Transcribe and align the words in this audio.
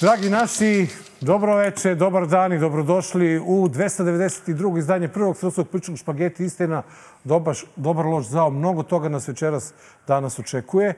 Dragi 0.00 0.30
naši, 0.30 0.86
dobro 1.20 1.56
veče, 1.56 1.94
dobar 1.94 2.26
dan 2.26 2.52
i 2.52 2.58
dobrodošli 2.58 3.38
u 3.38 3.68
292. 3.68 4.78
izdanje 4.78 5.08
prvog 5.08 5.36
srpskog 5.36 5.68
pričnog 5.68 5.98
špageti 5.98 6.44
istina. 6.44 6.82
Dobar, 7.24 7.56
dobar 7.76 8.06
loš 8.06 8.26
zao, 8.26 8.50
mnogo 8.50 8.82
toga 8.82 9.08
nas 9.08 9.28
večeras 9.28 9.72
danas 10.06 10.38
očekuje. 10.38 10.88
E, 10.88 10.94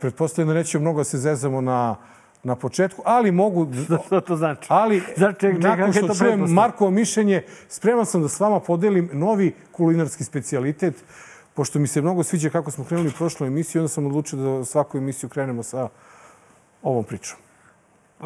pretpostavljam 0.00 0.48
da 0.48 0.54
nećemo 0.54 0.82
mnogo 0.82 1.00
da 1.00 1.04
se 1.04 1.18
zezamo 1.18 1.60
na, 1.60 1.96
na 2.42 2.56
početku, 2.56 3.02
ali 3.04 3.30
mogu... 3.30 3.66
Što 4.06 4.20
to 4.20 4.36
znači? 4.36 4.66
Ali, 4.68 5.02
Znači, 5.16 5.40
ček, 5.40 5.54
ček, 5.54 5.62
nakon 5.62 5.92
što 5.92 6.06
to 6.06 6.14
čujem? 6.14 6.40
Markovo 6.40 6.90
mišljenje, 6.90 7.42
spreman 7.68 8.06
sam 8.06 8.22
da 8.22 8.28
s 8.28 8.40
vama 8.40 8.60
podelim 8.60 9.10
novi 9.12 9.54
kulinarski 9.70 10.24
specijalitet, 10.24 11.04
pošto 11.54 11.78
mi 11.78 11.86
se 11.86 12.02
mnogo 12.02 12.22
sviđa 12.22 12.50
kako 12.50 12.70
smo 12.70 12.84
krenuli 12.84 13.12
prošlu 13.18 13.46
emisiju, 13.46 13.82
onda 13.82 13.88
sam 13.88 14.06
odlučio 14.06 14.38
da 14.38 14.64
svaku 14.64 14.98
emisiju 14.98 15.30
krenemo 15.30 15.62
sa 15.62 15.88
ovom 16.82 17.04
pričom. 17.04 17.41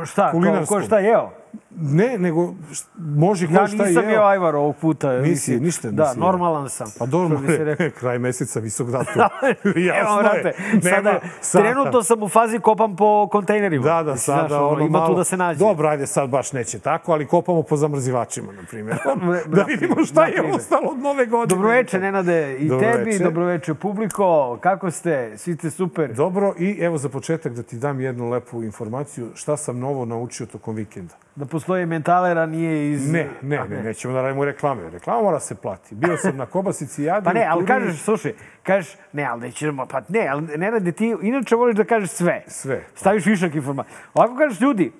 Šta, 0.04 0.30
ko, 0.30 0.36
kulinarskom. 0.38 0.80
ko 0.80 0.86
šta 0.86 0.98
jeo? 0.98 1.30
Ne, 1.72 2.18
nego 2.18 2.54
može 2.98 3.46
ko 3.46 3.52
Ja 3.52 3.66
šta 3.66 3.84
nisam 3.84 4.08
jeo. 4.08 4.22
ajvar 4.22 4.56
ovog 4.56 4.76
puta. 4.76 5.12
Nisi, 5.12 5.28
mislim. 5.50 5.62
ništa 5.62 5.90
Da, 5.90 6.02
nisi 6.04 6.18
jeo. 6.18 6.26
normalan 6.26 6.68
sam. 6.68 6.86
Pa 6.98 7.06
dobro, 7.06 7.38
bi 7.38 7.46
se 7.46 7.64
reklo. 7.66 7.86
kraj 7.90 8.18
meseca, 8.18 8.60
visok 8.60 8.88
datum. 8.88 9.22
Evo, 9.64 9.78
Jasno 9.78 10.16
je. 10.18 10.22
brate, 10.22 10.52
sada, 10.82 11.10
Nema- 11.10 11.20
sada- 11.40 11.64
trenutno 11.64 12.02
sam 12.02 12.22
u 12.22 12.28
fazi 12.28 12.58
kopam 12.58 12.96
po 12.96 13.28
kontejnerima. 13.28 13.84
Da, 13.84 13.90
da, 13.94 14.12
Mislim, 14.12 14.16
sada 14.26 14.48
znaš, 14.48 14.60
ono, 14.62 14.80
Ima 14.80 14.88
malo... 14.90 15.06
tu 15.06 15.14
da 15.14 15.24
se 15.24 15.36
nađe. 15.36 15.58
Dobro, 15.58 15.88
ajde, 15.88 16.06
sad 16.06 16.30
baš 16.30 16.52
neće 16.52 16.78
tako, 16.78 17.12
ali 17.12 17.26
kopamo 17.26 17.62
po 17.62 17.76
zamrzivačima, 17.76 18.52
na 18.52 18.62
primjer. 18.62 18.96
da 19.46 19.62
vidimo 19.64 20.04
šta 20.04 20.20
na 20.20 20.26
je 20.26 20.52
ostalo 20.52 20.86
od 20.86 20.98
nove 20.98 21.26
godine. 21.26 21.56
Dobroveče, 21.56 21.98
Nenade, 22.00 22.56
i 22.56 22.68
Dobroveče. 22.68 22.98
tebi, 22.98 23.18
dobroveče 23.20 23.74
publiko. 23.74 24.58
Kako 24.58 24.90
ste? 24.90 25.32
Svi 25.36 25.54
ste 25.54 25.70
super. 25.70 26.12
Dobro, 26.14 26.54
i 26.58 26.78
evo 26.80 26.98
za 26.98 27.08
početak 27.08 27.52
da 27.52 27.62
ti 27.62 27.76
dam 27.76 28.00
jednu 28.00 28.30
lepu 28.30 28.62
informaciju. 28.62 29.28
Šta 29.34 29.56
sam 29.56 29.78
novo 29.78 30.04
naučio 30.04 30.46
tokom 30.46 30.74
vikenda? 30.74 31.14
Da 31.36 31.45
postoji 31.46 31.86
mentalera 31.86 32.46
nije 32.46 32.92
iz... 32.92 33.12
Ne, 33.12 33.28
ne, 33.42 33.64
ne, 33.68 33.82
nećemo 33.82 34.14
da 34.14 34.22
radimo 34.22 34.44
reklame. 34.44 34.90
Reklama 34.90 35.22
mora 35.22 35.40
se 35.40 35.54
plati. 35.54 35.94
Bio 35.94 36.16
sam 36.16 36.36
na 36.36 36.46
kobasici 36.46 37.02
jadi. 37.02 37.24
Pa 37.24 37.32
ne, 37.32 37.46
ali 37.50 37.66
kažeš, 37.66 38.02
slušaj, 38.02 38.32
kažeš, 38.62 38.96
ne, 39.12 39.24
ali 39.24 39.40
nećemo, 39.40 39.86
pa 39.86 40.00
ne, 40.08 40.28
ali 40.28 40.42
ne 40.56 40.70
radi 40.70 40.92
ti, 40.92 41.16
inače 41.22 41.56
voliš 41.56 41.76
da 41.76 41.84
kažeš 41.84 42.10
sve. 42.10 42.44
Sve. 42.46 42.82
Staviš 42.94 43.26
višak 43.26 43.54
informacija. 43.54 43.94
Ovako 44.14 44.36
kažeš, 44.36 44.60
ljudi, 44.60 44.92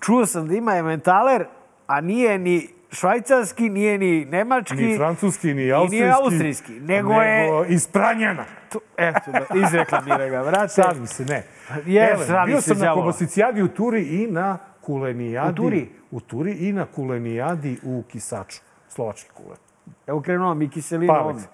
čuo 0.00 0.26
sam 0.26 0.48
da 0.48 0.54
ima 0.54 0.76
ementaler, 0.76 1.44
a 1.86 2.00
nije 2.00 2.38
ni 2.38 2.68
švajcarski, 2.92 3.68
nije 3.70 3.98
ni 3.98 4.24
nemački. 4.24 4.74
Ni 4.76 4.96
francuski, 4.96 5.46
ni 5.46 5.52
i 5.52 5.54
nije 5.54 5.72
austrijski. 5.74 6.12
austrijski, 6.22 6.72
nego 6.72 7.12
je- 7.12 7.66
iz 7.68 7.86
Pranjana. 7.88 8.44
Tu, 8.72 8.80
eto, 8.96 9.32
da, 9.32 9.66
izreklamira 9.66 10.28
ga, 10.28 10.42
vrate. 10.42 10.68
Sad 10.68 11.00
mi 11.00 11.06
se, 11.06 11.24
ne. 11.24 11.42
Je, 11.86 12.16
srami 12.26 12.52
bio 12.52 12.60
sam 12.60 12.78
na 12.78 12.84
đavola. 12.84 13.02
Kobasicijadi 13.02 13.62
u 13.62 13.68
Turi 13.68 14.02
i 14.02 14.26
na 14.30 14.58
Kulenijadi. 14.86 15.50
U 15.50 15.54
Turi? 15.64 15.88
U 16.10 16.20
Turi 16.20 16.52
i 16.52 16.72
na 16.72 16.86
Kulenijadi 16.86 17.78
u 17.82 18.02
Kisaču. 18.08 18.60
Slovački 18.88 19.30
kulen. 19.30 19.58
Evo 20.06 20.20
krenuo 20.20 20.54
mi 20.54 20.68
kiselina 20.68 21.24
ovdje. 21.24 21.44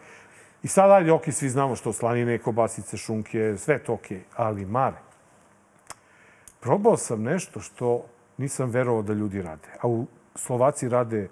I 0.62 0.68
sad, 0.68 0.90
ajde, 0.90 1.12
ok, 1.12 1.22
svi 1.32 1.48
znamo 1.48 1.76
što 1.76 1.92
slanine, 1.92 2.38
kobasice, 2.38 2.96
šunke, 2.96 3.54
sve 3.58 3.78
to 3.78 3.92
ok. 3.92 4.06
Ali, 4.36 4.66
Mare, 4.66 4.96
probao 6.60 6.96
sam 6.96 7.22
nešto 7.22 7.60
što 7.60 8.04
nisam 8.38 8.70
verovao 8.70 9.02
da 9.02 9.12
ljudi 9.12 9.42
rade. 9.42 9.68
A 9.80 9.88
u 9.88 10.06
Slovaci 10.34 10.88
rade 10.88 11.28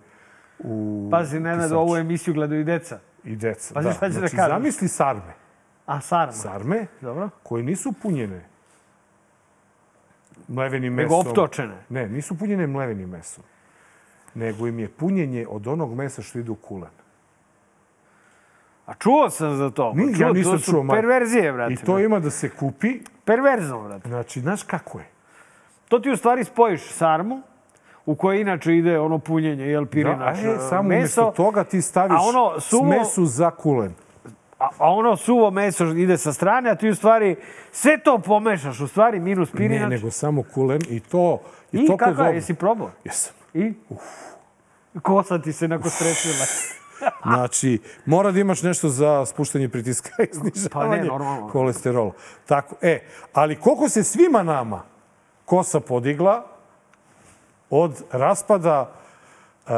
u 0.58 1.08
Pazi, 1.10 1.40
Nenad, 1.40 1.72
ovu 1.72 1.96
emisiju 1.96 2.34
gledaju 2.34 2.60
i 2.60 2.64
deca. 2.64 2.98
I 3.24 3.36
deca, 3.36 3.74
Pazi 3.74 3.88
da. 3.88 3.94
šta 3.94 4.06
ću 4.06 4.12
da 4.12 4.18
znači, 4.18 4.36
kažem. 4.36 4.56
zamisli 4.56 4.88
sarme. 4.88 5.34
A, 5.86 6.00
sarma. 6.00 6.32
Sarme 6.32 6.86
Dobro. 7.00 7.30
koje 7.42 7.62
nisu 7.62 7.92
punjene 8.02 8.48
mlevenim 10.48 10.94
Nego 10.94 11.16
mesom. 11.16 11.28
optočene. 11.28 11.74
Ne, 11.88 12.08
nisu 12.08 12.38
punjene 12.38 12.66
mlevenim 12.66 13.08
mesom. 13.08 13.44
Nego 14.34 14.66
im 14.66 14.78
je 14.78 14.88
punjenje 14.88 15.46
od 15.48 15.66
onog 15.66 15.94
mesa 15.94 16.22
što 16.22 16.38
ide 16.38 16.50
u 16.50 16.56
kulen. 16.56 16.90
A 18.86 18.94
čuo 18.94 19.30
sam 19.30 19.56
za 19.56 19.70
to. 19.70 19.92
Ni, 19.94 20.14
Čuo, 20.14 20.26
ja 20.26 20.32
nisam 20.32 20.52
to 20.52 20.58
su 20.58 20.70
čuo. 20.70 20.86
Perverzije, 20.90 21.52
brate. 21.52 21.72
I 21.72 21.76
to 21.76 21.98
ima 21.98 22.20
da 22.20 22.30
se 22.30 22.48
kupi. 22.50 22.88
Perverzno, 23.24 23.82
brate. 23.82 24.08
Znači, 24.08 24.40
znaš 24.40 24.62
kako 24.62 24.98
je? 24.98 25.04
To 25.88 25.98
ti 25.98 26.10
u 26.10 26.16
stvari 26.16 26.44
spojiš 26.44 26.82
sarmu, 26.84 27.40
u 28.06 28.14
kojoj 28.14 28.40
inače 28.40 28.76
ide 28.76 28.98
ono 28.98 29.18
punjenje, 29.18 29.64
jel, 29.64 29.84
Da, 29.84 29.90
pirinač, 29.90 30.36
a 30.36 30.40
e, 30.40 30.56
samo 30.60 30.82
meso, 30.82 30.96
umjesto 31.20 31.32
toga 31.32 31.64
ti 31.64 31.82
staviš 31.82 32.12
a 32.12 32.22
ono 32.22 32.60
suvo- 32.60 32.94
smesu 32.94 33.26
za 33.26 33.50
kulen. 33.50 33.92
A, 34.58 34.68
a 34.78 34.92
ono 34.92 35.16
suvo 35.16 35.50
meso 35.50 35.84
ide 35.84 36.18
sa 36.18 36.32
strane, 36.32 36.70
a 36.70 36.74
ti 36.74 36.88
u 36.88 36.94
stvari 36.94 37.36
sve 37.72 37.98
to 37.98 38.18
pomešaš, 38.18 38.80
u 38.80 38.88
stvari 38.88 39.20
minus 39.20 39.52
Ne, 39.52 39.56
pirinač. 39.58 39.90
nego 39.90 40.10
samo 40.10 40.42
kulen 40.54 40.80
i 40.90 41.00
to 41.00 41.40
je 41.72 41.82
I 41.82 41.86
toliko 41.86 42.04
kako 42.04 42.22
je, 42.22 42.34
jesi 42.34 42.54
probao? 42.54 42.90
Jesam. 43.04 43.34
I? 43.54 43.72
Kosa 45.02 45.38
ti 45.38 45.52
se 45.52 45.68
nakon 45.68 45.90
stresila. 45.90 46.34
Znači, 47.22 47.80
mora 48.06 48.30
da 48.30 48.40
imaš 48.40 48.62
nešto 48.62 48.88
za 48.88 49.26
spuštanje 49.26 49.68
pritiska 49.68 50.10
i 50.22 50.34
snižavanje 50.34 51.08
Pa 51.08 51.18
ne, 51.18 51.50
kolesterola. 51.52 52.12
Tako, 52.46 52.74
e, 52.82 53.00
ali 53.32 53.56
koliko 53.56 53.88
se 53.88 54.04
svima 54.04 54.42
nama 54.42 54.82
kosa 55.44 55.80
podigla 55.80 56.44
od 57.70 58.02
raspada, 58.12 58.92
e, 59.66 59.72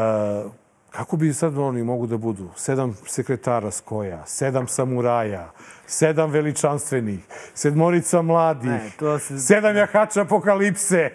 kako 0.90 1.16
bi 1.16 1.32
sad 1.32 1.58
oni 1.58 1.82
mogu 1.82 2.06
da 2.06 2.16
budu? 2.16 2.48
Sedam 2.56 2.96
sekretara 3.06 3.70
skoja, 3.70 4.26
sedam 4.26 4.68
samuraja, 4.68 5.50
sedam 5.86 6.30
veličanstvenih, 6.30 7.20
sedmorica 7.54 8.22
mladih, 8.22 8.70
Ne, 8.70 8.90
to 8.98 9.18
se- 9.18 9.38
sedam 9.38 9.76
jahača 9.76 10.20
apokalipse. 10.22 11.10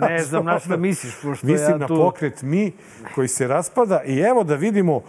ne 0.00 0.18
znam 0.18 0.44
na 0.44 0.58
što 0.58 0.76
misliš, 0.76 1.14
pošto 1.14 1.46
Mislim 1.46 1.70
ja 1.70 1.76
na 1.76 1.86
tu... 1.86 1.96
pokret 1.96 2.42
mi 2.42 2.72
koji 3.14 3.28
se 3.28 3.46
raspada 3.46 4.02
i 4.02 4.18
evo 4.18 4.44
da 4.44 4.54
vidimo 4.54 5.02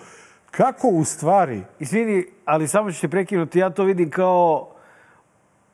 kako 0.52 0.88
u 0.88 1.04
stvari 1.04 1.62
Izvini, 1.80 2.26
ali 2.46 2.68
samo 2.68 2.92
ću 2.92 3.02
te 3.02 3.08
prekinuti, 3.08 3.60
ja 3.60 3.70
to 3.70 3.84
vidim 3.84 4.10
kao 4.10 4.70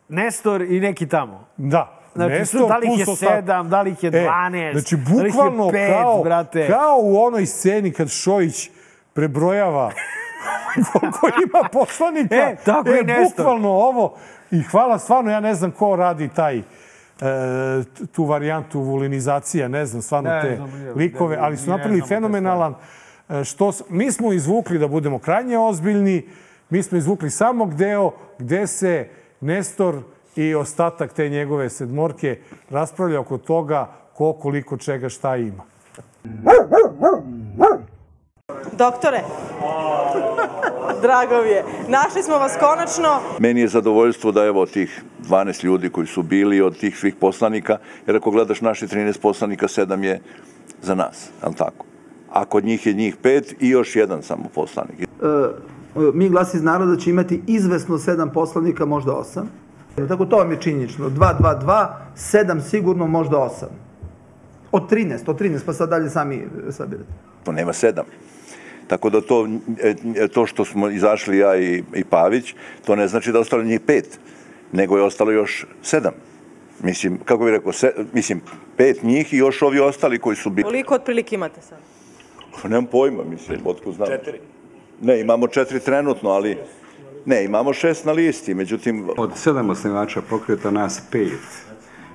Nestor 0.10 0.62
i 0.62 0.80
neki 0.80 1.08
tamo. 1.08 1.48
Da. 1.58 2.00
Znači, 2.16 2.34
Nestor 2.34 2.68
da 2.68 2.78
li 2.78 2.88
ih 2.94 3.00
je 3.00 3.16
sedam, 3.16 3.70
da 3.70 3.82
li 3.82 3.92
ih 3.92 4.04
je 4.04 4.08
E, 4.08 4.12
12, 4.12 4.72
znači, 4.72 4.96
da 4.96 5.22
li 5.22 5.30
ih 5.30 5.36
je 5.36 5.42
bukvalno 5.42 5.70
pet, 5.72 5.92
kao, 5.92 6.24
brate. 6.24 6.68
kao 6.68 6.98
u 7.02 7.18
onoj 7.18 7.46
sceni 7.46 7.92
kad 7.92 8.10
Šojić 8.10 8.70
prebrojava 9.14 9.92
koliko 10.92 11.28
ima 11.44 11.70
poslanika. 11.72 12.36
E, 12.36 12.56
tako 12.66 12.90
e, 12.90 13.00
i 13.00 13.04
Nestor. 13.04 13.46
Bukvalno 13.46 13.70
ovo. 13.70 14.16
I 14.52 14.62
hvala, 14.62 15.00
stvarno, 15.00 15.32
ja 15.32 15.40
ne 15.40 15.56
znam 15.56 15.72
ko 15.72 15.96
radi 15.96 16.30
taj 16.30 16.58
e, 16.58 16.64
tu 18.12 18.26
varijantu 18.26 18.82
vulinizacija, 18.82 19.68
ne 19.68 19.86
znam, 19.86 20.02
stvarno 20.02 20.30
Ne 20.30 20.42
te 20.42 20.56
znam, 20.56 20.72
likove, 20.96 21.38
ali 21.40 21.58
su 21.58 21.70
napravili 21.70 22.02
fenomenalan 22.08 22.76
e, 23.30 23.44
što 23.44 23.72
mi 23.90 24.12
smo 24.12 24.34
izvukli 24.34 24.80
da 24.80 24.88
budemo 24.88 25.20
krajnje 25.20 25.58
ozbiljni, 25.58 26.28
mi 26.70 26.84
smo 26.84 26.98
izvukli 26.98 27.30
samo 27.30 27.66
deo 27.66 28.12
gde 28.40 28.68
se 28.68 29.08
Nestor 29.42 30.02
i 30.36 30.56
ostatak 30.56 31.14
te 31.14 31.30
njegove 31.30 31.70
sedmorke 31.70 32.38
raspravlja 32.70 33.20
oko 33.20 33.38
toga 33.38 33.88
ko 34.14 34.34
koliko 34.34 34.78
čega 34.78 35.10
šta 35.10 35.36
ima. 35.36 35.64
Doktore, 38.78 39.22
drago 41.02 41.44
mi 41.44 41.50
je. 41.50 41.64
Našli 41.88 42.24
smo 42.24 42.38
vas 42.38 42.58
konačno. 42.60 43.20
Meni 43.40 43.62
je 43.62 43.68
zadovoljstvo 43.68 44.32
da 44.32 44.46
evo 44.46 44.66
tih 44.66 45.04
12 45.30 45.64
ljudi 45.64 45.90
koji 45.90 46.08
su 46.08 46.24
bili 46.24 46.62
od 46.62 46.78
tih 46.78 46.98
svih 46.98 47.16
poslanika, 47.16 47.78
jer 48.08 48.16
ako 48.16 48.32
gledaš 48.32 48.62
naši 48.62 48.88
13 48.88 49.20
poslanika, 49.22 49.68
7 49.68 50.04
je 50.04 50.22
za 50.82 50.96
nas, 50.96 51.30
je 51.44 51.50
li 51.50 51.56
tako? 51.56 51.86
A 52.32 52.46
kod 52.46 52.66
njih 52.66 52.88
je 52.88 52.94
njih 52.94 53.16
pet 53.16 53.56
i 53.60 53.70
još 53.70 53.96
jedan 53.96 54.24
samo 54.24 54.44
poslanik. 54.56 55.02
E, 55.02 55.06
mi 56.14 56.30
glas 56.30 56.54
iz 56.54 56.64
naroda 56.64 56.98
će 56.98 57.10
imati 57.10 57.42
izvesno 57.48 57.98
sedam 57.98 58.32
poslanika, 58.34 58.86
možda 58.86 59.14
osam. 59.14 59.63
Tako 59.96 60.26
to 60.26 60.38
vam 60.38 60.52
je 60.52 60.62
činjenično. 60.62 61.10
2, 61.10 61.38
2, 61.40 61.62
2, 61.66 61.88
sedam 62.16 62.62
sigurno, 62.62 63.08
možda 63.08 63.38
osam. 63.38 63.70
Od 64.72 64.90
13, 64.92 65.30
od 65.30 65.40
13, 65.40 65.60
pa 65.66 65.74
sad 65.74 65.90
dalje 65.90 66.10
sami 66.10 66.36
e, 66.68 66.72
sabirate. 66.72 67.10
To 67.44 67.52
nema 67.52 67.74
sedam. 67.74 68.06
Tako 68.88 69.10
da 69.10 69.22
to, 69.22 69.48
e, 69.84 69.96
e, 70.16 70.28
to 70.28 70.46
što 70.46 70.66
smo 70.66 70.90
izašli 70.90 71.38
ja 71.38 71.58
i, 71.58 71.84
i 71.96 72.04
Pavić, 72.04 72.56
to 72.86 72.96
ne 72.96 73.08
znači 73.08 73.32
da 73.32 73.40
ostalo 73.40 73.64
njih 73.64 73.80
pet, 73.80 74.20
nego 74.72 74.98
je 74.98 75.04
ostalo 75.04 75.32
još 75.32 75.66
sedam. 75.82 76.14
Mislim, 76.84 77.20
kako 77.26 77.44
bih 77.44 77.52
rekao, 77.52 77.72
se, 77.72 77.94
mislim, 78.14 78.42
pet 78.78 79.04
njih 79.04 79.34
i 79.34 79.38
još 79.38 79.62
ovi 79.62 79.80
ostali 79.80 80.20
koji 80.20 80.36
su 80.36 80.50
bili. 80.50 80.64
Koliko 80.64 80.96
otprilike 80.96 81.36
imate 81.36 81.62
sad? 81.62 81.78
Nemam 82.64 82.86
pojma, 82.86 83.24
mislim, 83.24 83.60
otkud 83.66 83.94
znam. 83.94 84.08
Četiri. 84.08 84.40
Ne, 85.02 85.20
imamo 85.22 85.48
četiri 85.48 85.80
trenutno, 85.80 86.30
ali... 86.30 86.58
Ne, 87.26 87.46
imamo 87.46 87.74
šest 87.74 88.06
na 88.06 88.12
listi, 88.12 88.54
međutim, 88.54 89.10
Od 89.18 89.32
sedam 89.36 89.70
osnivača 89.70 90.22
pokreta 90.22 90.72
nas 90.72 91.02
pet 91.12 91.40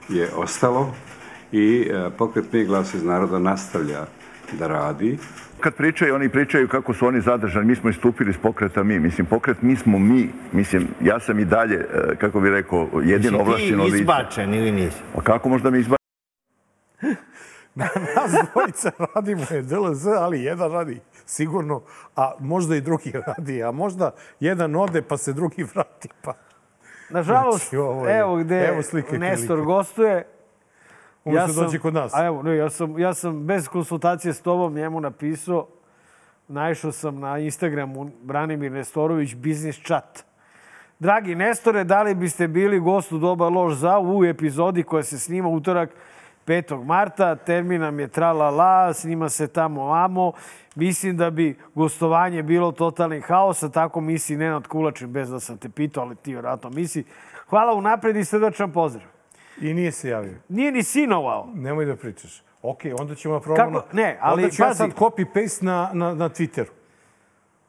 je 0.08 0.28
ostalo 0.36 0.94
i 1.52 1.88
e, 1.90 2.10
pokret 2.18 2.52
Mi 2.52 2.64
glas 2.64 2.94
iz 2.94 3.04
naroda 3.04 3.38
nastavlja 3.38 4.06
da 4.52 4.66
radi. 4.66 5.18
kad 5.60 5.74
pričaju, 5.74 6.14
oni 6.14 6.28
pričaju 6.28 6.68
kako 6.68 6.94
su 6.94 7.06
oni 7.06 7.20
zadržani, 7.20 7.66
mi 7.66 7.74
smo 7.74 7.90
istupili 7.90 8.30
iz 8.30 8.36
pokreta 8.36 8.82
mi. 8.82 8.98
Mislim, 8.98 9.26
pokret 9.26 9.62
mi 9.62 9.76
smo 9.76 9.98
mi. 9.98 10.28
Mislim, 10.52 10.88
ja 11.02 11.20
sam 11.20 11.38
i 11.38 11.44
dalje, 11.44 11.74
e, 11.76 12.16
kako 12.16 12.40
bih 12.40 12.50
rekao, 12.50 12.88
jedino 13.04 13.38
ovlašćeno 13.38 13.84
Ti 13.84 13.90
lice. 13.90 13.98
izbačen 13.98 14.54
ili 14.54 14.72
nisi? 14.72 14.96
Pa 15.14 15.22
kako 15.22 15.48
možda 15.48 15.70
mi 15.70 15.78
izbačen? 15.78 15.98
Nas 18.16 18.32
dvojica 18.52 18.90
radimo 19.14 19.44
je 19.50 19.62
DLZ, 19.62 20.06
ali 20.08 20.42
jedan 20.42 20.72
radi 20.72 21.00
sigurno, 21.28 21.82
a 22.16 22.32
možda 22.40 22.76
i 22.76 22.80
drugi 22.80 23.12
radi, 23.26 23.62
a 23.62 23.70
možda 23.70 24.10
jedan 24.40 24.76
ode 24.76 25.02
pa 25.02 25.16
se 25.16 25.32
drugi 25.32 25.62
vrati. 25.64 26.08
Pa. 26.22 26.34
Nažalost, 27.10 27.70
Znači, 27.70 27.76
je- 28.06 28.18
evo 28.18 28.36
gde 28.36 28.64
evo 28.64 28.82
slike 28.82 29.18
Nestor 29.18 29.46
prilike. 29.48 29.64
gostuje. 29.66 30.26
Umesto 31.24 31.62
dođe 31.62 31.78
kod 31.78 31.94
nas. 31.94 32.14
A 32.14 32.24
evo, 32.26 32.42
ne, 32.42 32.56
ja 32.56 32.70
sam, 32.70 32.98
ja 32.98 33.14
sam 33.14 33.38
bez 33.38 33.68
konsultacije 33.68 34.32
s 34.34 34.40
tobom 34.40 34.74
njemu 34.74 35.00
napisao, 35.00 35.66
naišao 36.48 36.92
sam 36.92 37.16
na 37.16 37.38
Instagramu 37.38 38.10
Branimir 38.22 38.72
Nestorović 38.72 39.34
Business 39.34 39.78
Chat. 39.78 40.24
Dragi 40.98 41.34
Nestore, 41.34 41.84
da 41.84 42.02
li 42.02 42.14
biste 42.14 42.48
bili 42.48 42.80
gost 42.80 43.12
u 43.12 43.18
Dobar 43.18 43.52
lož 43.52 43.74
za 43.74 43.98
u 43.98 44.24
epizodi 44.24 44.82
koja 44.82 45.02
se 45.02 45.18
snima 45.18 45.48
utorak 45.48 45.90
5. 46.48 46.84
marta. 46.84 47.36
Termin 47.36 47.80
nam 47.80 48.00
je 48.00 48.08
tra 48.08 48.32
la 48.32 48.50
la, 48.50 48.92
snima 48.92 49.28
se 49.28 49.48
tamo 49.48 49.92
amo. 49.92 50.32
Mislim 50.74 51.16
da 51.16 51.30
bi 51.30 51.56
gostovanje 51.74 52.42
bilo 52.42 52.72
totalni 52.72 53.20
haos, 53.20 53.62
a 53.62 53.68
tako 53.68 54.00
misli 54.00 54.36
Nenad 54.36 54.66
Kulačin, 54.66 55.12
bez 55.12 55.30
da 55.30 55.40
sam 55.40 55.58
te 55.58 55.68
pitao, 55.68 56.02
ali 56.02 56.16
ti 56.16 56.32
vjerojatno 56.32 56.70
misli. 56.70 57.04
Hvala 57.48 57.74
unapred 57.74 58.16
i 58.16 58.24
srdačan 58.24 58.72
pozdrav. 58.72 59.06
I 59.60 59.74
nije 59.74 59.92
se 59.92 60.08
javio. 60.08 60.34
Nije 60.48 60.72
ni 60.72 60.82
sinovao. 60.82 61.48
Nemoj 61.54 61.84
da 61.84 61.96
pričaš. 61.96 62.42
Ok, 62.62 62.78
onda 63.00 63.14
ćemo 63.14 63.34
da 63.34 63.40
probamo. 63.40 63.80
Kako? 63.80 63.96
Ne, 63.96 64.18
ali 64.20 64.42
onda 64.42 64.54
ću 64.54 64.62
ja 64.62 64.68
pazi. 64.68 64.78
sad 64.78 64.90
copy-paste 64.90 65.64
na, 65.64 65.90
na, 65.92 66.14
na 66.14 66.28
Twitteru. 66.28 66.77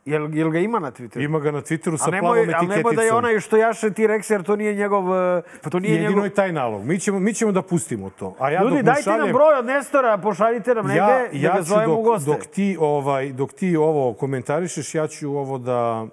Jel, 0.06 0.36
jel 0.36 0.50
ga 0.50 0.60
ima 0.60 0.80
na 0.80 0.92
Twitteru? 0.92 1.24
Ima 1.24 1.40
ga 1.40 1.52
na 1.52 1.62
Twitteru 1.62 1.98
sa 1.98 2.06
nemoj, 2.06 2.20
plavom 2.22 2.38
ali 2.56 2.68
nemoj 2.68 2.68
da 2.68 2.74
je 2.74 2.80
etiketicom. 2.80 3.18
onaj 3.18 3.40
što 3.40 3.58
jaše 3.58 3.88
T-Rex, 3.88 4.32
jer 4.32 4.44
to 4.44 4.56
nije 4.56 4.76
njegov... 4.76 5.04
eh, 5.38 5.42
To 5.70 5.80
nije 5.80 5.92
Jedino 5.94 6.10
njegov... 6.10 6.26
je 6.26 6.30
taj 6.30 6.52
nalog. 6.52 6.86
Mi 6.86 7.00
ćemo, 7.00 7.20
mi 7.20 7.34
ćemo 7.34 7.52
da 7.52 7.62
pustimo 7.62 8.10
to. 8.10 8.36
A 8.40 8.50
ja 8.52 8.62
Ljudi, 8.64 8.76
dok 8.76 8.84
dajte 8.86 9.02
šaljem, 9.02 9.20
nam 9.20 9.34
broj 9.34 9.54
od 9.54 9.66
Nestora, 9.66 10.18
pošaljite 10.18 10.76
nam 10.76 10.86
negde, 10.86 11.00
ja, 11.00 11.08
da 11.08 11.38
ja 11.38 11.52
ga 11.52 11.58
ću 11.58 11.64
zovemo 11.64 11.94
u 11.94 11.96
dok, 11.96 12.06
goste. 12.06 12.32
dok, 12.32 12.46
ti, 12.46 12.78
ovaj, 12.80 13.32
dok 13.32 13.54
ti 13.54 13.78
ovo 13.78 14.14
komentarišeš, 14.14 14.96
ja 14.96 15.08
ću 15.08 15.30
ovo 15.32 15.58
da... 15.58 16.06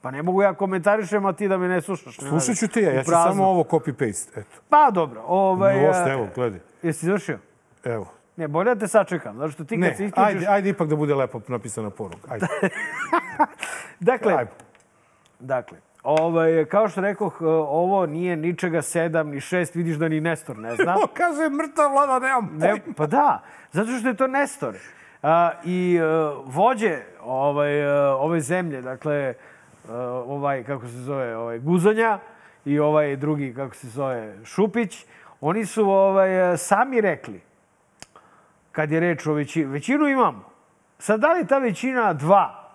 Pa 0.00 0.10
ne 0.10 0.22
mogu 0.22 0.42
ja 0.42 0.54
komentarišem, 0.54 1.26
a 1.26 1.32
ti 1.32 1.48
da 1.48 1.58
me 1.58 1.68
ne 1.68 1.80
slušaš. 1.80 2.16
Slušat 2.16 2.56
ću 2.56 2.68
te 2.68 2.82
ja, 2.82 2.92
ja 2.92 3.00
U 3.00 3.04
ću 3.04 3.10
samo 3.10 3.44
ovo 3.44 3.62
copy-paste. 3.62 4.30
Eto. 4.30 4.60
Pa 4.68 4.90
dobro, 4.90 5.22
ovaj... 5.26 5.80
Novost, 5.80 6.00
eh, 6.06 6.12
evo, 6.12 6.28
gledaj. 6.34 6.60
Jesi 6.82 7.06
završio? 7.06 7.38
Evo. 7.84 8.06
Ne, 8.36 8.48
bolje 8.48 8.74
da 8.74 8.80
te 8.80 8.88
sačekam, 8.88 9.36
zato 9.36 9.50
što 9.50 9.64
ti 9.64 9.74
kad 9.74 9.80
Ne, 9.80 9.96
se 9.96 10.04
isključiš... 10.04 10.26
ajde, 10.26 10.46
ajde 10.46 10.68
ipak 10.68 10.88
da 10.88 10.96
bude 10.96 11.14
lepo 11.14 11.40
napisana 11.48 11.90
poruka. 11.90 12.32
Ajde. 12.32 12.46
Dakle, 14.00 14.34
Ajde. 14.34 14.50
dakle, 15.38 15.78
ovaj, 16.02 16.64
kao 16.64 16.88
što 16.88 17.00
rekoh, 17.00 17.38
eh, 17.40 17.44
ovo 17.46 18.06
nije 18.06 18.36
ničega 18.36 18.82
sedam 18.82 19.28
ni 19.28 19.40
šest, 19.40 19.74
vidiš 19.74 19.96
da 19.96 20.08
ni 20.08 20.20
Nestor 20.20 20.58
ne 20.58 20.76
zna. 20.76 20.96
O, 21.04 21.06
kaže, 21.14 21.48
mrtav 21.50 21.92
vlada, 21.92 22.18
nemam 22.18 22.50
Ne, 22.52 22.68
pojma. 22.70 22.94
pa 22.96 23.06
da, 23.06 23.42
zato 23.72 23.90
što 23.98 24.08
je 24.08 24.14
to 24.16 24.26
Nestor. 24.26 24.76
A, 25.22 25.50
I 25.64 26.00
uh, 26.00 26.54
vođe 26.54 26.98
ovaj, 27.22 27.86
uh, 27.86 28.20
ove 28.20 28.40
zemlje, 28.40 28.82
dakle, 28.82 29.34
ovaj, 30.26 30.64
kako 30.64 30.86
se 30.86 30.96
zove, 30.98 31.36
ovaj, 31.36 31.58
Guzonja 31.58 32.18
i 32.64 32.78
ovaj 32.78 33.16
drugi, 33.16 33.54
kako 33.54 33.74
se 33.74 33.88
zove, 33.88 34.34
Šupić, 34.44 35.06
oni 35.40 35.66
su 35.66 35.90
ovaj, 35.90 36.56
sami 36.56 37.00
rekli, 37.00 37.40
kad 38.72 38.90
je 38.90 39.00
reč 39.00 39.26
o 39.26 39.32
većini, 39.32 39.66
većinu 39.66 40.08
imamo. 40.08 40.44
Sad, 40.98 41.20
da 41.20 41.32
li 41.32 41.46
ta 41.46 41.58
većina 41.58 42.12
dva 42.12 42.70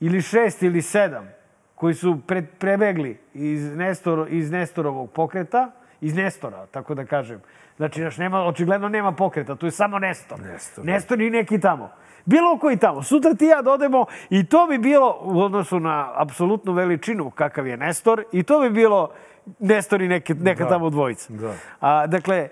ili 0.00 0.22
šest 0.22 0.62
ili 0.62 0.82
sedam 0.82 1.28
koji 1.74 1.94
su 1.94 2.18
pre, 2.26 2.42
prebegli 2.58 3.18
iz, 3.34 3.76
Nestor, 3.76 4.26
iz 4.30 4.50
Nestorovog 4.50 5.10
pokreta, 5.10 5.70
iz 6.00 6.14
Nestora, 6.14 6.66
tako 6.66 6.94
da 6.94 7.04
kažem. 7.04 7.40
Znači, 7.76 8.00
naš 8.00 8.18
nema, 8.18 8.44
očigledno 8.44 8.88
nema 8.88 9.12
pokreta, 9.12 9.56
tu 9.56 9.66
je 9.66 9.70
samo 9.70 9.98
Nestor. 9.98 10.40
Nestor. 10.40 10.84
Nestor 10.84 11.20
i 11.20 11.30
neki 11.30 11.60
tamo. 11.60 11.90
Bilo 12.24 12.58
koji 12.58 12.76
tamo. 12.76 13.02
Sutra 13.02 13.34
ti 13.34 13.44
ja 13.44 13.62
dodemo 13.62 14.06
i 14.30 14.46
to 14.46 14.66
bi 14.66 14.78
bilo 14.78 15.18
u 15.22 15.40
odnosu 15.40 15.80
na 15.80 16.12
apsolutnu 16.14 16.72
veličinu 16.72 17.30
kakav 17.30 17.66
je 17.66 17.76
Nestor 17.76 18.24
i 18.32 18.42
to 18.42 18.60
bi 18.60 18.70
bilo 18.70 19.10
Nestor 19.58 20.02
i 20.02 20.08
neke, 20.08 20.34
neka 20.34 20.64
Da. 20.64 20.70
tamo 20.70 20.90
dvojica. 20.90 21.32
Da. 21.32 21.54
A, 21.80 22.06
dakle, 22.06 22.48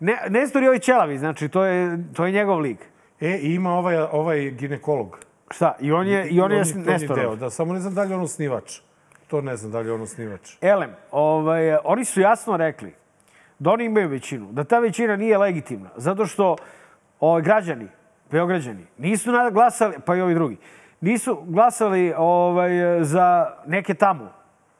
ne, 0.00 0.18
Nestor 0.28 0.62
je 0.62 0.68
ovaj 0.68 0.78
Ćelavi, 0.78 1.18
znači 1.18 1.48
to 1.48 1.64
je, 1.64 2.04
to 2.14 2.26
je 2.26 2.32
njegov 2.32 2.60
lik. 2.60 2.78
E, 3.20 3.38
ima 3.42 3.72
ovaj, 3.74 3.96
ovaj 3.96 4.50
ginekolog. 4.50 5.18
Šta? 5.50 5.76
I 5.80 5.92
on 5.92 6.06
je, 6.06 6.28
i 6.28 6.40
on 6.40 6.52
je 6.52 6.60
on 6.60 6.66
je 6.66 6.74
Nestorov. 6.74 7.16
deo, 7.16 7.36
Da, 7.36 7.50
samo 7.50 7.72
ne 7.72 7.80
znam 7.80 7.94
da 7.94 8.02
li 8.02 8.10
je 8.10 8.14
on 8.16 8.22
osnivač. 8.22 8.80
To 9.26 9.40
ne 9.40 9.56
znam 9.56 9.72
da 9.72 9.80
li 9.80 9.88
je 9.88 9.92
on 9.92 10.02
osnivač. 10.02 10.56
Elem, 10.60 10.90
ovaj, 11.10 11.76
oni 11.84 12.04
su 12.04 12.20
jasno 12.20 12.56
rekli 12.56 12.94
da 13.58 13.70
oni 13.70 13.84
imaju 13.84 14.08
većinu, 14.08 14.52
da 14.52 14.64
ta 14.64 14.78
većina 14.78 15.16
nije 15.16 15.38
legitimna, 15.38 15.90
zato 15.96 16.26
što 16.26 16.56
ovaj, 17.20 17.42
građani, 17.42 17.88
beograđani, 18.30 18.86
nisu 18.98 19.30
glasali, 19.52 19.96
pa 20.06 20.16
i 20.16 20.20
ovi 20.20 20.34
drugi, 20.34 20.56
nisu 21.00 21.42
glasali 21.46 22.14
ovaj, 22.16 22.70
za 23.04 23.56
neke 23.66 23.94
tamo, 23.94 24.32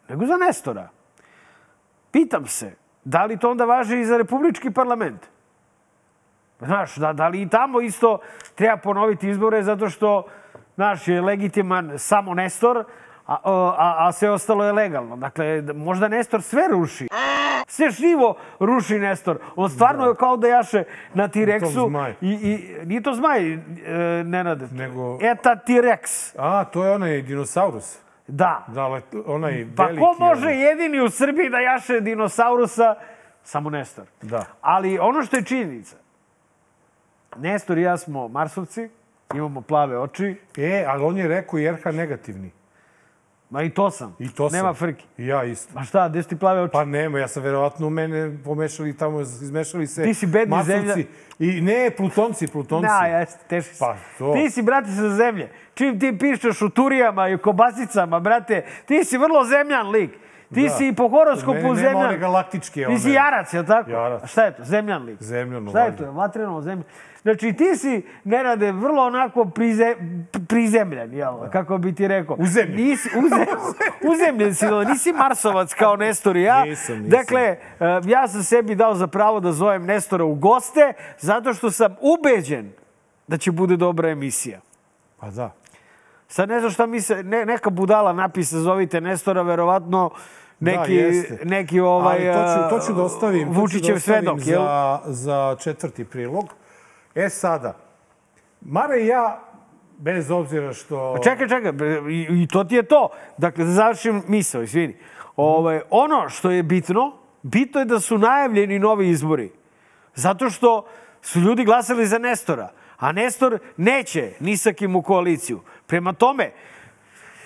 nego 0.09 0.27
za 0.27 0.37
Nestora. 0.37 0.89
Pitam 2.11 2.47
se, 2.47 2.73
da 3.09 3.25
li 3.25 3.37
to 3.37 3.51
onda 3.51 3.65
važi 3.65 4.01
i 4.01 4.05
za 4.05 4.17
republički 4.17 4.71
parlament? 4.71 5.27
Znaš, 6.61 6.97
da, 6.97 7.13
da 7.13 7.29
li 7.29 7.43
i 7.43 7.49
tamo 7.49 7.81
isto 7.81 8.19
treba 8.55 8.77
ponoviti 8.77 9.29
izbore 9.29 9.63
zato 9.63 9.89
što, 9.89 10.27
znaš, 10.75 11.09
je 11.09 11.21
legitiman 11.21 11.93
samo 11.97 12.35
Nestor, 12.35 12.85
a, 13.27 13.37
a, 13.45 13.97
a 13.99 14.13
sve 14.13 14.31
ostalo 14.31 14.65
je 14.65 14.73
legalno. 14.73 15.17
Dakle, 15.17 15.63
možda 15.75 16.09
Nestor 16.09 16.43
sve 16.43 16.69
ruši. 16.71 17.09
Sve 17.67 17.91
živo 17.91 18.37
ruši 18.61 18.99
Nestor. 18.99 19.39
On 19.57 19.71
stvarno 19.71 20.07
je 20.07 20.15
kao 20.15 20.37
da 20.37 20.49
jaše 20.49 20.85
na 21.15 21.29
T-Rexu. 21.29 22.15
I, 22.21 22.29
I, 22.29 22.77
nije 22.87 23.03
to 23.03 23.15
zmaj, 23.15 23.53
e, 23.53 23.59
Nenade. 24.25 24.69
Nego- 24.73 25.19
Eta 25.23 25.57
T-Rex. 25.57 26.35
A, 26.39 26.65
to 26.65 26.85
je 26.85 26.95
onaj 26.95 27.23
dinosaurus. 27.23 28.08
Da. 28.29 28.65
Da, 28.69 29.01
onaj 29.27 29.67
Pa 29.77 29.85
veliki... 29.85 30.01
ko 30.01 30.17
može 30.19 30.43
onaj. 30.43 30.63
jedini 30.63 31.01
u 31.01 31.11
Srbiji 31.11 31.51
da 31.51 31.59
jaše 31.59 32.01
dinosaurusa? 32.01 32.95
Samo 33.43 33.71
Nestor. 33.71 34.07
Da. 34.23 34.45
Ali 34.61 34.99
ono 34.99 35.23
što 35.23 35.37
je 35.37 35.45
činjenica, 35.45 35.97
Nestor 37.37 37.79
i 37.79 37.83
ja 37.83 37.97
smo 37.97 38.29
Marsovci, 38.29 38.89
imamo 39.35 39.61
plave 39.61 39.99
oči, 39.99 40.37
E, 40.57 40.85
ali 40.89 41.05
on 41.05 41.19
je 41.19 41.29
rekao 41.29 41.59
i 41.59 41.71
RH 41.71 41.87
negativni. 41.87 42.51
Ma 43.51 43.63
i 43.63 43.71
to 43.71 43.91
sam. 43.91 44.17
I 44.19 44.29
to 44.29 44.51
sam. 44.51 44.57
Nema 44.57 44.75
frki. 44.75 45.05
I 45.19 45.27
ja 45.27 45.45
isto. 45.45 45.75
Ma 45.75 45.85
šta, 45.85 46.09
gde 46.09 46.23
su 46.23 46.29
ti 46.29 46.37
plave 46.37 46.61
oči? 46.61 46.73
Pa 46.73 46.85
nema, 46.85 47.19
ja 47.19 47.29
sam 47.29 47.43
verovatno 47.43 47.87
u 47.87 47.91
mene 47.91 48.37
pomešali 48.45 48.97
tamo, 48.97 49.21
izmešali 49.21 49.87
se... 49.87 50.03
Ti 50.03 50.15
si 50.15 50.27
bedni 50.27 50.51
Marsovci. 50.51 50.87
zemlja. 50.87 51.05
I 51.41 51.61
ne, 51.61 51.91
plutonci, 51.91 52.47
plutonci. 52.47 52.87
Da, 52.89 53.07
jeste, 53.09 53.39
teški 53.49 53.75
si. 53.75 53.81
Pa, 53.81 53.97
to. 54.19 54.33
Ti 54.33 54.51
si, 54.51 54.63
brate, 54.63 54.89
sa 54.89 55.09
zemlje. 55.11 55.49
Čim 55.75 56.01
ti 56.01 56.19
pišeš 56.19 56.63
u 56.63 56.69
turijama 56.69 57.29
i 57.29 57.39
kobasicama, 57.39 58.21
brate, 58.21 58.65
ti 58.87 59.05
si 59.05 59.19
vrlo 59.19 59.45
zemljan 59.47 59.89
lik. 59.89 60.11
Ti 60.49 60.63
Da. 60.63 60.69
si 60.69 60.93
po 60.93 61.03
Kod 61.03 61.11
horoskopu 61.11 61.53
mene 61.53 61.65
nema 61.65 61.77
zemljan. 61.77 62.07
one 62.07 62.19
galaktičke, 62.19 62.85
Ti 62.87 62.99
si 62.99 63.11
jarac, 63.11 63.53
je 63.55 63.61
li 63.61 63.67
tako? 63.67 63.91
Jarac. 63.91 64.23
A 64.23 64.27
Šta 64.27 64.45
je 64.45 64.53
to? 64.53 64.65
Zemljan 64.65 65.03
lik. 65.03 65.23
Zemljano, 65.23 65.71
Šta 65.71 65.81
je 65.81 65.97
to? 65.97 66.13
Vatreno 66.13 66.61
zemljan. 66.63 66.85
Znači, 67.29 67.53
ti 67.53 67.77
si, 67.77 68.03
Nenade, 68.25 68.73
vrlo 68.73 69.03
onako 69.03 69.45
prize, 69.45 69.95
prizemljan, 70.49 71.13
jel? 71.13 71.35
Kako 71.53 71.79
bi 71.79 71.95
ti 71.95 72.09
rekao? 72.09 72.37
Uzemljen. 72.39 72.77
Nisi, 72.77 73.09
uze, 73.09 73.47
uzemljen 74.13 74.55
si, 74.55 74.65
nisi 74.89 75.13
Marsovac 75.13 75.75
kao 75.75 75.97
Nestor 75.97 76.37
i 76.37 76.43
ja. 76.43 76.65
Nisam, 76.65 76.99
nisam. 76.99 77.11
Dakle, 77.11 77.41
e, 77.41 77.57
ja 78.05 78.29
sam 78.29 78.43
sebi 78.43 78.75
dao 78.75 78.95
za 78.95 79.07
pravo 79.07 79.41
da 79.41 79.53
zovem 79.53 79.85
Nestora 79.85 80.25
u 80.25 80.35
goste, 80.35 80.93
zato 81.19 81.55
što 81.55 81.71
sam 81.71 81.97
ubeđen 82.01 82.73
da 83.27 83.37
će 83.39 83.53
bude 83.53 83.77
dobra 83.77 84.11
emisija. 84.11 84.61
Pa 85.21 85.31
da. 85.31 85.55
Sad 86.29 86.49
ne 86.49 86.61
znam 86.61 86.71
šta 86.73 86.87
mi 86.87 87.01
se, 87.01 87.23
ne, 87.23 87.47
neka 87.47 87.71
budala 87.71 88.13
napisa 88.13 88.61
zovite 88.61 89.01
Nestora, 89.01 89.43
verovatno 89.43 90.11
neki, 90.61 90.95
da, 90.95 91.01
jeste. 91.01 91.39
neki 91.45 91.81
ovaj, 91.81 92.31
Ali 92.31 92.47
to 92.47 92.55
ću, 92.55 92.77
to 92.77 92.87
ću 92.87 92.93
da 92.93 93.03
ostavim, 93.03 93.49
to 93.49 93.55
ću 93.55 93.61
Vučićev 93.61 93.95
da 93.95 93.97
ostavim 93.97 94.23
svedok, 94.23 94.47
jel? 94.47 94.63
za, 94.63 95.01
za 95.07 95.57
četvrti 95.59 96.05
prilog. 96.05 96.45
E 97.15 97.29
sada, 97.29 97.89
Mara 98.61 98.97
i 98.97 99.07
ja, 99.07 99.41
bez 99.99 100.31
obzira 100.31 100.73
što... 100.73 101.15
Pa 101.17 101.23
Čekaj, 101.23 101.49
čekaj, 101.49 101.73
i, 102.11 102.47
to 102.47 102.65
ti 102.65 102.75
je 102.75 102.83
to. 102.83 103.09
Dakle, 103.39 103.65
da 103.65 103.71
završim 103.71 104.23
misao, 104.29 104.63
izvini. 104.63 104.97
Ovaj, 105.37 105.81
ono 105.91 106.29
što 106.29 106.51
je 106.51 106.63
bitno, 106.63 107.13
bitno 107.43 107.81
je 107.81 107.85
da 107.85 108.01
su 108.01 108.19
najavljeni 108.19 108.79
novi 108.79 109.09
izbori. 109.09 109.53
Zato 110.15 110.51
što 110.51 110.87
su 111.23 111.41
ljudi 111.41 111.65
glasali 111.65 112.07
za 112.07 112.19
Nestora. 112.19 112.73
A 112.99 113.13
Nestor 113.13 113.59
neće 113.77 114.33
ni 114.41 114.57
sa 114.57 114.73
kim 114.73 114.97
u 114.97 115.03
koaliciju. 115.03 115.61
Prema 115.87 116.13
tome, 116.13 116.51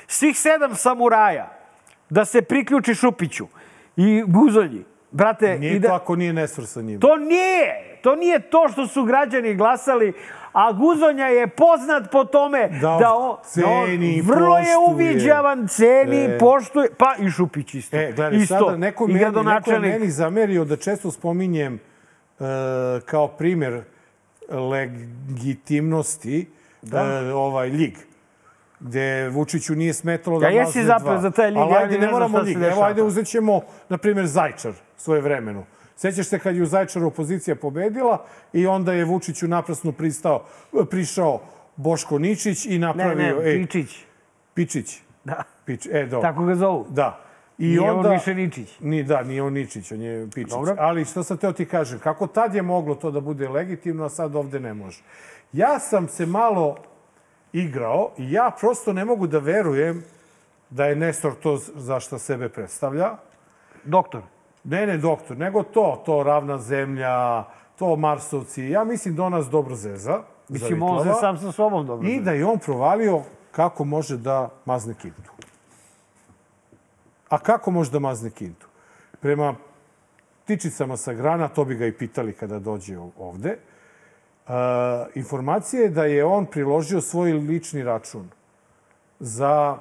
svih 0.07 0.38
sedam 0.38 0.75
samuraja 0.75 1.59
da 2.11 2.25
se 2.25 2.42
priključi 2.42 2.95
Šupiću 2.95 3.47
i 3.97 4.23
Guzolji. 4.26 4.85
Brate, 5.12 5.59
Nije 5.59 5.76
i 5.76 5.81
to 5.81 5.88
da, 5.88 5.95
ako 5.95 6.16
nije 6.16 6.33
Nestor 6.33 6.66
sa 6.66 6.83
njim. 6.83 7.00
To 7.00 7.16
nije. 7.16 7.88
To 8.02 8.16
nije 8.16 8.38
to 8.40 8.69
što 8.73 8.87
su 8.87 9.04
građani 9.04 9.54
glasali, 9.54 10.12
a 10.52 10.73
Guzonja 10.73 11.26
je 11.26 11.47
poznat 11.49 12.11
po 12.12 12.25
tome 12.25 12.69
Da 12.69 12.78
da 13.00 13.14
on, 13.14 13.37
da 13.57 13.66
on 13.66 13.87
ceni, 13.87 14.21
vrlo 14.21 14.59
je 14.59 14.76
uviđavan, 14.88 15.69
ceni, 15.69 16.25
E. 16.25 16.38
poštuje, 16.38 16.88
pa 16.99 17.14
i 17.19 17.31
Šupić 17.31 17.75
isto. 17.75 17.97
E, 17.97 18.12
gledaj, 18.16 18.38
isto. 18.38 18.59
sada 18.59 18.76
neko 18.76 19.07
meni, 19.07 19.21
neko 19.45 19.71
je 19.73 19.81
meni 19.81 20.11
zamerio 20.11 20.64
da 20.64 20.76
često 20.76 21.11
spominjem 21.11 21.81
kao 23.04 23.28
primjer 23.28 23.83
legitimnosti 24.50 26.50
e, 26.92 26.99
ovaj 27.33 27.69
ljig 27.69 27.95
gde 28.81 29.28
Vučiću 29.28 29.75
nije 29.75 29.95
smetalo 29.95 30.38
da 30.40 30.49
Ja 30.49 30.61
jesi 30.61 30.85
zapeo 30.85 31.19
za 31.21 31.31
taj 31.31 31.49
Ljig, 31.50 31.59
Ali 31.59 31.75
ajde, 31.75 31.99
ne 31.99 32.07
ne 32.07 32.12
moramo 32.12 32.40
ljig. 32.42 32.62
Evo, 32.62 32.83
ajde, 32.83 33.02
uzet 33.02 33.26
ćemo, 33.26 33.61
na 33.88 33.99
primjer, 33.99 34.26
Zajčar 34.26 34.73
svoje 35.02 35.21
vremenu. 35.21 35.64
Sećaš 35.97 36.26
se 36.26 36.38
kad 36.38 36.56
je 36.56 36.62
u 36.62 36.66
Zajčaru 36.66 37.06
opozicija 37.06 37.56
pobedila 37.56 38.25
i 38.52 38.66
onda 38.66 38.92
je 38.92 39.04
Vučiću 39.04 39.49
naprasno 39.49 39.92
pristao, 39.92 40.44
prišao 40.90 41.40
Boško 41.76 42.18
Ničić 42.18 42.66
i 42.66 42.78
Ne, 42.78 42.78
napravio... 42.78 43.16
ne, 43.16 43.50
ej, 43.50 43.66
Pičić. 43.66 44.04
Pičić. 44.54 45.00
Da. 45.25 45.42
Pič, 45.64 45.87
e, 45.87 46.06
dobro. 46.06 46.28
Tako 46.28 46.44
ga 46.44 46.54
zovu. 46.54 46.87
Da. 46.90 47.21
I 47.59 47.66
Nije 47.66 47.80
onda, 47.80 48.09
on 48.09 48.14
više 48.14 48.35
Ničić. 48.35 48.80
Ni, 48.80 49.02
da, 49.02 49.23
nije 49.23 49.42
on 49.42 49.52
Ničić, 49.52 49.92
on 49.92 50.00
je 50.02 50.28
Pičić. 50.35 50.50
Dobro. 50.50 50.75
Ali 50.78 51.04
što 51.04 51.23
sam 51.23 51.37
teo 51.37 51.52
ti 51.52 51.66
kažem, 51.66 51.99
kako 51.99 52.26
tad 52.26 52.54
je 52.54 52.62
moglo 52.62 52.94
to 52.94 53.11
da 53.11 53.21
bude 53.21 53.49
legitimno, 53.49 54.04
a 54.04 54.09
sad 54.09 54.37
ovde 54.37 54.61
ne 54.61 54.75
može. 54.75 55.02
Ja 55.52 55.78
sam 55.78 56.09
se 56.09 56.26
malo 56.26 56.76
igrao 57.52 58.11
i 58.18 58.32
ja 58.32 58.50
prosto 58.61 58.92
ne 58.92 59.04
mogu 59.04 59.26
da 59.26 59.38
verujem 59.38 60.04
da 60.71 60.87
je 60.87 60.97
Nestor 60.97 61.35
to 61.42 61.56
za 61.75 62.00
što 62.00 62.18
sebe 62.18 62.49
predstavlja. 62.49 63.16
Doktor. 63.85 64.23
Ne, 64.64 64.87
ne, 64.87 64.99
doktor, 64.99 65.37
nego 65.37 65.62
to, 65.62 66.02
to 66.07 66.23
ravna 66.23 66.59
zemlja, 66.59 67.45
to 67.78 67.97
Marsovci. 67.97 68.69
Ja 68.69 68.85
mislim 68.85 69.16
da 69.16 69.23
on 69.25 69.33
nas 69.33 69.47
dobro 69.47 69.75
zeza. 69.75 70.23
Mislim, 70.49 70.83
on 70.83 71.04
se 71.04 71.21
sam 71.21 71.38
sa 71.38 71.52
sobom 71.52 71.87
dobro. 71.87 72.09
I 72.09 72.21
da 72.21 72.33
je 72.33 72.47
on 72.47 72.59
provalio 72.59 73.23
kako 73.52 73.85
može 73.85 74.16
da 74.16 74.49
mazne 74.64 74.95
kintu. 74.95 75.33
A 77.28 77.38
kako 77.38 77.71
može 77.71 77.90
da 77.90 77.99
mazne 77.99 78.31
kintu? 78.31 78.66
Prema 79.21 79.54
tičicama 80.45 80.97
sa 80.97 81.12
grana, 81.12 81.49
to 81.49 81.64
bi 81.64 81.75
ga 81.75 81.87
i 81.87 81.92
pitali 81.92 82.33
kada 82.33 82.59
dođe 82.59 82.99
ov- 82.99 83.11
ovde, 83.19 83.57
uh, 84.47 84.52
informacija 85.14 85.83
je 85.83 85.88
da 85.88 86.04
je 86.04 86.25
on 86.25 86.47
priložio 86.47 87.00
svoj 87.00 87.33
lični 87.33 87.83
račun 87.83 88.28
za 89.21 89.78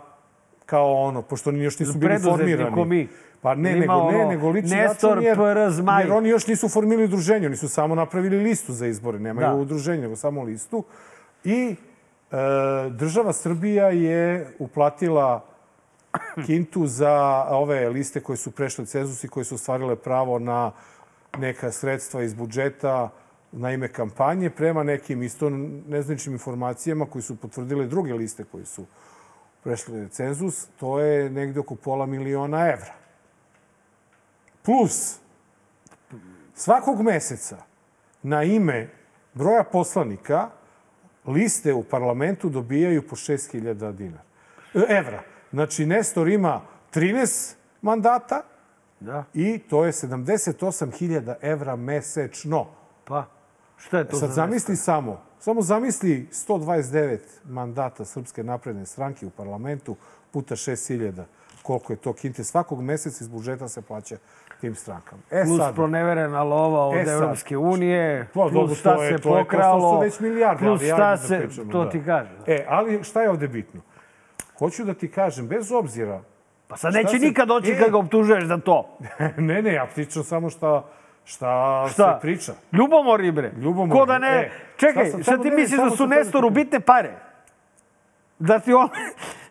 kao 0.65 0.93
ono, 0.93 1.21
pošto 1.21 1.49
oni 1.49 1.59
još 1.59 1.79
nisu 1.79 1.93
bili 1.93 2.11
formirani. 2.37 2.85
mi. 2.85 3.07
Pa 3.41 3.55
ne, 3.55 3.75
nego, 3.75 3.93
ne, 3.93 4.17
ono, 4.17 4.29
nego 4.29 4.49
lični 4.49 4.77
Nestor 4.77 5.09
račun 5.09 5.23
jer, 5.23 5.37
PR 5.37 5.71
Zmaj. 5.71 6.03
jer 6.03 6.11
oni 6.11 6.29
još 6.29 6.47
nisu 6.47 6.69
formirali 6.69 7.03
udruženje, 7.05 7.47
oni 7.47 7.57
su 7.57 7.69
samo 7.69 7.95
napravili 7.95 8.37
listu 8.37 8.73
za 8.73 8.87
izbore, 8.87 9.19
nemaju 9.19 9.47
Da. 9.47 9.55
udruženje, 9.55 10.01
nego 10.01 10.15
samo 10.15 10.43
listu. 10.43 10.83
I 11.43 11.75
e, 12.31 12.35
država 12.89 13.33
Srbija 13.33 13.89
je 13.89 14.47
uplatila 14.59 15.45
kintu 16.45 16.87
za 16.87 17.45
ove 17.49 17.89
liste 17.89 18.19
koje 18.19 18.37
su 18.37 18.51
prešle 18.51 18.85
cenzus 18.85 19.23
i 19.23 19.27
koje 19.27 19.43
su 19.43 19.55
ostvarile 19.55 19.95
pravo 19.95 20.39
na 20.39 20.71
neka 21.37 21.71
sredstva 21.71 22.23
iz 22.23 22.33
budžeta 22.33 23.09
na 23.51 23.71
ime 23.71 23.87
kampanje 23.87 24.49
prema 24.49 24.83
nekim 24.83 25.23
isto 25.23 25.49
neznačnim 25.87 26.33
informacijama 26.33 27.05
koji 27.05 27.21
su 27.21 27.35
potvrdile 27.35 27.85
druge 27.87 28.13
liste 28.13 28.43
koji 28.51 28.65
su 28.65 28.85
prešle 29.63 30.07
cenzus. 30.07 30.67
To 30.79 30.99
je 30.99 31.29
negde 31.29 31.59
oko 31.59 31.75
pola 31.75 32.05
miliona 32.05 32.67
evra. 32.67 33.00
Plus, 34.61 35.19
svakog 36.53 37.01
meseca 37.01 37.57
na 38.23 38.43
ime 38.43 38.89
broja 39.33 39.63
poslanika 39.63 40.49
liste 41.25 41.73
u 41.73 41.83
parlamentu 41.83 42.49
dobijaju 42.49 43.07
po 43.07 43.15
6.000 43.15 43.91
dinara. 43.91 44.23
E, 44.73 44.97
evra. 44.97 45.23
Znači, 45.51 45.85
Nestor 45.85 46.27
ima 46.27 46.61
13 46.93 47.55
mandata 47.81 48.41
Da. 48.99 49.23
i 49.33 49.59
to 49.59 49.85
je 49.85 49.91
78.000 49.91 51.35
evra 51.41 51.75
mesečno. 51.75 52.67
Pa, 53.05 53.25
šta 53.77 53.97
je 53.97 54.07
to 54.07 54.17
Sad 54.17 54.29
za 54.29 54.35
zamisli 54.35 54.75
samo, 54.75 55.21
samo 55.39 55.61
zamisli 55.61 56.27
129 56.31 57.19
mandata 57.45 58.05
Srpske 58.05 58.43
napredne 58.43 58.85
stranke 58.85 59.25
u 59.25 59.29
parlamentu 59.29 59.95
puta 60.31 60.55
6.000. 60.55 61.23
Koliko 61.63 61.93
je 61.93 61.97
to 61.97 62.13
kinte? 62.13 62.43
Svakog 62.43 62.81
meseca 62.81 63.23
iz 63.23 63.27
budžeta 63.27 63.67
se 63.67 63.81
plaća 63.81 64.17
tim 64.61 64.75
strankama. 64.75 65.21
E 65.31 65.43
Plus 65.43 65.57
sad, 65.57 65.75
proneverena 65.75 66.43
lova 66.43 66.87
od 66.87 66.95
E. 66.97 67.01
Evropske 67.03 67.57
unije, 67.57 68.27
Pa, 68.33 68.39
dobro, 68.41 68.51
plus 68.59 68.79
šta 68.79 68.95
to 68.95 69.03
je- 69.03 69.07
se 69.07 69.17
to 69.17 69.29
je- 69.29 69.33
to 69.35 69.43
pokralo, 69.43 69.91
su 69.91 69.99
već 69.99 70.17
plus 70.59 70.81
šta 70.83 70.97
da 70.99 71.17
se, 71.17 71.39
pričamo, 71.39 71.71
to 71.71 71.83
da. 71.83 71.89
ti 71.89 72.01
kaže. 72.05 72.29
E, 72.47 72.65
ali 72.67 73.03
šta 73.03 73.21
je 73.21 73.29
ovde 73.29 73.47
bitno? 73.47 73.81
Hoću 74.59 74.83
da 74.83 74.93
ti 74.93 75.07
kažem, 75.09 75.47
bez 75.47 75.71
obzira... 75.71 76.21
Pa 76.67 76.77
sad 76.77 76.93
neće 76.93 77.09
se- 77.09 77.19
nikad 77.19 77.47
doći 77.47 77.71
E. 77.71 77.77
kad 77.77 77.91
ga 77.91 77.97
optužuješ 77.97 78.43
za 78.43 78.57
to. 78.57 78.97
ne, 79.37 79.61
ne, 79.61 79.73
ja 79.73 79.85
pričam 79.85 80.23
samo 80.23 80.49
šta, 80.49 80.83
šta, 81.25 81.85
Šta? 81.87 82.13
se 82.13 82.21
priča. 82.21 82.53
Ljubomorni 82.73 83.31
bre. 83.31 83.51
Ljubomorni, 83.57 83.93
Ko 83.93 84.05
da 84.05 84.17
ne... 84.19 84.27
e. 84.29 84.51
Čekaj, 84.77 85.05
Šta 85.05 85.23
šta 85.23 85.37
ti 85.37 85.49
ne, 85.49 85.55
misliš 85.55 85.79
da 85.79 85.89
su 85.89 86.07
da 86.07 86.15
Nestoru 86.15 86.49
bitne 86.49 86.79
pare? 86.79 87.11
Da 88.39 88.59
ti 88.59 88.73
on... 88.73 88.89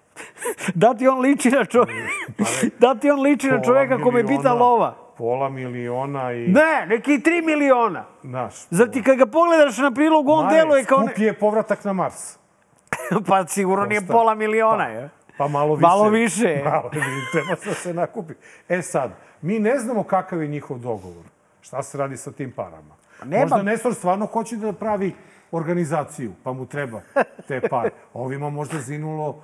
da 0.75 0.95
ti 0.95 1.09
on 1.09 1.21
liči 1.21 1.51
na 1.51 1.65
čovjeka... 1.65 2.09
da 2.81 2.95
ti 2.95 3.11
on 3.11 3.21
liči 3.21 3.49
na 3.49 3.63
čovjeka 3.63 3.99
kome 3.99 4.21
je 4.21 4.25
miliona- 4.25 4.31
lova. 4.53 4.95
Pola 5.21 5.49
miliona 5.49 6.33
i... 6.33 6.49
Ne, 6.49 6.87
neki 6.89 7.23
tri 7.23 7.43
miliona. 7.43 8.05
Naš. 8.23 8.55
Zar 8.71 8.91
ti 8.91 9.03
kad 9.03 9.17
ga 9.17 9.27
pogledaš 9.27 9.79
na 9.79 9.91
prilogu, 9.91 10.33
on 10.33 10.49
deluje 10.49 10.85
kao... 10.85 11.01
Ne... 11.01 11.07
skup 11.07 11.19
je 11.19 11.39
povratak 11.39 11.85
na 11.85 11.93
Mars. 11.93 12.39
pa 13.29 13.47
sigurno 13.47 13.87
nije 13.87 14.01
Šta? 14.01 14.13
pola 14.13 14.35
miliona, 14.35 14.85
je. 14.85 15.09
Pa 15.39 15.49
malo 15.49 15.75
više. 15.75 15.87
Malo 15.87 16.09
više. 16.09 16.63
Malo 16.73 16.91
više, 16.93 17.31
treba 17.33 17.55
da 17.65 17.75
se 17.75 17.95
nakupi. 17.95 18.35
E 18.69 18.83
sad, 18.83 19.11
mi 19.43 19.59
ne 19.59 19.79
znamo 19.79 20.03
kakav 20.03 20.43
je 20.43 20.49
njihov 20.49 20.79
dogovor. 20.79 21.25
Šta 21.61 21.83
se 21.83 21.99
radi 21.99 22.17
sa 22.17 22.33
tim 22.33 22.53
parama? 22.53 22.95
Nema- 23.25 23.41
Možda 23.41 23.63
Nestor 23.63 23.95
stvarno 23.95 24.27
hoće 24.27 24.57
da 24.57 24.73
pravi 24.73 25.15
organizaciju, 25.53 26.33
pa 26.45 26.53
mu 26.53 26.67
treba 26.67 27.01
te 27.49 27.61
pare. 27.61 27.91
Ovima 28.15 28.51
možda 28.51 28.79
zinulo, 28.79 29.43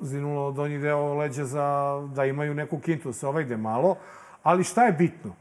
zinulo 0.00 0.52
donji 0.52 0.78
deo 0.78 1.14
leđa 1.14 1.44
za, 1.44 1.96
da 2.14 2.24
imaju 2.24 2.54
neku 2.54 2.78
kintu, 2.78 3.08
da 3.08 3.12
se 3.12 3.26
ovaj 3.26 3.42
ide 3.42 3.56
malo. 3.56 3.96
Ali 4.46 4.64
šta 4.64 4.84
je 4.84 4.92
bitno? 4.92 5.34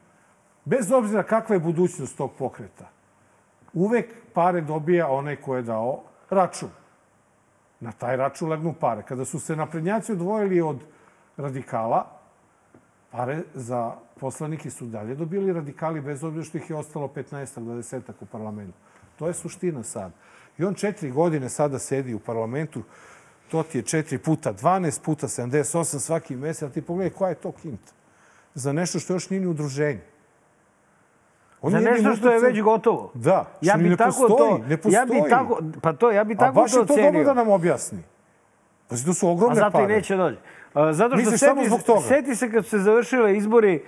Bez 0.65 0.91
obzira 0.91 1.23
kakva 1.23 1.55
je 1.55 1.59
budućnost 1.59 2.17
tog 2.17 2.31
pokreta, 2.37 2.89
uvek 3.73 4.13
pare 4.33 4.61
dobija 4.61 5.09
onaj 5.09 5.35
ko 5.35 5.55
je 5.55 5.61
dao 5.61 6.03
račun. 6.29 6.69
Na 7.79 7.91
taj 7.91 8.17
račun 8.17 8.49
legnu 8.49 8.73
pare. 8.73 9.03
Kada 9.03 9.25
su 9.25 9.39
se 9.39 9.55
naprednjaci 9.55 10.11
odvojili 10.11 10.61
od 10.61 10.79
radikala, 11.37 12.05
pare 13.11 13.43
za 13.53 13.93
poslanike 14.19 14.69
su 14.69 14.85
dalje 14.85 15.15
dobili 15.15 15.53
radikali 15.53 16.01
bez 16.01 16.23
obzira 16.23 16.45
što 16.45 16.57
ih 16.57 16.69
je 16.69 16.75
ostalo 16.75 17.07
15 17.07 17.59
20 17.61 18.01
u 18.21 18.25
parlamentu. 18.25 18.77
To 19.19 19.27
je 19.27 19.33
suština 19.33 19.83
sad. 19.83 20.11
I 20.57 20.63
on 20.63 20.73
četiri 20.73 21.11
godine 21.11 21.49
sada 21.49 21.79
sedi 21.79 22.13
u 22.13 22.19
parlamentu, 22.19 22.83
to 23.51 23.63
ti 23.63 23.77
je 23.77 23.81
četiri 23.81 24.17
puta 24.17 24.53
12, 24.53 25.03
puta 25.03 25.27
78 25.27 25.99
svaki 25.99 26.35
mesec, 26.35 26.69
a 26.69 26.73
ti 26.73 26.81
pogledaj 26.81 27.17
koja 27.17 27.29
je 27.29 27.35
to 27.35 27.51
kinta. 27.51 27.93
Za 28.55 28.73
nešto 28.73 28.99
što 28.99 29.13
još 29.13 29.29
nije 29.29 29.39
ni 29.39 29.47
udruženje. 29.47 30.01
On 31.61 31.71
Za 31.71 31.79
nešto 31.79 32.15
što 32.15 32.31
je 32.31 32.39
već 32.39 32.61
gotovo. 32.61 33.11
Da, 33.13 33.45
Ja 33.61 33.69
što 33.69 33.77
ni 33.77 33.83
bi 33.83 33.89
ne 33.89 33.97
tako 33.97 34.11
postoji, 34.19 34.51
to, 34.51 34.67
ne 34.67 34.77
postoji. 34.77 34.93
ja 34.93 35.05
bi 35.05 35.29
tako, 35.29 35.59
pa 35.81 35.93
to, 35.93 36.11
ja 36.11 36.23
bi 36.23 36.33
A 36.33 36.37
tako 36.37 36.53
baš 36.53 36.71
to 36.71 36.79
je 36.79 36.85
to 36.85 36.93
ocenio. 36.93 37.11
dobro 37.11 37.23
da 37.23 37.33
nam 37.33 37.49
objasni. 37.49 38.03
Pa 38.87 38.95
to 38.97 39.13
su 39.13 39.27
A 39.27 39.31
ogromne 39.31 39.55
zato 39.55 39.71
pare. 39.71 39.83
i 39.85 39.87
neće. 39.87 40.15
A, 40.73 40.93
Zato 40.93 41.09
što 41.09 41.17
Misliš 41.21 41.39
seti, 41.39 41.69
seti 42.07 42.35
se 42.35 42.51
kad 42.51 42.63
su 42.63 42.69
se 42.69 42.79
završile 42.79 43.37
izbori, 43.37 43.83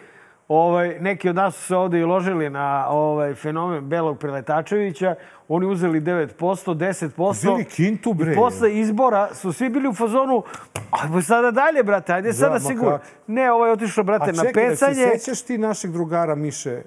ovaj, 0.47 0.97
neki 0.99 1.29
od 1.29 1.35
nas 1.35 1.55
su 1.55 1.63
se 1.63 1.75
ovde 1.75 1.99
i 1.99 2.03
ložili 2.03 2.49
na 2.49 2.87
ovaj, 2.89 3.35
fenomen 3.35 3.89
Belog 3.89 4.19
Preletačevića. 4.19 5.15
Oni 5.47 5.65
uzeli 5.65 6.01
9%, 6.01 6.29
10%. 6.39 7.29
Uzeli 7.29 7.65
kintu, 7.65 8.13
bre. 8.13 8.31
I 8.31 8.35
posle 8.35 8.79
izbora 8.79 9.29
su 9.33 9.53
svi 9.53 9.69
bili 9.69 9.87
u 9.87 9.93
fazonu, 9.93 10.43
ajmo 10.91 11.21
sada 11.21 11.51
dalje, 11.51 11.83
brate, 11.83 12.13
ajde 12.13 12.33
sada 12.33 12.53
ma 12.53 12.59
sigurno. 12.59 12.99
Ne, 13.27 13.51
ovaj 13.51 13.71
otišao, 13.71 14.03
brate, 14.03 14.29
A 14.29 14.33
na 14.33 14.43
čekaj, 14.43 14.69
da 14.69 14.75
se 14.75 14.85
pecanje. 14.85 15.09
sećaš 15.19 15.41
ti 15.41 15.57
našeg 15.57 15.91
drugara 15.91 16.35
Miše 16.35 16.81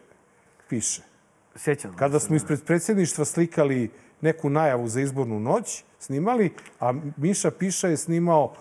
Piše? 0.68 1.02
Sećam. 1.54 1.96
Kada 1.96 2.20
smo 2.20 2.36
ispred 2.36 2.64
predsjedništva 2.64 3.24
slikali 3.24 3.90
neku 4.20 4.50
najavu 4.50 4.88
za 4.88 5.00
izbornu 5.00 5.40
noć, 5.40 5.84
snimali, 5.98 6.52
a 6.80 6.92
Miša 7.16 7.50
Piša 7.50 7.88
je 7.88 7.96
snimao 7.96 8.52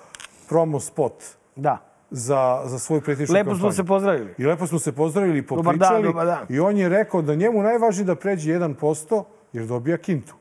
promo 0.49 0.79
spot 0.79 1.13
Da. 1.55 1.88
Za, 2.11 2.61
za 2.65 2.79
svoju 2.79 3.01
predsjedničku 3.01 3.33
Lepo 3.33 3.49
kampanju. 3.49 3.59
smo 3.59 3.71
se 3.71 3.83
pozdravili. 3.87 4.33
I 4.37 4.45
lepo 4.45 4.67
smo 4.67 4.79
se 4.79 4.91
pozdravili 4.91 5.37
i 5.39 5.41
Dobar 5.41 5.63
popričali. 5.63 6.03
dan, 6.03 6.11
dobar 6.11 6.25
dan. 6.25 6.45
I 6.49 6.59
on 6.59 6.77
je 6.77 6.89
rekao 6.89 7.21
da 7.21 7.35
njemu 7.35 7.61
najvažnije 7.63 8.05
da 8.05 8.15
pređe 8.15 8.51
1% 8.53 9.23
jer 9.53 9.65
dobija 9.65 9.97
kintu. 9.97 10.35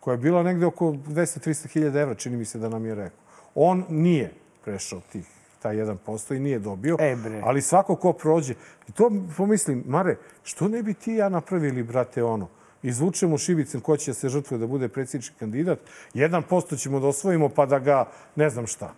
Koja 0.00 0.12
je 0.12 0.18
bila 0.18 0.42
negde 0.42 0.66
oko 0.66 0.84
200-300 0.86 1.68
hiljada 1.68 2.00
evra, 2.00 2.14
čini 2.14 2.36
mi 2.36 2.44
se 2.44 2.58
da 2.58 2.68
nam 2.68 2.86
je 2.86 2.94
rekao. 2.94 3.18
On 3.54 3.84
nije 3.88 4.32
prešao 4.64 5.00
tih 5.12 5.26
taj 5.62 5.76
1% 5.76 6.36
i 6.36 6.40
nije 6.40 6.58
dobio. 6.58 6.96
E, 7.00 7.16
bre. 7.16 7.40
Ali 7.44 7.62
svako 7.62 7.96
ko 7.96 8.12
prođe. 8.12 8.54
I 8.88 8.92
to 8.92 9.10
pomislim, 9.36 9.84
Mare, 9.86 10.16
što 10.42 10.68
ne 10.68 10.82
bi 10.82 10.94
ti 10.94 11.12
ja 11.12 11.28
napravili, 11.28 11.82
brate, 11.82 12.24
ono? 12.24 12.48
Izvučemo 12.82 13.38
šibicem 13.38 13.80
ko 13.80 13.96
će 13.96 14.10
da 14.10 14.14
se 14.14 14.28
žrtvuje 14.28 14.58
da 14.58 14.66
bude 14.66 14.88
predsjednički 14.88 15.36
kandidat. 15.38 15.78
1% 16.14 16.78
ćemo 16.78 17.00
da 17.00 17.06
osvojimo 17.06 17.48
pa 17.48 17.66
da 17.66 17.78
ga, 17.78 18.04
ne 18.36 18.50
znam 18.50 18.66
šta. 18.66 18.94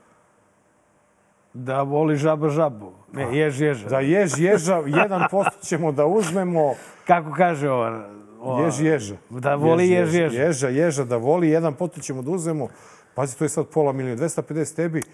Da 1.59 1.83
voli 1.83 2.17
žaba 2.17 2.49
žabu. 2.49 2.93
Ne, 3.13 3.27
jež 3.33 3.61
ježa. 3.61 3.89
Da 3.89 4.01
jež 4.01 4.39
ježa, 4.39 4.77
1% 4.77 5.29
ćemo 5.61 5.93
da 5.93 6.07
uzmemo, 6.07 6.75
Kako 7.07 7.33
kaže 7.33 7.71
ova... 7.71 8.09
ova 8.41 8.65
jež 8.65 8.81
ježa. 8.81 9.15
Da 9.31 9.55
voli 9.55 9.89
jež 9.89 10.15
ježa. 10.15 10.37
Ježa, 10.39 10.69
ježa, 10.69 11.05
da 11.05 11.17
voli, 11.17 11.49
1% 11.49 12.01
ćemo 12.01 12.23
da 12.23 12.31
uzmemo. 12.31 12.69
Pazi, 13.15 13.39
to 13.39 13.45
je 13.45 13.49
sad 13.49 13.67
pola 13.67 13.93
milijuna, 13.93 14.23
250 14.23 14.77
tebi, 14.77 15.05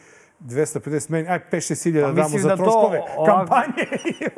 250 0.41 1.11
meni, 1.11 1.29
aj 1.29 1.41
5-6 1.53 1.85
hiljada 1.85 2.07
Pa 2.09 2.13
damo 2.13 2.29
za 2.31 2.49
da 2.49 2.57
to 2.57 2.63
troškove 2.63 3.03
ovako- 3.17 3.27
kampanje. 3.27 3.87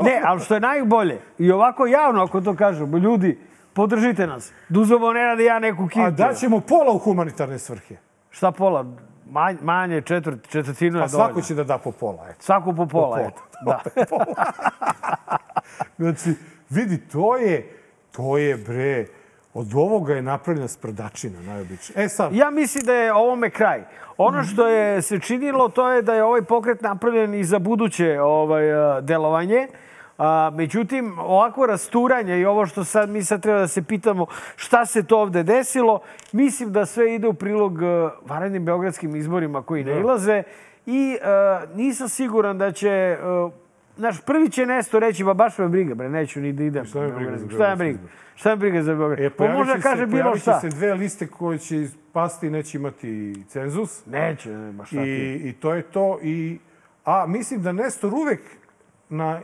Ne, 0.03 0.21
ali 0.25 0.41
što 0.41 0.55
je 0.55 0.61
najbolje, 0.61 1.21
i 1.39 1.51
ovako 1.51 1.87
javno 1.87 2.23
ako 2.23 2.41
to 2.41 2.55
kažemo, 2.55 2.99
ljudi, 2.99 3.39
podržite 3.73 4.27
nas. 4.27 4.53
Da 4.69 4.81
uzmemo 4.81 5.13
Nenad 5.13 5.41
i 5.41 5.45
ja 5.45 5.59
neku 5.59 5.87
kitu. 5.89 6.01
A 6.01 6.11
daćemo 6.11 6.61
pola 6.61 6.93
u 6.93 6.99
humanitarne 6.99 7.59
svrhe. 7.59 7.97
Šta 8.31 8.51
pola? 8.53 8.85
Manje, 9.35 9.59
manje 9.63 10.01
četvrt, 10.01 10.49
četvrtinu 10.49 10.99
je 10.99 11.05
A 11.05 11.09
svako 11.09 11.27
dovoljno. 11.29 11.47
će 11.47 11.55
da 11.55 11.65
da 11.65 11.79
po 11.79 11.91
pola, 11.93 12.27
eto. 12.31 12.43
Svako 12.43 12.73
po 12.73 12.87
pola, 12.87 13.17
pola. 13.17 13.29
eto. 13.29 13.43
Da. 13.65 13.81
Znači, 15.99 16.35
vidi, 16.71 16.99
to 16.99 17.37
je, 17.37 17.69
to 18.13 18.39
je 18.39 18.57
bre, 18.57 19.07
od 19.55 19.75
ovoga 19.75 20.15
je 20.15 20.23
napravljena 20.23 20.69
sprdačina, 20.69 21.43
najobičnija. 21.43 22.05
E 22.05 22.09
sad, 22.09 22.35
Ja 22.35 22.51
mislim 22.51 22.85
da 22.85 22.95
je 22.95 23.13
ovome 23.13 23.51
kraj. 23.51 23.83
Ono 24.17 24.45
što 24.45 24.67
je 24.67 25.03
se 25.03 25.19
činilo, 25.19 25.69
to 25.69 25.91
je 25.91 26.03
da 26.03 26.15
je 26.15 26.25
ovaj 26.25 26.43
pokret 26.43 26.83
napravljen 26.83 27.35
i 27.35 27.45
za 27.45 27.59
buduće 27.59 28.21
ovaj, 28.21 28.73
a, 28.73 29.01
delovanje. 29.01 29.69
A, 30.19 30.51
međutim, 30.55 31.19
ovako 31.19 31.67
rasturanje 31.67 32.39
i 32.41 32.45
ovo 32.45 32.67
što 32.67 32.85
sad 32.85 33.11
mi 33.11 33.23
sad 33.23 33.43
treba 33.43 33.59
da 33.59 33.69
se 33.69 33.83
pitamo 33.83 34.27
šta 34.57 34.87
se 34.87 35.03
to 35.03 35.19
ovde 35.19 35.43
desilo, 35.43 36.01
mislim 36.33 36.73
da 36.73 36.87
sve 36.87 37.15
ide 37.15 37.29
u 37.29 37.35
prilog 37.35 37.83
a, 37.83 38.11
varednim 38.27 38.65
beogradskim 38.65 39.17
izborima 39.17 39.63
koji 39.63 39.85
ne 39.85 40.01
ilaze 40.01 40.43
i 40.87 41.17
a, 41.25 41.63
nisam 41.75 42.09
siguran 42.09 42.59
da 42.59 42.73
će... 42.73 43.19
a, 43.23 43.51
Znaš, 43.97 44.21
prvi 44.21 44.51
će 44.51 44.67
Nesto 44.67 44.99
reći, 44.99 45.25
ba 45.25 45.35
baš 45.35 45.59
me 45.59 45.69
briga, 45.69 45.95
bre, 45.95 46.09
neću 46.09 46.41
ni 46.41 46.53
da 46.53 46.65
idem. 46.65 46.85
Šta 46.85 47.01
me 47.01 47.13
briga 47.13 47.37
za 47.39 47.49
Šta 47.49 47.69
me 47.69 47.77
briga? 47.77 47.99
Šta 48.35 48.51
me 48.51 48.57
briga 48.57 48.83
za 48.83 48.95
Beograd? 48.95 49.21
e, 49.21 49.31
pa 49.31 49.37
pojavit 49.37 49.59
može 49.59 49.73
će 49.73 49.79
da 49.79 49.83
kaže 49.83 50.07
bilo 50.07 50.23
pojavit 50.23 50.43
šta. 50.43 50.61
se 50.61 50.69
dve 50.69 50.95
liste 50.95 51.27
koje 51.27 51.59
će 51.59 51.87
pasti 52.13 52.51
neće 52.51 52.79
imati 52.79 53.35
cenzus. 53.49 54.07
Neće, 54.07 54.51
ne, 54.51 54.73
ba 54.73 54.85
šta 54.85 54.97
ti. 54.97 55.11
I, 55.11 55.49
I 55.49 55.53
to 55.53 55.75
je 55.75 55.83
to. 55.83 56.19
I, 56.23 56.59
a 57.05 57.27
mislim 57.29 57.63
da 57.63 57.73
Nestor 57.73 58.15
uvek 58.15 58.41
na, 59.09 59.41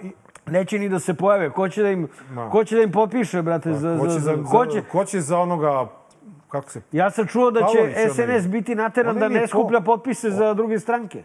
Neće 0.47 0.79
ni 0.79 0.89
da 0.89 0.99
se 0.99 1.15
pojave. 1.15 1.51
Ko 1.51 1.69
će 1.69 1.83
da 1.83 1.91
im, 1.91 2.09
Ma. 2.31 2.51
ko 2.51 2.65
će 2.65 2.77
da 2.77 2.83
im 2.83 2.93
potpiše, 2.93 3.43
brate? 3.43 3.75
Za, 3.75 3.99
ko, 4.01 4.07
će 4.07 4.13
za, 4.13 4.21
za, 4.21 4.45
ko 4.51 4.67
će? 4.67 4.83
ko 4.93 5.05
će 5.05 5.21
za 5.21 5.39
onoga, 5.39 5.87
kako 6.49 6.71
se... 6.71 6.81
Ja 6.93 7.11
sam 7.11 7.27
čuo 7.27 7.51
da 7.51 7.61
će 7.61 8.09
SNS 8.15 8.49
biti 8.49 8.75
nateran 8.75 9.17
onaj 9.17 9.29
da 9.29 9.35
ne 9.41 9.47
skuplja 9.47 9.81
potpise 9.81 10.31
za 10.31 10.55
druge 10.55 10.79
stranke. 10.79 11.23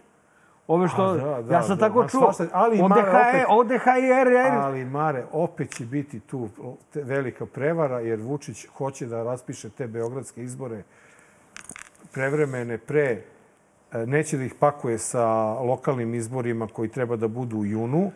Ove 0.67 0.87
što... 0.87 1.03
A, 1.03 1.13
da, 1.13 1.41
da, 1.41 1.53
ja 1.53 1.63
sam 1.63 1.77
da, 1.77 1.87
tako 1.87 2.01
ma 2.01 2.07
čuo. 2.07 2.33
svašta, 2.33 2.47
ali 2.57 2.81
od 2.81 2.89
Mare, 2.89 3.01
DHE, 3.01 3.09
opet- 3.09 3.45
od 3.49 3.67
DHR. 3.67 4.57
Ali, 4.61 4.85
Mare, 4.85 5.25
opet 5.31 5.75
će 5.75 5.85
biti 5.85 6.19
tu 6.19 6.49
velika 6.93 7.45
prevara, 7.45 7.99
jer 7.99 8.19
Vučić 8.21 8.67
hoće 8.77 9.05
da 9.05 9.23
raspiše 9.23 9.69
te 9.69 9.87
beogradske 9.87 10.43
izbore 10.43 10.83
prevremene 12.13 12.77
pre, 12.77 13.21
e, 13.91 14.05
neće 14.05 14.37
da 14.37 14.43
ih 14.43 14.53
pakuje 14.59 14.97
sa 14.97 15.25
lokalnim 15.59 16.13
izborima 16.13 16.67
koji 16.67 16.89
treba 16.89 17.15
da 17.15 17.27
budu 17.27 17.57
u 17.57 17.65
junu, 17.65 18.11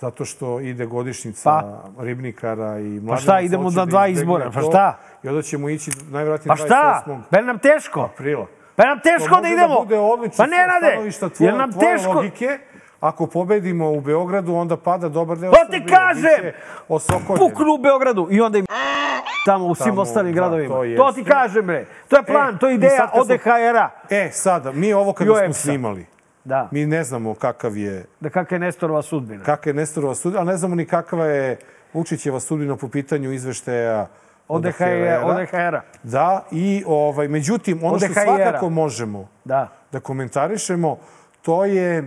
zato 0.00 0.24
što 0.24 0.60
ide 0.60 0.86
godišnjica 0.86 1.42
Pa. 1.44 1.82
Ribnikara 1.98 2.78
i 2.78 2.82
Mladenaca. 2.82 3.16
šta, 3.16 3.40
idemo 3.40 3.64
na 3.64 3.70
da 3.72 3.84
dva 3.84 4.06
izbora, 4.08 4.50
pa 4.50 4.60
šta? 4.60 4.98
I 5.22 5.28
onda 5.28 5.42
ćemo 5.42 5.68
ići 5.68 5.90
najvjerojatnije 6.02 6.48
Pa 6.48 6.56
šta? 6.56 7.02
28. 7.06 7.18
Bel 7.30 7.44
nam 7.46 7.58
teško? 7.58 8.00
aprila. 8.02 8.46
Pa 8.76 8.84
nam 8.84 9.00
teško 9.00 9.34
da 9.34 9.40
može 9.40 9.52
idemo? 9.52 9.74
Da 9.74 9.80
bude 9.80 9.98
odlično 9.98 10.36
pa 10.36 10.46
ne 10.46 10.66
rade. 10.66 11.10
tvoje, 11.28 11.48
Jel 11.48 11.56
nam 11.56 11.72
tvoje 11.72 11.96
teško? 11.96 12.12
logike. 12.12 12.58
Ako 13.00 13.26
pobedimo 13.26 13.90
u 13.90 14.00
Beogradu, 14.00 14.54
onda 14.54 14.76
pada 14.76 15.08
dobar 15.08 15.38
deo 15.38 15.50
ti 15.50 15.58
Srbije. 15.70 15.86
kažem! 15.88 16.22
Biće 16.36 16.54
osokoljen. 16.88 17.38
Puknu 17.40 17.74
u 17.74 17.78
Beogradu 17.78 18.28
i 18.30 18.40
onda 18.40 18.58
im 18.58 18.66
tamo 19.46 19.66
u 19.66 19.74
svim 19.74 19.98
ostalim 19.98 20.32
da, 20.32 20.36
gradovima. 20.36 20.74
to 20.74 20.84
To, 20.96 21.12
ti 21.12 21.24
kažem, 21.24 21.66
bre. 21.66 21.86
To 22.08 22.16
je 22.16 22.22
plan, 22.22 22.54
E, 22.54 22.58
to 22.58 22.68
je 22.68 22.74
ideja 22.74 23.10
ODHR-a. 23.12 23.90
E, 24.10 24.30
sada, 24.32 24.72
mi 24.72 24.92
ovo 24.92 25.12
kada 25.12 25.30
I 25.32 25.34
smo 25.36 25.52
snimali, 25.54 26.06
Da. 26.44 26.68
mi 26.70 26.86
ne 26.86 27.04
znamo 27.04 27.34
kakav 27.34 27.76
je, 27.76 28.04
Da 28.20 28.30
kakva 28.30 28.54
je 28.54 28.58
Nestorova 28.58 29.02
sudbina. 29.02 29.44
kakva 29.44 29.70
je 29.70 29.74
Nestorova 29.74 30.14
sudbina, 30.14 30.42
a 30.42 30.44
ne 30.44 30.56
znamo 30.56 30.74
ni 30.74 30.86
kakva 30.86 31.24
je 31.26 31.56
Vučićeva 31.92 32.40
sudbina 32.40 32.76
po 32.76 32.88
pitanju 32.88 33.32
izveštaja 33.32 34.06
ODHR-a. 34.48 35.22
ODHR-a. 35.24 35.80
Da, 36.02 36.44
i 36.50 36.84
ovaj, 36.86 37.28
međutim, 37.28 37.84
ono 37.84 37.98
što 37.98 38.08
svakako 38.14 38.70
možemo 38.70 39.28
Da. 39.44 39.68
da 39.92 40.00
komentarišemo, 40.00 40.98
to 41.42 41.64
je 41.64 41.98
e, 41.98 42.04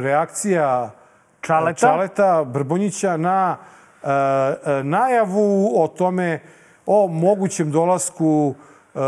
reakcija 0.00 0.90
Čaleta. 1.40 1.78
Čaleta 1.78 2.44
Brbonjića 2.44 3.16
na 3.16 3.56
e, 4.02 4.06
e, 4.08 4.84
najavu 4.84 5.72
o 5.76 5.88
tome, 5.88 6.40
o 6.86 7.08
mogućem 7.08 7.70
dolasku 7.70 8.54
e, 8.94 8.98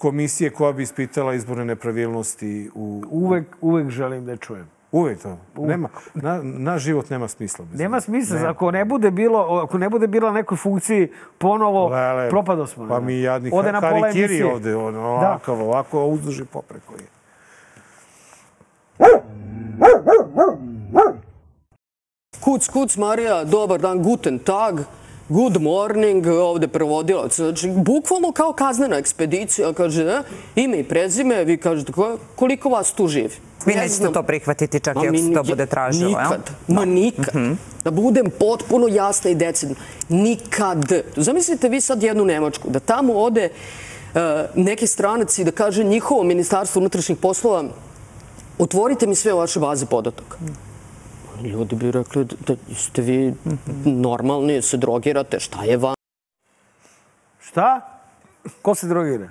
komisije 0.00 0.50
koja 0.50 0.72
bi 0.72 0.82
ispitala 0.82 1.34
izborne 1.34 1.64
nepravilnosti 1.64 2.70
u... 2.74 3.02
Uvek, 3.10 3.46
uvek 3.60 3.90
želim 3.90 4.24
da 4.24 4.32
je 4.32 4.36
čujem. 4.36 4.68
Uvek 4.92 5.22
to. 5.22 5.38
Nema, 5.56 5.88
na, 6.14 6.40
naš 6.42 6.82
život 6.82 7.10
nema 7.10 7.28
smisla. 7.28 7.64
bez 7.70 7.80
Nema 7.80 8.00
smisla, 8.00 8.50
ako 8.50 8.70
ne 8.70 8.84
bude 8.84 9.10
bilo, 9.10 9.62
ako 9.64 9.78
ne 9.78 9.88
bude 9.88 10.06
bila 10.06 10.32
nekoj 10.32 10.56
funkciji, 10.56 11.08
ponovo 11.38 11.88
Lele, 11.88 12.30
propado 12.30 12.66
smo. 12.66 12.88
Pa 12.88 13.00
mi 13.00 13.20
jadni 13.20 13.50
Ode 13.54 13.72
na 13.72 13.80
emisije. 14.04 14.46
ovde, 14.46 14.76
on, 14.76 14.96
ovakav, 14.96 15.60
ovako, 15.60 16.06
uzduži 16.06 16.44
popreko 16.44 16.94
je. 16.94 17.06
Kuc, 22.44 22.68
kuc, 22.68 22.96
Marija, 22.96 23.44
dobar 23.44 23.80
dan, 23.80 24.02
guten 24.02 24.38
tag, 24.38 24.80
good 25.30 25.56
morning, 25.58 26.26
ovde 26.28 26.68
prevodilac. 26.68 27.36
Znači, 27.36 27.70
bukvalno 27.70 28.32
kao 28.32 28.52
kaznena 28.52 28.96
ekspedicija, 28.96 29.72
kaže, 29.72 30.02
e, 30.04 30.22
ime 30.56 30.78
i 30.78 30.84
prezime, 30.84 31.44
vi 31.44 31.56
kažete, 31.56 31.92
ko- 31.92 32.18
koliko 32.36 32.68
vas 32.68 32.92
tu 32.92 33.08
živi? 33.08 33.30
Vi 33.66 33.74
Ne 33.74 33.76
nećete 33.76 33.94
znam. 33.94 34.12
to 34.12 34.22
prihvatiti 34.22 34.80
čak 34.80 34.96
i 34.96 35.08
ako 35.08 35.16
se 35.18 35.32
to 35.34 35.42
bude 35.44 35.66
tražilo, 35.66 36.10
jel? 36.10 36.18
Nikad, 36.20 36.40
ma 36.68 36.84
nikad. 36.84 37.34
Da 37.84 37.90
budem 37.90 38.26
potpuno 38.30 38.88
jasna 38.88 39.30
i 39.30 39.34
decidna. 39.34 39.74
Nikad. 40.08 40.84
Zamislite 41.16 41.68
vi 41.68 41.80
sad 41.80 42.02
jednu 42.02 42.24
Nemačku, 42.24 42.70
da 42.70 42.80
tamo 42.80 43.14
ode 43.14 43.44
e, 43.44 43.50
neki 44.54 44.86
stranac 44.86 45.38
i 45.38 45.44
da 45.44 45.50
kaže 45.52 45.84
njihovo 45.84 46.22
ministarstvo 46.22 46.80
unutrašnjih 46.80 47.18
poslova 47.18 47.64
otvorite 48.58 49.06
mi 49.06 49.14
sve 49.14 49.32
vaše 49.32 49.60
baze 49.60 49.86
podataka. 49.86 50.36
Ljudi 51.44 51.76
bi 51.76 51.90
rekli 51.90 52.24
da, 52.24 52.36
da 52.46 52.74
ste 52.74 53.02
vi 53.02 53.34
normalni, 53.84 54.62
se 54.62 54.76
drogirate, 54.76 55.40
šta 55.40 55.64
je 55.64 55.76
vam? 55.76 55.94
Šta? 57.40 57.80
Ko 58.62 58.74
se 58.74 58.88
drogira? 58.88 59.28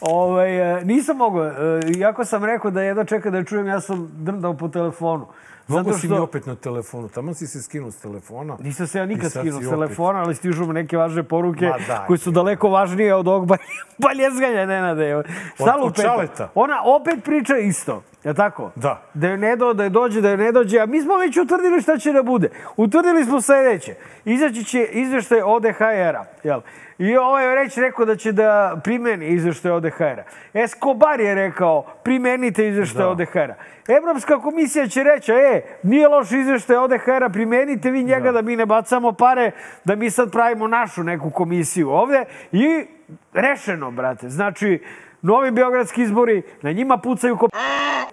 Ovaj, 0.00 0.78
e, 0.78 0.84
nisam 0.84 1.16
mogao, 1.16 1.46
e, 1.46 1.80
iako 1.98 2.24
sam 2.24 2.44
rekao 2.44 2.70
da 2.70 2.82
jedno 2.82 3.04
čeka 3.04 3.30
da 3.30 3.44
čujem, 3.44 3.66
ja 3.66 3.80
sam 3.80 4.10
drndao 4.14 4.56
po 4.56 4.68
telefonu. 4.68 5.26
Mogu 5.70 5.92
si 5.92 6.08
mi 6.08 6.18
opet 6.18 6.46
na 6.46 6.54
telefonu, 6.54 7.08
tamo 7.08 7.34
si 7.34 7.46
se 7.46 7.62
skinuo 7.62 7.90
s 7.90 7.96
telefona. 7.96 8.56
Nisam 8.60 8.86
se 8.86 8.98
ja 8.98 9.06
nikad 9.06 9.30
skinuo 9.30 9.62
s 9.62 9.68
telefona, 9.70 10.18
ali 10.20 10.34
stižu 10.34 10.66
mi 10.66 10.74
neke 10.74 10.96
važne 10.96 11.22
poruke 11.22 11.66
Ma 11.66 11.76
daj, 11.88 12.06
koje 12.06 12.18
su 12.18 12.30
daleko 12.30 12.68
važnije 12.68 13.14
od 13.14 13.28
ovog 13.28 13.46
balje- 13.46 13.60
baljezganja 13.98 14.66
Nenade. 14.66 15.22
Šta 15.54 15.74
od 15.74 15.80
lupeta? 15.80 16.02
Čaleta. 16.02 16.48
Ona 16.54 16.82
opet 16.84 17.24
priča 17.24 17.56
isto. 17.56 18.02
Je 18.24 18.34
tako? 18.34 18.70
Da. 18.76 19.02
Da 19.14 19.28
joj 19.28 19.38
ne 19.38 19.56
do, 19.56 19.72
da 19.72 19.82
joj 19.82 19.90
dođe, 19.90 20.20
da 20.20 20.28
joj 20.28 20.36
ne 20.36 20.52
dođe. 20.52 20.78
A 20.78 20.86
mi 20.86 21.00
smo 21.00 21.16
već 21.16 21.36
utvrdili 21.36 21.82
šta 21.82 21.98
će 21.98 22.12
da 22.12 22.22
bude. 22.22 22.48
Utvrdili 22.76 23.24
smo 23.24 23.40
sledeće. 23.40 23.94
Izaći 24.24 24.64
će 24.64 24.82
izveštaj 24.82 25.40
ODHR-a. 25.42 26.24
Jel? 26.44 26.60
I 26.98 27.16
ovaj 27.16 27.54
reč 27.54 27.76
rekao 27.76 28.04
da 28.04 28.16
će 28.16 28.32
da 28.32 28.80
primeni 28.84 29.28
izveštaj 29.28 29.70
ODHR-a. 29.70 30.24
Escobar 30.54 31.20
je 31.20 31.34
rekao 31.34 31.82
primenite 32.02 32.68
izveštaj 32.68 32.98
Da. 32.98 33.08
ODHR-a. 33.08 33.54
Evropska 33.88 34.40
komisija 34.40 34.88
će 34.88 35.02
reći, 35.02 35.32
e, 35.32 35.59
nije 35.82 36.08
loš 36.08 36.32
izveštaj 36.32 36.76
ODHR-a, 36.76 37.28
primenite 37.28 37.90
vi 37.90 38.04
njega 38.04 38.32
da. 38.32 38.42
mi 38.42 38.56
ne 38.56 38.66
bacamo 38.66 39.12
pare, 39.12 39.50
da 39.84 39.94
mi 39.94 40.10
sad 40.10 40.32
pravimo 40.32 40.66
našu 40.66 41.04
neku 41.04 41.30
komisiju 41.30 41.90
ovde. 41.90 42.24
I 42.52 42.86
rešeno, 43.32 43.90
brate. 43.90 44.28
Znači, 44.28 44.82
novi 45.22 45.50
beogradski 45.50 46.02
izbori, 46.02 46.42
na 46.62 46.72
njima 46.72 46.96
pucaju 46.96 47.36
ko... 47.36 47.48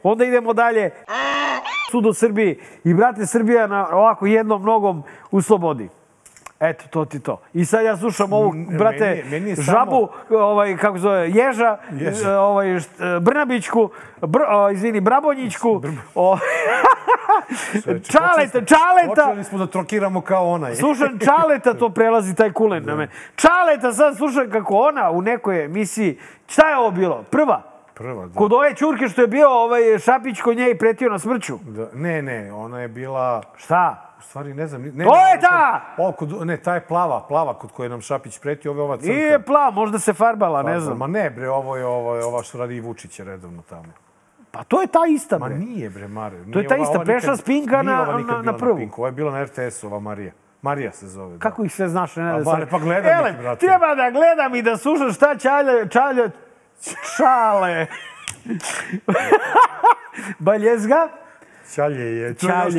Onda 0.04 0.26
idemo 0.26 0.54
dalje, 0.54 0.92
sud 1.92 2.06
u 2.06 2.14
Srbiji 2.14 2.60
i, 2.84 2.94
brate, 2.94 3.26
Srbija 3.26 3.68
na 3.68 3.88
ovako 3.92 4.26
jednom 4.26 4.64
nogom 4.64 5.04
u 5.32 5.42
slobodi. 5.42 5.90
Eto, 6.60 6.84
to 6.90 7.06
ti 7.06 7.20
to. 7.20 7.40
I 7.54 7.66
sad 7.66 7.86
ja 7.86 7.98
slušam 7.98 8.34
ovu, 8.34 8.54
brate, 8.70 9.24
meni 9.24 9.40
meni 9.40 9.56
samo- 9.56 9.64
žabu, 9.64 10.08
ovaj, 10.32 10.78
kako 10.78 10.98
zove, 10.98 11.30
ježa, 11.30 11.78
Ježa. 11.92 12.30
e, 12.30 12.38
ovaj, 12.38 12.68
št- 12.68 13.20
Brnabićku, 13.20 13.90
br, 14.20 14.40
o, 14.44 14.70
izvini, 14.70 15.00
Brabonjićku, 15.02 15.82
o, 16.16 16.38
Čaleta, 18.12 18.62
Čaleta, 18.62 19.24
Počeli 19.24 19.44
smo 19.44 19.58
da 19.58 19.68
trokiramo 19.68 20.22
kao 20.22 20.48
onaj. 20.48 20.76
Slušam 20.76 21.20
Čaleta, 21.20 21.74
to 21.74 21.90
prelazi 21.98 22.36
taj 22.36 22.52
kulen 22.52 22.86
na 22.86 22.96
mene. 22.96 23.12
Čaleta, 23.36 23.94
sad 23.94 24.18
slušam 24.18 24.52
kako 24.52 24.76
ona 24.76 25.12
u 25.12 25.22
nekoj 25.22 25.66
emisiji, 25.66 26.18
šta 26.48 26.70
je 26.70 26.78
ovo 26.78 26.92
bilo? 26.92 27.24
Prva, 27.24 27.62
Prva, 27.94 28.26
da. 28.26 28.34
Kod 28.34 28.54
ove 28.54 28.76
čurke 28.76 29.08
što 29.08 29.22
je 29.22 29.28
bio 29.28 29.50
ovaj 29.50 29.82
Šapić 30.00 30.42
kod 30.42 30.58
nje 30.58 30.70
i 30.70 30.78
pretio 30.78 31.10
na 31.10 31.20
smrću. 31.20 31.58
da. 31.62 31.88
Ne, 31.94 32.22
ne, 32.22 32.52
ona 32.54 32.82
je 32.82 32.88
bila... 32.88 33.42
Šta? 33.56 34.07
Stvari, 34.28 34.54
ne 34.54 34.68
znam... 34.68 34.82
Ne, 34.84 35.06
To 35.06 35.12
ne, 35.14 35.32
je 35.32 35.40
ta! 35.42 35.82
O, 35.98 36.12
kod, 36.12 36.48
ne, 36.48 36.58
ta 36.58 36.74
je 36.74 36.82
plava, 36.82 37.20
plava 37.22 37.54
kod 37.54 37.72
koje 37.72 37.90
nam 37.90 38.02
Šapić 38.02 38.40
preti, 38.40 38.70
ovo 38.70 38.80
je 38.80 38.84
ova 38.84 38.98
crnka. 38.98 39.14
Nije 39.14 39.40
plav, 39.42 39.72
možda 39.74 40.00
se 40.00 40.14
farbala, 40.14 40.64
ne 40.64 40.80
znam. 40.80 40.98
Ma 40.98 41.08
ne, 41.08 41.30
bre, 41.30 41.50
ovo 41.50 41.76
je, 41.76 41.86
ovo 41.86 42.16
je 42.16 42.26
ova 42.26 42.44
što 42.44 42.58
radi 42.58 42.76
i 42.76 42.82
Vučić 42.82 43.20
je 43.20 43.26
redovno 43.26 43.62
tamo. 43.62 43.94
Pa 44.52 44.64
to 44.64 44.82
je 44.82 44.88
ta 44.88 45.00
ista, 45.10 45.38
Ma 45.38 45.46
bre. 45.46 45.58
nije, 45.58 45.90
bre, 45.90 46.08
Mare. 46.08 46.38
To 46.54 46.60
je 46.60 46.68
ta 46.68 46.78
ista, 46.78 47.00
prešla 47.00 47.38
s 47.38 47.42
Pinka 47.42 47.82
nije 47.82 47.96
na- 47.96 48.02
ova 48.04 48.20
na- 48.20 48.42
na 48.42 48.54
prvu. 48.54 48.78
Pinku, 48.78 49.02
Ovo 49.02 49.08
je 49.08 49.12
bila 49.12 49.32
na 49.32 49.44
RTS-u, 49.44 49.88
ova 49.88 50.00
Marija. 50.00 50.32
Marija 50.62 50.92
se 50.92 51.08
zove. 51.08 51.34
Da. 51.34 51.40
Kako 51.40 51.64
ih 51.64 51.74
sve 51.74 51.88
znaš, 51.88 52.16
ne 52.16 52.24
A, 52.24 52.40
Mare, 52.42 52.66
pa 52.66 52.80
gledam 52.80 53.06
ih, 53.06 53.18
Ele, 53.20 53.34
brate. 53.34 53.60
treba 53.60 53.96
da 53.96 54.10
gledam 54.12 54.56
i 54.56 54.62
da 54.62 54.78
slušam 54.78 55.12
šta 55.12 55.36
čalje, 55.38 55.90
čalje, 55.90 56.30
čale. 57.18 57.86
Baljezga? 60.40 61.08
Čalje 61.76 62.18
je. 62.18 62.28
Još 62.30 62.38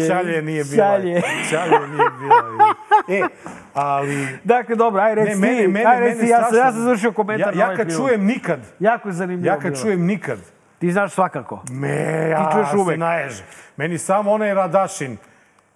Čalje 0.08 0.42
nije 0.42 0.64
bila. 0.64 0.76
Čalje. 0.76 1.22
Čalje 1.50 1.88
nije 1.88 2.10
bila. 2.20 2.74
E, 3.08 3.28
ali... 3.74 4.28
Dakle, 4.44 4.74
dobro, 4.76 5.02
aj 5.02 5.14
reci 5.14 5.40
ti, 5.40 5.82
aj 5.86 6.00
reci 6.00 6.20
ti, 6.20 6.26
ja, 6.26 6.44
sam, 6.44 6.58
ja 6.58 6.72
sam 6.72 6.82
završio 6.82 7.12
komentar 7.12 7.54
ja, 7.54 7.56
na 7.56 7.60
ja 7.60 7.66
ovaj 7.66 7.76
kad 7.76 7.86
film. 7.86 7.98
čujem 7.98 8.24
nikad, 8.24 8.60
Jako 8.80 9.08
je 9.08 9.12
zanimljivo 9.12 9.54
ja 9.54 9.60
kad 9.60 9.72
bilo. 9.72 9.82
čujem 9.82 10.06
nikad, 10.06 10.38
Ti 10.78 10.92
znaš 10.92 11.12
svakako. 11.12 11.62
me, 11.70 12.28
ja 12.30 12.50
čuješ 12.52 12.70
se 12.70 12.76
uvek. 12.76 12.98
naježe. 12.98 13.42
Meni 13.76 13.98
samo 13.98 14.32
onaj 14.32 14.54
Radašin 14.54 15.16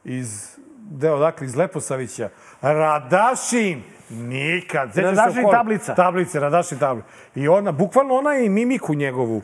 iz, 0.05 0.57
deo, 0.90 1.18
dakle, 1.18 1.46
iz 1.46 1.57
Leposavića. 1.57 2.29
Radašin! 2.62 3.83
Nikad. 4.11 4.94
Se 4.94 5.03
Radašin 5.03 5.44
tablica. 5.51 5.94
Tablice, 5.94 6.40
Radašin 6.40 6.79
tablica. 6.79 7.09
I 7.35 7.48
ona, 7.48 7.72
bukvalno 7.72 8.14
ona 8.14 8.35
i 8.35 8.48
mimiku 8.48 8.94
njegovu. 8.94 9.42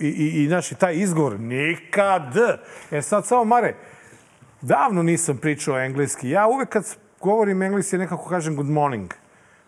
I, 0.00 0.08
i, 0.08 0.44
i 0.44 0.48
naši, 0.48 0.74
taj 0.74 0.94
izgovor. 0.94 1.40
Nikad. 1.40 2.34
E 2.90 3.02
sad, 3.02 3.26
samo 3.26 3.44
Mare, 3.44 3.74
davno 4.60 5.02
nisam 5.02 5.36
pričao 5.36 5.80
engleski. 5.80 6.30
Ja 6.30 6.46
uvek 6.46 6.68
kad 6.68 6.96
govorim 7.20 7.62
engleski 7.62 7.98
nekako 7.98 8.28
kažem 8.28 8.56
good 8.56 8.70
morning. 8.70 9.14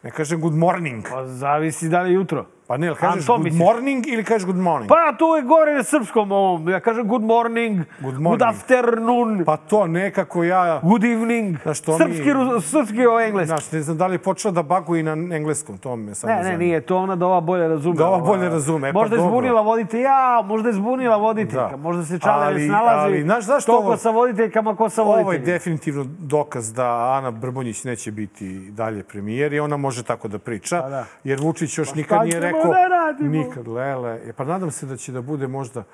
Ne 0.03 0.11
kažem 0.11 0.41
good 0.41 0.55
morning. 0.55 1.05
Pa 1.11 1.27
zavisi 1.27 1.89
da 1.89 2.03
li 2.03 2.11
je 2.11 2.15
jutro. 2.15 2.47
Pa 2.73 2.77
ne, 2.79 2.95
kažeš 2.97 3.27
to 3.27 3.33
good 3.33 3.45
misliš? 3.45 3.59
morning 3.61 4.05
ili 4.07 4.25
kažeš 4.25 4.47
good 4.47 4.57
morning? 4.59 4.89
Pa 4.89 5.13
tu 5.13 5.25
je 5.27 5.43
gore 5.45 5.75
na 5.75 5.83
srpskom 5.83 6.33
ovom. 6.33 6.69
Ja 6.69 6.81
kažem 6.81 7.05
good 7.05 7.23
morning, 7.25 7.77
Good 7.77 7.87
good, 8.05 8.21
morning. 8.21 8.43
afternoon, 8.45 9.45
Pa 9.45 9.57
to 9.59 9.87
nekako 9.87 10.45
ja... 10.45 10.81
good 10.83 11.05
evening. 11.05 11.57
Znaš, 11.63 11.81
to 11.81 11.93
mi- 11.93 11.99
srpski, 11.99 12.25
ru- 12.27 12.61
srpski 12.63 13.07
o 13.07 13.21
engleski. 13.21 13.47
Znaš, 13.49 13.73
ne 13.73 13.83
znam 13.83 13.97
da 13.97 14.07
li 14.07 14.15
je 14.15 14.19
počela 14.21 14.53
da 14.53 14.63
baguje 14.65 15.03
na 15.03 15.37
engleskom, 15.37 15.79
to 15.79 15.97
me 15.97 16.15
samo 16.15 16.31
Ne, 16.31 16.37
ne, 16.37 16.43
zanima. 16.43 16.59
nije 16.59 16.81
to 16.81 16.97
ona 16.99 17.17
da 17.17 17.27
ova 17.27 17.41
bolje 17.43 17.69
razume. 17.69 17.97
Da 17.97 18.07
ova 18.07 18.19
bolje 18.21 18.49
razume, 18.49 18.89
e 18.89 18.93
pa 18.93 18.99
možda 18.99 19.17
je 19.17 19.23
zbunila 19.23 19.61
voditelj, 19.63 20.01
ja, 20.01 20.43
možda 20.45 20.69
je 20.69 20.75
zbunila 20.75 21.17
voditeljka, 21.19 21.69
Da. 21.69 21.77
možda 21.79 22.05
se 22.05 22.19
čale 22.19 22.47
Ali- 22.47 22.61
ne 22.61 22.67
snalazi 22.67 23.05
ali, 23.05 23.23
znaš 23.23 23.45
zašto 23.45 23.73
toliko 23.73 23.87
ovo- 23.87 23.97
sa 23.97 24.11
voditeljkama 24.11 24.77
ko 24.77 24.89
sa 24.89 25.03
Ovo 25.03 25.19
je 25.19 25.25
voditeljima. 25.25 25.53
definitivno 25.53 26.05
dokaz 26.21 26.73
da 26.73 26.89
Ana 27.13 27.31
Brbonjić 27.33 27.85
neće 27.85 28.11
biti 28.13 28.47
dalje 28.71 29.03
premijer 29.05 29.53
i 29.53 29.61
ona 29.61 29.77
može 29.79 30.03
tako 30.03 30.29
da 30.29 30.39
priča. 30.39 30.81
Pa 30.81 30.89
da. 30.89 31.05
Jer 31.25 31.41
Vučić 31.41 31.79
još 31.79 31.89
šta 31.89 31.97
nikad 31.97 32.21
nije 32.21 32.33
ćemo 32.33 32.62
rekao... 32.63 32.73
da 32.73 32.89
radimo? 32.89 33.31
Nikad, 33.31 33.69
lele. 33.69 34.21
E, 34.25 34.33
pa 34.33 34.45
nadam 34.45 34.71
se 34.71 34.87
da 34.87 34.97
će 34.97 35.13
da 35.13 35.23
bude 35.23 35.47
možda... 35.47 35.85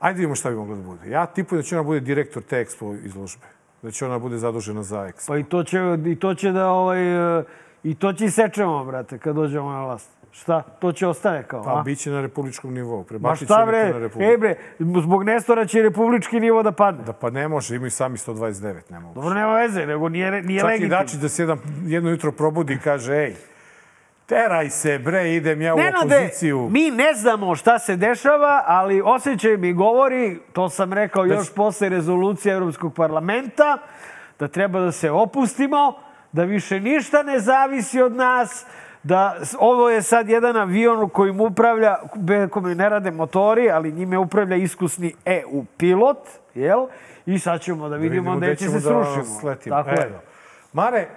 Ajde 0.00 0.16
vidimo 0.16 0.34
šta 0.34 0.50
bi 0.50 0.56
moglo 0.56 0.76
da 0.76 0.82
bude. 0.82 1.10
Ja 1.10 1.26
tipujem 1.26 1.62
da 1.62 1.66
će 1.66 1.76
ona 1.76 1.82
bude 1.82 2.00
direktor 2.00 2.42
te 2.42 2.60
ekspo 2.60 2.94
izložbe. 2.94 3.46
Da 3.82 3.90
će 3.90 4.06
ona 4.06 4.18
bude 4.18 4.38
zadužena 4.38 4.82
za 4.82 5.06
ekspo. 5.06 5.32
Pa 5.32 5.38
i 5.38 5.44
to 5.44 5.64
će, 5.64 5.78
i 6.06 6.16
to 6.16 6.34
će 6.34 6.52
da, 6.52 6.68
ovaj, 6.68 7.38
e, 7.38 7.44
i 7.82 7.94
to 7.94 8.12
će 8.12 8.24
i 8.24 8.30
sečemo, 8.30 8.84
brate, 8.84 9.18
kad 9.18 9.36
dođemo 9.36 9.72
na 9.72 9.84
vlast. 9.84 10.10
Šta? 10.34 10.62
To 10.62 10.92
će 10.92 11.06
ostane 11.06 11.42
kao, 11.42 11.62
Pa 11.62 11.80
a? 11.80 11.82
bit 11.82 11.98
će 11.98 12.10
na 12.10 12.20
republičkom 12.20 12.74
nivou. 12.74 13.04
Prebacit 13.04 13.48
to 13.48 13.66
bre, 13.66 13.92
na 13.92 13.98
republiku. 13.98 14.30
ej 14.30 14.36
bre, 14.36 14.56
zbog 15.02 15.24
Nestora 15.24 15.66
će 15.66 15.82
republički 15.82 16.40
nivo 16.40 16.62
da 16.62 16.72
padne. 16.72 17.04
Da 17.04 17.12
pa 17.12 17.30
ne 17.30 17.48
može, 17.48 17.76
imaju 17.76 17.90
sami 17.90 18.16
129, 18.16 18.80
ne 18.90 19.00
mogu. 19.00 19.14
Dobro, 19.14 19.34
nema 19.34 19.54
veze, 19.54 19.86
nego 19.86 20.08
nije, 20.08 20.42
nije 20.42 20.60
Čak 20.60 20.68
i 20.68 20.72
legitimno. 20.72 20.96
Dačić 20.96 21.20
da 21.20 21.28
se 21.28 21.42
jedan, 21.42 21.58
jedno 21.86 22.10
jutro 22.10 22.32
probudi 22.32 22.74
i 22.74 22.78
kaže, 22.78 23.14
ej, 23.14 23.34
teraj 24.26 24.70
se 24.70 24.98
bre, 24.98 25.34
idem 25.34 25.62
ja 25.62 25.74
u 25.74 25.78
Nenade, 25.78 26.16
opoziciju. 26.16 26.68
mi 26.70 26.90
ne 26.90 27.14
znamo 27.14 27.54
šta 27.54 27.78
se 27.78 27.96
dešava, 27.96 28.64
ali 28.66 29.02
osjećaj 29.04 29.56
mi 29.56 29.72
govori, 29.72 30.38
to 30.52 30.68
sam 30.68 30.92
rekao 30.92 31.24
još 31.24 31.54
posle 31.54 31.88
rezolucije 31.88 32.54
Europskog 32.54 32.94
parlamenta, 32.94 33.78
da 34.38 34.48
treba 34.48 34.80
da 34.80 34.92
se 34.92 35.10
opustimo, 35.10 35.94
da 36.32 36.44
više 36.44 36.80
ništa 36.80 37.22
ne 37.22 37.38
zavisi 37.38 38.02
od 38.02 38.16
nas, 38.16 38.66
da 39.02 39.36
ovo 39.58 39.90
je 39.90 40.02
sad 40.02 40.28
jedan 40.28 40.56
avion 40.56 41.08
kojim 41.08 41.40
upravlja, 41.40 41.96
kome 42.50 42.74
ne 42.74 42.88
rade 42.88 43.10
motori, 43.10 43.70
ali 43.70 43.92
njime 43.92 44.18
upravlja 44.18 44.56
iskusni 44.56 45.14
EU 45.24 45.64
pilot, 45.76 46.18
jel? 46.54 46.86
I 47.26 47.38
sad 47.38 47.60
ćemo 47.60 47.88
da 47.88 47.96
vidimo, 47.96 48.36
gde 48.36 48.56
će 48.56 48.68
se 48.68 48.80
srušimo. 48.80 49.24
Sletimo. 49.40 49.76
Tako 49.76 49.90
Evo. 49.90 50.00
je. 50.00 50.20
Mare, 50.72 51.08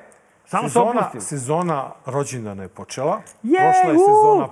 Samo 0.47 0.63
se 0.63 0.69
sezona, 0.69 0.99
opustimo. 0.99 1.21
sezona 1.21 1.91
rođendana 2.05 2.63
je 2.63 2.69
počela. 2.69 3.21
Je, 3.43 3.59
Prošla 3.59 3.91
je 3.91 3.97
sezona 3.99 4.47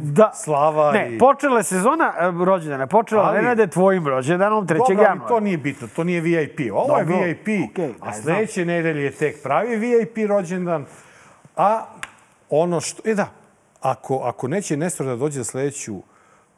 da. 0.00 0.32
slava 0.34 0.92
Ne, 0.92 1.14
i... 1.14 1.18
počela 1.18 1.56
je 1.58 1.62
sezona 1.64 2.14
e, 2.18 2.44
rođendana. 2.44 2.86
Počela 2.86 3.22
Ali- 3.22 3.38
Nenade 3.38 3.66
tvojim 3.66 4.06
rođendanom 4.08 4.66
3. 4.66 4.78
Dobro, 4.78 5.02
januara. 5.02 5.28
to 5.28 5.40
nije 5.40 5.58
bitno, 5.58 5.88
to 5.96 6.04
nije 6.04 6.20
VIP. 6.20 6.60
Ovo 6.72 6.86
Dobro, 6.88 7.14
je 7.16 7.26
VIP, 7.26 7.70
okej, 7.70 7.94
a 8.00 8.04
daj, 8.04 8.20
sledeće 8.22 8.64
nedelje 8.64 9.02
je 9.04 9.10
tek 9.12 9.42
pravi 9.42 9.76
VIP 9.76 10.28
rođendan. 10.28 10.86
A 11.56 11.84
ono 12.50 12.80
što... 12.80 13.02
E 13.04 13.14
da, 13.14 13.28
ako, 13.80 14.18
ako 14.18 14.48
neće 14.48 14.76
Nestor 14.76 15.06
da 15.06 15.16
dođe 15.16 15.38
za 15.38 15.44
sledeću 15.44 15.96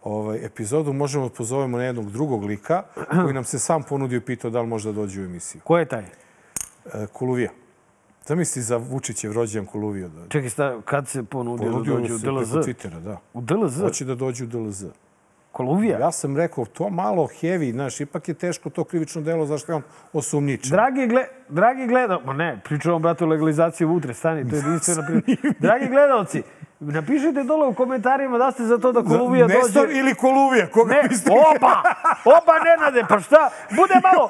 ovaj, 0.03 0.39
epizodu, 0.45 0.93
možemo 0.93 1.29
da 1.29 1.35
pozovemo 1.35 1.79
na 1.79 1.85
jednog 1.85 2.11
drugog 2.11 2.45
lika 2.45 2.83
koji 3.23 3.35
nam 3.35 3.45
se 3.45 3.59
sam 3.59 3.83
ponudio 3.83 4.17
i 4.17 4.21
pitao 4.21 4.51
da 4.51 4.61
li 4.61 4.67
može 4.67 4.89
da 4.89 4.93
dođe 4.95 5.21
u 5.21 5.25
emisiju. 5.25 5.61
Ko 5.65 5.79
je 5.79 5.85
taj? 5.85 6.03
E, 6.95 7.07
Kuluvija. 7.13 7.51
Zamisli 8.27 8.63
za 8.63 8.77
Vučićev 8.77 9.33
rođendan 9.33 9.73
Kuluvio 9.73 10.09
da 10.09 10.29
Čekaj, 10.29 10.51
sta, 10.51 10.81
kad 10.85 11.09
se 11.09 11.23
ponudio, 11.23 11.71
ponudio 11.71 11.95
da 11.95 12.01
dođe 12.01 12.15
u 12.15 12.19
DLZ? 12.19 12.53
preko 12.53 12.67
Twittera, 12.67 13.01
da. 13.01 13.17
U 13.35 13.41
DLZ? 13.41 13.81
Hoće 13.81 14.05
da 14.05 14.15
dođe 14.15 14.45
u 14.45 14.47
DLZ. 14.47 14.85
Koluvija? 15.53 15.99
Ja 15.99 16.13
sam 16.13 16.37
rekao, 16.37 16.65
to 16.65 16.91
malo 16.91 17.29
heavy, 17.41 17.73
znaš, 17.73 18.01
ipak 18.01 18.29
je 18.29 18.35
teško 18.35 18.71
to 18.71 18.85
krivično 18.85 19.23
delo, 19.23 19.47
zašto 19.47 19.73
je 19.73 19.77
on 19.77 19.83
osumnjičen. 20.13 20.71
Dragi, 20.71 21.07
gle, 21.07 21.25
dragi 21.49 21.87
gledalci, 21.87 22.27
ne, 22.27 22.61
pričamo, 22.65 22.99
brate, 22.99 23.25
o 23.25 23.29
legalizaciji 23.29 23.87
vutre, 23.87 24.15
stani, 24.15 24.51
to 24.51 24.57
je 24.57 24.59
jedinstvena 24.63 25.07
priča. 25.07 25.43
Dragi 25.59 25.87
gledalci, 25.89 26.43
napišite 26.81 27.43
dole 27.45 27.67
u 27.67 27.75
komentarima 27.75 28.39
da 28.39 28.53
ste 28.53 28.65
za 28.65 28.79
to 28.79 28.93
da 28.93 29.03
Koluvija 29.03 29.47
dođe... 29.47 29.59
Nestor 29.59 29.91
ili 29.91 30.15
Koluvija, 30.15 30.67
koga 30.71 30.95
Ne, 30.95 31.09
biste... 31.09 31.31
oba! 31.33 31.73
Oba 32.25 32.55
Nenade, 32.65 33.05
pa 33.09 33.21
šta? 33.21 33.51
Bude 33.77 33.95
malo... 34.03 34.29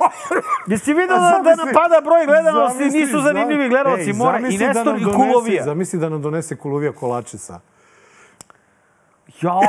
Jesi 0.66 0.94
vidio 0.94 1.16
da, 1.16 1.20
da 1.20 1.30
nam 1.30 1.44
Zamisli- 1.44 1.74
pada 1.74 2.00
broj 2.00 2.26
gledanosti, 2.26 2.78
zamisli, 2.78 3.00
nisu 3.00 3.20
zanimljivi 3.20 3.68
gledalci, 3.68 4.12
mora 4.12 4.38
i 4.38 4.58
da 4.58 4.66
Nestor 4.66 4.86
nam 4.86 4.96
i 4.96 5.04
Kulovija. 5.04 5.64
Zamisli 5.64 5.98
da 5.98 6.08
nam 6.08 6.22
donese 6.22 6.56
Kuluvija 6.56 6.92
kolače 6.92 7.38
sa... 7.38 7.60
Jao! 9.40 9.60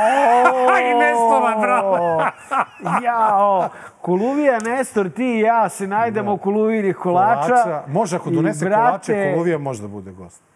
I 0.90 0.94
Nestora, 0.94 1.56
bravo! 1.60 2.22
Jao! 3.04 3.68
Kuluvija, 4.00 4.58
Nestor, 4.58 5.10
ti 5.10 5.24
i 5.24 5.40
ja 5.40 5.68
se 5.68 5.86
najdemo 5.86 6.32
u 6.32 6.38
Kuluvinih 6.38 6.96
kolača. 6.96 7.82
Može, 7.86 8.16
ako 8.16 8.30
I, 8.30 8.34
donese 8.34 8.64
brate, 8.64 9.12
kolače, 9.12 9.32
Kuluvija 9.34 9.58
može 9.58 9.82
da 9.82 9.88
bude 9.88 10.10
gost. 10.10 10.51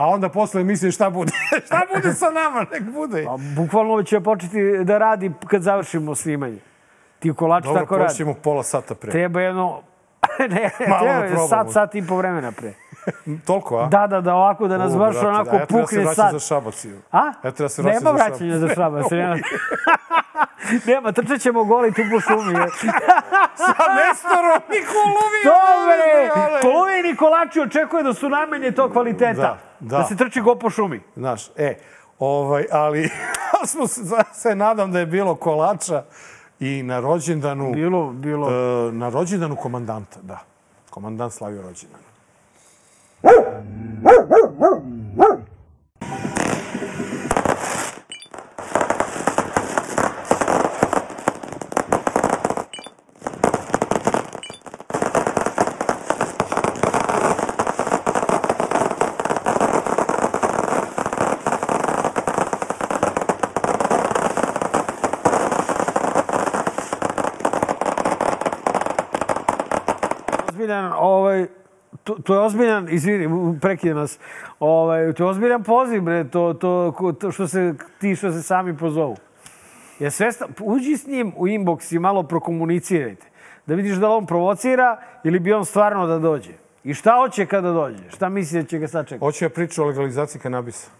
A 0.00 0.06
onda 0.06 0.28
posle 0.28 0.64
misliš 0.64 0.94
šta 0.94 1.10
bude. 1.10 1.32
šta 1.66 1.80
bude 1.94 2.14
sa 2.14 2.30
nama, 2.30 2.66
nek 2.72 2.82
bude. 2.82 3.24
Pa, 3.24 3.36
bukvalno 3.56 4.02
će 4.02 4.20
početi 4.20 4.84
da 4.84 4.98
radi 4.98 5.32
kad 5.46 5.62
završimo 5.62 6.14
snimanje. 6.14 6.58
Ti 7.18 7.32
kolač 7.34 7.64
Dobro, 7.64 7.80
tako 7.80 7.96
radi. 7.96 8.08
počnemo 8.08 8.34
pola 8.34 8.62
sata 8.62 8.94
pre. 8.94 9.10
Treba 9.10 9.40
jedno... 9.40 9.82
ne, 10.38 10.70
Malo 10.88 11.06
da 11.06 11.18
treba 11.18 11.26
probamo. 11.26 11.48
sat, 11.48 11.72
sat 11.72 11.94
i 11.94 12.06
po 12.06 12.16
vremena 12.16 12.52
pre. 12.52 12.74
Toliko, 13.46 13.78
a? 13.78 13.86
Da, 13.86 14.06
da, 14.06 14.20
da, 14.20 14.34
ovako 14.34 14.68
da 14.68 14.78
nas 14.78 14.96
baš 14.96 15.16
onako 15.16 15.50
da, 15.50 15.56
ja 15.56 15.66
treba 15.66 15.86
se 15.86 15.96
pukne 15.96 16.04
vraćam 16.04 16.32
za 16.32 16.38
šabaciju. 16.38 17.00
A? 17.12 17.32
Ja 17.44 17.50
treba 17.50 17.68
se 17.68 17.82
Nema 17.82 18.10
vraćam 18.10 18.16
za 18.16 18.30
vraćanja 18.30 18.58
za 18.58 18.68
šabac. 18.74 19.10
Nema, 19.10 19.36
nema 20.86 21.12
trčat 21.12 21.40
ćemo 21.40 21.64
goli 21.64 21.92
tu 21.92 22.02
po 22.12 22.20
šumi. 22.20 22.54
Sa 23.54 23.84
Nestorom 23.98 24.62
i 24.68 24.80
Kuluvijom! 24.86 25.44
Dobre! 25.44 26.30
ale. 26.34 26.60
Koluvi 26.60 27.00
i 27.00 27.02
Nikolači 27.02 27.60
očekuje 27.60 28.02
da 28.02 28.14
su 28.14 28.28
najmanje 28.28 28.72
tog 28.72 28.92
kvaliteta. 28.92 29.40
Da, 29.40 29.58
da. 29.80 29.98
da 29.98 30.04
se 30.04 30.16
trči 30.16 30.40
go 30.40 30.54
po 30.54 30.70
šumi. 30.70 31.00
Znaš, 31.16 31.48
e, 31.56 31.74
ovaj, 32.18 32.64
ali 32.72 33.10
smo 33.66 33.86
se, 33.86 34.00
se 34.32 34.54
nadam 34.54 34.92
da 34.92 34.98
je 34.98 35.06
bilo 35.06 35.34
kolača 35.34 36.02
i 36.60 36.82
na 36.82 37.00
rođendanu... 37.00 37.72
Bilo, 37.72 38.10
bilo. 38.10 38.50
E, 38.50 38.92
na 38.92 39.08
rođendanu 39.08 39.56
komandanta, 39.56 40.20
da. 40.22 40.38
Komandant 40.90 41.32
slavio 41.32 41.62
rođendan. 41.62 42.09
Ah! 44.04 44.09
To, 72.24 72.34
je 72.34 72.40
ozbiljan, 72.40 72.88
izvini, 72.90 73.58
prekida 73.60 73.94
nas, 73.94 74.18
ovaj, 74.60 75.12
to 75.12 75.24
je 75.24 75.28
ozbiljan 75.30 75.62
poziv, 75.62 76.02
bre, 76.02 76.24
to, 76.24 76.54
to, 76.54 77.12
to 77.20 77.32
što 77.32 77.48
se, 77.48 77.74
ti 78.00 78.16
što 78.16 78.32
se 78.32 78.42
sami 78.42 78.76
pozovu. 78.76 79.16
Je 79.98 80.10
svesta, 80.10 80.46
uđi 80.60 80.96
s 80.96 81.06
njim 81.06 81.32
u 81.36 81.46
inbox 81.46 81.96
i 81.96 81.98
malo 81.98 82.22
prokomunicirajte. 82.22 83.26
Da 83.66 83.74
vidiš 83.74 83.96
da 83.96 84.10
on 84.10 84.26
provocira 84.26 84.96
ili 85.24 85.38
bi 85.38 85.52
on 85.52 85.64
stvarno 85.64 86.06
da 86.06 86.18
dođe. 86.18 86.52
I 86.84 86.94
šta 86.94 87.16
hoće 87.16 87.46
kada 87.46 87.72
dođe? 87.72 88.10
Šta 88.10 88.28
misli 88.28 88.62
da 88.62 88.68
će 88.68 88.78
ga 88.78 88.88
sačekati? 88.88 89.24
Hoće 89.24 89.44
ja 89.44 89.48
priču 89.48 89.82
o 89.82 89.86
legalizaciji 89.86 90.40
kanabisa. 90.40 90.90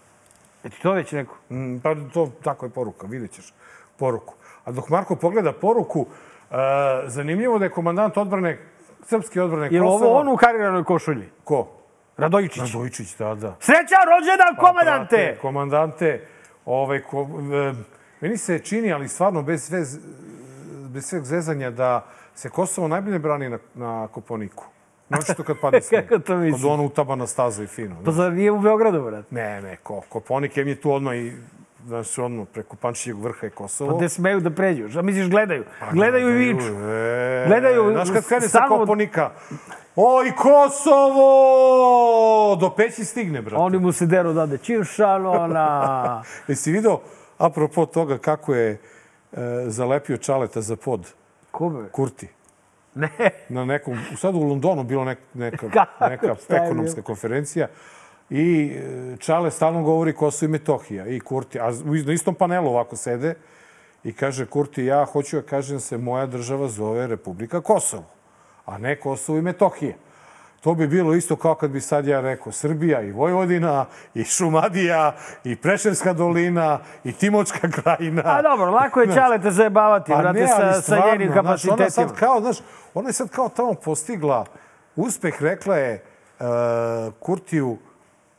E 0.63 0.69
ti 0.69 0.81
to 0.81 0.91
već 0.91 1.13
rekao? 1.13 1.35
Mm, 1.49 1.79
Pa 1.79 1.95
to 2.13 2.31
tako 2.43 2.65
je 2.65 2.69
poruka, 2.69 3.07
vidjet 3.07 3.31
ćeš 3.31 3.53
poruku. 3.97 4.33
A 4.65 4.71
dok 4.71 4.89
Marko 4.89 5.15
pogleda 5.15 5.51
poruku, 5.51 6.05
e, 6.51 6.55
zanimljivo 7.07 7.59
da 7.59 7.65
je 7.65 7.71
komandant 7.71 8.17
odbrane, 8.17 8.57
srpske 9.03 9.41
odbrane 9.41 9.67
Je 9.71 9.79
Kosova... 9.79 10.11
ovo 10.11 10.19
on 10.19 10.27
u 10.27 10.37
kariranoj 10.37 10.83
košulji? 10.83 11.29
Ko? 11.43 11.67
Radojičić. 12.17 12.73
Radojičić, 12.73 13.15
da, 13.17 13.35
da. 13.35 13.55
Srećan 13.59 14.05
rođendan, 14.11 14.55
komandante! 14.59 15.15
Pa, 15.15 15.23
brate, 15.23 15.37
komandante, 15.41 16.27
ovaj, 16.65 17.01
ko, 17.01 17.21
e, 17.21 17.73
meni 18.21 18.37
se 18.37 18.59
čini, 18.59 18.93
ali 18.93 19.07
stvarno 19.07 19.41
bez, 19.41 19.63
sve, 19.63 19.79
bez 20.89 21.05
sveg 21.05 21.23
zezanja, 21.23 21.69
da 21.71 22.05
se 22.35 22.49
Kosovo 22.49 22.87
najbolje 22.87 23.19
brani 23.19 23.49
na, 23.49 23.57
na 23.73 24.07
Koponiku. 24.07 24.65
Znači 25.07 25.33
što 25.33 25.43
kad 25.43 25.57
padne 25.61 25.81
sneg. 25.87 26.07
Kako 26.07 26.21
to 26.21 26.37
misliš? 26.37 26.61
Kad 26.61 26.71
ono 26.71 26.83
utaba 26.85 27.15
na 27.15 27.27
stazu 27.27 27.63
i 27.63 27.67
fino. 27.67 27.95
Pa 28.05 28.11
zar 28.11 28.33
nije 28.33 28.51
u 28.51 28.59
Beogradu, 28.59 29.03
brat? 29.03 29.31
Ne, 29.31 29.61
ne, 29.61 29.75
ko, 29.75 30.01
Koponik 30.09 30.57
je 30.57 30.65
mi 30.65 30.75
tu 30.75 30.91
odmah 30.91 31.15
i 31.15 31.33
znači 31.87 32.21
odmah 32.21 32.47
preko 32.53 32.75
Pančićeg 32.75 33.17
vrha 33.17 33.47
i 33.47 33.49
Kosovo. 33.49 33.91
Pa 33.91 33.97
gde 33.97 34.09
smeju 34.09 34.39
da 34.39 34.49
pređu? 34.49 34.89
Šta 34.89 35.01
misliš, 35.01 35.29
gledaju? 35.29 35.63
Gledaju 35.91 36.29
i 36.29 36.33
viču. 36.33 36.73
E, 36.73 37.45
Gledaju 37.47 37.91
Znaš 37.91 38.09
kad 38.13 38.27
krene 38.27 38.47
sa 38.47 38.65
Koponika? 38.67 39.31
Oj, 39.95 40.31
Kosovo! 40.35 41.25
Do 42.59 42.69
peći 42.77 43.05
stigne, 43.05 43.41
brate. 43.41 43.63
Oni 43.63 43.79
mu 43.79 43.91
se 43.91 44.05
deru 44.05 44.33
dade. 44.33 44.57
Čivšanona. 44.57 46.23
Jesi 46.47 46.71
video, 46.71 46.99
apropo 47.37 47.85
toga, 47.85 48.17
kako 48.17 48.55
je 48.55 48.71
e, 48.71 48.77
zalepio 49.67 50.17
čaleta 50.17 50.61
za 50.61 50.75
pod? 50.75 51.13
Kome? 51.51 51.89
Kurti. 51.89 52.27
Ne. 52.95 53.09
Na 53.49 53.65
nekom, 53.65 53.99
sad 54.17 54.35
u 54.35 54.39
Londonu 54.39 54.83
bilo 54.83 55.05
nek, 55.05 55.19
neka, 55.33 55.67
neka 56.09 56.35
ekonomska 56.49 57.01
konferencija 57.01 57.67
i 58.31 58.73
e, 58.75 59.17
Čale 59.17 59.51
stalno 59.51 59.83
govori 59.83 60.13
Kosovo 60.13 60.49
i 60.49 60.51
Metohija 60.51 61.07
i 61.07 61.19
Kurti, 61.19 61.59
a 61.59 61.71
na 62.05 62.13
istom 62.13 62.35
panelu 62.35 62.69
ovako 62.69 62.95
sede 62.95 63.35
i 64.03 64.13
kaže 64.13 64.45
Kurti, 64.45 64.85
ja 64.85 65.05
hoću 65.05 65.35
da 65.35 65.41
kažem 65.41 65.79
se 65.79 65.97
moja 65.97 66.25
država 66.25 66.67
zove 66.67 67.07
Republika 67.07 67.61
Kosovo, 67.61 68.05
a 68.65 68.77
ne 68.77 68.99
Kosovo 68.99 69.37
i 69.37 69.41
Metohija. 69.41 69.93
To 70.61 70.73
bi 70.73 70.87
bilo 70.87 71.13
isto 71.13 71.35
kao 71.35 71.55
kad 71.55 71.71
bi 71.71 71.81
sad 71.81 72.07
ja 72.07 72.21
rekao 72.21 72.51
Srbija 72.51 73.01
i 73.01 73.11
Vojvodina 73.11 73.85
i 74.13 74.23
Šumadija 74.23 75.15
i 75.43 75.55
Preševska 75.55 76.13
dolina 76.13 76.79
i 77.03 77.13
Timočka 77.13 77.69
krajina. 77.71 78.21
A 78.25 78.41
dobro, 78.41 78.71
lako 78.71 79.01
je 79.01 79.13
čalete 79.13 79.51
zajebavati, 79.51 80.11
brate, 80.17 80.47
sa, 80.47 80.81
sa 80.81 80.97
njenim 81.11 81.27
Pa 81.27 81.41
znaš, 81.41 81.65
ona 81.65 81.77
kapacitetima. 81.77 81.89
sad 81.89 82.19
kao, 82.19 82.41
znaš, 82.41 82.57
ona 82.93 83.09
je 83.09 83.13
sad 83.13 83.29
kao 83.29 83.49
tamo 83.49 83.73
postigla 83.73 84.45
uspeh, 84.95 85.41
rekla 85.41 85.77
je 85.77 86.03
uh, 86.39 86.45
Kurtiju 87.19 87.77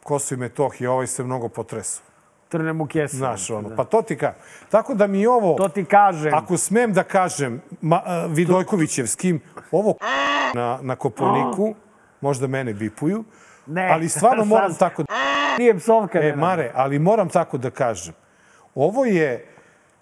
Kosovo 0.03 0.37
i 0.37 0.41
Metohije, 0.41 0.91
ovaj 0.91 1.07
se 1.07 1.25
mnogo 1.25 1.49
potresao. 1.49 2.05
Trne 2.49 2.73
mu 2.73 2.87
kesu. 2.87 3.17
Znaš, 3.17 3.51
ono, 3.51 3.77
pa 3.77 3.85
to 3.85 4.03
ti 4.03 4.17
kažem. 4.17 4.41
Tako 4.71 4.95
da 4.95 5.07
mi 5.07 5.27
ovo, 5.27 5.55
To 5.55 5.69
ti 5.69 5.85
kažem. 5.85 6.35
ako 6.35 6.57
smem 6.57 6.93
da 6.93 7.03
kažem, 7.03 7.61
ma, 7.81 8.03
uh, 8.27 8.33
Vidojkovićevskim, 8.33 9.41
ovo 9.71 9.95
na, 10.55 10.79
na 10.83 10.97
Koponiku, 10.97 11.75
možda 12.21 12.47
mene 12.47 12.75
bipuju, 12.75 13.25
Ne. 13.67 13.89
ali 13.93 14.09
stvarno 14.09 14.45
moram 14.45 14.75
tako 14.85 15.03
da... 15.03 15.13
Nije 15.59 15.79
psovka. 15.79 16.19
E. 16.21 16.37
Mare, 16.37 16.71
ali 16.75 16.99
moram 16.99 17.29
tako 17.29 17.59
da 17.59 17.71
kažem. 17.71 18.15
Ovo 18.75 19.05
je 19.05 19.13
je 19.13 19.49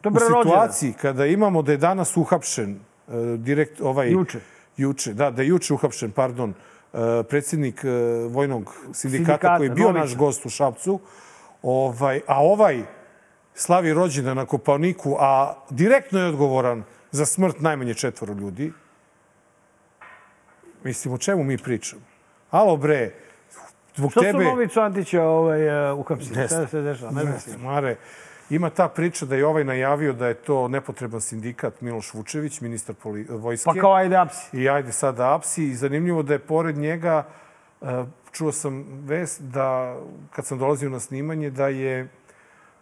u 0.06 0.18
situaciji 0.18 0.92
kada 0.92 1.26
imamo 1.26 1.62
da 1.62 1.72
je 1.72 1.78
danas 1.78 2.16
uhapšen 2.16 2.80
uh, 3.06 3.14
direkt 3.36 3.80
ovaj 3.80 4.10
Juče. 4.10 4.40
juče 4.76 5.14
da 5.14 5.30
da 5.30 5.42
je 5.42 5.48
juče 5.48 5.74
uhapšen 5.74 6.10
pardon 6.10 6.50
uh, 6.50 6.56
predsjednik 7.28 7.84
uh, 7.84 8.32
vojnog 8.32 8.74
sindikata, 8.92 8.98
Sindikata, 8.98 9.56
koji 9.56 9.66
je 9.66 9.74
bio 9.74 9.86
Novica. 9.86 10.00
naš 10.00 10.16
gost 10.16 10.46
u 10.46 10.48
Šapcu 10.48 11.00
ovaj 11.62 12.20
a 12.26 12.42
ovaj 12.42 12.82
slavi 13.54 13.94
rođendan 13.94 14.36
na 14.36 14.46
Kopaniku 14.46 15.16
a 15.20 15.54
direktno 15.70 16.18
je 16.18 16.26
odgovoran 16.26 16.82
za 17.10 17.26
smrt 17.26 17.60
najmanje 17.60 17.94
četvoro 17.94 18.34
ljudi 18.34 18.72
mislim 20.84 21.14
o 21.14 21.18
čemu 21.18 21.44
mi 21.44 21.58
pričamo 21.58 22.02
alo 22.50 22.76
bre 22.76 23.10
zbog 23.96 24.10
Što 24.10 24.20
su 24.20 24.26
tebe 24.26 24.44
Novicu 24.44 24.80
Antića 24.80 25.24
ovaj, 25.24 25.90
uh, 25.92 25.98
uhapsili? 25.98 26.46
Šta 26.46 26.66
se 26.66 26.80
dešava? 26.80 27.10
Ne 27.10 27.22
znam. 27.22 27.60
Ne, 27.60 27.66
Mare, 27.66 27.96
ima 28.50 28.70
ta 28.70 28.88
priča 28.88 29.26
da 29.26 29.36
je 29.36 29.46
ovaj 29.46 29.64
najavio 29.64 30.12
da 30.12 30.28
je 30.28 30.34
to 30.34 30.68
nepotreban 30.68 31.20
sindikat 31.20 31.80
Miloš 31.80 32.14
Vučević, 32.14 32.60
ministar 32.60 32.94
poli, 32.94 33.26
vojske. 33.30 33.64
Pa 33.64 33.80
kao 33.80 33.94
ajde 33.94 34.16
apsi. 34.16 34.56
I 34.56 34.68
ajde 34.68 34.92
sada 34.92 35.34
apsi. 35.34 35.64
I 35.64 35.74
zanimljivo 35.74 36.22
da 36.22 36.32
je 36.32 36.38
pored 36.38 36.76
njega, 36.76 37.26
e, 37.82 38.04
čuo 38.32 38.52
sam 38.52 38.84
vest 39.06 39.42
da, 39.42 39.96
kad 40.32 40.46
sam 40.46 40.58
dolazio 40.58 40.90
na 40.90 41.00
snimanje, 41.00 41.50
da 41.50 41.68
je 41.68 42.08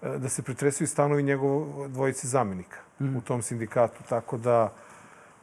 e, 0.02 0.18
da 0.18 0.28
se 0.28 0.42
pretresuju 0.42 0.86
stanovi 0.86 1.22
njegov 1.22 1.88
dvojice 1.88 2.28
zamenika 2.28 2.78
Mhm. 3.00 3.16
u 3.16 3.20
tom 3.20 3.42
sindikatu. 3.42 4.02
Tako 4.08 4.36
da, 4.36 4.72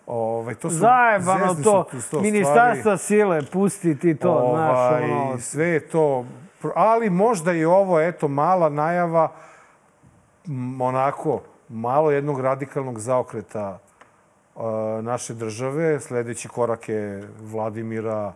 ovaj, 0.05 0.55
to 0.55 0.69
su... 0.69 0.75
Zajebano 0.75 1.55
to. 1.63 1.85
tu 2.11 2.21
Ministarstva 2.21 2.97
sile, 2.97 3.41
pusti 3.53 3.99
ti 3.99 4.15
to, 4.15 4.31
ovaj, 4.31 5.07
znaš, 5.07 5.11
ono... 5.11 5.39
sve 5.39 5.67
je 5.67 5.79
to, 5.79 6.25
ali 6.75 7.09
možda 7.09 7.51
je 7.51 7.67
ovo, 7.67 8.01
eto, 8.01 8.27
mala 8.27 8.69
najava 8.69 9.31
onako, 10.79 11.41
malo 11.69 12.11
jednog 12.11 12.39
radikalnog 12.39 12.99
zaokreta 12.99 13.79
uh, 14.55 14.63
naše 15.01 15.33
države. 15.33 15.99
Sledeći 15.99 16.47
korak 16.47 16.89
je 16.89 17.27
Vladimira 17.41 18.33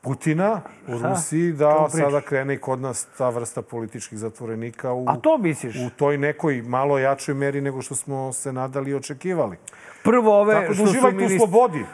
Putina 0.00 0.60
u 0.88 0.98
Šta? 0.98 1.08
Rusiji, 1.08 1.52
da 1.52 1.88
sada 1.90 2.20
krene 2.20 2.54
i 2.54 2.58
kod 2.58 2.80
nas 2.80 3.06
ta 3.18 3.28
vrsta 3.28 3.62
političkih 3.62 4.18
zatvorenika 4.18 4.92
u, 4.92 5.04
A 5.08 5.16
to 5.16 5.38
misliš? 5.38 5.76
u 5.76 5.90
toj 5.90 6.18
nekoj 6.18 6.62
malo 6.62 6.98
jačoj 6.98 7.34
meri 7.34 7.60
nego 7.60 7.82
što 7.82 7.94
smo 7.94 8.32
se 8.32 8.52
nadali 8.52 8.90
i 8.90 8.94
očekivali. 8.94 9.56
Prvo 10.04 10.40
ove 10.40 10.54
Tako 10.54 10.74
što 10.74 10.86
su 10.86 10.92
minist- 11.02 11.38
slobodi. 11.38 11.84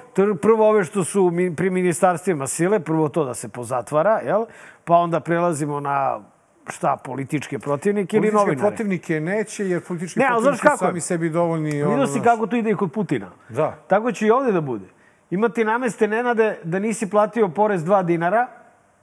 Prvo 0.43 0.69
ove 0.69 0.85
što 0.85 1.05
su 1.05 1.33
pri 1.57 1.71
ministarstvima 1.71 2.47
sile, 2.47 2.81
prvo 2.81 3.09
to 3.09 3.25
da 3.25 3.35
se 3.35 3.49
pozatvara, 3.49 4.21
jel? 4.21 4.45
Pa 4.85 4.95
onda 4.95 5.21
prelazimo 5.21 5.81
na 5.81 6.21
šta, 6.67 6.97
političke 6.97 7.59
protivnike 7.59 8.17
ili 8.17 8.23
Političke 8.23 8.37
novinare. 8.41 8.69
protivnike 8.69 9.21
neće, 9.21 9.69
jer 9.69 9.81
politički 9.81 10.19
Ne, 10.19 10.27
znaš 10.27 10.35
protivnici 10.35 10.63
kako 10.63 10.77
sami 10.79 11.01
sebi 11.01 11.31
dovoljni... 11.31 11.71
Vidio 11.73 12.07
si 12.07 12.13
znaš. 12.13 12.25
kako 12.25 12.47
to 12.47 12.57
ide 12.57 12.71
i 12.71 12.77
kod 12.77 12.93
Putina. 12.93 13.31
Da. 13.49 13.75
Tako 13.87 14.13
će 14.13 14.27
i 14.27 14.31
ovde 14.31 14.53
da 14.53 14.61
bude. 14.61 14.85
Imati 15.31 15.65
nameste 15.65 16.09
Nenade 16.09 16.59
da 16.65 16.79
nisi 16.79 17.11
platio 17.11 17.49
porez 17.49 17.85
2 17.85 18.05
dinara, 18.05 18.47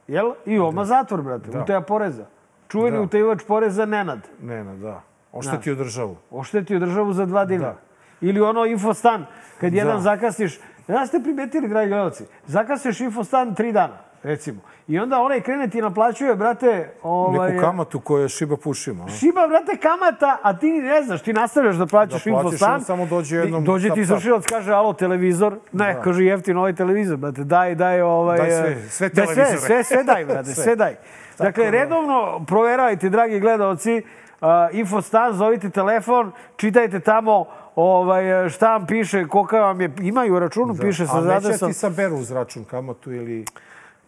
jel? 0.08 0.32
I 0.46 0.60
oma 0.60 0.86
zatvor, 0.86 1.22
brate, 1.22 1.52
Da. 1.52 1.62
utaja 1.62 1.82
poreza. 1.82 2.26
Čuveni 2.68 2.98
Da. 2.98 3.04
utajivač 3.04 3.44
poreza 3.44 3.86
Nenad. 3.86 4.20
Ne, 4.42 4.64
ne, 4.64 4.76
da. 4.78 5.02
Oštetio 5.32 5.76
državu. 5.76 6.18
Oštetio 6.32 6.80
državu 6.80 7.14
za 7.14 7.26
2 7.26 7.46
dinara. 7.46 7.72
Da. 7.72 7.80
Ili 8.22 8.42
ono 8.42 8.66
infostan, 8.66 9.26
kad 9.60 9.74
jedan 9.74 9.96
Da. 9.96 10.02
zakasniš, 10.02 10.60
da 10.88 11.06
ste 11.06 11.20
primetili, 11.20 11.68
dragi 11.68 11.90
gledalci, 11.90 12.24
zakasniš 12.46 13.00
infostan 13.00 13.56
3 13.56 13.72
dana, 13.72 13.98
recimo. 14.24 14.62
I 14.90 15.00
onda 15.00 15.20
onaj 15.20 15.42
krene 15.42 15.70
ti 15.70 15.82
naplaćuje, 15.82 16.36
brate, 16.36 16.90
ovaj, 17.04 17.52
Neku 17.52 17.62
kamatu 17.62 18.00
koja 18.00 18.28
šiba 18.28 18.58
pušima. 18.58 19.04
a? 19.04 19.10
Šiba, 19.10 19.48
brate, 19.48 19.78
kamata, 19.78 20.38
a 20.42 20.58
ti 20.58 20.72
ne 20.72 21.04
znaš, 21.04 21.22
ti 21.22 21.34
nastavljaš 21.34 21.76
da 21.76 21.86
plaćaš 21.86 22.24
Da 22.24 22.32
plaćaš, 22.32 22.46
infostan. 22.46 22.74
on 22.74 22.82
samo 22.82 23.06
dođe 23.06 23.36
jednom 23.36 23.64
Dođe 23.64 23.84
ti 23.84 23.90
tap, 23.90 23.98
izvršilac, 23.98 24.46
kaže, 24.46 24.72
alo, 24.74 24.94
televizor. 24.94 25.54
Ne, 25.72 25.94
Da. 25.94 26.02
kaže, 26.02 26.24
jeftin 26.24 26.58
ovaj 26.58 26.74
televizor, 26.76 27.18
brate, 27.18 27.44
daj, 27.44 27.76
daj, 27.76 28.02
ovaj... 28.02 28.38
Daj 28.38 28.52
sve, 28.52 28.72
eh, 28.72 28.90
sve 28.90 29.10
daj 29.10 29.26
sve, 29.26 29.36
televizore. 29.36 29.66
sve, 29.68 29.84
sve 29.84 30.04
daj, 30.04 30.26
brate, 30.30 30.54
Sve. 30.54 30.64
sve 30.64 30.76
daj. 30.76 30.96
Dakle, 31.38 31.64
da. 31.64 31.70
redovno 31.72 32.46
proveravajte, 32.48 33.10
dragi 33.10 33.40
gledalci, 33.40 34.02
uh, 34.42 34.48
infostan, 34.72 35.34
zovite 35.34 35.70
telefon, 35.70 36.32
čitajte 36.56 37.00
tamo 37.00 37.46
ovaj, 37.76 38.50
šta 38.50 38.72
vam 38.72 38.86
piše, 38.86 39.28
kolika 39.28 39.60
vam 39.60 39.82
je, 39.82 39.92
imaju 40.02 40.36
u 40.36 40.40
računu, 40.40 40.76
piše 40.82 41.08
sa 41.08 41.18
A 41.18 41.22
neće 41.22 41.58
ti 41.58 41.74
saberu 41.74 42.16
uz 42.16 42.32
račun 42.32 42.64
kamatu 42.64 43.12
ili... 43.12 43.46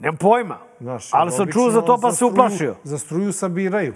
Nemam 0.01 0.17
pojma, 0.17 0.57
Znaš, 0.79 1.09
ali 1.11 1.31
sam 1.31 1.47
čuo 1.51 1.71
za 1.71 1.81
to 1.81 1.97
pa 2.01 2.11
se 2.11 2.25
uplašio. 2.25 2.75
Za 2.83 2.97
struju 2.97 3.33
sabiraju. 3.33 3.93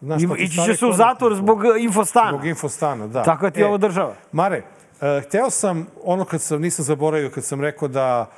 Znaš, 0.00 0.22
I, 0.22 0.28
pa 0.28 0.34
ti 0.34 0.42
ići 0.42 0.58
će 0.66 0.74
se 0.74 0.86
u 0.86 0.92
zatvor 0.92 1.34
zbog 1.34 1.64
eh, 1.64 1.68
infostana. 1.80 2.28
Zbog 2.28 2.46
infostana, 2.46 3.06
da. 3.06 3.22
Tako 3.22 3.46
je 3.46 3.52
ti 3.52 3.62
ovo 3.62 3.78
država. 3.78 4.14
Mare, 4.32 4.62
e, 5.00 5.20
hteo 5.26 5.50
sam, 5.50 5.86
ono 6.04 6.24
kad 6.24 6.42
sam, 6.42 6.60
nisam 6.60 6.84
zaboravio, 6.84 7.30
kad 7.30 7.44
sam 7.44 7.60
rekao 7.60 7.88
da 7.88 8.30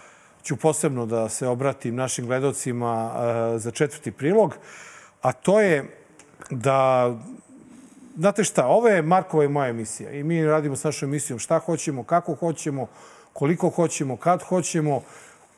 ću 0.42 0.56
posebno 0.56 1.06
da 1.06 1.28
se 1.28 1.48
obratim 1.48 1.94
našim 1.94 2.26
gledocima 2.26 3.12
e, 3.54 3.58
za 3.58 3.70
četvrti 3.70 4.10
prilog, 4.12 4.56
a 5.22 5.32
to 5.32 5.60
je 5.60 5.98
da 6.50 7.12
Znate 8.16 8.44
šta, 8.44 8.66
ovo 8.66 8.88
je 8.88 9.02
Markova 9.02 9.44
i 9.44 9.48
moja 9.48 9.68
emisija 9.68 10.10
i 10.10 10.22
mi 10.22 10.44
radimo 10.44 10.76
s 10.76 10.84
našom 10.84 11.08
emisijom 11.08 11.38
šta 11.38 11.58
hoćemo, 11.58 12.04
kako 12.04 12.34
hoćemo, 12.34 12.86
koliko 13.32 13.70
hoćemo, 13.70 14.16
kad 14.16 14.42
hoćemo. 14.42 15.02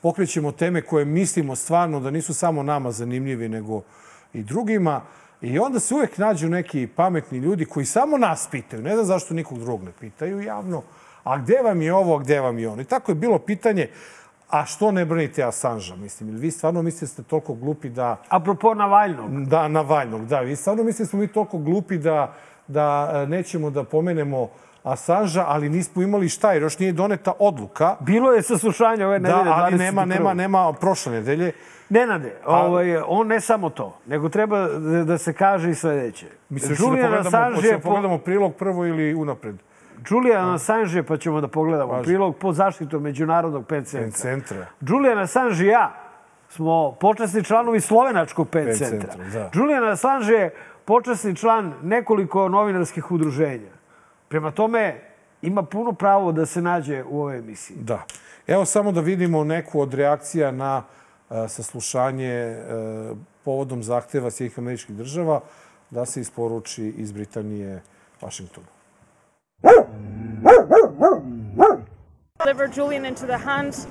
Pokrećemo 0.05 0.53
teme 0.53 0.83
koje 0.83 1.05
mislimo 1.05 1.57
stvarno 1.57 2.01
da 2.01 2.11
nisu 2.11 2.35
samo 2.35 2.63
nama 2.63 2.91
zanimljivi, 2.93 3.49
nego 3.49 3.83
i 4.33 4.43
drugima. 4.43 5.01
I 5.41 5.59
onda 5.59 5.81
se 5.81 5.95
uvek 5.95 6.19
nađu 6.19 6.49
neki 6.49 6.87
pametni 6.97 7.39
ljudi 7.39 7.65
koji 7.65 7.87
samo 7.87 8.19
nas 8.19 8.49
pitaju. 8.51 8.83
Ne 8.83 8.95
znam 8.95 9.05
zašto 9.07 9.35
nikog 9.35 9.59
drugog 9.59 9.85
ne 9.85 9.93
pitaju 10.01 10.41
javno. 10.41 10.83
A 11.25 11.39
gde 11.39 11.63
vam 11.65 11.83
je 11.83 11.95
ovo, 11.95 12.17
a 12.17 12.19
gde 12.19 12.41
vam 12.41 12.59
je 12.59 12.69
ono? 12.69 12.83
I 12.83 12.85
tako 12.85 13.13
je 13.13 13.15
bilo 13.15 13.39
pitanje, 13.39 13.89
a 14.51 14.67
što 14.67 14.91
ne 14.93 15.05
branite 15.05 15.43
Assange-a? 15.45 15.97
Mislim, 15.97 16.29
ili 16.29 16.39
vi 16.39 16.51
stvarno 16.51 16.83
mislite 16.83 17.07
da 17.07 17.13
ste 17.13 17.23
toliko 17.23 17.55
glupi 17.55 17.89
da... 17.89 18.17
Apropo 18.29 18.75
Navalnog. 18.75 19.47
Da, 19.47 19.69
Navalnog, 19.69 20.27
da. 20.27 20.41
Vi 20.41 20.57
stvarno 20.57 20.85
mislite 20.85 21.05
da 21.05 21.09
smo 21.09 21.19
mi 21.19 21.29
toliko 21.29 21.59
glupi 21.59 21.99
da, 21.99 22.35
da 22.69 23.11
e, 23.15 23.27
nećemo 23.27 23.71
da 23.71 23.85
pomenemo 23.85 24.49
Assange-a, 24.85 25.45
ali 25.49 25.69
nismo 25.69 26.03
imali 26.03 26.29
šta, 26.29 26.53
jer 26.53 26.63
još 26.63 26.79
nije 26.79 26.93
doneta 26.93 27.33
odluka. 27.39 27.97
Bilo 28.01 28.33
je 28.33 28.43
saslušanje 28.43 29.07
ove 29.07 29.19
Da, 29.19 29.29
nedelje, 29.29 29.55
ali 29.55 29.79
nema, 29.79 30.03
21.. 30.03 30.07
nema, 30.07 30.35
nema 30.35 30.73
prošle 30.73 31.13
nedelje. 31.13 31.53
Nenade, 31.89 32.37
ovaj, 32.47 32.97
on 33.07 33.27
ne 33.27 33.41
samo 33.41 33.71
to, 33.71 33.99
nego 34.07 34.29
treba 34.29 34.69
da, 34.69 35.05
da 35.05 35.19
se 35.19 35.33
kaže 35.33 35.71
i 35.71 35.75
sledeće. 35.75 36.27
Mislim, 36.49 36.77
da 36.77 36.85
Julian 36.85 37.07
pogledamo, 37.07 37.29
Assange 37.29 37.73
po... 37.73 37.81
pogledamo 37.81 38.19
prilog 38.19 38.55
prvo 38.55 38.87
ili 38.87 39.15
unapred? 39.15 39.57
Julian 40.11 40.55
Assange, 40.55 41.03
pa 41.03 41.17
ćemo 41.17 41.41
da 41.41 41.49
pogledamo 41.49 42.03
prilog 42.03 42.37
pod 42.37 42.55
zaštitom 42.55 43.03
Međunarodnog 43.03 43.67
PET 43.67 43.87
centra. 43.87 44.21
Centra. 44.21 44.67
Julian 44.81 45.19
Assange 45.19 45.65
i 45.65 45.67
ja 45.67 45.93
smo 46.49 46.93
počasni 47.01 47.45
članovi 47.45 47.81
Slovenačkog 47.81 48.49
PET 48.49 48.67
PET 48.67 48.79
centra. 48.79 49.13
centra, 49.13 49.41
da. 49.41 49.51
Julian 49.55 49.89
Assange 49.89 50.33
je 50.33 50.55
počasni 50.85 51.37
član 51.37 51.73
nekoliko 51.83 52.49
novinarskih 52.49 53.11
udruženja. 53.11 53.74
Prema 54.35 54.51
tome, 54.51 55.01
ima 55.43 55.63
puno 55.63 55.93
pravo 55.93 56.33
da 56.33 56.47
se 56.47 56.63
nađe 56.63 57.05
u 57.05 57.21
ovoj 57.21 57.39
emisiji. 57.39 57.77
Da. 57.81 58.03
Evo 58.47 58.65
samo 58.65 58.93
da 58.93 59.01
vidimo 59.01 59.45
neku 59.45 59.81
od 59.81 59.95
reakcija 59.95 60.51
na 60.51 60.83
e, 61.31 61.49
saslušanje 61.49 62.33
e, 62.33 62.65
povodom 63.45 63.83
zahteva 63.83 64.31
Sjedih 64.31 64.59
američkih 64.59 64.97
država 64.97 65.41
da 65.91 66.07
se 66.07 66.21
isporuči 66.21 66.95
iz 66.97 67.13
Britanije 67.13 67.83
Vašingtonu. 68.21 68.67
deliver 69.63 69.95
Julian 70.95 71.25
into 71.27 71.43
the 71.59 71.67
hands 71.67 71.85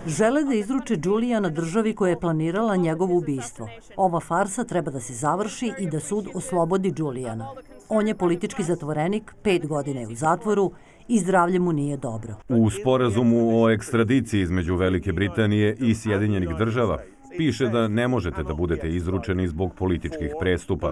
Žele 0.08 0.44
da 0.44 0.54
izruče 0.54 0.98
Julijana 1.04 1.50
državi 1.50 1.96
koja 1.96 2.10
je 2.10 2.20
planirala 2.20 2.76
njegovo 2.76 3.18
ubistvo. 3.18 3.70
Ova 3.96 4.20
farsa 4.20 4.64
treba 4.64 4.92
da 4.92 5.00
se 5.00 5.14
završi 5.14 5.72
i 5.80 5.88
da 5.90 6.00
sud 6.00 6.28
oslobodi 6.34 6.94
Julijana. 6.98 7.48
On 7.90 8.08
je 8.08 8.16
politički 8.16 8.64
zatvorenik, 8.64 9.34
pet 9.44 9.68
godina 9.68 10.00
je 10.00 10.08
u 10.08 10.16
zatvoru 10.16 10.72
i 11.08 11.20
zdravlje 11.20 11.60
mu 11.60 11.74
nije 11.74 11.98
dobro. 11.98 12.36
U 12.50 12.70
sporazumu 12.70 13.64
o 13.64 13.70
ekstradiciji 13.70 14.42
između 14.42 14.76
Velike 14.76 15.14
Britanije 15.14 15.76
i 15.80 15.96
Sjedinjenih 15.96 16.50
država 16.58 17.00
piše 17.38 17.70
da 17.70 17.88
ne 17.88 18.08
možete 18.08 18.44
da 18.44 18.54
budete 18.54 18.90
izručeni 18.90 19.48
zbog 19.48 19.76
političkih 19.76 20.34
prestupa. 20.40 20.92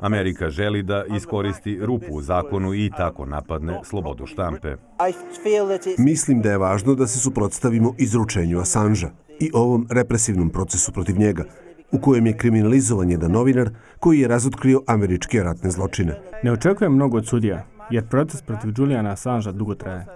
Amerika 0.00 0.50
želi 0.50 0.82
da 0.82 1.04
iskoristi 1.16 1.78
rupu 1.82 2.06
u 2.10 2.22
zakonu 2.22 2.74
i 2.74 2.90
tako 2.96 3.26
napadne 3.26 3.80
slobodu 3.84 4.26
štampe. 4.26 4.76
Mislim 5.98 6.42
da 6.42 6.50
je 6.50 6.58
važno 6.58 6.94
da 6.94 7.06
se 7.06 7.18
suprotstavimo 7.18 7.94
izručenju 7.98 8.60
Assange 8.60 9.06
i 9.40 9.50
ovom 9.54 9.86
represivnom 9.90 10.50
procesu 10.50 10.92
protiv 10.92 11.18
njega, 11.18 11.44
u 11.92 11.98
kojem 11.98 12.26
je 12.26 12.36
kriminalizovan 12.36 13.10
jedan 13.10 13.30
novinar 13.30 13.70
koji 14.00 14.20
je 14.20 14.28
razotkrio 14.28 14.82
američke 14.86 15.42
ratne 15.42 15.70
zločine. 15.70 16.20
Ne 16.42 16.52
očekujem 16.52 16.94
mnogo 16.94 17.16
od 17.16 17.26
sudija, 17.26 17.66
jer 17.90 18.08
proces 18.08 18.42
protiv 18.42 18.70
Juliana 18.76 19.10
Assangea 19.10 19.52
dugo 19.52 19.74
traje. 19.74 20.06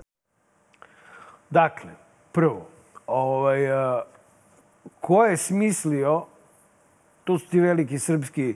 Dakle, 1.51 1.91
prvo, 2.33 2.69
ovaj, 3.07 3.59
ko 5.01 5.25
je 5.25 5.37
smislio, 5.37 6.25
to 7.25 7.39
su 7.39 7.49
ti 7.49 7.61
veliki 7.61 7.99
srpski 7.99 8.55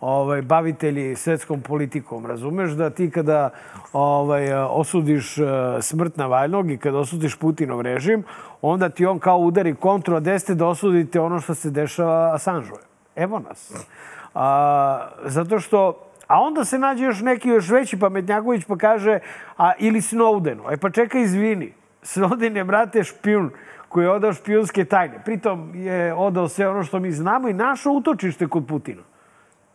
ovaj, 0.00 0.42
bavitelji 0.42 1.16
svetskom 1.16 1.60
politikom, 1.60 2.26
razumeš 2.26 2.70
da 2.70 2.90
ti 2.90 3.10
kada 3.10 3.50
ovaj, 3.92 4.54
osudiš 4.54 5.38
eh, 5.38 5.44
smrt 5.80 6.16
Navalnog 6.16 6.70
i 6.70 6.78
kada 6.78 6.98
osudiš 6.98 7.36
Putinov 7.36 7.80
režim, 7.80 8.24
onda 8.62 8.88
ti 8.88 9.06
on 9.06 9.18
kao 9.18 9.38
udari 9.38 9.74
kontru, 9.74 10.16
a 10.16 10.20
gde 10.20 10.38
ste 10.38 10.54
da 10.54 10.66
osudite 10.66 11.20
ono 11.20 11.40
što 11.40 11.54
se 11.54 11.70
dešava 11.70 12.34
Assange. 12.34 12.70
Evo 13.16 13.38
nas. 13.38 13.86
A, 14.34 15.08
zato 15.24 15.60
što 15.60 16.08
A 16.28 16.40
onda 16.40 16.64
se 16.64 16.78
nađe 16.78 17.04
još 17.04 17.20
neki 17.20 17.48
još 17.48 17.68
veći 17.68 17.98
pametnjaković 17.98 18.64
pa 18.64 18.76
kaže, 18.76 19.18
a 19.56 19.72
ili 19.78 20.00
Snowdenu. 20.00 20.68
Aj 20.68 20.76
pa 20.76 20.90
čekaj, 20.90 21.22
izvini. 21.22 21.72
Snowden 22.02 22.56
je, 22.56 22.64
brate, 22.64 23.04
špijun 23.04 23.50
koji 23.88 24.04
je 24.04 24.10
odao 24.10 24.32
špijunske 24.32 24.84
tajne. 24.84 25.22
Pritom 25.24 25.72
je 25.74 26.14
odao 26.14 26.48
sve 26.48 26.68
ono 26.68 26.82
što 26.82 27.00
mi 27.00 27.12
znamo 27.12 27.48
i 27.48 27.52
našo 27.52 27.90
utočište 27.90 28.46
kod 28.46 28.66
Putina. 28.66 29.02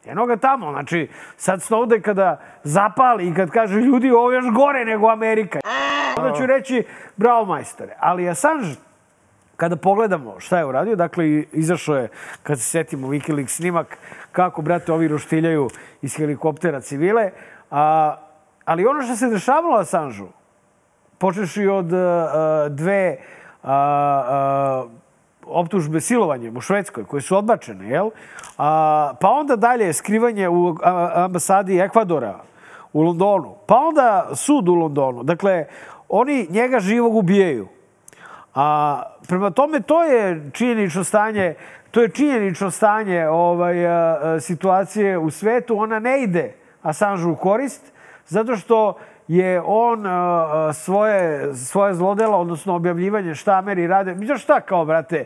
Eno 0.05 0.25
ga 0.25 0.37
tamo. 0.37 0.71
Znači, 0.71 1.09
sad 1.37 1.59
Snowden 1.59 2.01
kada 2.01 2.39
zapali 2.63 3.27
i 3.27 3.33
kad 3.33 3.49
kaže 3.49 3.75
ljudi 3.79 4.11
ovo 4.11 4.31
je 4.31 4.35
još 4.35 4.53
gore 4.53 4.85
nego 4.85 5.07
Amerika. 5.07 5.59
Onda 6.17 6.37
ću 6.37 6.45
reći, 6.45 6.83
bravo 7.17 7.45
majstore. 7.45 7.95
Ali 7.99 8.29
Assange, 8.29 8.67
kada 9.55 9.75
pogledamo 9.75 10.39
šta 10.39 10.57
je 10.57 10.65
uradio, 10.65 10.95
dakle, 10.95 11.43
izašao 11.51 11.95
je, 11.95 12.09
kad 12.43 12.59
se 12.59 12.65
setimo 12.65 13.07
Wikileaks 13.07 13.47
snimak, 13.47 13.97
kako, 14.31 14.61
brate, 14.61 14.91
ovi 14.91 15.07
roštiljaju 15.07 15.69
iz 16.01 16.15
helikoptera 16.17 16.81
civile. 16.81 17.31
A, 17.71 18.15
ali 18.65 18.85
ono 18.85 19.01
što 19.01 19.15
se 19.15 19.27
dešavalo 19.27 19.77
Assangeu, 19.77 20.27
počeši 21.17 21.67
od 21.67 21.93
a, 21.93 22.67
dve 22.69 23.17
a, 23.63 23.73
a, 23.73 24.85
optužbe 25.45 26.01
silovanjem 26.01 26.57
u 26.57 26.61
Švedskoj, 26.61 27.05
koje 27.05 27.21
su 27.21 27.37
odbačene, 27.37 27.89
jel? 27.89 28.09
A, 28.57 29.13
pa 29.21 29.29
onda 29.29 29.55
dalje 29.55 29.93
skrivanje 29.93 30.49
u 30.49 30.75
ambasadi 31.13 31.79
Ekvadora 31.79 32.39
u 32.93 33.01
Londonu, 33.01 33.55
pa 33.67 33.75
onda 33.75 34.29
sud 34.35 34.69
u 34.69 34.73
Londonu. 34.73 35.23
Dakle, 35.23 35.65
oni 36.09 36.47
njega 36.49 36.79
živog 36.79 37.15
ubijaju. 37.15 37.67
A 38.55 39.01
prema 39.27 39.51
tome 39.51 39.81
to 39.81 40.03
je 40.03 40.51
činjenično 40.53 41.03
stanje, 41.03 41.55
to 41.91 42.01
je 42.01 42.09
činjenično 42.09 42.71
stanje 42.71 43.27
ovaj 43.27 43.87
a, 43.87 44.39
situacije 44.39 45.17
u 45.17 45.31
svetu, 45.31 45.79
ona 45.79 45.99
ne 45.99 46.23
ide 46.23 46.55
Assange 46.81 47.25
u 47.25 47.35
korist 47.35 47.93
zato 48.27 48.55
što 48.55 48.93
je 49.27 49.61
on 49.65 50.05
a, 50.05 50.09
a, 50.09 50.73
svoje 50.73 51.53
svoje 51.55 51.93
zlodela, 51.93 52.37
odnosno 52.37 52.75
objavljivanje 52.75 53.35
šta 53.35 53.57
Ameri 53.57 53.87
rade. 53.87 54.15
Mi 54.15 54.37
šta 54.37 54.61
kao 54.61 54.85
brate, 54.85 55.25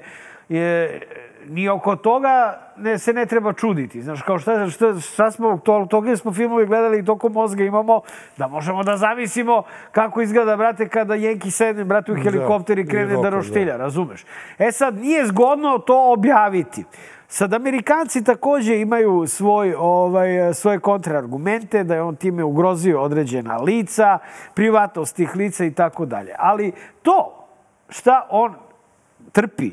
je 0.49 1.01
ni 1.49 1.69
oko 1.69 1.95
toga 1.95 2.59
ne, 2.77 2.97
se 2.97 3.13
ne 3.13 3.25
treba 3.25 3.53
čuditi. 3.53 4.01
Znaš, 4.01 4.21
kao 4.21 4.39
šta, 4.39 4.69
šta, 4.69 4.99
šta 4.99 5.31
smo, 5.31 5.57
to, 5.57 5.87
toga 5.89 6.15
smo 6.15 6.33
filmovi 6.33 6.65
gledali 6.65 6.99
i 6.99 7.05
toliko 7.05 7.29
mozga 7.29 7.63
imamo 7.63 8.01
da 8.37 8.47
možemo 8.47 8.83
da 8.83 8.97
zamislimo 8.97 9.63
kako 9.91 10.21
izgleda, 10.21 10.57
brate, 10.57 10.89
kada 10.89 11.15
Jenki 11.15 11.51
sedne, 11.51 11.83
brate, 11.83 12.11
u 12.11 12.15
helikopter 12.15 12.79
i 12.79 12.87
krene 12.87 13.07
da 13.07 13.15
roka, 13.15 13.29
roštilja, 13.29 13.77
razumeš? 13.77 14.25
E 14.59 14.71
sad, 14.71 14.97
nije 14.97 15.25
zgodno 15.25 15.77
to 15.77 16.11
objaviti. 16.13 16.83
Sad, 17.29 17.53
Amerikanci 17.53 18.23
takođe 18.23 18.79
imaju 18.79 19.27
svoj, 19.27 19.75
ovaj, 19.77 20.53
svoje 20.53 20.79
kontraargumente, 20.79 21.83
da 21.83 21.95
je 21.95 22.01
on 22.01 22.15
time 22.15 22.43
ugrozio 22.43 23.01
određena 23.01 23.57
lica, 23.57 24.19
privatnost 24.53 25.15
tih 25.15 25.35
lica 25.35 25.65
i 25.65 25.73
tako 25.73 26.05
dalje. 26.05 26.35
Ali 26.37 26.71
to 27.01 27.47
šta 27.89 28.27
on 28.29 28.55
trpi 29.31 29.71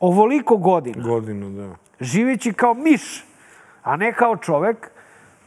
ovoliko 0.00 0.56
godina, 0.56 1.02
Godinu, 1.02 1.50
da. 1.50 1.76
živeći 2.00 2.52
kao 2.52 2.74
miš, 2.74 3.24
a 3.82 3.96
ne 3.96 4.12
kao 4.12 4.36
čovek, 4.36 4.90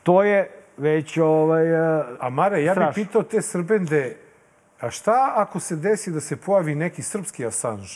to 0.04 0.24
je 0.24 0.52
već 0.78 1.18
ovaj, 1.18 1.76
a, 1.76 2.06
A 2.20 2.30
Mare, 2.30 2.64
ja 2.64 2.76
bih 2.76 2.88
pitao 2.93 3.24
te 3.24 3.41
Srbende, 3.41 4.18
a 4.80 4.89
šta 4.89 5.34
ako 5.36 5.60
se 5.60 5.76
desi 5.76 6.12
da 6.12 6.20
se 6.20 6.36
pojavi 6.36 6.76
neki 6.76 7.02
srpski 7.02 7.45
Assange 7.45 7.88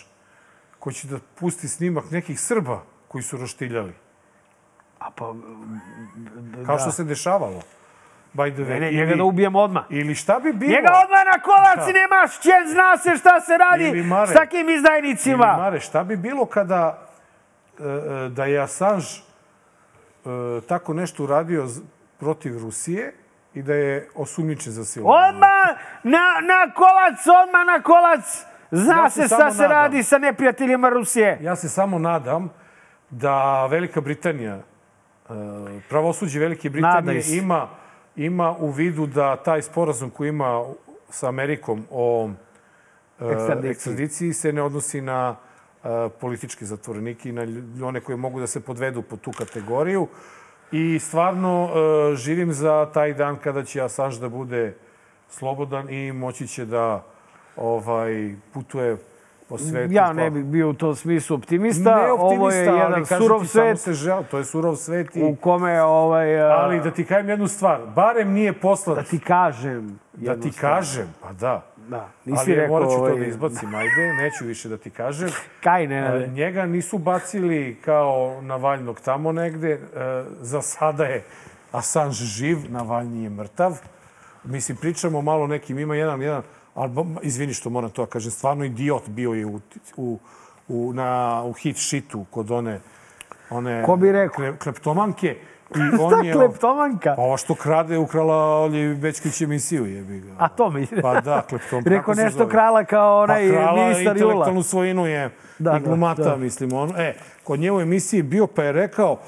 koji 0.80 0.94
će 0.94 1.08
da 1.08 1.18
pusti 1.40 1.68
snimak 1.68 2.12
nekih 2.12 2.40
Srba 2.40 2.95
koji 3.16 3.24
su 3.24 3.38
roštiljali? 3.38 3.94
a 5.00 5.10
pa, 5.12 5.34
Kao 6.66 6.80
što 6.80 6.92
se 6.92 7.04
dešavalo. 7.04 7.62
By 8.34 8.54
the 8.54 8.62
way. 8.64 8.70
ne, 8.70 8.80
ne, 8.82 8.92
njega 8.92 9.16
da 9.16 9.24
ubijemo 9.24 9.60
odmah. 9.60 9.84
Ili 9.90 10.16
šta 10.16 10.40
bi 10.40 10.54
bilo? 10.54 10.72
Njega 10.72 10.90
odmah 10.96 11.20
na 11.28 11.42
kolac 11.42 11.88
Da. 11.88 11.94
nemaš 11.94 12.40
će, 12.40 12.52
zna 12.68 12.98
se 12.98 13.18
šta 13.18 13.42
se 13.42 13.58
radi 13.60 13.84
Ili 13.86 14.04
Mare. 14.04 14.28
s 14.28 14.34
takim 14.34 14.70
izdajnicima. 14.70 15.48
Ili, 15.48 15.62
Mare, 15.62 15.80
šta 15.80 16.04
bi 16.04 16.16
bilo 16.18 16.46
kada 16.46 17.08
e, 17.80 17.84
e, 17.84 18.30
da 18.30 18.46
je 18.46 18.60
Assange 18.60 19.06
e, 19.06 20.30
tako 20.62 20.94
nešto 20.94 21.24
uradio 21.24 21.68
protiv 22.20 22.58
Rusije 22.60 23.14
i 23.54 23.62
da 23.62 23.74
je 23.74 24.10
osumnjičen 24.16 24.74
za 24.74 24.86
silovanje? 24.86 25.28
Odmah 25.28 25.68
na, 26.04 26.20
na 26.44 26.74
kolac, 26.74 27.20
odmah 27.44 27.66
na 27.68 27.82
kolac. 27.82 28.46
Zna 28.72 28.96
Ja 28.96 29.10
se 29.10 29.22
se 29.22 29.28
šta 29.28 29.52
se 29.52 29.62
nadam. 29.62 29.72
radi 29.72 30.04
sa 30.04 30.18
neprijateljima 30.18 30.90
Rusije. 30.90 31.38
Ja 31.42 31.56
se 31.56 31.70
samo 31.70 32.00
nadam 32.00 32.50
da 33.10 33.66
Velika 33.66 34.02
Britanija, 34.02 34.56
e, 34.56 34.64
pravosuđe 35.90 36.40
Velike 36.40 36.70
Britanije 36.70 37.24
ima, 37.38 37.68
ima 38.16 38.56
u 38.60 38.70
vidu 38.72 39.08
da 39.08 39.36
taj 39.36 39.62
sporazum 39.62 40.10
koji 40.10 40.30
ima 40.30 40.66
sa 41.10 41.28
Amerikom 41.28 41.86
o 41.92 42.30
e, 43.20 43.32
Ekstradiciji. 43.32 43.72
ekstradiciji 43.72 44.34
se 44.34 44.54
ne 44.54 44.62
odnosi 44.62 45.02
na 45.02 45.36
politički 46.22 46.66
zatvorenike 46.66 47.30
i 47.30 47.32
na 47.32 47.88
one 47.88 48.00
koji 48.00 48.18
mogu 48.18 48.40
da 48.40 48.48
se 48.48 48.60
podvedu 48.60 49.02
po 49.02 49.18
tu 49.18 49.32
kategoriju. 49.32 50.08
I 50.72 51.00
stvarno 51.00 51.70
e, 51.70 52.16
živim 52.16 52.54
za 52.54 52.90
taj 52.94 53.14
dan 53.14 53.38
kada 53.38 53.64
će 53.64 53.82
Assange 53.82 54.18
da 54.20 54.30
bude 54.30 54.74
slobodan 55.30 55.90
i 55.90 56.12
moći 56.12 56.48
će 56.48 56.66
da 56.66 57.04
ovaj, 57.56 58.36
putuje 58.54 58.98
po 59.50 59.58
svetu. 59.58 59.94
Ja 59.94 60.04
pa- 60.06 60.14
ne 60.14 60.32
bih 60.32 60.44
bio 60.44 60.70
u 60.70 60.74
tom 60.74 60.96
smislu 60.96 61.36
optimista. 61.36 61.96
Ne 61.98 62.12
optimista, 62.12 62.36
Ovo 62.36 62.50
je 62.50 62.70
ali 62.70 62.80
jedan 62.80 63.06
kažem 63.06 63.18
surov 63.18 63.42
ti, 63.42 63.48
svet 63.48 63.80
se 63.80 63.94
žel, 63.94 64.24
to 64.24 64.38
je 64.38 64.46
surov 64.46 64.76
svet 64.76 65.16
i... 65.16 65.24
u 65.24 65.36
kome 65.36 65.82
ovaj... 65.82 66.42
a, 66.42 66.48
Ali 66.48 66.80
da 66.80 66.92
ti 66.92 67.06
kažem 67.06 67.30
jednu 67.30 67.48
stvar, 67.48 67.82
barem 67.96 68.32
nije 68.32 68.54
poslat... 68.54 68.98
Da 68.98 69.04
ti 69.04 69.20
kažem 69.20 70.00
Da 70.14 70.36
ti 70.36 70.52
stvar. 70.52 70.72
kažem, 70.72 71.14
pa 71.22 71.34
da. 71.34 71.66
Da, 71.88 72.10
nisi 72.26 72.42
Ali 72.42 72.56
rekao... 72.56 72.70
morat 72.70 72.90
ću 72.90 72.96
to 72.96 73.02
ovaj, 73.02 73.20
da 73.20 73.26
izbacim, 73.26 73.76
ajde, 73.76 74.14
neću 74.14 74.46
više 74.46 74.70
da 74.70 74.78
ti 74.78 74.90
kažem. 74.90 75.30
Kaj 75.64 75.88
ne, 75.88 75.98
E. 75.98 76.28
Njega 76.28 76.66
nisu 76.66 76.98
bacili 76.98 77.78
kao 77.86 78.42
Navaljnog 78.42 79.00
tamo 79.00 79.32
negde. 79.32 79.72
E, 79.72 79.80
Za 80.40 80.62
sada 80.62 81.04
je 81.06 81.24
Assange 81.72 82.14
živ, 82.14 82.58
Navalnji 82.70 83.24
je 83.24 83.30
mrtav. 83.30 83.78
Mislim, 84.44 84.78
pričamo 84.78 85.22
malo 85.22 85.48
nekim, 85.48 85.80
ima 85.80 85.96
jedan, 85.96 86.22
jedan, 86.22 86.42
ali 86.76 86.92
izvini 87.22 87.54
što 87.54 87.70
moram 87.70 87.90
to 87.90 88.06
da 88.06 88.10
kažem, 88.10 88.32
stvarno 88.32 88.66
idiot 88.66 89.10
bio 89.10 89.32
je 89.32 89.46
u, 89.46 89.60
u, 89.98 90.20
u, 90.68 90.94
na, 90.94 91.42
u 91.44 91.54
hit 91.54 91.78
shitu 91.80 92.26
kod 92.32 92.52
one, 92.52 92.80
one 93.50 93.84
Ko 93.86 93.96
bi 93.96 94.12
rekao? 94.12 94.46
kle- 94.46 94.58
kleptomanke. 94.58 95.38
I 95.66 95.96
Šta 95.96 96.04
on 96.06 96.26
je, 96.26 96.34
kleptomanka? 96.34 97.14
Pa 97.16 97.22
ovo 97.22 97.38
što 97.38 97.56
krade, 97.56 97.98
ukrala 97.98 98.36
Olji 98.62 98.96
Bečkić 98.96 99.42
emisiju, 99.42 99.86
jebi 99.86 100.20
ga. 100.20 100.32
A 100.38 100.48
to 100.48 100.70
mi... 100.70 100.88
Pa 101.02 101.22
da, 101.22 101.42
kleptom. 101.42 101.84
Rekao 101.88 102.14
nešto 102.14 102.38
zove? 102.38 102.50
krala 102.52 102.84
kao 102.84 103.22
onaj 103.22 103.50
pa 103.50 103.54
krala 103.54 103.76
ministar 103.78 104.04
Jula. 104.08 104.12
intelektualnu 104.24 104.64
svojinu 104.64 105.06
je 105.06 105.30
Da, 105.60 105.72
da, 105.72 105.78
i 105.78 105.80
da, 105.80 105.88
glumata, 105.88 106.24
da. 106.24 106.36
mislim. 106.36 106.74
On, 106.74 106.94
e, 106.98 107.16
kod 107.44 107.60
nje 107.60 107.72
u 107.72 107.82
emisiji 107.82 108.24
bio 108.24 108.48
pa 108.48 108.64
je 108.64 108.72
rekao, 108.72 109.20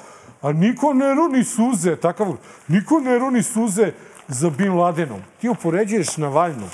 a 0.42 0.52
niko 0.52 0.94
ne 0.94 1.14
roni 1.14 1.44
suze, 1.44 1.96
takav, 1.96 2.36
niko 2.68 3.00
ne 3.00 3.18
roni 3.18 3.42
suze 3.42 3.92
za 4.28 4.50
Bin 4.50 4.74
Ladenom. 4.74 5.20
Ti 5.40 5.48
upoređuješ 5.48 6.16
Navaljnog, 6.16 6.68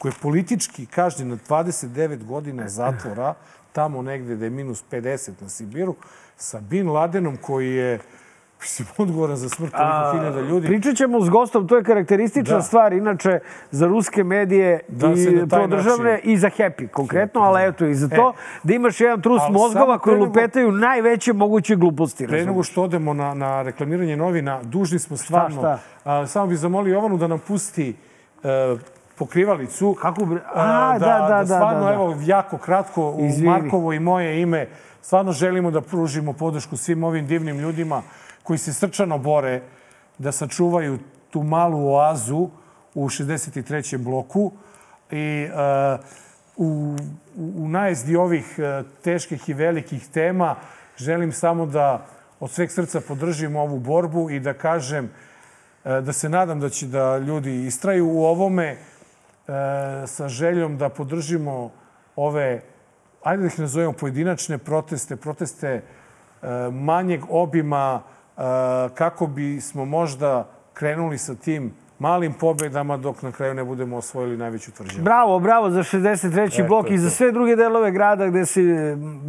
koji 0.00 0.10
je 0.10 0.16
politički 0.22 0.86
kažnjen 0.86 1.28
na 1.28 1.36
29 1.38 2.24
godina 2.24 2.68
zatvora, 2.68 3.34
tamo 3.72 4.02
negde 4.02 4.36
da 4.36 4.44
je 4.44 4.50
minus 4.50 4.84
50 4.84 5.30
na 5.40 5.48
Sibiru, 5.48 5.94
sa 6.36 6.60
Bin 6.60 6.88
Ladenom 6.88 7.36
koji 7.36 7.70
je 7.70 7.98
mislim, 8.60 8.88
odgovoran 8.98 9.36
za 9.36 9.48
smrt 9.48 9.72
toliko 9.72 10.12
hiljada 10.12 10.40
ljudi. 10.40 10.66
Pričat 10.66 10.96
ćemo 10.96 11.20
s 11.20 11.28
gostom, 11.28 11.68
to 11.68 11.76
je 11.76 11.84
karakteristična 11.84 12.56
Da. 12.56 12.62
stvar, 12.62 12.92
inače, 12.92 13.38
za 13.70 13.86
ruske 13.86 14.24
medije 14.24 14.80
Da 14.88 15.06
i 15.08 15.48
prodržavne 15.48 16.10
način- 16.12 16.30
i 16.30 16.38
za 16.38 16.50
Happy 16.50 16.88
konkretno, 16.88 17.40
ali 17.40 17.64
eto 17.64 17.86
i 17.86 17.94
za 17.94 18.06
E. 18.06 18.16
to, 18.16 18.32
da 18.62 18.74
imaš 18.74 19.00
jedan 19.00 19.22
trus 19.22 19.42
mozgova 19.50 19.98
koji 19.98 20.14
nego- 20.14 20.26
lupetaju 20.26 20.72
najveće 20.72 21.32
moguće 21.32 21.76
gluposti. 21.76 22.26
Pre 22.26 22.44
nego 22.44 22.62
što 22.62 22.82
odemo 22.82 23.14
na, 23.14 23.34
na 23.34 23.62
reklamiranje 23.62 24.16
novina, 24.16 24.62
dužni 24.62 24.98
smo 24.98 25.16
stvarno... 25.16 25.56
šta? 25.58 25.78
A, 26.04 26.26
samo 26.26 26.46
bih 26.46 26.58
zamolio 26.58 26.92
Jovanu 26.92 27.16
da 27.16 27.26
nam 27.26 27.38
pusti 27.38 27.94
e, 28.44 28.76
pokrivalicu. 29.20 29.96
Kako 30.00 30.24
bre... 30.24 30.40
A, 30.54 30.94
A, 30.94 30.98
da, 30.98 31.26
da, 31.28 31.44
da. 31.44 31.44
stvarno, 31.44 31.80
da, 31.80 31.86
da. 31.86 31.94
evo, 31.94 32.16
jako 32.24 32.58
kratko, 32.58 33.10
u 33.10 33.26
Izvini. 33.26 33.50
Markovo 33.50 33.92
i 33.92 34.00
moje 34.00 34.40
ime, 34.40 34.68
stvarno 35.02 35.32
želimo 35.32 35.70
da 35.70 35.80
pružimo 35.80 36.32
podršku 36.32 36.76
svim 36.76 37.04
ovim 37.04 37.26
divnim 37.26 37.58
ljudima 37.58 38.02
koji 38.42 38.58
se 38.58 38.72
srčano 38.72 39.18
bore 39.18 39.60
da 40.18 40.32
sačuvaju 40.32 40.98
tu 41.30 41.42
malu 41.42 41.92
oazu 41.92 42.48
u 42.94 43.08
63. 43.08 43.98
bloku 43.98 44.52
i 45.10 45.48
e, 45.48 45.98
u, 46.56 46.96
u, 47.36 47.68
najezdi 47.68 48.16
ovih 48.16 48.58
e, 48.58 48.82
teških 49.04 49.48
i 49.48 49.54
velikih 49.54 50.08
tema 50.08 50.56
želim 50.96 51.32
samo 51.32 51.66
da 51.66 52.06
od 52.40 52.50
sveg 52.50 52.70
srca 52.70 53.00
podržim 53.00 53.56
ovu 53.56 53.78
borbu 53.78 54.30
i 54.30 54.40
da 54.40 54.54
kažem 54.54 55.10
e, 55.84 56.00
da 56.00 56.12
se 56.12 56.28
nadam 56.28 56.60
da 56.60 56.68
će 56.68 56.86
da 56.86 57.18
ljudi 57.18 57.66
istraju 57.66 58.08
u 58.08 58.24
ovome 58.24 58.76
sa 60.06 60.28
željom 60.28 60.76
da 60.78 60.88
podržimo 60.88 61.70
ove, 62.16 62.62
ajde 63.22 63.40
da 63.40 63.46
ih 63.46 63.58
nazovemo 63.58 63.92
pojedinačne 63.92 64.58
proteste, 64.58 65.16
proteste 65.16 65.68
e, 65.68 65.82
manjeg 66.72 67.20
obima 67.28 68.02
e, 68.02 68.40
kako 68.94 69.26
bismo 69.26 69.84
možda 69.84 70.48
krenuli 70.74 71.18
sa 71.18 71.34
tim 71.34 71.72
malim 71.98 72.32
pobedama 72.32 72.96
dok 72.96 73.22
na 73.22 73.32
kraju 73.32 73.54
ne 73.54 73.64
budemo 73.64 73.96
osvojili 73.96 74.36
najveću 74.36 74.72
tvrđavu. 74.72 75.04
Bravo, 75.04 75.38
bravo 75.38 75.70
za 75.70 75.80
63. 75.80 76.64
E, 76.64 76.68
blok 76.68 76.86
to 76.86 76.92
i 76.92 76.98
za 76.98 77.10
sve 77.10 77.32
druge 77.32 77.56
delove 77.56 77.90
grada 77.90 78.26
gde 78.26 78.46
se 78.46 78.60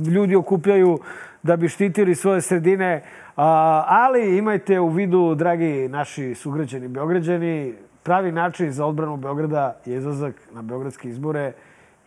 ljudi 0.08 0.36
okupljaju 0.36 1.00
da 1.44 1.56
bi 1.56 1.70
štitili 1.70 2.16
svoje 2.16 2.42
sredine. 2.42 3.04
Ali 3.86 4.38
imajte 4.38 4.80
u 4.80 4.90
vidu, 4.90 5.36
dragi 5.36 5.88
naši 5.90 6.36
sugrađani 6.36 6.88
Beograđani, 6.88 7.76
pravi 8.04 8.32
način 8.32 8.72
za 8.72 8.86
odbranu 8.86 9.18
Beograda 9.18 9.76
je 9.86 9.98
izlazak 9.98 10.36
na 10.54 10.62
beogradske 10.62 11.10
izbore 11.10 11.54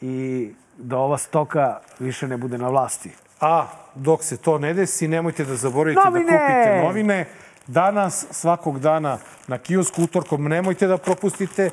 i 0.01 0.51
da 0.78 0.99
ova 0.99 1.18
stoka 1.18 1.78
više 1.99 2.28
ne 2.28 2.36
bude 2.36 2.59
na 2.59 2.68
vlasti. 2.68 3.11
A 3.40 3.66
dok 3.95 4.22
se 4.22 4.36
to 4.36 4.59
ne 4.59 4.74
desi, 4.74 5.09
nemojte 5.09 5.45
da 5.45 5.57
zaboravite 5.57 6.01
Novine! 6.05 6.32
da 6.32 6.38
kupite 6.38 6.82
novine. 6.86 7.26
Danas, 7.66 8.26
svakog 8.30 8.80
dana 8.80 9.18
na 9.49 9.59
kiosku 9.59 10.03
utorkom, 10.03 10.45
nemojte 10.45 10.86
da 10.86 10.99
propustite 10.99 11.70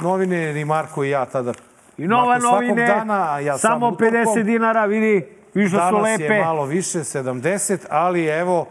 novine, 0.00 0.36
jer 0.36 0.56
i 0.56 0.64
Marko 0.64 1.04
i 1.04 1.10
ja 1.10 1.24
tada 1.24 1.52
I 1.98 2.06
nova 2.06 2.26
Marko 2.26 2.46
novine, 2.46 2.86
dana, 2.86 3.38
ja 3.38 3.58
samo 3.58 3.86
sam 3.86 3.92
utorkom. 3.94 4.34
50 4.36 4.42
dinara, 4.42 4.84
vidi, 4.86 5.26
više 5.54 5.70
su 5.70 5.76
Danas 5.76 6.02
lepe. 6.02 6.34
je 6.34 6.44
malo 6.44 6.64
više, 6.64 6.98
70, 6.98 7.78
ali 7.90 8.24
evo, 8.24 8.66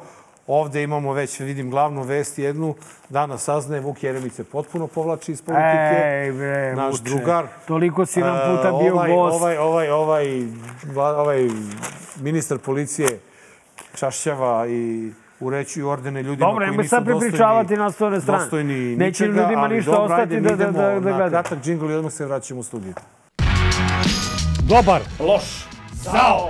ovde 0.49 0.83
imamo 0.83 1.13
već, 1.13 1.39
vidim, 1.39 1.69
glavnu 1.69 2.03
vest 2.03 2.39
jednu. 2.39 2.75
Danas 3.09 3.43
saznaje 3.43 3.81
Vuk 3.81 4.03
Jeremić 4.03 4.33
se 4.33 4.43
potpuno 4.43 4.87
povlači 4.87 5.31
iz 5.31 5.41
politike. 5.41 5.99
Ej, 6.03 6.31
bre, 6.31 6.73
Naš 6.75 6.91
Vuče, 6.91 7.03
drugar. 7.03 7.45
Toliko 7.67 8.05
si 8.05 8.19
nam 8.19 8.35
puta 8.37 8.67
E, 8.69 8.83
bio 8.83 8.93
ovaj, 8.93 9.11
gost. 9.11 9.35
Ovaj, 9.35 9.57
ovaj, 9.57 9.89
ovaj, 9.89 10.27
ovaj 10.95 11.47
ministar 12.17 12.57
policije 12.57 13.19
čašćava 13.95 14.67
i 14.67 15.11
urećuju 15.39 15.87
ordene 15.87 16.23
ljudima 16.23 16.47
Dobro, 16.47 16.57
koji 16.57 16.69
nemoj 16.69 16.83
nisu 16.83 16.89
sad 16.89 17.03
dostojni, 17.03 17.19
prepričavati 17.21 17.75
na 17.75 17.91
strane. 17.91 18.19
dostojni 18.19 18.95
Neće 18.95 19.23
ničega, 19.23 19.41
ljudima 19.41 19.67
ništa 19.67 19.91
dobro, 19.91 20.03
ostati 20.05 20.21
ajde, 20.35 20.39
da- 20.39 20.49
da- 20.49 20.55
idemo 20.55 20.71
da- 20.73 20.83
da 20.83 20.93
na 20.93 20.99
gledaju. 21.01 21.29
kratak 21.29 21.59
džingl 21.59 21.91
i 21.91 21.95
odmah 21.95 22.13
se 22.13 22.25
vraćamo 22.25 22.59
u 22.59 22.63
studiju. 22.63 22.93
Dobar. 24.63 25.01
Loš. 25.19 25.65
Zao. 25.93 26.49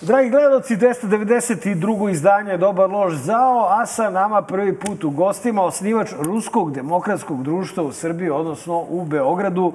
Dragi 0.00 0.30
gledalci, 0.30 0.76
292. 0.76 2.10
izdanje 2.10 2.56
Dobar 2.56 2.90
loš 2.90 3.14
zao, 3.14 3.66
a 3.70 3.86
sa 3.86 4.10
nama 4.10 4.42
prvi 4.42 4.74
put 4.78 5.04
u 5.04 5.10
gostima 5.10 5.62
osnivač 5.62 6.10
Ruskog 6.20 6.72
demokratskog 6.72 7.42
društva 7.42 7.82
u 7.82 7.92
Srbiji, 7.92 8.30
odnosno 8.30 8.86
u 8.88 9.04
Beogradu. 9.04 9.72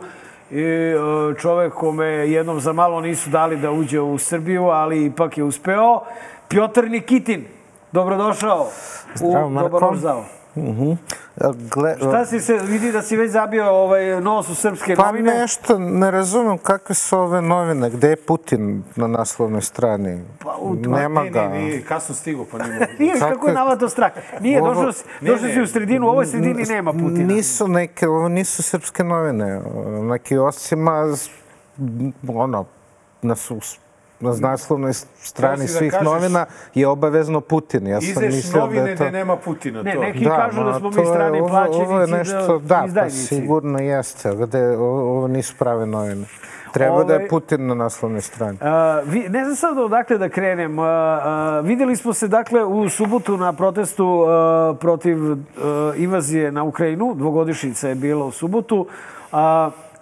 I, 0.52 0.62
e, 0.62 0.96
čovek 1.42 1.74
kome 1.74 2.06
jednom 2.06 2.60
za 2.60 2.74
malo 2.74 3.02
nisu 3.02 3.30
dali 3.30 3.58
da 3.58 3.72
uđe 3.72 4.00
u 4.00 4.18
Srbiju, 4.18 4.64
ali 4.64 5.06
ipak 5.06 5.38
je 5.38 5.44
uspeo. 5.44 6.02
Piotr 6.48 6.90
Nikitin, 6.90 7.46
dobrodošao 7.92 8.68
Zdravo, 9.16 9.48
u 9.48 9.50
Marko. 9.50 9.70
Dobar 9.70 9.90
loš 9.90 10.00
zao. 10.00 10.26
Mhm. 10.56 10.92
Gle, 11.72 11.96
Šta 11.98 12.26
si 12.26 12.40
se, 12.40 12.54
vidi 12.56 12.92
da 12.92 13.02
si 13.02 13.18
već 13.18 13.32
zabio 13.32 13.66
ovaj 13.66 14.22
nos 14.22 14.50
u 14.50 14.56
srpske 14.56 14.96
Pa 14.96 15.06
novine? 15.06 15.34
nešto, 15.34 15.80
ne 15.80 16.12
razumem 16.12 16.58
kakve 16.58 16.96
su 16.96 17.20
ove 17.20 17.42
novine, 17.42 17.90
gde 17.90 18.10
je 18.10 18.16
Putin 18.18 18.84
na 18.96 19.08
naslovnoj 19.08 19.62
strani? 19.62 20.22
Pa, 20.40 20.56
u- 20.56 20.76
Nema 20.76 21.24
ne, 21.24 21.30
ga. 21.30 21.42
Ne, 21.42 21.60
nije 21.60 21.82
kasno 21.82 22.16
stigo, 22.16 22.46
pa 22.46 22.58
nema. 22.58 22.86
Nije, 23.00 23.14
kako 23.14 23.30
Kako 23.30 23.48
je 23.48 23.52
je- 23.52 23.56
navato 23.56 23.90
strah. 23.90 24.12
Nije, 24.42 24.62
Ovo- 24.62 24.74
došao 24.74 24.92
si, 24.92 25.04
Ne, 25.22 25.32
došao 25.32 25.48
ne. 25.48 25.54
si 25.54 25.62
u 25.62 25.68
sredinu, 25.68 26.08
u 26.08 26.12
ovoj 26.12 26.26
sredini 26.26 26.64
nema 26.64 26.92
Putina. 26.94 27.26
Nisu 27.26 27.68
neke, 27.68 28.08
ovo 28.08 28.30
nisu 28.30 28.64
srpske 28.64 29.04
novine. 29.04 29.62
Neki 30.04 30.38
osima, 30.38 31.06
ono, 32.30 32.66
na, 33.22 33.36
su, 33.36 33.60
na 34.24 34.36
naslovnoj 34.42 34.94
strani 35.16 35.62
da 35.62 35.68
svih 35.68 35.92
kažeš- 35.94 36.06
novina 36.06 36.46
je 36.74 36.88
obavezno 36.88 37.42
Putin. 37.42 37.88
Ja 37.88 38.02
sam 38.02 38.24
mislio 38.24 38.62
novine 38.62 38.84
da 38.84 38.90
je 38.90 38.96
to... 38.98 39.10
nema 39.10 39.36
Putina. 39.36 39.84
Ne, 39.84 39.94
to. 39.94 40.00
neki 40.02 40.26
kažu 40.28 40.64
da 40.64 40.74
smo 40.74 40.90
mi 40.90 41.06
strani 41.06 41.40
ovo- 41.40 41.50
plaćenici, 41.50 41.84
Ovo 41.84 42.00
je 42.00 42.08
nešto, 42.08 42.60
da, 42.60 42.80
pa 42.80 42.86
izdajnici. 42.86 43.18
sigurno 43.18 43.80
jeste. 43.80 44.36
Gde, 44.38 44.68
ovo, 44.70 45.02
ovo 45.10 45.28
nisu 45.28 45.56
prave 45.58 45.86
novine. 45.86 46.26
Treba 46.74 46.96
da 46.96 47.04
Ovaj- 47.06 47.18
je 47.18 47.28
Putin 47.28 47.68
na 47.68 47.76
naslovnoj 47.76 48.22
strani. 48.22 48.58
Uh, 48.62 48.68
vi, 49.06 49.30
ne 49.30 49.44
znam 49.44 49.56
sad 49.56 49.78
odakle 49.78 50.18
da 50.18 50.30
krenem. 50.30 50.80
Uh, 50.80 50.86
uh, 50.86 50.90
videli 51.66 51.96
smo 51.96 52.14
se 52.14 52.28
dakle 52.28 52.64
u 52.64 52.90
subotu 52.90 53.38
na 53.38 53.54
protestu 53.54 54.06
uh, 54.08 54.28
protiv 54.78 55.32
uh, 55.32 55.38
invazije 55.96 56.52
na 56.52 56.64
Ukrajinu. 56.64 57.14
Dvogodišnjica 57.16 57.90
je 57.90 57.96
bila 57.96 58.26
u 58.26 58.32
subotu. 58.32 58.88
Uh, 59.32 59.38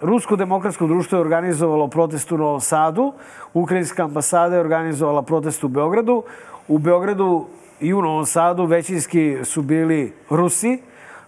Rusko 0.00 0.36
demokratsko 0.36 0.86
društvo 0.86 1.16
je 1.16 1.20
organizovalo 1.20 1.88
protest 1.88 2.32
u 2.32 2.38
Novom 2.38 2.60
Sadu. 2.60 3.12
Ukrajinska 3.54 4.04
ambasada 4.04 4.54
je 4.54 4.60
organizovala 4.60 5.22
protest 5.22 5.64
u 5.64 5.68
Beogradu. 5.68 6.22
U 6.68 6.78
Beogradu 6.78 7.46
i 7.80 7.94
u 7.94 8.02
Novom 8.02 8.26
Sadu 8.26 8.64
većinski 8.64 9.38
su 9.44 9.62
bili 9.62 10.12
Rusi 10.30 10.82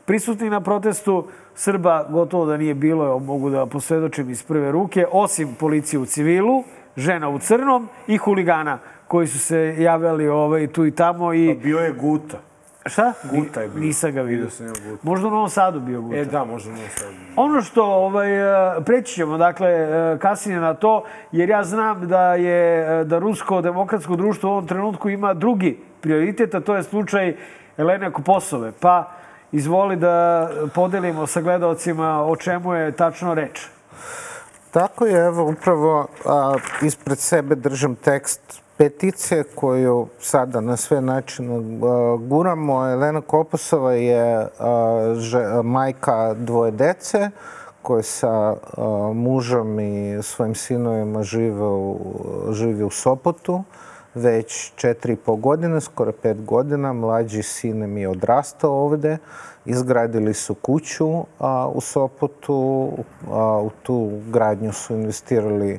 prisutni 0.05 0.51
na 0.51 0.61
protestu. 0.61 1.25
Srba 1.55 2.07
gotovo 2.11 2.47
da 2.47 2.57
nije 2.57 2.75
bilo, 2.75 3.19
mogu 3.19 3.51
da 3.51 3.67
posvedočim 3.67 4.31
iz 4.31 4.43
prve 4.43 4.73
ruke, 4.73 5.07
osim 5.13 5.55
policije 5.61 6.01
u 6.01 6.07
civilu, 6.07 6.65
žena 6.97 7.29
u 7.29 7.39
crnom 7.39 7.89
i 8.07 8.17
huligana 8.17 8.79
koji 9.09 9.27
su 9.27 9.39
se 9.39 9.77
javljali 9.79 10.29
ovaj, 10.29 10.67
tu 10.67 10.87
i 10.87 10.91
tamo. 10.91 11.35
I... 11.35 11.55
Pa 11.55 11.63
bio 11.63 11.79
je 11.79 11.93
Guta. 11.93 12.54
Šta? 12.87 13.13
Guta 13.33 13.61
je 13.61 13.69
bio. 13.69 13.81
Nisam 13.81 14.13
ga 14.13 14.23
vidio. 14.23 14.37
Vidio 14.37 14.51
sam 14.51 14.67
ja 14.67 14.73
Guta. 14.73 15.03
Možda 15.03 15.29
u 15.29 15.31
Novom 15.31 15.49
Sadu 15.49 15.81
bio 15.81 16.01
Guta. 16.01 16.17
E, 16.17 16.25
da, 16.25 16.45
možda 16.45 16.71
u 16.71 16.73
Novom 16.73 16.89
Sadu. 16.97 17.13
Ono 17.37 17.63
što 17.63 17.85
ovaj, 17.85 18.77
e, 18.77 18.85
preći 18.85 19.15
ćemo 19.15 19.39
dakle 19.39 19.69
e, 19.69 20.19
kasnije 20.19 20.61
na 20.61 20.75
to, 20.75 21.05
jer 21.33 21.49
ja 21.49 21.65
znam 21.65 22.09
da 22.09 22.35
je 22.35 23.01
e, 23.01 23.05
da 23.05 23.19
rusko 23.19 23.61
demokratsko 23.61 24.17
društvo 24.17 24.51
u 24.51 24.53
ovom 24.53 24.67
trenutku 24.67 25.09
ima 25.09 25.35
drugi 25.35 25.79
prioritet, 26.01 26.55
a 26.55 26.61
to 26.61 26.77
je 26.77 26.83
slučaj 26.83 27.37
Elene 27.77 28.13
Kuposove. 28.13 28.73
Pa 28.81 29.11
izvoli 29.53 29.97
da 29.97 30.49
podelimo 30.75 31.27
sa 31.27 31.41
gledalcima 31.41 32.25
o 32.25 32.37
čemu 32.37 32.75
je 32.75 32.93
tačno 32.93 33.35
reč. 33.35 33.67
Tako 34.71 35.07
je, 35.07 35.27
evo, 35.27 35.51
upravo 35.51 36.07
a, 36.27 36.55
ispred 36.83 37.19
sebe 37.19 37.55
držam 37.55 37.95
tekst 37.95 38.64
peticije 38.77 39.45
koju 39.55 40.07
sada 40.21 40.61
na 40.61 40.77
sve 40.77 41.01
načine 41.01 41.57
a, 41.57 42.17
guramo. 42.17 42.87
Elena 42.87 43.21
Koposova 43.21 43.93
je 43.93 44.49
že, 45.15 45.45
majka 45.63 46.35
dvoje 46.35 46.71
dece 46.71 47.31
koje 47.83 48.03
sa 48.03 48.31
a, 48.31 48.57
mužom 49.15 49.81
i 49.81 50.23
svojim 50.23 50.55
sinovima 50.55 51.23
žive 51.23 51.67
u, 51.67 51.99
živi 52.53 52.85
u 52.85 52.91
Sopotu 52.91 53.65
već 54.15 54.73
četiri 54.77 55.13
i 55.13 55.17
po 55.17 55.37
godine, 55.37 55.81
skoro 55.81 56.13
pet 56.13 56.45
godina. 56.45 56.93
Mlađi 56.93 57.43
sin 57.43 57.93
mi 57.93 58.01
je 58.01 58.09
odrastao 58.09 58.73
ovde. 58.73 59.19
Izgradili 59.65 60.35
su 60.35 60.55
kuću 60.55 61.25
a, 61.39 61.69
u 61.69 61.81
Sopotu. 61.81 62.91
A, 63.31 63.61
u 63.63 63.71
tu 63.83 64.11
gradnju 64.31 64.73
su 64.73 64.95
investirali 64.95 65.79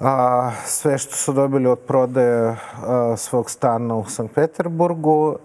a, 0.00 0.50
sve 0.64 0.98
što 0.98 1.14
su 1.14 1.32
dobili 1.32 1.66
od 1.66 1.78
prodaje 1.78 2.56
a, 2.86 3.14
svog 3.16 3.50
stana 3.50 3.94
u 3.94 4.04
Sankt 4.04 4.34
Peterburgu. 4.34 5.36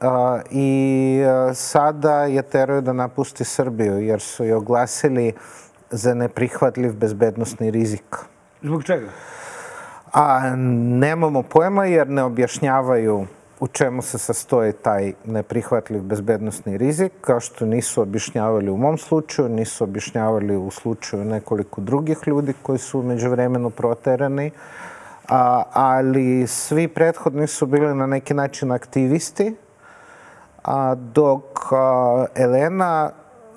A, 0.00 0.40
I 0.50 1.24
a, 1.26 1.54
sada 1.54 2.24
je 2.24 2.42
teraju 2.42 2.80
da 2.80 2.92
napusti 2.92 3.44
Srbiju 3.44 3.98
jer 3.98 4.20
su 4.20 4.44
je 4.44 4.56
oglasili 4.56 5.32
za 5.90 6.14
neprihvatljiv 6.14 6.92
bezbednostni 6.96 7.70
rizik. 7.70 8.16
Zbog 8.62 8.84
čega? 8.84 9.08
A 10.12 10.56
nemamo 10.98 11.42
pojma 11.42 11.84
jer 11.84 12.08
ne 12.08 12.22
objašnjavaju 12.22 13.26
u 13.62 13.66
čemu 13.66 14.02
se 14.02 14.18
sastoji 14.18 14.72
taj 14.72 15.12
neprihvatljiv 15.24 16.02
bezbednostni 16.02 16.78
rizik, 16.78 17.12
kao 17.20 17.40
što 17.40 17.66
nisu 17.66 18.02
objašnjavali 18.02 18.70
u 18.70 18.76
mom 18.76 18.98
slučaju, 18.98 19.48
nisu 19.48 19.84
objašnjavali 19.84 20.56
u 20.56 20.70
slučaju 20.70 21.24
nekoliko 21.24 21.80
drugih 21.80 22.18
ljudi 22.26 22.54
koji 22.62 22.78
su 22.78 22.98
umeđu 23.00 23.30
vremenu 23.30 23.70
proterani, 23.70 24.50
a, 25.28 25.62
ali 25.72 26.46
svi 26.46 26.88
prethodni 26.88 27.46
su 27.46 27.66
bili 27.66 27.94
na 27.94 28.06
neki 28.06 28.34
način 28.34 28.72
aktivisti, 28.72 29.54
a, 30.64 30.94
dok 30.94 31.72
a, 31.72 32.26
Elena 32.34 33.10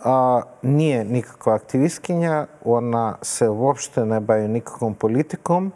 a, 0.04 0.42
nije 0.62 1.06
nikakva 1.06 1.56
aktivistkinja, 1.56 2.46
ona 2.66 3.16
se 3.22 3.50
uopšte 3.50 4.06
ne 4.06 4.20
bavi 4.20 4.48
nikakvom 4.48 4.94
politikom, 4.94 5.72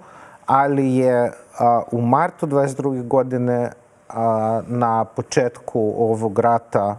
ali 0.45 0.95
je 0.95 1.31
a, 1.59 1.81
u 1.91 2.01
martu 2.01 2.47
22. 2.47 3.07
godine 3.07 3.71
a, 4.09 4.61
na 4.67 5.05
početku 5.05 5.93
ovog 5.97 6.39
rata 6.39 6.97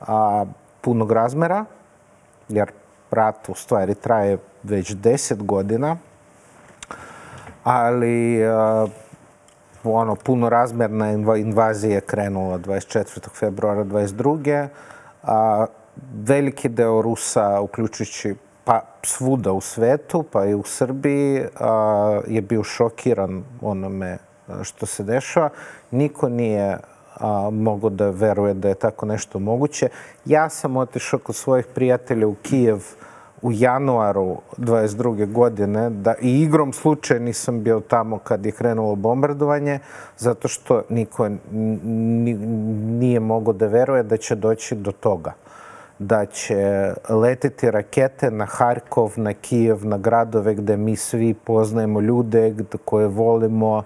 a, 0.00 0.44
punog 0.80 1.12
razmera, 1.12 1.64
jer 2.48 2.72
rat 3.10 3.48
u 3.48 3.54
stvari 3.54 3.94
traje 3.94 4.38
već 4.62 4.94
10 4.94 5.42
godina, 5.42 5.96
ali 7.64 8.46
a, 8.46 8.86
ono, 9.84 10.14
punorazmerna 10.14 11.10
invazija 11.36 11.94
je 11.94 12.00
krenula 12.00 12.58
24. 12.58 13.28
februara 13.34 13.84
22. 13.84 14.68
A, 15.22 15.66
veliki 16.14 16.68
deo 16.68 17.02
Rusa, 17.02 17.60
uključujući 17.60 18.34
pa 18.64 18.80
svuda 19.02 19.52
u 19.52 19.60
svetu, 19.60 20.22
pa 20.22 20.44
i 20.44 20.54
u 20.54 20.62
Srbiji, 20.62 21.44
a, 21.60 22.20
je 22.26 22.42
bio 22.42 22.62
šokiran 22.62 23.44
onome 23.62 24.18
što 24.62 24.86
se 24.86 25.02
dešava. 25.02 25.50
Niko 25.90 26.28
nije 26.28 26.78
a, 27.20 27.50
mogo 27.52 27.90
da 27.90 28.10
veruje 28.10 28.54
da 28.54 28.68
je 28.68 28.74
tako 28.74 29.06
nešto 29.06 29.38
moguće. 29.38 29.88
Ja 30.24 30.48
sam 30.48 30.76
otišao 30.76 31.18
kod 31.18 31.34
svojih 31.34 31.66
prijatelja 31.74 32.26
u 32.26 32.34
Kijev 32.42 32.78
u 33.42 33.52
januaru 33.52 34.36
22. 34.58 35.32
godine 35.32 35.90
da 35.90 36.14
i 36.22 36.42
igrom 36.42 36.72
slučaja 36.72 37.20
nisam 37.20 37.62
bio 37.62 37.80
tamo 37.80 38.18
kad 38.18 38.46
je 38.46 38.52
krenulo 38.52 38.94
bombardovanje 38.94 39.78
zato 40.18 40.48
što 40.48 40.82
niko 40.88 41.28
nije 41.50 43.20
mogo 43.20 43.52
da 43.52 43.66
veruje 43.66 44.02
da 44.02 44.16
će 44.16 44.34
doći 44.34 44.74
do 44.74 44.92
toga 44.92 45.32
da 45.98 46.26
će 46.26 46.92
leteti 47.08 47.70
rakete 47.70 48.30
na 48.30 48.46
Harkov, 48.46 49.12
na 49.16 49.32
Kijev, 49.32 49.86
na 49.86 49.98
gradove 49.98 50.54
gde 50.54 50.76
mi 50.76 50.96
svi 50.96 51.34
poznajemo 51.34 52.00
ljude 52.00 52.54
koje 52.84 53.08
volimo. 53.08 53.82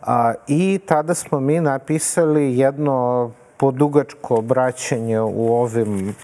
A, 0.00 0.34
I 0.46 0.80
tada 0.86 1.14
smo 1.14 1.40
mi 1.40 1.60
napisali 1.60 2.58
jedno 2.58 3.30
podugačko 3.56 4.34
obraćanje 4.34 5.20
u 5.20 5.54
ovim 5.54 6.14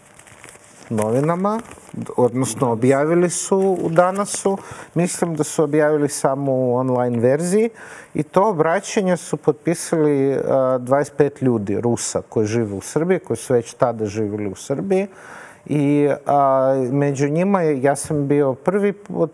novinama, 0.91 1.61
odnosno 2.17 2.73
objavili 2.73 3.31
su 3.31 3.77
u 3.83 3.89
danasu. 3.89 4.59
Mislim 4.95 5.35
da 5.35 5.45
su 5.45 5.65
objavili 5.65 6.09
samo 6.09 6.53
u 6.53 6.77
online 6.77 7.19
verziji 7.19 7.71
i 8.15 8.23
to 8.23 8.49
obraćanje 8.49 9.17
su 9.17 9.37
potpisali 9.37 10.31
uh, 10.31 10.45
25 10.45 11.43
ljudi, 11.43 11.81
Rusa, 11.81 12.23
koji 12.29 12.47
žive 12.47 12.75
u 12.75 12.81
Srbiji, 12.81 13.19
koji 13.19 13.37
su 13.37 13.53
već 13.53 13.75
tada 13.75 14.07
živjeli 14.07 14.47
u 14.47 14.55
Srbiji. 14.55 15.07
I 15.67 16.09
a, 16.27 16.75
među 16.93 17.29
njima 17.29 17.63
ja 17.63 17.97
sam 17.97 18.27
bio 18.27 18.55
prvi 18.55 18.93
od 19.15 19.31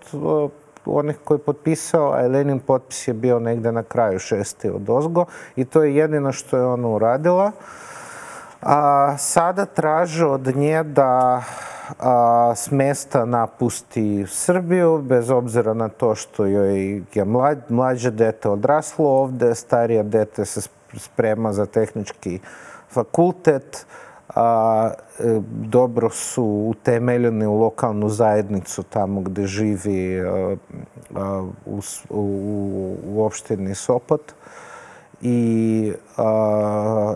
onih 0.87 1.18
koji 1.24 1.39
je 1.39 1.45
potpisao, 1.45 2.12
a 2.12 2.24
Elenin 2.24 2.59
potpis 2.59 3.09
je 3.09 3.14
bio 3.14 3.39
negde 3.39 3.72
na 3.72 3.83
kraju 3.83 4.18
šesti 4.18 4.70
od 4.70 4.91
ozgo 4.91 5.24
i 5.57 5.64
to 5.64 5.83
je 5.83 5.97
jedino 5.97 6.33
što 6.33 6.57
je 6.57 6.66
ona 6.66 6.89
uradila. 6.89 7.53
A, 8.62 9.14
sada 9.18 9.66
traže 9.66 10.26
od 10.26 10.57
nje 10.57 10.83
da 10.83 11.43
a, 11.99 12.53
s 12.57 12.70
mesta 12.70 13.24
napusti 13.24 14.26
Srbiju, 14.28 14.99
bez 15.03 15.30
obzira 15.30 15.74
na 15.74 15.89
to 15.89 16.14
što 16.14 16.47
joj 16.47 17.03
je 17.14 17.24
mlađ, 17.24 17.59
mlađe 17.68 18.11
dete 18.11 18.49
odraslo 18.49 19.07
ovde, 19.09 19.55
starija 19.55 20.03
dete 20.03 20.45
se 20.45 20.61
sprema 20.97 21.53
za 21.53 21.66
tehnički 21.66 22.41
fakultet, 22.91 23.87
a, 24.35 24.91
e, 25.18 25.41
dobro 25.51 26.11
su 26.11 26.45
utemeljeni 26.45 27.47
u 27.47 27.55
lokalnu 27.55 28.09
zajednicu 28.09 28.83
tamo 28.83 29.20
gde 29.20 29.47
živi 29.47 30.20
a, 30.20 30.57
a, 31.14 31.49
u, 31.66 31.80
u, 32.11 32.97
u 33.07 33.24
opštini 33.24 33.74
Sopot. 33.74 34.33
I 35.22 35.93
a, 36.16 37.14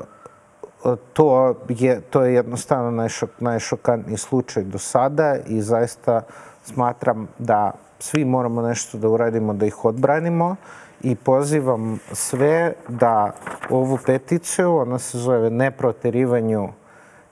to 1.12 1.54
je, 1.68 2.00
to 2.00 2.22
je 2.22 2.34
jednostavno 2.34 2.90
najšok, 2.90 3.30
najšokantniji 3.40 4.16
slučaj 4.16 4.62
do 4.62 4.78
sada 4.78 5.36
i 5.46 5.62
zaista 5.62 6.22
smatram 6.64 7.28
da 7.38 7.72
svi 7.98 8.24
moramo 8.24 8.62
nešto 8.62 8.98
da 8.98 9.08
uradimo 9.08 9.54
da 9.54 9.66
ih 9.66 9.84
odbranimo 9.84 10.56
i 11.02 11.14
pozivam 11.14 11.98
sve 12.12 12.72
da 12.88 13.32
ovu 13.70 13.98
peticiju, 14.06 14.76
ona 14.76 14.98
se 14.98 15.18
zove 15.18 15.50
Ne 15.50 15.70
proterivanju 15.70 16.68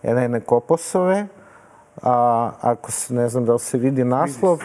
Elene 0.05 0.41
Koposove, 0.41 1.27
a, 2.03 2.51
ako 2.61 2.93
se, 2.93 3.15
ne 3.15 3.29
znam 3.29 3.45
da 3.45 3.53
li 3.53 3.59
se 3.59 3.79
vidi 3.79 4.05
naslov, 4.05 4.59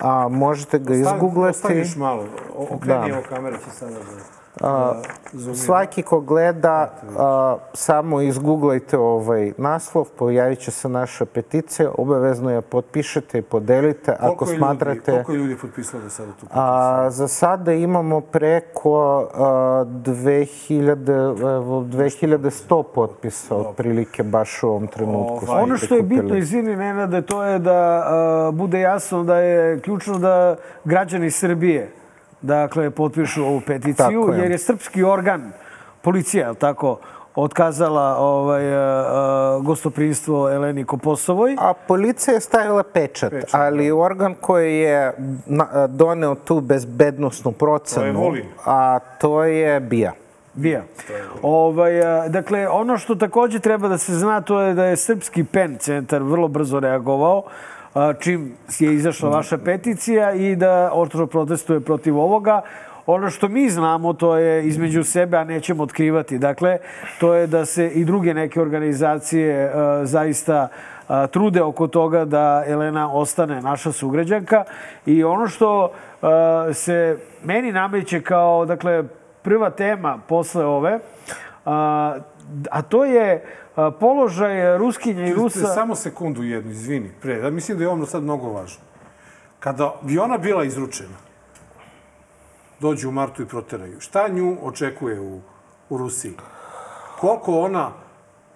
a 0.00 0.28
možete 0.28 0.78
ga 0.78 0.94
izgooglati. 0.94 1.56
Ostaviš 1.56 1.96
malo, 1.96 2.24
okreni 2.56 3.00
da. 3.00 3.08
evo 3.08 3.22
kamera 3.28 3.56
će 3.56 3.70
sada 3.70 3.92
da... 3.92 4.37
A, 4.60 5.02
svaki 5.54 6.02
ko 6.02 6.20
gleda, 6.20 6.92
a, 7.18 7.56
samo 7.74 8.20
izgooglajte 8.20 8.98
ovaj 8.98 9.52
naslov, 9.58 10.04
pojavit 10.18 10.58
će 10.58 10.70
se 10.70 10.88
naša 10.88 11.24
peticija, 11.24 11.90
obavezno 11.98 12.50
je 12.50 12.60
potpišete 12.60 13.38
i 13.38 13.42
podelite 13.42 14.16
koliko 14.20 14.44
ako 14.44 14.46
smatrate... 14.46 14.92
Ljudi, 14.94 15.04
koliko 15.06 15.32
je 15.32 15.38
ljudi 15.38 15.56
potpisalo 15.60 16.02
da 16.02 16.10
sada 16.10 16.32
tu 16.32 16.40
peticiju? 16.40 16.62
A, 16.62 17.10
za 17.10 17.28
sada 17.28 17.72
imamo 17.72 18.20
preko 18.20 19.28
a, 19.34 19.84
2000, 19.86 20.94
2100 20.96 22.82
potpisa, 22.94 23.56
otprilike, 23.56 24.22
baš 24.22 24.62
u 24.62 24.68
ovom 24.68 24.86
trenutku. 24.86 25.46
Ovaj, 25.48 25.62
ono 25.62 25.76
što 25.76 25.94
je 25.94 26.02
bitno, 26.02 26.36
izvini 26.36 26.76
Nenade, 26.76 27.22
to 27.22 27.44
je 27.44 27.58
da 27.58 28.04
a, 28.06 28.50
bude 28.54 28.80
jasno 28.80 29.24
da 29.24 29.38
je 29.38 29.80
ključno 29.80 30.18
da 30.18 30.56
građani 30.84 31.30
Srbije 31.30 31.97
dakle, 32.42 32.90
potpišu 32.90 33.44
ovu 33.44 33.60
peticiju, 33.60 34.32
je. 34.32 34.38
jer 34.38 34.50
je 34.50 34.58
srpski 34.58 35.02
organ, 35.02 35.52
policija, 36.02 36.54
tako, 36.54 36.98
otkazala 37.34 38.16
ovaj, 38.18 38.66
uh, 38.72 39.64
gostoprinstvo 39.64 40.50
Eleni 40.50 40.84
Koposovoj. 40.84 41.56
A 41.58 41.72
policija 41.88 42.34
je 42.34 42.40
stavila 42.40 42.82
pečat, 42.82 43.30
pečat 43.30 43.54
ali 43.54 43.90
organ 43.90 44.34
koji 44.40 44.78
je 44.78 45.12
na, 45.46 45.86
doneo 45.86 46.34
tu 46.34 46.60
bezbednostnu 46.60 47.52
procenu, 47.52 48.20
to 48.20 48.34
je 48.36 48.44
a 48.64 48.98
to 49.20 49.44
je 49.44 49.80
BIA. 49.80 50.12
BIA. 50.54 50.82
Ovaj, 51.42 51.92
dakle, 52.28 52.68
ono 52.68 52.98
što 52.98 53.14
takođe 53.14 53.58
treba 53.58 53.88
da 53.88 53.98
se 53.98 54.14
zna, 54.14 54.40
to 54.40 54.60
je 54.60 54.74
da 54.74 54.84
je 54.84 54.96
Srpski 54.96 55.44
PEN 55.44 55.76
centar 55.78 56.22
vrlo 56.22 56.48
brzo 56.48 56.80
reagovao 56.80 57.42
čim 58.20 58.52
je 58.78 58.94
izašla 58.94 59.28
vaša 59.28 59.58
peticija 59.58 60.32
i 60.32 60.56
da 60.56 60.90
oštro 60.92 61.26
protestuje 61.26 61.80
protiv 61.80 62.18
ovoga. 62.18 62.62
Ono 63.06 63.30
što 63.30 63.48
mi 63.48 63.68
znamo, 63.68 64.12
to 64.12 64.36
je 64.36 64.66
između 64.66 65.04
sebe, 65.04 65.36
a 65.36 65.44
nećemo 65.44 65.82
otkrivati. 65.82 66.38
Dakle, 66.38 66.78
to 67.20 67.34
je 67.34 67.46
da 67.46 67.64
se 67.64 67.88
i 67.88 68.04
druge 68.04 68.34
neke 68.34 68.60
organizacije 68.60 69.66
uh, 69.66 69.72
zaista 70.02 70.68
uh, 70.68 71.16
trude 71.30 71.62
oko 71.62 71.86
toga 71.86 72.24
da 72.24 72.64
Elena 72.66 73.12
ostane 73.12 73.62
naša 73.62 73.92
sugrađanka. 73.92 74.64
I 75.06 75.24
ono 75.24 75.48
što 75.48 75.84
uh, 75.84 76.28
se 76.74 77.18
meni 77.44 77.72
nameće 77.72 78.20
kao, 78.20 78.64
dakle, 78.64 79.04
prva 79.42 79.70
tema 79.70 80.18
posle 80.28 80.64
ove, 80.64 80.98
a 82.70 82.82
to 82.88 83.04
je 83.04 83.44
položaj 84.00 84.78
Ruskinja 84.78 85.26
i 85.26 85.34
Rusa... 85.34 85.74
Samo 85.74 85.94
sekundu 85.94 86.42
jednu, 86.42 86.70
izvini, 86.70 87.10
pre. 87.22 87.38
Ja 87.38 87.50
mislim 87.50 87.78
da 87.78 87.84
je 87.84 87.88
ono 87.88 88.06
sad 88.06 88.22
mnogo 88.22 88.52
važno. 88.52 88.82
Kada 89.60 89.94
bi 90.02 90.18
ona 90.18 90.38
bila 90.38 90.64
izručena, 90.64 91.16
dođu 92.80 93.08
u 93.08 93.12
martu 93.12 93.42
i 93.42 93.46
proteraju, 93.46 94.00
šta 94.00 94.28
nju 94.28 94.56
očekuje 94.62 95.20
u, 95.20 95.40
u 95.90 95.98
Rusiji? 95.98 96.34
Koliko 97.20 97.60
ona, 97.60 97.90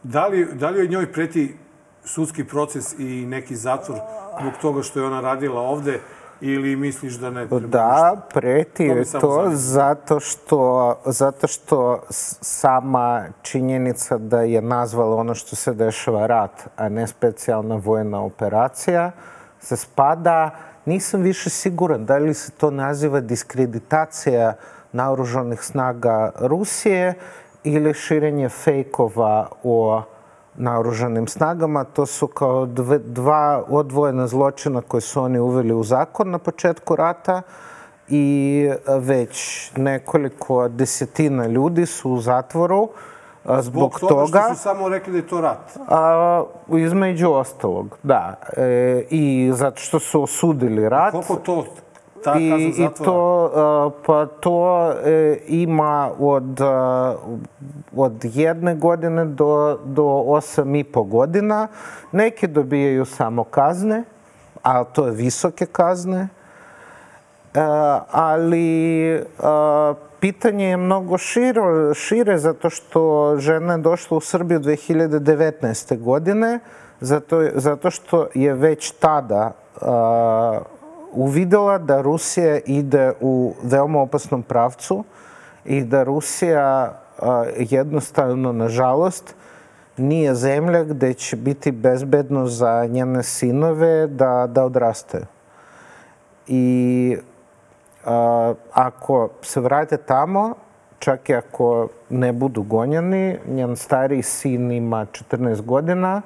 da 0.02 0.26
li, 0.26 0.48
da 0.54 0.70
li 0.70 0.78
joj 0.78 0.88
njoj 0.88 1.12
preti 1.12 1.56
sudski 2.04 2.44
proces 2.44 2.98
i 2.98 3.26
neki 3.26 3.56
zatvor 3.56 3.98
zbog 4.40 4.52
toga 4.60 4.82
što 4.82 5.00
je 5.00 5.06
ona 5.06 5.20
radila 5.20 5.60
ovde 5.60 6.00
ili 6.44 6.76
misliš 6.76 7.14
da 7.14 7.30
ne 7.30 7.48
treba 7.48 7.66
Da, 7.66 8.26
preti 8.34 8.84
je 8.84 9.04
to, 9.12 9.20
to 9.20 9.50
zato 9.52 10.20
što, 10.20 10.94
zato 11.04 11.46
što 11.46 12.02
sama 12.40 13.24
činjenica 13.42 14.18
da 14.18 14.40
je 14.40 14.62
nazvala 14.62 15.16
ono 15.16 15.34
što 15.34 15.56
se 15.56 15.74
dešava 15.74 16.26
rat, 16.26 16.68
a 16.76 16.88
ne 16.88 17.06
specijalna 17.06 17.76
vojna 17.76 18.20
operacija, 18.20 19.10
se 19.60 19.76
spada, 19.76 20.50
nisam 20.86 21.22
više 21.22 21.50
siguran 21.50 22.04
da 22.04 22.18
li 22.18 22.34
se 22.34 22.50
to 22.50 22.70
naziva 22.70 23.20
diskreditacija 23.20 24.54
naoružanih 24.92 25.60
snaga 25.60 26.32
Rusije 26.38 27.14
ili 27.64 27.94
širenje 27.94 28.48
fejkova 28.48 29.48
o 29.62 30.02
naoružanim 30.54 31.28
snagama. 31.28 31.84
To 31.84 32.06
su 32.06 32.26
kao 32.26 32.66
dve, 32.66 32.98
dva 32.98 33.64
odvojena 33.68 34.26
zločina 34.26 34.80
koje 34.80 35.00
su 35.00 35.22
oni 35.22 35.38
uveli 35.38 35.74
u 35.74 35.82
zakon 35.82 36.30
na 36.30 36.38
početku 36.38 36.96
rata 36.96 37.42
i 38.08 38.70
već 38.98 39.70
nekoliko 39.76 40.68
desetina 40.68 41.46
ljudi 41.46 41.86
su 41.86 42.10
u 42.10 42.20
zatvoru 42.20 42.88
zbog, 43.44 43.62
zbog 43.62 44.00
toga, 44.00 44.14
toga 44.14 44.42
što 44.44 44.54
su 44.54 44.62
samo 44.62 44.88
rekli 44.88 45.12
da 45.12 45.18
je 45.18 45.26
to 45.26 45.40
rat. 45.40 45.78
A, 45.88 46.44
između 46.68 47.30
ostalog, 47.30 47.98
da. 48.02 48.34
E, 48.56 49.04
I 49.10 49.52
zato 49.54 49.80
što 49.80 49.98
su 49.98 50.22
osudili 50.22 50.88
rat. 50.88 51.08
A 51.14 51.22
koliko 51.22 51.36
to 51.36 51.64
ta 52.24 52.34
I, 52.38 52.74
I 52.78 52.88
to, 53.04 53.92
pa 54.06 54.26
to 54.26 54.88
uh, 54.88 54.94
ima 55.46 56.10
od, 56.18 56.60
od 57.96 58.24
jedne 58.24 58.74
godine 58.74 59.24
do, 59.24 59.78
do 59.84 60.04
osam 60.26 60.74
i 60.74 60.84
po 60.84 61.02
godina. 61.02 61.68
Neki 62.12 62.46
dobijaju 62.46 63.04
samo 63.04 63.44
kazne, 63.44 64.04
ali 64.62 64.86
to 64.92 65.06
je 65.06 65.12
visoke 65.12 65.66
kazne. 65.66 66.28
Uh, 67.54 67.60
ali 68.10 69.14
uh, 69.14 69.96
pitanje 70.20 70.68
je 70.68 70.76
mnogo 70.76 71.18
širo, 71.18 71.94
šire 71.94 72.38
zato 72.38 72.70
što 72.70 73.34
žena 73.38 73.72
je 73.72 73.78
došla 73.78 74.16
u 74.16 74.20
Srbiju 74.20 74.60
2019. 74.60 75.98
godine, 75.98 76.58
zato, 77.00 77.42
zato 77.54 77.90
što 77.90 78.26
je 78.34 78.54
već 78.54 78.90
tada 78.90 79.52
uh, 79.80 80.81
uvidela 81.12 81.78
da 81.78 82.00
Rusija 82.00 82.60
ide 82.66 83.12
u 83.20 83.54
veoma 83.62 84.00
opasnom 84.00 84.42
pravcu 84.42 85.04
i 85.64 85.84
da 85.84 86.02
Rusija 86.02 86.98
jednostavno, 87.56 88.52
nažalost, 88.52 89.34
nije 89.96 90.34
zemlja 90.34 90.84
gde 90.84 91.14
će 91.14 91.36
biti 91.36 91.72
bezbedno 91.72 92.46
za 92.46 92.86
njene 92.86 93.22
sinove 93.22 94.06
da, 94.06 94.46
da 94.50 94.64
odrastaju. 94.64 95.24
I 96.46 97.16
a, 98.04 98.54
ako 98.72 99.28
se 99.42 99.60
vrate 99.60 99.96
tamo, 99.96 100.54
čak 100.98 101.28
i 101.28 101.34
ako 101.34 101.88
ne 102.10 102.32
budu 102.32 102.62
gonjeni, 102.62 103.38
njen 103.48 103.76
stariji 103.76 104.22
sin 104.22 104.70
ima 104.70 105.06
14 105.30 105.62
godina, 105.62 106.22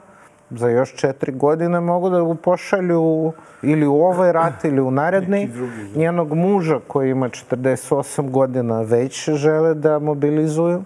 za 0.51 0.69
još 0.69 0.95
četiri 0.95 1.33
godine 1.33 1.81
mogu 1.81 2.11
da 2.11 2.35
pošalju 2.43 3.33
ili 3.63 3.87
u 3.87 3.95
ovaj 3.95 4.33
rat 4.33 4.65
ili 4.65 4.81
u 4.81 4.91
naredni. 4.91 5.47
Da. 5.47 5.99
Njenog 5.99 6.35
muža 6.35 6.81
koji 6.89 7.11
ima 7.11 7.29
48 7.29 8.31
godina 8.31 8.81
već 8.81 9.31
žele 9.31 9.75
da 9.75 9.99
mobilizuju. 9.99 10.83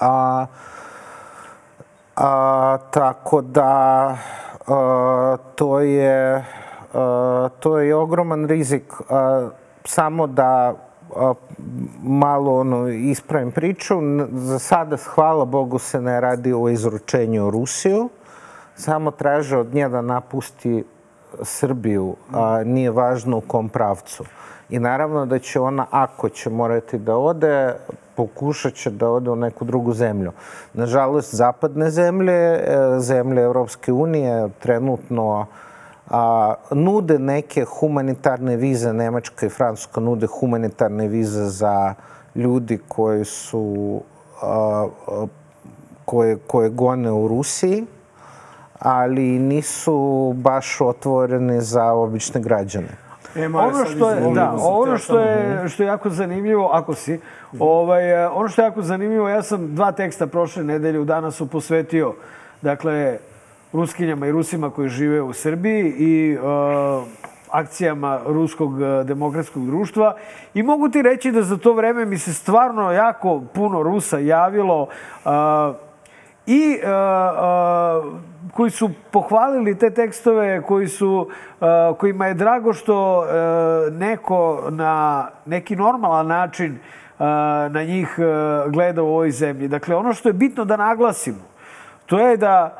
A, 0.00 0.46
a, 2.16 2.78
tako 2.90 3.40
da 3.40 4.16
a, 4.66 5.36
to 5.54 5.80
je 5.80 6.44
a, 6.94 7.48
to 7.60 7.78
je 7.78 7.94
ogroman 7.94 8.46
rizik. 8.46 8.92
A, 9.10 9.48
samo 9.84 10.26
da 10.26 10.74
a, 11.16 11.34
malo 12.02 12.60
ono, 12.60 12.88
ispravim 12.88 13.52
priču. 13.52 13.94
Za 14.32 14.58
sada, 14.58 14.96
hvala 14.96 15.44
Bogu, 15.44 15.78
se 15.78 16.00
ne 16.00 16.20
radi 16.20 16.52
o 16.52 16.68
izručenju 16.68 17.46
u 17.46 17.50
Rusiju 17.50 18.08
samo 18.82 19.10
traže 19.10 19.56
od 19.56 19.74
nje 19.74 19.88
da 19.88 20.00
napusti 20.02 20.84
Srbiju, 21.42 22.16
a 22.32 22.64
nije 22.64 22.90
važno 22.90 23.38
u 23.38 23.40
kom 23.40 23.68
pravcu. 23.68 24.24
I 24.70 24.78
naravno 24.78 25.26
da 25.26 25.38
će 25.38 25.60
ona, 25.60 25.86
ako 25.90 26.28
će 26.28 26.50
morati 26.50 26.98
da 26.98 27.16
ode, 27.16 27.74
pokušat 28.16 28.74
će 28.74 28.90
da 28.90 29.08
ode 29.10 29.30
u 29.30 29.36
neku 29.36 29.64
drugu 29.64 29.92
zemlju. 29.92 30.32
Nažalost, 30.74 31.34
zapadne 31.34 31.90
zemlje, 31.90 32.34
e, 32.34 32.60
zemlje 32.98 33.42
Evropske 33.42 33.92
unije 33.92 34.48
trenutno 34.58 35.46
a, 36.10 36.54
nude 36.70 37.18
neke 37.18 37.64
humanitarne 37.64 38.56
vize, 38.56 38.92
Nemačka 38.92 39.46
i 39.46 39.48
Francuska 39.48 40.00
nude 40.00 40.26
humanitarne 40.26 41.08
vize 41.08 41.44
za 41.44 41.94
ljudi 42.34 42.78
koji 42.88 43.24
su 43.24 44.00
a, 44.42 44.86
a, 45.08 45.26
koje, 46.04 46.38
koje 46.46 46.70
gone 46.70 47.12
u 47.12 47.28
Rusiji 47.28 47.86
ali 48.82 49.22
nisu 49.22 50.32
baš 50.36 50.80
otvorene 50.80 51.60
za 51.60 51.92
obične 51.92 52.40
građane. 52.40 52.88
E, 53.36 53.46
ono 53.46 53.84
što 53.84 54.10
je, 54.10 54.20
da, 54.34 54.54
ono 54.60 54.98
što 54.98 55.18
je, 55.18 55.68
što 55.68 55.82
je 55.82 55.86
jako 55.86 56.10
zanimljivo, 56.10 56.70
ako 56.72 56.94
si, 56.94 57.20
ovaj, 57.58 58.26
ono 58.26 58.48
što 58.48 58.62
je 58.62 58.66
jako 58.66 58.82
zanimljivo, 58.82 59.28
ja 59.28 59.42
sam 59.42 59.74
dva 59.74 59.92
teksta 59.92 60.26
prošle 60.26 60.64
nedelje 60.64 61.00
u 61.00 61.04
danasu 61.04 61.46
posvetio, 61.46 62.14
dakle, 62.62 63.18
Ruskinjama 63.72 64.26
i 64.26 64.32
Rusima 64.32 64.70
koji 64.70 64.88
žive 64.88 65.22
u 65.22 65.32
Srbiji 65.32 65.94
i 65.98 66.36
uh, 66.36 67.04
akcijama 67.50 68.20
Ruskog 68.26 68.72
demokratskog 69.04 69.66
društva 69.66 70.14
i 70.54 70.62
mogu 70.62 70.88
ti 70.88 71.02
reći 71.02 71.32
da 71.32 71.42
za 71.42 71.56
to 71.56 71.72
vreme 71.72 72.04
mi 72.04 72.18
se 72.18 72.34
stvarno 72.34 72.92
jako 72.92 73.42
puno 73.54 73.82
Rusa 73.82 74.18
javilo 74.18 74.82
uh, 74.82 75.30
i 76.46 76.78
uh, 76.82 76.88
uh, 76.88 78.20
koji 78.52 78.70
su 78.70 78.90
pohvalili 79.10 79.78
te 79.78 79.90
tekstove, 79.90 80.62
koji 80.62 80.88
su, 80.88 81.30
uh, 81.60 81.96
kojima 81.98 82.26
je 82.26 82.34
drago 82.34 82.72
što 82.72 83.26
neko 83.90 84.62
na 84.70 85.28
neki 85.46 85.76
normalan 85.76 86.26
način 86.26 86.78
na 87.70 87.84
njih 87.86 88.18
gleda 88.68 89.02
u 89.02 89.06
ovoj 89.06 89.30
zemlji. 89.30 89.68
Dakle, 89.68 89.96
ono 89.96 90.12
što 90.12 90.28
je 90.28 90.32
bitno 90.32 90.64
da 90.64 90.76
naglasimo, 90.76 91.38
to 92.06 92.18
je 92.18 92.36
da 92.36 92.78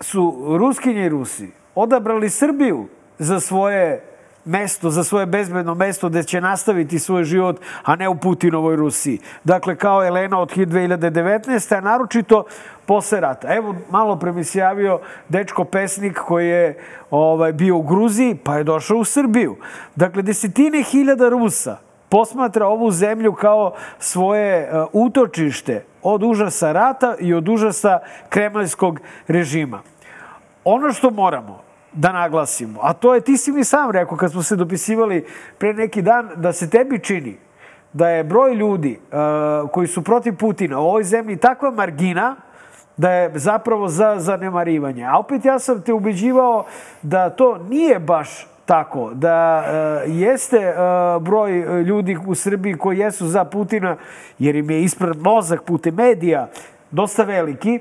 su 0.00 0.44
Ruskinje 0.58 1.06
i 1.06 1.08
Rusi 1.08 1.50
odabrali 1.74 2.30
Srbiju 2.30 2.86
za 3.18 3.40
svoje 3.40 4.07
mesto, 4.48 4.90
za 4.90 5.04
svoje 5.04 5.26
bezbedno 5.26 5.74
mesto 5.74 6.08
gde 6.08 6.22
će 6.22 6.40
nastaviti 6.40 6.98
svoj 6.98 7.24
život, 7.24 7.60
a 7.82 7.96
ne 7.96 8.08
u 8.08 8.14
Putinovoj 8.14 8.76
Rusiji. 8.76 9.18
Dakle, 9.44 9.76
kao 9.76 10.04
Elena 10.04 10.40
od 10.40 10.52
2019. 10.56 11.76
a 11.76 11.80
naročito 11.80 12.44
posle 12.86 13.20
rata. 13.20 13.54
Evo, 13.54 13.74
malo 13.90 14.16
pre 14.16 14.32
mi 14.32 14.44
se 14.44 14.58
javio 14.58 15.00
dečko 15.28 15.64
pesnik 15.64 16.18
koji 16.18 16.48
je 16.48 16.78
ovaj, 17.10 17.52
bio 17.52 17.76
u 17.76 17.82
Gruziji, 17.82 18.34
pa 18.34 18.56
je 18.56 18.64
došao 18.64 18.96
u 18.96 19.04
Srbiju. 19.04 19.56
Dakle, 19.96 20.22
desetine 20.22 20.82
hiljada 20.82 21.28
Rusa 21.28 21.76
posmatra 22.08 22.66
ovu 22.66 22.90
zemlju 22.90 23.32
kao 23.32 23.74
svoje 23.98 24.56
e, 24.56 24.68
utočište 24.92 25.84
od 26.02 26.22
užasa 26.22 26.72
rata 26.72 27.16
i 27.20 27.34
od 27.34 27.48
užasa 27.48 27.98
kremaljskog 28.28 29.00
režima. 29.28 29.80
Ono 30.64 30.92
što 30.92 31.10
moramo 31.10 31.67
da 31.98 32.12
naglasimo, 32.12 32.80
a 32.82 32.92
to 32.92 33.14
je, 33.14 33.20
ti 33.20 33.36
si 33.36 33.52
mi 33.52 33.64
sam 33.64 33.90
rekao 33.90 34.16
kad 34.16 34.30
smo 34.30 34.42
se 34.42 34.56
dopisivali 34.56 35.26
pre 35.58 35.74
neki 35.74 36.02
dan, 36.02 36.30
da 36.36 36.52
se 36.52 36.70
tebi 36.70 36.98
čini 36.98 37.36
da 37.92 38.08
je 38.08 38.24
broj 38.24 38.54
ljudi 38.54 38.98
uh, 38.98 39.70
koji 39.70 39.86
su 39.86 40.04
protiv 40.04 40.36
Putina 40.36 40.78
u 40.78 40.84
ovoj 40.84 41.04
zemlji 41.04 41.36
takva 41.36 41.70
margina 41.70 42.36
da 42.96 43.10
je 43.10 43.38
zapravo 43.38 43.88
za 43.88 44.14
zanemarivanje. 44.18 45.04
A 45.04 45.18
opet 45.18 45.44
ja 45.44 45.58
sam 45.58 45.82
te 45.82 45.92
ubeđivao 45.92 46.64
da 47.02 47.30
to 47.30 47.58
nije 47.58 47.98
baš 47.98 48.46
tako, 48.66 49.10
da 49.14 49.64
uh, 49.64 50.16
jeste 50.16 50.58
uh, 50.58 51.22
broj 51.22 51.82
ljudi 51.82 52.18
u 52.26 52.34
Srbiji 52.34 52.74
koji 52.74 52.98
jesu 52.98 53.26
za 53.26 53.44
Putina, 53.44 53.96
jer 54.38 54.56
im 54.56 54.70
je 54.70 54.82
ispred 54.82 55.16
mozak 55.22 55.62
putem 55.62 55.94
medija 55.94 56.48
dosta 56.90 57.24
veliki, 57.24 57.80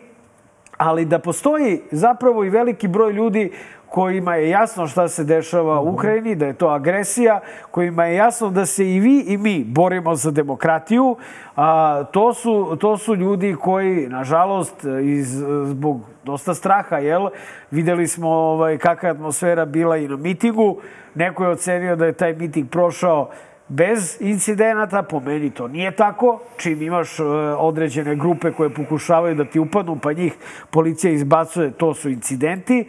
ali 0.77 1.05
da 1.05 1.19
postoji 1.19 1.81
zapravo 1.91 2.43
i 2.43 2.49
veliki 2.49 2.87
broj 2.87 3.11
ljudi 3.13 3.51
kojima 3.89 4.35
je 4.35 4.49
jasno 4.49 4.87
šta 4.87 5.07
se 5.07 5.23
dešava 5.23 5.79
u 5.81 5.93
Ukrajini, 5.93 6.35
da 6.35 6.45
je 6.45 6.53
to 6.53 6.67
agresija, 6.67 7.39
kojima 7.71 8.05
je 8.05 8.15
jasno 8.15 8.49
da 8.49 8.65
se 8.65 8.95
i 8.95 8.99
vi 8.99 9.19
i 9.27 9.37
mi 9.37 9.63
borimo 9.63 10.15
za 10.15 10.31
demokratiju. 10.31 11.15
A, 11.55 12.03
to, 12.11 12.33
su, 12.33 12.77
to 12.79 12.97
su 12.97 13.15
ljudi 13.15 13.55
koji, 13.61 14.07
nažalost, 14.07 14.85
iz, 15.03 15.43
zbog 15.63 16.01
dosta 16.23 16.53
straha, 16.53 16.97
jel? 16.97 17.29
Videli 17.71 18.07
smo 18.07 18.29
ovaj, 18.29 18.77
kakva 18.77 19.09
atmosfera 19.09 19.65
bila 19.65 19.97
i 19.97 20.07
na 20.07 20.15
mitingu. 20.15 20.77
Neko 21.15 21.43
je 21.43 21.49
ocenio 21.49 21.95
da 21.95 22.05
je 22.05 22.13
taj 22.13 22.33
miting 22.33 22.69
prošao 22.69 23.29
bez 23.67 24.17
incidenata, 24.19 25.03
po 25.03 25.19
meni 25.19 25.49
to 25.49 25.67
nije 25.67 25.91
tako. 25.91 26.39
Čim 26.57 26.81
imaš 26.81 27.19
e, 27.19 27.23
određene 27.57 28.15
grupe 28.15 28.51
koje 28.51 28.69
pokušavaju 28.69 29.35
da 29.35 29.45
ti 29.45 29.59
upadnu, 29.59 29.99
pa 30.03 30.13
njih 30.13 30.33
policija 30.71 31.13
izbacuje, 31.13 31.71
to 31.71 31.93
su 31.93 32.09
incidenti 32.09 32.87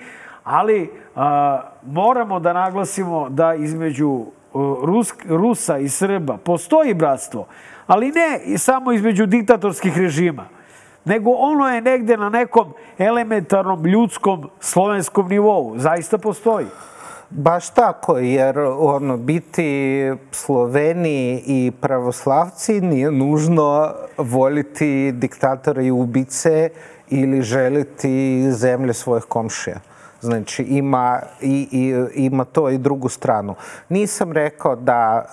ali 0.49 0.91
a, 1.17 1.61
moramo 1.87 2.41
da 2.41 2.53
naglasimo 2.53 3.29
da 3.29 3.55
između 3.55 4.25
Rus, 4.83 5.13
Rusa 5.29 5.79
i 5.79 5.89
Srba 5.89 6.37
postoji 6.37 6.95
bratstvo, 6.95 7.47
ali 7.87 8.13
ne 8.13 8.59
samo 8.59 8.93
između 8.93 9.27
diktatorskih 9.27 9.99
režima, 9.99 10.45
nego 11.05 11.31
ono 11.31 11.69
je 11.69 11.81
negde 11.81 12.17
na 12.17 12.29
nekom 12.29 12.73
elementarnom 12.99 13.85
ljudskom 13.87 14.51
slovenskom 14.61 15.29
nivou. 15.29 15.79
Zaista 15.79 16.19
postoji. 16.19 16.67
Baš 17.31 17.71
tako, 17.71 18.19
jer 18.19 18.59
ono, 18.79 19.17
biti 19.17 20.13
Sloveni 20.31 21.43
i 21.47 21.73
pravoslavci 21.81 22.81
nije 22.81 23.11
nužno 23.11 23.91
voliti 24.19 25.13
diktatore 25.13 25.87
i 25.87 25.91
ubice 25.91 26.71
ili 27.11 27.43
želiti 27.43 28.43
zemlje 28.53 28.95
svojih 28.95 29.25
komšija. 29.25 29.81
Znači, 30.21 30.63
ima, 30.63 31.21
i, 31.41 31.69
i, 31.73 32.25
ima 32.25 32.45
to 32.45 32.71
i 32.71 32.79
drugu 32.79 33.09
stranu. 33.09 33.55
Nisam 33.89 34.33
rekao 34.33 34.77
da, 34.77 35.25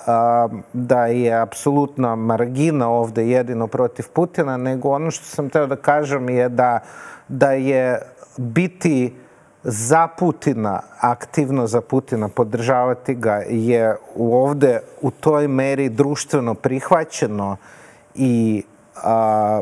da 0.73 1.05
je 1.05 1.41
apsolutna 1.41 2.15
margina 2.15 2.89
ovde 2.89 3.29
jedino 3.29 3.67
protiv 3.67 4.05
Putina, 4.13 4.57
nego 4.57 4.89
ono 4.89 5.11
što 5.11 5.25
sam 5.25 5.49
teo 5.49 5.67
da 5.67 5.75
kažem 5.75 6.29
je 6.29 6.49
da, 6.49 6.79
da 7.27 7.51
je 7.51 8.01
biti 8.38 9.15
za 9.63 10.07
Putina, 10.07 10.81
aktivno 10.99 11.67
za 11.67 11.81
Putina, 11.81 12.29
podržavati 12.29 13.15
ga 13.15 13.36
je 13.49 13.95
ovde 14.17 14.79
u 15.01 15.11
toj 15.11 15.47
meri 15.47 15.89
društveno 15.89 16.53
prihvaćeno 16.53 17.57
i 18.15 18.63
a, 19.03 19.61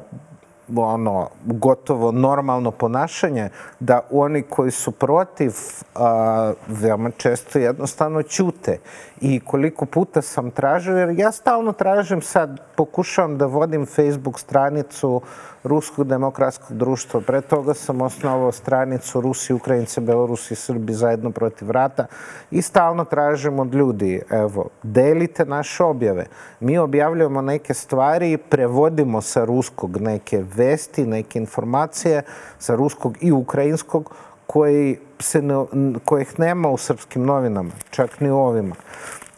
ono, 0.82 1.30
gotovo 1.46 2.12
normalno 2.12 2.72
ponašanje, 2.72 3.50
da 3.80 4.02
oni 4.12 4.42
koji 4.42 4.72
su 4.72 4.92
protiv 4.92 5.54
a, 5.96 6.54
veoma 6.68 7.12
često 7.18 7.60
jednostavno 7.60 8.24
ćute. 8.24 8.78
I 9.22 9.40
koliko 9.40 9.86
puta 9.86 10.22
sam 10.22 10.52
tražio, 10.52 10.98
jer 10.98 11.20
ja 11.20 11.32
stalno 11.32 11.72
tražim 11.72 12.22
sad, 12.22 12.60
pokušavam 12.76 13.38
da 13.38 13.46
vodim 13.46 13.86
Facebook 13.86 14.40
stranicu 14.40 15.22
Ruskog 15.64 16.08
demokratskog 16.08 16.78
društva. 16.78 17.22
Pre 17.22 17.42
toga 17.42 17.74
sam 17.74 18.02
osnovao 18.02 18.52
stranicu 18.52 19.22
Rusi, 19.22 19.54
Ukrajince, 19.54 20.02
Belorusi 20.02 20.54
i 20.54 20.58
Srbi 20.58 20.94
zajedno 20.94 21.32
protiv 21.32 21.72
rata 21.72 22.06
i 22.52 22.62
stalno 22.62 23.06
tražim 23.06 23.60
od 23.60 23.74
ljudi, 23.74 24.22
evo, 24.30 24.70
delite 24.84 25.46
naše 25.46 25.84
objave. 25.84 26.26
Mi 26.60 26.78
objavljujemo 26.78 27.42
neke 27.42 27.74
stvari 27.74 28.32
i 28.32 28.38
prevodimo 28.38 29.22
sa 29.22 29.46
ruskog 29.46 30.02
neke 30.02 30.42
vesti, 30.64 31.06
neke 31.06 31.40
informacije 31.40 32.22
sa 32.60 32.76
ruskog 32.76 33.18
i 33.22 33.32
ukrajinskog 33.32 34.12
koji 34.48 34.98
se 35.20 35.42
ne, 35.42 35.66
kojih 36.06 36.40
nema 36.40 36.70
u 36.70 36.78
srpskim 36.78 37.26
novinama, 37.26 37.72
čak 37.90 38.20
ni 38.20 38.32
u 38.32 38.38
ovima. 38.38 38.76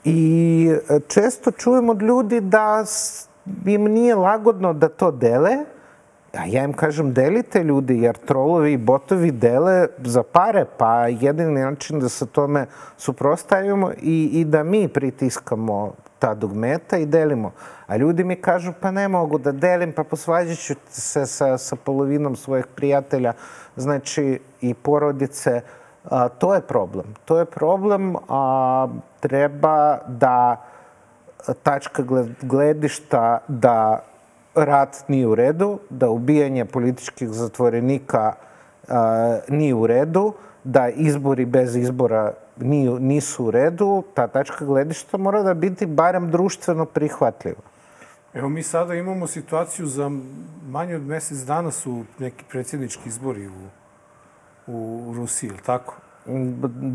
I 0.03 0.69
e, 0.89 0.99
često 1.07 1.51
čujem 1.51 1.89
od 1.89 2.01
ljudi 2.01 2.41
da 2.41 2.86
im 3.65 3.84
nije 3.84 4.15
lagodno 4.15 4.73
da 4.73 4.89
to 4.89 5.11
dele, 5.11 5.65
A 6.36 6.45
ja 6.51 6.63
im 6.63 6.73
kažem, 6.73 7.13
delite 7.13 7.63
ljudi, 7.63 8.01
jer 8.01 8.17
trolovi 8.17 8.73
i 8.73 8.78
botovi 8.78 9.32
dele 9.32 9.88
za 10.03 10.23
pare, 10.23 10.65
pa 10.78 11.07
jedini 11.07 11.61
način 11.61 11.99
da 11.99 12.09
se 12.09 12.26
tome 12.26 12.65
suprostavimo 12.97 13.91
i, 14.01 14.30
i 14.34 14.45
da 14.45 14.63
mi 14.63 14.88
pritiskamo 14.88 15.93
ta 16.20 16.34
dugmeta 16.34 16.97
i 16.97 17.05
delimo. 17.05 17.51
A 17.88 17.97
ljudi 17.97 18.24
mi 18.24 18.36
kažu, 18.36 18.74
pa 18.82 18.91
ne 18.91 19.07
mogu 19.07 19.38
da 19.38 19.51
delim, 19.51 19.93
pa 19.93 20.03
posvađat 20.03 20.57
ću 20.57 20.74
se 20.89 21.26
sa, 21.26 21.57
sa 21.57 21.76
polovinom 21.76 22.36
svojih 22.36 22.68
prijatelja, 22.76 23.34
znači 23.76 24.39
i 24.61 24.74
porodice. 24.74 25.61
A, 26.09 26.28
to 26.30 26.53
je 26.53 26.61
problem. 26.61 27.05
To 27.26 27.39
je 27.39 27.45
problem, 27.45 28.16
a 28.30 28.88
treba 29.20 29.97
da 30.07 30.61
tačka 31.63 32.03
gledišta 32.41 33.39
da 33.47 34.03
rat 34.55 35.03
nije 35.07 35.28
u 35.28 35.36
redu, 35.36 35.80
da 35.89 36.09
ubijanje 36.09 36.66
političkih 36.66 37.30
zatvorenika 37.30 38.34
a, 38.89 39.38
nije 39.47 39.74
u 39.74 39.88
redu, 39.88 40.34
da 40.63 40.89
izbori 40.89 41.45
bez 41.45 41.76
izbora 41.76 42.34
nisu 42.99 43.45
u 43.45 43.51
redu, 43.51 44.03
ta 44.14 44.28
tačka 44.28 44.66
gledišta 44.66 45.18
mora 45.18 45.43
da 45.43 45.53
biti 45.53 45.86
barem 45.86 46.32
društveno 46.32 46.86
prihvatljiva. 46.86 47.62
Evo 48.34 48.49
mi 48.49 48.64
sada 48.64 48.93
imamo 48.93 49.28
situaciju 49.28 49.88
za 49.88 50.12
manje 50.68 50.95
od 50.95 51.01
mesec 51.01 51.38
dana 51.38 51.72
su 51.72 52.03
neki 52.20 52.43
predsjednički 52.49 53.10
izbori 53.10 53.47
u, 53.47 53.51
u 54.68 55.14
Rusiji, 55.16 55.47
ili 55.47 55.60
tako? 55.66 55.95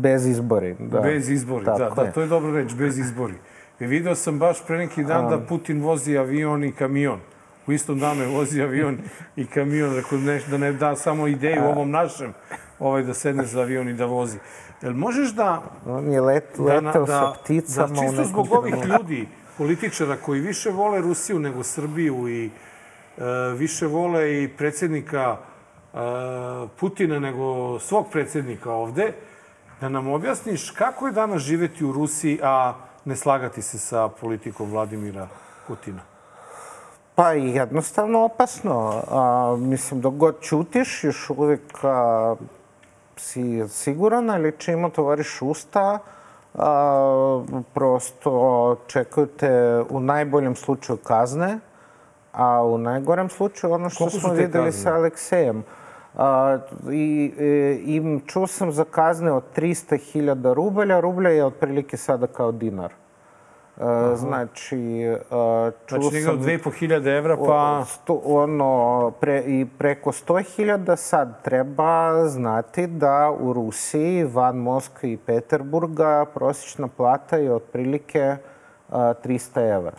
Bez 0.01 0.25
izbori, 0.25 0.75
da. 0.79 0.99
Bez 0.99 1.29
izbori, 1.29 1.65
da, 1.65 1.91
da, 1.95 2.11
to 2.11 2.21
je 2.21 2.27
dobro 2.27 2.51
reći, 2.51 2.75
bez 2.75 2.97
izbori. 2.97 3.35
I 3.79 3.85
video 3.85 4.15
sam 4.15 4.39
baš 4.39 4.65
pre 4.67 4.77
neki 4.77 5.03
dan 5.03 5.29
da 5.29 5.39
Putin 5.39 5.81
vozi 5.81 6.17
avion 6.17 6.63
i 6.63 6.71
kamion 6.71 7.19
u 7.67 7.71
istom 7.71 7.99
danu 7.99 8.21
je 8.21 8.27
vozi 8.27 8.61
avion 8.61 8.97
i 9.35 9.45
kamion, 9.45 9.95
rekao 9.95 10.17
da 10.49 10.57
ne 10.57 10.73
da 10.73 10.95
samo 10.95 11.27
ideju 11.27 11.63
ovom 11.63 11.91
našem, 11.91 12.33
ovaj 12.79 13.03
da 13.03 13.13
sedne 13.13 13.45
za 13.45 13.61
avion 13.61 13.89
i 13.89 13.93
da 13.93 14.05
vozi. 14.05 14.37
Jel 14.81 14.93
možeš 14.93 15.33
da... 15.33 15.61
On 15.85 16.11
je 16.11 16.21
let, 16.21 16.59
letao 16.59 17.05
da, 17.05 17.13
da, 17.13 17.19
sa 17.19 17.33
pticama 17.43 17.87
da, 17.87 18.07
čisto 18.07 18.23
zbog 18.23 18.51
ovih 18.51 18.75
ljudi, 18.85 19.27
političara 19.57 20.17
koji 20.17 20.41
više 20.41 20.69
vole 20.69 21.01
Rusiju 21.01 21.39
nego 21.39 21.63
Srbiju 21.63 22.27
i 22.29 22.45
e, 22.45 22.51
više 23.55 23.87
vole 23.87 24.43
i 24.43 24.47
predsjednika 24.47 25.37
e, 25.37 25.97
Putina 26.79 27.19
nego 27.19 27.79
svog 27.79 28.05
predsjednika 28.11 28.71
ovde, 28.71 29.13
da 29.81 29.89
nam 29.89 30.07
objasniš 30.07 30.71
kako 30.71 31.07
je 31.07 31.13
danas 31.13 31.41
živeti 31.41 31.85
u 31.85 31.91
Rusiji, 31.91 32.39
a 32.43 32.73
ne 33.05 33.15
slagati 33.15 33.61
se 33.61 33.79
sa 33.79 34.09
politikom 34.09 34.71
Vladimira 34.71 35.27
Putina? 35.67 36.01
Pa 37.15 37.31
jednostavno 37.31 38.19
opasno. 38.19 39.03
A, 39.11 39.55
mislim, 39.59 40.01
dok 40.01 40.13
god 40.13 40.41
čutiš, 40.41 41.03
još 41.03 41.29
uvijek 41.29 41.83
a, 41.83 42.35
si 43.17 43.67
siguran, 43.67 44.29
ali 44.29 44.53
čim 44.57 44.85
otvoriš 44.85 45.41
usta, 45.41 45.99
a, 46.53 47.43
prosto 47.73 48.75
čekaju 48.87 49.27
te 49.27 49.83
u 49.89 49.99
najboljem 49.99 50.55
slučaju 50.55 50.97
kazne, 50.97 51.59
a 52.33 52.63
u 52.63 52.77
najgorem 52.77 53.29
slučaju 53.29 53.73
ono 53.73 53.89
što 53.89 53.97
Koliko 53.97 54.19
smo 54.19 54.33
videli 54.33 54.65
kazne? 54.65 54.83
sa 54.83 54.95
Aleksejem. 54.95 55.63
A, 56.17 56.57
i, 56.91 57.33
i, 57.85 57.95
I 57.95 58.19
čuo 58.27 58.47
sam 58.47 58.71
za 58.71 58.83
kazne 58.83 59.31
od 59.31 59.43
300.000 59.55 60.53
rubalja. 60.53 60.99
Rublja 60.99 61.29
je 61.29 61.45
otprilike 61.45 61.97
sada 61.97 62.27
kao 62.27 62.51
dinar. 62.51 63.00
Aha. 63.77 64.15
Znači, 64.15 64.77
čuo 65.85 66.01
znači, 66.01 66.21
sam... 66.21 66.41
Znači, 66.41 66.57
2.500 66.63 67.17
evra, 67.17 67.37
pa... 67.37 67.85
Sto, 67.85 68.21
ono, 68.25 69.11
pre, 69.19 69.43
i 69.45 69.67
preko 69.77 70.11
100.000 70.11 70.95
sad 70.95 71.43
treba 71.43 72.25
znati 72.27 72.87
da 72.87 73.35
u 73.39 73.53
Rusiji, 73.53 74.23
van 74.23 74.57
Moskve 74.57 75.11
i 75.11 75.17
Peterburga, 75.17 76.25
prosječna 76.33 76.87
plata 76.87 77.37
je 77.37 77.53
otprilike 77.53 78.37
a, 78.89 79.13
300 79.23 79.75
evra. 79.75 79.97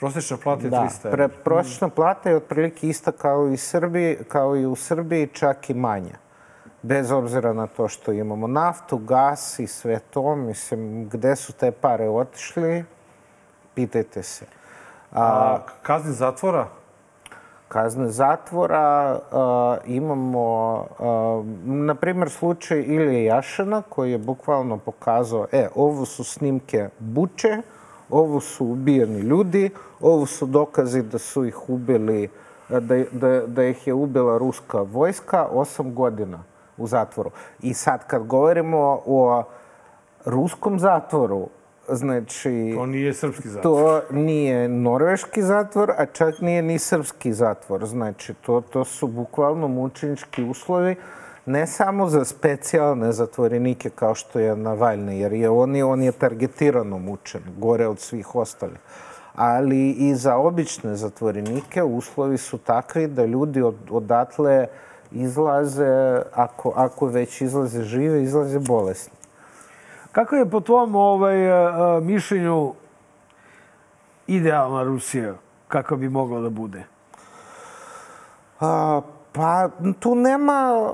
Prosječna 0.00 0.36
plata 0.42 0.64
je 0.64 0.70
Da, 0.70 0.88
300 1.02 1.10
pre, 1.10 1.24
evra. 1.24 1.36
prosječna 1.44 1.88
plata 1.88 2.30
je 2.30 2.36
otprilike 2.36 2.88
ista 2.88 3.12
kao 3.12 3.48
i, 3.48 3.56
Srbiji, 3.56 4.16
kao 4.28 4.56
i 4.56 4.66
u 4.66 4.74
Srbiji, 4.76 5.26
čak 5.26 5.70
i 5.70 5.74
manja. 5.74 6.23
Bez 6.84 7.10
obzira 7.10 7.52
na 7.52 7.66
to 7.66 7.88
što 7.88 8.12
imamo 8.12 8.46
naftu, 8.46 8.98
gas 8.98 9.58
i 9.58 9.66
sve 9.66 9.98
to, 9.98 10.36
mislim, 10.36 11.08
gde 11.08 11.36
su 11.36 11.52
te 11.52 11.70
pare 11.70 12.08
otišli, 12.08 12.84
pitajte 13.74 14.22
se. 14.22 14.46
A 15.12 15.58
kazne 15.82 16.12
zatvora? 16.12 16.66
Kazne 17.68 18.08
zatvora 18.08 19.20
a, 19.32 19.76
imamo, 19.86 20.86
a, 20.98 21.42
na 21.64 21.94
primjer, 21.94 22.30
slučaj 22.30 22.80
Ilije 22.80 23.24
Jašena 23.24 23.82
koji 23.88 24.12
je 24.12 24.18
bukvalno 24.18 24.78
pokazao, 24.78 25.46
e, 25.52 25.68
ovo 25.74 26.04
su 26.04 26.24
snimke 26.24 26.88
buče, 26.98 27.62
ovo 28.10 28.40
su 28.40 28.66
ubijeni 28.66 29.20
ljudi, 29.20 29.70
ovo 30.00 30.26
su 30.26 30.46
dokazi 30.46 31.02
da 31.02 31.18
su 31.18 31.44
ih 31.44 31.68
ubili, 31.68 32.28
da, 32.68 33.04
da, 33.12 33.46
da 33.46 33.64
ih 33.64 33.86
je 33.86 33.94
ubila 33.94 34.38
ruska 34.38 34.82
vojska, 34.82 35.46
osam 35.46 35.94
godina 35.94 36.53
u 36.76 36.86
zatvoru. 36.86 37.30
I 37.62 37.74
sad 37.74 38.06
kad 38.06 38.22
govorimo 38.26 39.02
o 39.06 39.42
ruskom 40.24 40.78
zatvoru, 40.78 41.48
znači... 41.88 42.72
To 42.76 42.86
nije 42.86 43.14
srpski 43.14 43.48
zatvor. 43.48 43.72
To 43.72 44.14
nije 44.14 44.68
norveški 44.68 45.42
zatvor, 45.42 45.90
a 45.98 46.06
čak 46.06 46.40
nije 46.40 46.62
ni 46.62 46.78
srpski 46.78 47.32
zatvor. 47.32 47.86
Znači, 47.86 48.34
to, 48.34 48.60
to 48.60 48.84
su 48.84 49.06
bukvalno 49.06 49.68
mučenički 49.68 50.42
uslovi 50.42 50.96
ne 51.46 51.66
samo 51.66 52.08
za 52.08 52.24
specijalne 52.24 53.12
zatvorenike 53.12 53.90
kao 53.90 54.14
što 54.14 54.38
je 54.38 54.56
Navalny, 54.56 55.12
jer 55.12 55.32
je 55.32 55.50
on, 55.50 55.76
je, 55.76 55.84
on 55.84 56.02
je 56.02 56.12
targetirano 56.12 56.98
mučen, 56.98 57.42
gore 57.58 57.86
od 57.86 58.00
svih 58.00 58.34
ostalih. 58.34 58.78
Ali 59.34 59.90
i 59.90 60.14
za 60.14 60.36
obične 60.36 60.96
zatvorenike 60.96 61.82
uslovi 61.82 62.38
su 62.38 62.58
takvi 62.58 63.06
da 63.06 63.24
ljudi 63.24 63.62
od, 63.62 63.76
odatle 63.90 64.66
izlaze, 65.14 66.22
ako, 66.34 66.72
ako 66.76 67.06
već 67.06 67.40
izlaze 67.40 67.82
žive, 67.82 68.22
izlaze 68.22 68.58
bolesni. 68.58 69.12
Kako 70.12 70.36
je 70.36 70.50
po 70.50 70.60
tvom 70.60 70.94
ovaj, 70.94 71.52
a, 71.52 71.56
a, 71.56 72.00
mišljenju 72.00 72.72
idealna 74.26 74.82
Rusija? 74.82 75.34
Kako 75.68 75.96
bi 75.96 76.08
mogla 76.08 76.40
da 76.40 76.50
bude? 76.50 76.84
A, 78.60 79.00
pa 79.32 79.68
tu 80.00 80.14
nema, 80.14 80.90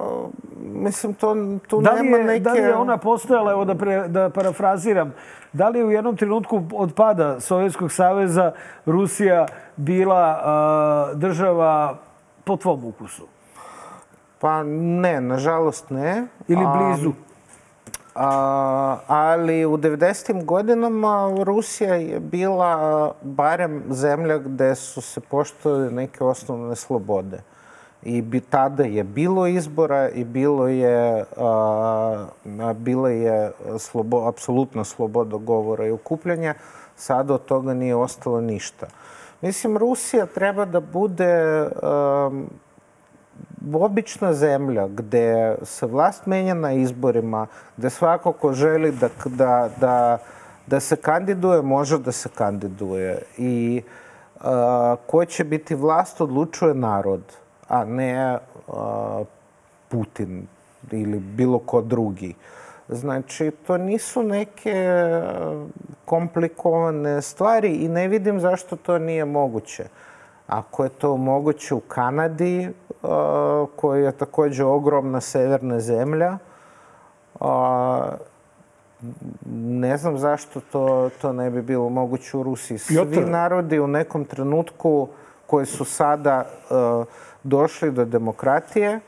mislim, 0.61 1.15
to, 1.15 1.37
tu 1.69 1.81
Da 1.81 1.93
nema 1.93 2.17
je, 2.17 2.25
neke... 2.25 2.41
da 2.41 2.53
li 2.53 2.61
je 2.61 2.77
ona 2.77 2.97
postojala, 2.97 3.53
evo 3.53 3.65
da, 3.65 3.75
pre, 3.75 4.09
da 4.09 4.31
parafraziram, 4.31 5.15
da 5.53 5.69
li 5.69 5.79
je 5.79 5.85
u 5.85 5.91
jednom 5.91 6.17
trenutku 6.17 6.63
od 6.73 6.95
pada 6.95 7.41
Sovjetskog 7.41 7.93
saveza 7.93 8.53
Rusija 8.87 9.47
bila 9.77 10.41
a, 10.43 11.13
država 11.15 11.97
po 12.45 12.57
tvom 12.57 12.85
ukusu? 12.85 13.30
Pa 14.41 14.63
ne, 14.63 15.21
nažalost 15.21 15.91
ne. 15.91 16.27
Ili 16.49 16.67
blizu? 16.77 17.13
A, 18.15 18.99
ali 19.07 19.67
u 19.67 19.77
90. 19.77 20.45
godinama 20.45 21.35
Rusija 21.43 21.95
je 21.95 22.21
bila 22.21 23.13
barem 23.23 23.83
zemlja 23.91 24.39
gde 24.39 24.75
su 24.75 25.01
se 25.01 25.21
poštovali 25.21 25.93
neke 25.93 26.25
osnovne 26.25 26.77
slobode. 26.77 27.43
I 28.03 28.23
bi, 28.23 28.41
tada 28.41 28.85
je 28.85 29.05
bilo 29.05 29.47
izbora 29.47 30.09
i 30.09 30.25
bilo 30.25 30.69
je, 30.69 31.25
a, 31.37 32.27
a, 32.61 32.73
bilo 32.73 33.09
je 33.09 33.53
slobo, 33.79 34.29
apsolutna 34.29 34.85
sloboda 34.85 35.37
govora 35.37 35.87
i 35.87 35.91
okupljanja. 35.91 36.55
Sada 36.97 37.35
od 37.35 37.45
toga 37.45 37.75
nije 37.75 37.95
ostalo 37.97 38.41
ništa. 38.41 38.87
Mislim, 39.41 39.77
Rusija 39.77 40.27
treba 40.27 40.65
da 40.65 40.81
bude 40.81 41.69
a, 41.83 42.31
obična 43.75 44.33
zemlja 44.35 44.89
gde 44.89 45.57
se 45.63 45.87
vlast 45.87 46.27
menja 46.27 46.55
na 46.55 46.73
izborima, 46.73 47.47
gde 47.77 47.91
svako 47.91 48.33
ko 48.33 48.53
želi 48.53 48.93
da, 48.93 49.09
da, 49.25 49.71
da, 49.81 50.19
da 50.67 50.81
se 50.81 50.97
kandiduje, 50.97 51.63
može 51.63 51.99
da 51.99 52.13
se 52.13 52.29
kandiduje. 52.35 53.23
I 53.39 53.83
a, 54.41 54.97
ko 55.07 55.25
će 55.25 55.45
biti 55.45 55.75
vlast 55.75 56.21
odlučuje 56.21 56.75
narod, 56.75 57.23
a 57.69 57.85
ne 57.85 58.39
a, 58.69 59.25
Putin 59.89 60.47
ili 60.91 61.19
bilo 61.19 61.59
ko 61.59 61.81
drugi. 61.81 62.35
Znači, 62.89 63.51
to 63.67 63.79
nisu 63.79 64.23
neke 64.23 65.01
komplikovane 66.05 67.23
stvari 67.23 67.75
i 67.75 67.89
ne 67.89 68.09
vidim 68.09 68.41
zašto 68.41 68.77
to 68.77 68.99
nije 68.99 69.25
moguće. 69.25 69.85
Ako 70.51 70.85
je 70.85 70.91
to 70.91 71.17
moguće 71.17 71.75
u 71.75 71.81
Kanadi, 71.81 72.69
koja 73.77 74.05
je 74.05 74.13
takođe 74.13 74.65
ogromna 74.65 75.21
severna 75.21 75.81
zemlja, 75.81 76.39
ne 79.51 79.97
znam 79.97 80.19
zašto 80.19 80.61
to, 80.61 81.11
to 81.21 81.33
ne 81.33 81.51
bi 81.51 81.63
bilo 81.63 81.89
moguće 81.89 82.37
u 82.37 82.43
Rusiji. 82.43 82.79
Svi 82.79 83.25
narodi 83.27 83.81
u 83.81 83.87
nekom 83.87 84.25
trenutku 84.25 85.09
koji 85.47 85.67
su 85.67 85.85
sada 85.85 86.45
uh, 86.45 87.07
došli 87.43 87.91
do 87.91 88.05
demokratije, 88.05 89.01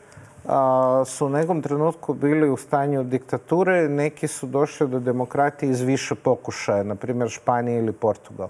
a, 0.48 1.02
su 1.06 1.26
u 1.26 1.28
nekom 1.28 1.62
trenutku 1.62 2.14
bili 2.14 2.50
u 2.50 2.56
stanju 2.56 3.04
diktature, 3.04 3.88
neki 3.88 4.28
su 4.28 4.46
došli 4.46 4.88
do 4.88 5.00
demokratije 5.00 5.70
iz 5.70 5.80
više 5.80 6.14
pokušaja, 6.14 6.82
na 6.82 6.94
primjer 6.94 7.28
Španija 7.28 7.78
ili 7.78 7.92
Portugal. 7.92 8.48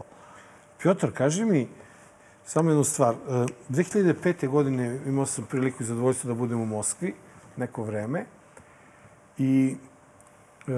Piotr, 0.82 1.12
kaži 1.12 1.44
mi 1.44 1.68
samo 2.44 2.70
jednu 2.70 2.84
stvar. 2.84 3.14
2005. 3.68 4.48
godine 4.48 5.00
imao 5.06 5.26
sam 5.26 5.44
priliku 5.50 5.82
i 5.82 5.86
zadovoljstvo 5.86 6.28
da 6.28 6.34
budem 6.34 6.60
u 6.60 6.66
Moskvi 6.66 7.14
neko 7.56 7.82
vreme 7.82 8.24
i 9.38 9.76
e, 10.66 10.72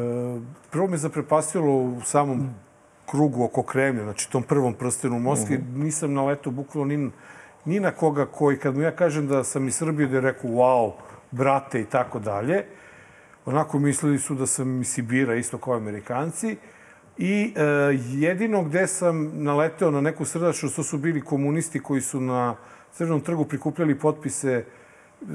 prvo 0.70 0.86
me 0.88 0.96
zaprepastilo 0.96 1.76
u 1.76 2.00
samom 2.04 2.54
krugu 3.10 3.44
oko 3.44 3.62
Kremlja, 3.62 4.02
znači 4.02 4.30
tom 4.30 4.42
prvom 4.42 4.74
prstenu 4.74 5.16
u 5.16 5.20
Moskvi. 5.20 5.58
Mhm. 5.58 5.82
Nisam 5.82 6.12
naletao 6.12 6.52
bukvalno 6.52 6.96
ni, 6.96 7.10
ni 7.64 7.80
na 7.80 7.90
koga 7.90 8.26
koji, 8.26 8.58
kad 8.58 8.76
mu 8.76 8.82
ja 8.82 8.96
kažem 8.96 9.28
da 9.28 9.44
sam 9.44 9.68
iz 9.68 9.76
Srbije, 9.76 10.08
da 10.08 10.16
je 10.16 10.20
rekao 10.20 10.50
wow, 10.50 10.92
brate 11.30 11.80
i 11.80 11.84
tako 11.84 12.18
dalje. 12.18 12.64
Onako 13.46 13.78
mislili 13.78 14.18
su 14.18 14.34
da 14.34 14.46
sam 14.46 14.80
iz 14.80 14.88
Sibira, 14.88 15.34
isto 15.34 15.58
kao 15.58 15.74
Amerikanci. 15.74 16.56
I 17.18 17.54
e, 17.56 17.62
jedino 18.10 18.62
gde 18.62 18.86
sam 18.86 19.30
naleteo 19.34 19.90
na 19.90 20.00
neku 20.00 20.24
srdačnost, 20.24 20.76
to 20.76 20.82
su 20.82 20.98
bili 20.98 21.20
komunisti 21.20 21.82
koji 21.82 22.00
su 22.00 22.20
na 22.20 22.56
Crvenom 22.92 23.20
trgu 23.20 23.44
prikupljali 23.44 23.98
potpise 23.98 24.64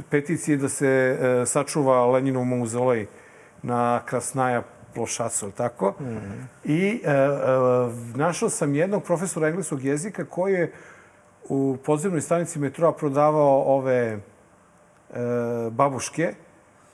peticije 0.09 0.57
da 0.57 0.69
se 0.69 0.87
e, 0.87 1.45
sačuva 1.45 2.05
Leninov 2.05 2.45
mauzolej 2.45 3.07
na 3.63 4.01
Krasnaja 4.05 4.63
plošacu, 4.93 5.51
tako? 5.51 5.93
Mm 5.99 6.05
-hmm. 6.05 6.43
I 6.63 7.01
e, 7.03 7.11
e, 7.11 7.17
našao 8.15 8.49
sam 8.49 8.75
jednog 8.75 9.03
profesora 9.03 9.47
engleskog 9.47 9.83
jezika 9.83 10.25
koji 10.25 10.53
je 10.53 10.73
u 11.49 11.77
podzemnoj 11.85 12.21
stanici 12.21 12.59
metroa 12.59 12.91
prodavao 12.91 13.61
ove 13.61 13.95
e, 13.95 14.19
babuške 15.71 16.33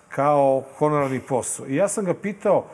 kao 0.09 0.63
honorarni 0.77 1.19
posao. 1.19 1.67
I 1.67 1.75
ja 1.75 1.87
sam 1.87 2.05
ga 2.05 2.13
pitao, 2.13 2.65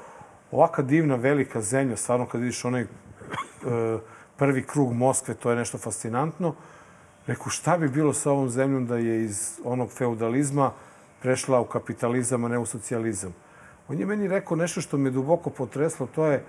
ovaka 0.51 0.81
divna, 0.81 1.15
velika 1.15 1.61
zemlja, 1.61 1.97
stvarno 1.97 2.25
kad 2.25 2.41
vidiš 2.41 2.65
onaj 2.65 2.81
e, 2.81 2.87
prvi 4.37 4.63
krug 4.63 4.93
Moskve, 4.93 5.33
to 5.33 5.49
je 5.49 5.55
nešto 5.55 5.77
fascinantno. 5.77 6.55
Reku, 7.27 7.49
šta 7.49 7.77
bi 7.77 7.89
bilo 7.89 8.13
sa 8.13 8.31
ovom 8.31 8.49
zemljom 8.49 8.87
da 8.87 8.97
je 8.97 9.23
iz 9.23 9.59
onog 9.63 9.91
feudalizma 9.91 10.71
prešla 11.21 11.59
u 11.59 11.65
kapitalizam, 11.65 12.45
a 12.45 12.47
ne 12.47 12.57
u 12.57 12.65
socijalizam? 12.65 13.33
On 13.87 13.99
je 13.99 14.05
meni 14.05 14.27
rekao 14.27 14.57
nešto 14.57 14.81
što 14.81 14.97
me 14.97 15.09
duboko 15.09 15.49
potreslo, 15.49 16.07
to 16.15 16.25
je 16.25 16.43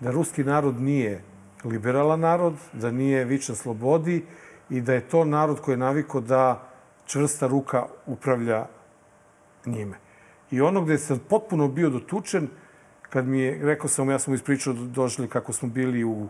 da 0.00 0.10
ruski 0.10 0.44
narod 0.44 0.80
nije 0.80 1.22
liberalan 1.64 2.20
narod, 2.20 2.54
da 2.72 2.90
nije 2.90 3.24
vičan 3.24 3.56
slobodi 3.56 4.24
i 4.70 4.80
da 4.80 4.94
je 4.94 5.08
to 5.08 5.24
narod 5.24 5.60
koji 5.60 5.72
je 5.72 5.78
naviko 5.78 6.20
da 6.20 6.68
čvrsta 7.06 7.46
ruka 7.46 7.86
upravlja 8.06 8.66
njime. 9.66 9.96
I 10.50 10.60
ono 10.60 10.82
gde 10.82 10.98
sam 10.98 11.18
potpuno 11.28 11.68
bio 11.68 11.90
dotučen, 11.90 12.48
kad 13.12 13.26
mi 13.28 13.40
je, 13.40 13.58
rekao 13.62 13.88
sam, 13.88 14.10
ja 14.10 14.18
sam 14.18 14.32
mu 14.32 14.34
ispričao, 14.34 14.72
došli 14.72 15.28
kako 15.28 15.52
smo 15.52 15.68
bili 15.68 16.04
u, 16.04 16.28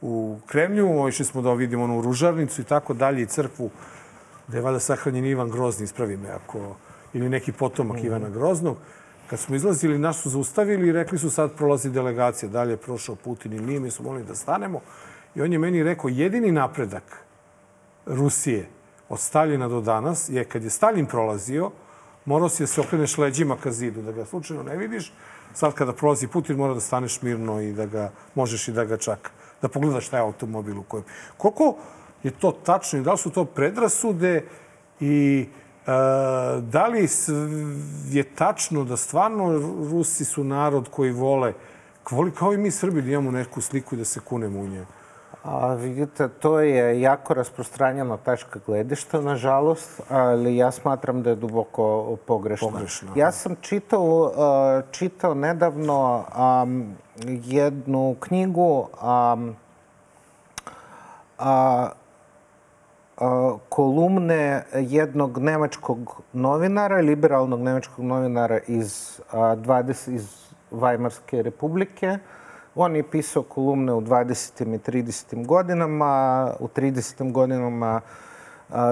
u 0.00 0.38
Kremlju, 0.46 1.08
išli 1.08 1.24
smo 1.24 1.42
da 1.42 1.52
vidimo 1.52 1.84
onu 1.84 2.00
ružarnicu 2.02 2.60
i 2.60 2.64
tako 2.64 2.94
dalje, 2.94 3.22
i 3.22 3.26
crkvu, 3.26 3.70
gde 4.48 4.58
je 4.58 4.62
valjda 4.62 4.80
sahranjen 4.80 5.26
Ivan 5.26 5.50
Grozni, 5.50 5.84
ispravi 5.84 6.16
me, 6.16 6.28
ako, 6.28 6.76
ili 7.12 7.28
neki 7.28 7.52
potomak 7.52 8.02
mm. 8.02 8.06
Ivana 8.06 8.28
Groznog. 8.28 8.76
Kad 9.30 9.38
smo 9.38 9.56
izlazili, 9.56 9.98
nas 9.98 10.22
su 10.22 10.30
zaustavili 10.30 10.88
i 10.88 10.92
rekli 10.92 11.18
su 11.18 11.30
sad 11.30 11.54
prolazi 11.56 11.90
delegacija, 11.90 12.48
dalje 12.48 12.70
je 12.72 12.76
prošao 12.76 13.14
Putin 13.14 13.52
i 13.52 13.60
mi, 13.60 13.80
mi 13.80 13.90
smo 13.90 14.04
molili 14.04 14.26
da 14.26 14.34
stanemo. 14.34 14.80
I 15.34 15.42
on 15.42 15.52
je 15.52 15.58
meni 15.58 15.82
rekao, 15.82 16.08
jedini 16.08 16.52
napredak 16.52 17.24
Rusije 18.06 18.66
od 19.08 19.20
Staljina 19.20 19.68
do 19.68 19.80
danas 19.80 20.28
je 20.28 20.44
kad 20.44 20.64
je 20.64 20.70
Stalin 20.70 21.06
prolazio, 21.06 21.70
morao 22.24 22.48
si 22.48 22.62
da 22.62 22.66
se 22.66 22.80
okreneš 22.80 23.18
leđima 23.18 23.56
ka 23.56 23.70
zidu, 23.72 24.02
da 24.02 24.12
ga 24.12 24.24
slučajno 24.24 24.62
ne 24.62 24.76
vidiš. 24.76 25.12
Sad 25.54 25.74
kada 25.74 25.92
prolazi 25.92 26.26
Putin, 26.26 26.56
mora 26.56 26.74
da 26.74 26.80
staneš 26.80 27.22
mirno 27.22 27.60
i 27.60 27.72
da 27.72 27.86
ga, 27.86 28.10
možeš 28.34 28.68
i 28.68 28.72
da 28.72 28.84
ga 28.84 28.96
čak, 28.96 29.30
da 29.62 29.68
pogledaš 29.68 30.08
taj 30.08 30.20
automobil 30.20 30.78
u 30.78 30.82
kojem. 30.82 31.04
Koliko 31.36 31.76
je 32.22 32.30
to 32.30 32.52
tačno 32.52 32.98
i 32.98 33.02
da 33.02 33.12
li 33.12 33.18
su 33.18 33.30
to 33.30 33.44
predrasude 33.44 34.44
i 35.00 35.46
e, 35.86 35.90
da 36.60 36.86
li 36.86 37.08
je 38.10 38.24
tačno 38.34 38.84
da 38.84 38.96
stvarno 38.96 39.52
Rusi 39.90 40.24
su 40.24 40.44
narod 40.44 40.88
koji 40.90 41.12
vole, 41.12 41.52
voli 42.10 42.32
kao 42.32 42.52
i 42.52 42.58
mi 42.58 42.70
Srbi 42.70 43.02
da 43.02 43.10
imamo 43.10 43.30
neku 43.30 43.60
sliku 43.60 43.94
i 43.94 43.98
da 43.98 44.04
se 44.04 44.20
kunemo 44.20 44.60
u 44.60 44.68
njegu? 44.68 44.92
A, 45.44 45.74
vidite, 45.74 46.28
to 46.28 46.60
je 46.60 47.00
jako 47.00 47.34
rasprostranjena 47.34 48.16
tačka 48.16 48.60
gledišta, 48.66 49.20
nažalost, 49.20 50.00
ali 50.08 50.56
ja 50.56 50.70
smatram 50.70 51.22
da 51.22 51.30
je 51.30 51.36
duboko 51.36 52.16
pogrešna. 52.26 52.68
Pogrešna. 52.68 53.08
Ja 53.16 53.32
sam 53.32 53.56
čitao, 53.60 54.02
uh, 54.02 54.90
čitao 54.90 55.34
nedavno 55.34 56.24
um, 56.62 56.96
jednu 57.26 58.16
knjigu 58.20 58.78
um, 58.80 59.56
a, 61.38 61.88
a, 63.18 63.56
kolumne 63.68 64.64
jednog 64.74 65.38
nemačkog 65.38 66.22
novinara, 66.32 66.96
liberalnog 66.96 67.60
nemačkog 67.60 68.04
novinara 68.04 68.58
iz, 68.66 69.20
a, 69.32 69.56
20, 69.56 70.14
iz 70.14 70.44
Vajmarske 70.70 71.42
republike, 71.42 72.18
On 72.76 72.96
je 72.96 73.02
pisao 73.02 73.42
kolumne 73.42 73.92
u 73.92 74.00
20. 74.00 74.74
i 74.74 74.78
30. 74.78 75.46
godinama. 75.46 76.50
U 76.60 76.68
30. 76.68 77.32
godinama 77.32 78.00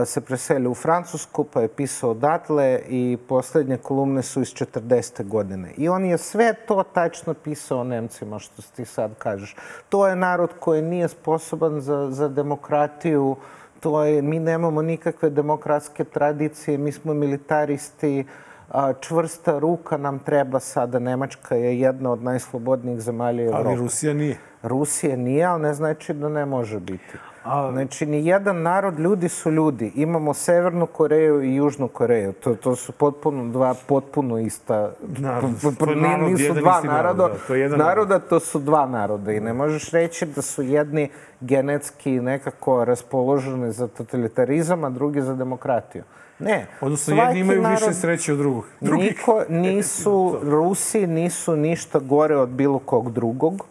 se 0.06 0.20
preselio 0.20 0.70
u 0.70 0.74
Francusku, 0.74 1.44
pa 1.44 1.60
je 1.60 1.68
pisao 1.68 2.10
odatle 2.10 2.80
i 2.88 3.18
poslednje 3.28 3.76
kolumne 3.76 4.22
su 4.22 4.40
iz 4.40 4.48
40. 4.48 5.28
godine. 5.28 5.72
I 5.76 5.88
on 5.88 6.04
je 6.04 6.18
sve 6.18 6.54
to 6.66 6.82
tačno 6.82 7.34
pisao 7.34 7.84
Nemcima, 7.84 8.38
što 8.38 8.62
ti 8.76 8.84
sad 8.84 9.14
kažeš. 9.18 9.56
To 9.88 10.08
je 10.08 10.16
narod 10.16 10.50
koji 10.60 10.82
nije 10.82 11.08
sposoban 11.08 11.80
za, 11.80 12.10
za 12.10 12.28
demokratiju, 12.28 13.36
to 13.80 14.04
je, 14.04 14.22
mi 14.22 14.38
nemamo 14.38 14.82
nikakve 14.82 15.30
demokratske 15.30 16.04
tradicije, 16.04 16.78
mi 16.78 16.92
smo 16.92 17.14
militaristi, 17.14 18.20
uh, 18.20 18.51
čvrsta 19.00 19.58
ruka 19.58 19.96
nam 19.96 20.18
treba 20.18 20.60
sada. 20.60 20.98
Nemačka 20.98 21.54
je 21.54 21.80
jedna 21.80 22.12
od 22.12 22.22
najslobodnijih 22.22 23.00
zemalja 23.00 23.44
Evrope. 23.44 23.68
Ali 23.68 23.76
Rusija 23.76 24.14
nije. 24.14 24.38
Rusija 24.62 25.16
nije, 25.16 25.44
ali 25.44 25.62
ne 25.62 25.74
znači 25.74 26.14
da 26.14 26.28
ne 26.28 26.46
može 26.46 26.80
biti. 26.80 27.18
A... 27.44 27.70
Znači, 27.72 28.06
ni 28.06 28.26
jedan 28.26 28.62
narod, 28.62 28.98
ljudi 28.98 29.28
su 29.28 29.50
ljudi. 29.50 29.92
Imamo 29.94 30.34
Severnu 30.34 30.86
Koreju 30.86 31.42
i 31.42 31.54
Južnu 31.54 31.88
Koreju. 31.88 32.32
To, 32.32 32.54
to 32.54 32.76
su 32.76 32.92
potpuno 32.92 33.52
dva 33.52 33.74
potpuno 33.86 34.38
ista... 34.38 34.92
Narod. 35.18 35.50
narod 35.96 36.30
nisu 36.30 36.54
dva 36.54 36.80
naroda. 36.84 37.28
Da, 37.28 37.34
to 37.46 37.54
je 37.54 37.60
jedan 37.60 37.78
naroda, 37.78 38.18
to 38.18 38.40
su 38.40 38.58
dva 38.58 38.86
naroda. 38.86 39.32
I 39.32 39.40
ne 39.40 39.52
možeš 39.52 39.90
reći 39.90 40.26
da 40.26 40.42
su 40.42 40.62
jedni 40.62 41.08
genetski 41.40 42.10
nekako 42.10 42.84
raspoloženi 42.84 43.72
za 43.72 43.88
totalitarizam, 43.88 44.84
a 44.84 44.90
drugi 44.90 45.20
za 45.20 45.34
demokratiju. 45.34 46.02
Ne. 46.42 46.66
Odnosno, 46.80 47.16
jedni 47.16 47.40
imaju 47.40 47.62
narod, 47.62 47.78
više 47.78 47.94
sreće 47.94 48.32
od 48.32 48.38
drugog. 48.38 48.64
Drugih. 48.80 49.10
Niko, 49.10 49.44
nisu, 49.48 50.36
Rusi 50.52 51.06
nisu 51.06 51.56
ništa 51.56 51.98
gore 51.98 52.36
od 52.36 52.48
bilo 52.48 52.78
kog 52.78 53.12
drugog. 53.12 53.66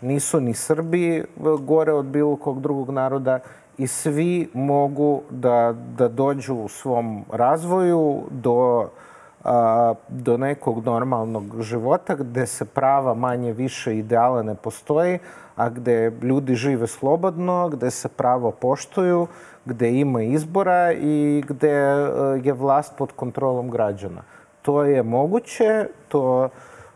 Nisu 0.00 0.40
ni 0.40 0.54
Srbi 0.54 1.24
gore 1.60 1.92
od 1.92 2.04
bilo 2.04 2.36
kog 2.36 2.60
drugog 2.60 2.90
naroda 2.90 3.38
i 3.78 3.86
svi 3.86 4.48
mogu 4.54 5.22
da, 5.30 5.74
da 5.98 6.08
dođu 6.08 6.54
u 6.54 6.68
svom 6.68 7.24
razvoju 7.32 8.22
do, 8.30 8.88
a, 9.44 9.94
do 10.08 10.36
nekog 10.36 10.84
normalnog 10.84 11.62
života 11.62 12.14
gde 12.14 12.46
se 12.46 12.64
prava 12.64 13.14
manje 13.14 13.52
više 13.52 13.98
ideala 13.98 14.42
ne 14.42 14.54
postoji, 14.54 15.18
a 15.56 15.68
gde 15.68 16.12
ljudi 16.22 16.54
žive 16.54 16.86
slobodno, 16.86 17.68
gde 17.68 17.90
se 17.90 18.08
pravo 18.08 18.50
poštuju, 18.50 19.26
gde 19.64 19.90
ima 19.90 20.22
izbora 20.22 20.92
i 20.92 21.44
gde 21.48 21.70
e, 21.70 22.06
je 22.42 22.52
vlast 22.52 22.92
pod 22.98 23.12
kontrolom 23.12 23.70
građana. 23.70 24.22
To 24.62 24.82
je 24.84 25.02
moguće, 25.02 25.86
to 26.08 26.48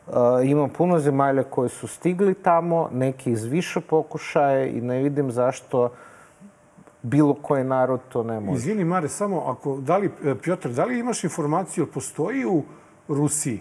uh, 0.07 0.15
ima 0.45 0.69
puno 0.69 0.99
zemalja 0.99 1.43
koje 1.43 1.69
su 1.69 1.87
stigli 1.89 2.35
tamo, 2.35 2.89
neki 2.93 3.31
iz 3.31 3.45
više 3.45 3.81
pokušaje 3.81 4.73
i 4.73 4.81
ne 4.81 5.03
vidim 5.03 5.31
zašto 5.31 5.91
bilo 7.03 7.35
koji 7.35 7.65
narod 7.65 8.01
to 8.09 8.23
ne 8.23 8.41
može. 8.41 8.59
Izvini, 8.59 8.85
Mare, 8.85 9.09
samo 9.09 9.43
ako, 9.47 9.77
da 9.77 9.97
li, 9.97 10.11
e, 10.25 10.35
Piotr, 10.43 10.69
da 10.69 10.85
li 10.85 10.99
imaš 10.99 11.25
informaciju, 11.25 11.87
postoji 11.87 12.47
u 12.47 12.63
Rusiji 13.09 13.61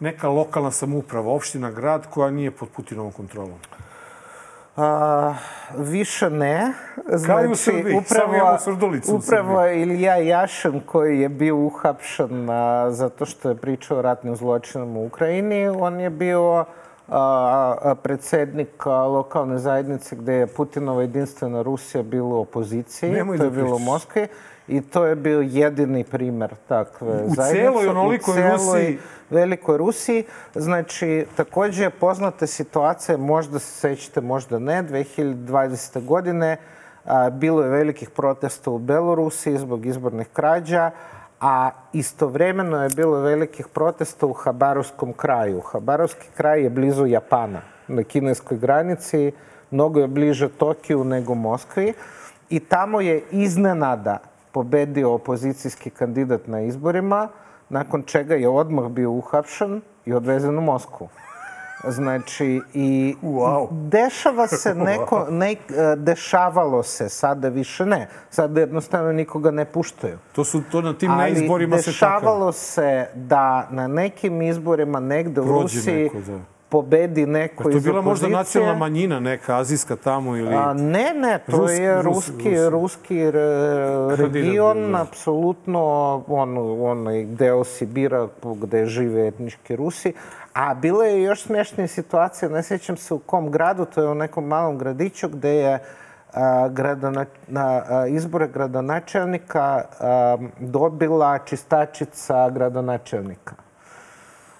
neka 0.00 0.28
lokalna 0.28 0.70
samouprava, 0.70 1.32
opština, 1.32 1.70
grad 1.70 2.06
koja 2.10 2.30
nije 2.30 2.50
pod 2.50 2.68
Putinovom 2.68 3.12
kontrolom? 3.12 3.58
A, 4.76 5.34
više 5.78 6.30
ne. 6.30 6.72
Znači, 7.12 7.42
Kao 7.42 7.52
u 7.52 7.54
Srbiji, 7.54 7.96
upravo, 7.96 8.58
Surdulicu 8.58 9.16
Upravo 9.16 9.66
Ilija 9.66 10.16
Jašin 10.16 10.80
koji 10.86 11.20
je 11.20 11.28
bio 11.28 11.56
uhapšen 11.56 12.50
a, 12.50 12.90
zato 12.90 13.26
što 13.26 13.48
je 13.48 13.54
pričao 13.54 13.98
o 13.98 14.02
ratnim 14.02 14.36
zločinom 14.36 14.96
u 14.96 15.06
Ukrajini, 15.06 15.68
on 15.68 16.00
je 16.00 16.10
bio 16.10 16.64
a, 17.08 17.94
predsednik 18.02 18.86
lokalne 18.86 19.58
zajednice 19.58 20.16
gde 20.16 20.34
je 20.34 20.46
Putinova 20.46 21.00
jedinstvena 21.00 21.62
Rusija 21.62 22.02
bila 22.02 22.28
u 22.28 22.40
opoziciji. 22.40 23.10
Nemoj 23.10 23.36
to 23.36 23.42
da 23.42 23.44
je 23.44 23.62
bilo 23.62 23.76
u 23.76 23.78
Moskvi. 23.78 24.28
I 24.68 24.80
to 24.80 25.04
je 25.04 25.16
bio 25.16 25.40
jedini 25.40 26.04
primer 26.04 26.54
takve 26.68 27.08
u 27.08 27.34
zajednice. 27.34 27.64
Celoj 27.64 27.88
onolikoj 27.88 28.32
u 28.32 28.34
celoj 28.34 28.52
Rusiji. 28.52 28.98
velikoj 29.30 29.76
Rusiji. 29.76 30.24
Znači, 30.54 31.26
takođe 31.36 31.82
je 31.82 31.90
poznata 31.90 32.46
situacija, 32.46 33.18
možda 33.18 33.58
se 33.58 33.72
sećate, 33.72 34.20
možda 34.20 34.58
ne, 34.58 34.82
2020. 34.82 36.04
godine 36.04 36.56
a, 37.04 37.30
bilo 37.30 37.62
je 37.62 37.68
velikih 37.68 38.10
protesta 38.10 38.70
u 38.70 38.78
Belorusiji 38.78 39.58
zbog 39.58 39.86
izbornih 39.86 40.26
krađa, 40.32 40.90
a 41.40 41.70
istovremeno 41.92 42.82
je 42.82 42.88
bilo 42.96 43.20
velikih 43.20 43.68
protesta 43.68 44.26
u 44.26 44.32
Habarovskom 44.32 45.12
kraju. 45.12 45.60
Habarovski 45.60 46.28
kraj 46.36 46.62
je 46.62 46.70
blizu 46.70 47.06
Japana, 47.06 47.60
na 47.88 48.02
kineskoj 48.02 48.58
granici, 48.58 49.32
mnogo 49.70 50.00
je 50.00 50.06
bliže 50.06 50.48
Tokiju 50.48 51.04
nego 51.04 51.34
Moskvi. 51.34 51.92
I 52.50 52.60
tamo 52.60 53.00
je 53.00 53.22
iznenada 53.30 54.18
pobedio 54.56 55.12
opozicijski 55.12 55.90
kandidat 55.90 56.46
na 56.46 56.60
izborima, 56.60 57.28
nakon 57.68 58.02
čega 58.02 58.34
je 58.34 58.48
odmah 58.48 58.88
bio 58.88 59.10
uhapšen 59.10 59.80
i 60.04 60.12
odvezen 60.12 60.58
u 60.58 60.60
Moskvu. 60.60 61.08
Znači, 61.84 62.60
i 62.74 63.14
wow. 63.22 63.68
dešava 63.88 64.46
se 64.46 64.74
neko, 64.88 65.26
ne, 65.30 65.52
e, 65.52 65.56
dešavalo 65.96 66.82
se, 66.82 67.08
sada 67.08 67.48
više 67.48 67.86
ne. 67.86 68.08
Sada 68.30 68.60
jednostavno 68.60 69.12
nikoga 69.12 69.50
ne 69.50 69.64
puštaju. 69.64 70.18
To 70.32 70.44
su, 70.44 70.62
to 70.72 70.80
na 70.80 70.92
tim 70.98 71.10
Ali 71.10 71.32
izborima 71.32 71.78
se 71.78 71.90
dešavalo 71.90 72.52
se 72.52 73.06
da 73.14 73.68
na 73.70 73.88
nekim 73.88 74.42
izborima 74.42 75.00
negde 75.00 75.40
u 75.40 75.44
Rusiji 75.44 76.02
neko, 76.02 76.20
da 76.26 76.55
pobedi 76.68 77.26
neko 77.26 77.54
iz 77.54 77.66
opozicije. 77.66 77.82
To 77.82 77.88
je 77.88 77.92
bila 77.92 78.02
možda 78.02 78.28
nacionalna 78.28 78.78
manjina 78.78 79.20
neka, 79.20 79.56
azijska 79.56 79.96
tamo 79.96 80.36
ili... 80.36 80.54
A, 80.54 80.74
ne, 80.74 81.12
ne, 81.14 81.38
to 81.50 81.56
Rus, 81.56 81.70
je 81.70 82.02
ruski, 82.02 82.56
Rus, 82.56 82.70
ruski 82.70 83.30
re, 83.30 84.16
region, 84.16 84.96
apsolutno 84.96 85.80
on, 86.28 86.58
onaj 86.80 87.24
deo 87.24 87.64
Sibira 87.64 88.28
gde 88.62 88.86
žive 88.86 89.28
etnički 89.28 89.76
Rusi. 89.76 90.12
A 90.52 90.74
bila 90.74 91.04
je 91.04 91.22
još 91.22 91.42
smešnija 91.42 91.88
situacija, 91.88 92.48
ne 92.48 92.62
sjećam 92.62 92.96
se 92.96 93.14
u 93.14 93.18
kom 93.18 93.50
gradu, 93.50 93.84
to 93.84 94.02
je 94.02 94.08
u 94.08 94.14
nekom 94.14 94.44
malom 94.44 94.78
gradiću 94.78 95.28
gde 95.28 95.54
je 95.54 95.78
a, 96.32 96.68
gradona, 96.68 97.24
na 97.48 97.82
a, 97.88 98.06
izbore 98.06 98.48
gradonačelnika 98.48 99.82
a, 100.00 100.36
dobila 100.60 101.38
čistačica 101.38 102.50
gradonačelnika. 102.50 103.65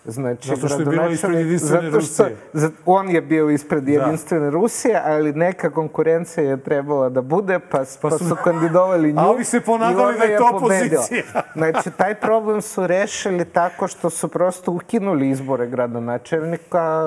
Znači, 0.07 0.49
zato 0.49 0.69
što 0.69 0.79
je 0.81 0.85
bila 0.85 1.09
ispred 1.09 1.39
jedinstvene 1.39 1.91
zato 1.91 2.05
što, 2.05 2.25
Rusije. 2.25 2.71
on 2.87 3.11
je 3.11 3.21
bio 3.21 3.51
ispred 3.51 3.85
da. 3.85 3.93
jedinstvene 3.93 4.45
da. 4.45 4.51
Rusije, 4.51 5.03
ali 5.05 5.33
neka 5.33 5.71
konkurencija 5.71 6.45
je 6.45 6.57
trebala 6.57 7.09
da 7.09 7.23
bude, 7.23 7.59
pa, 7.59 7.79
pa, 8.03 8.09
pa 8.09 8.19
su 8.19 8.37
kandidovali 8.45 9.13
nju. 9.13 9.21
A 9.23 9.31
ovi 9.31 9.45
se 9.45 9.61
ponadali 9.61 10.19
da 10.19 10.25
je 10.25 10.39
to 10.39 10.51
opozicija. 10.55 11.23
znači, 11.57 11.91
taj 11.91 12.15
problem 12.15 12.63
su 12.63 12.87
rešili 12.87 13.45
tako 13.45 13.89
što 13.89 14.11
su 14.11 14.29
prosto 14.29 14.73
ukinuli 14.73 15.31
izbore 15.31 15.67
gradonačelnika 15.67 17.03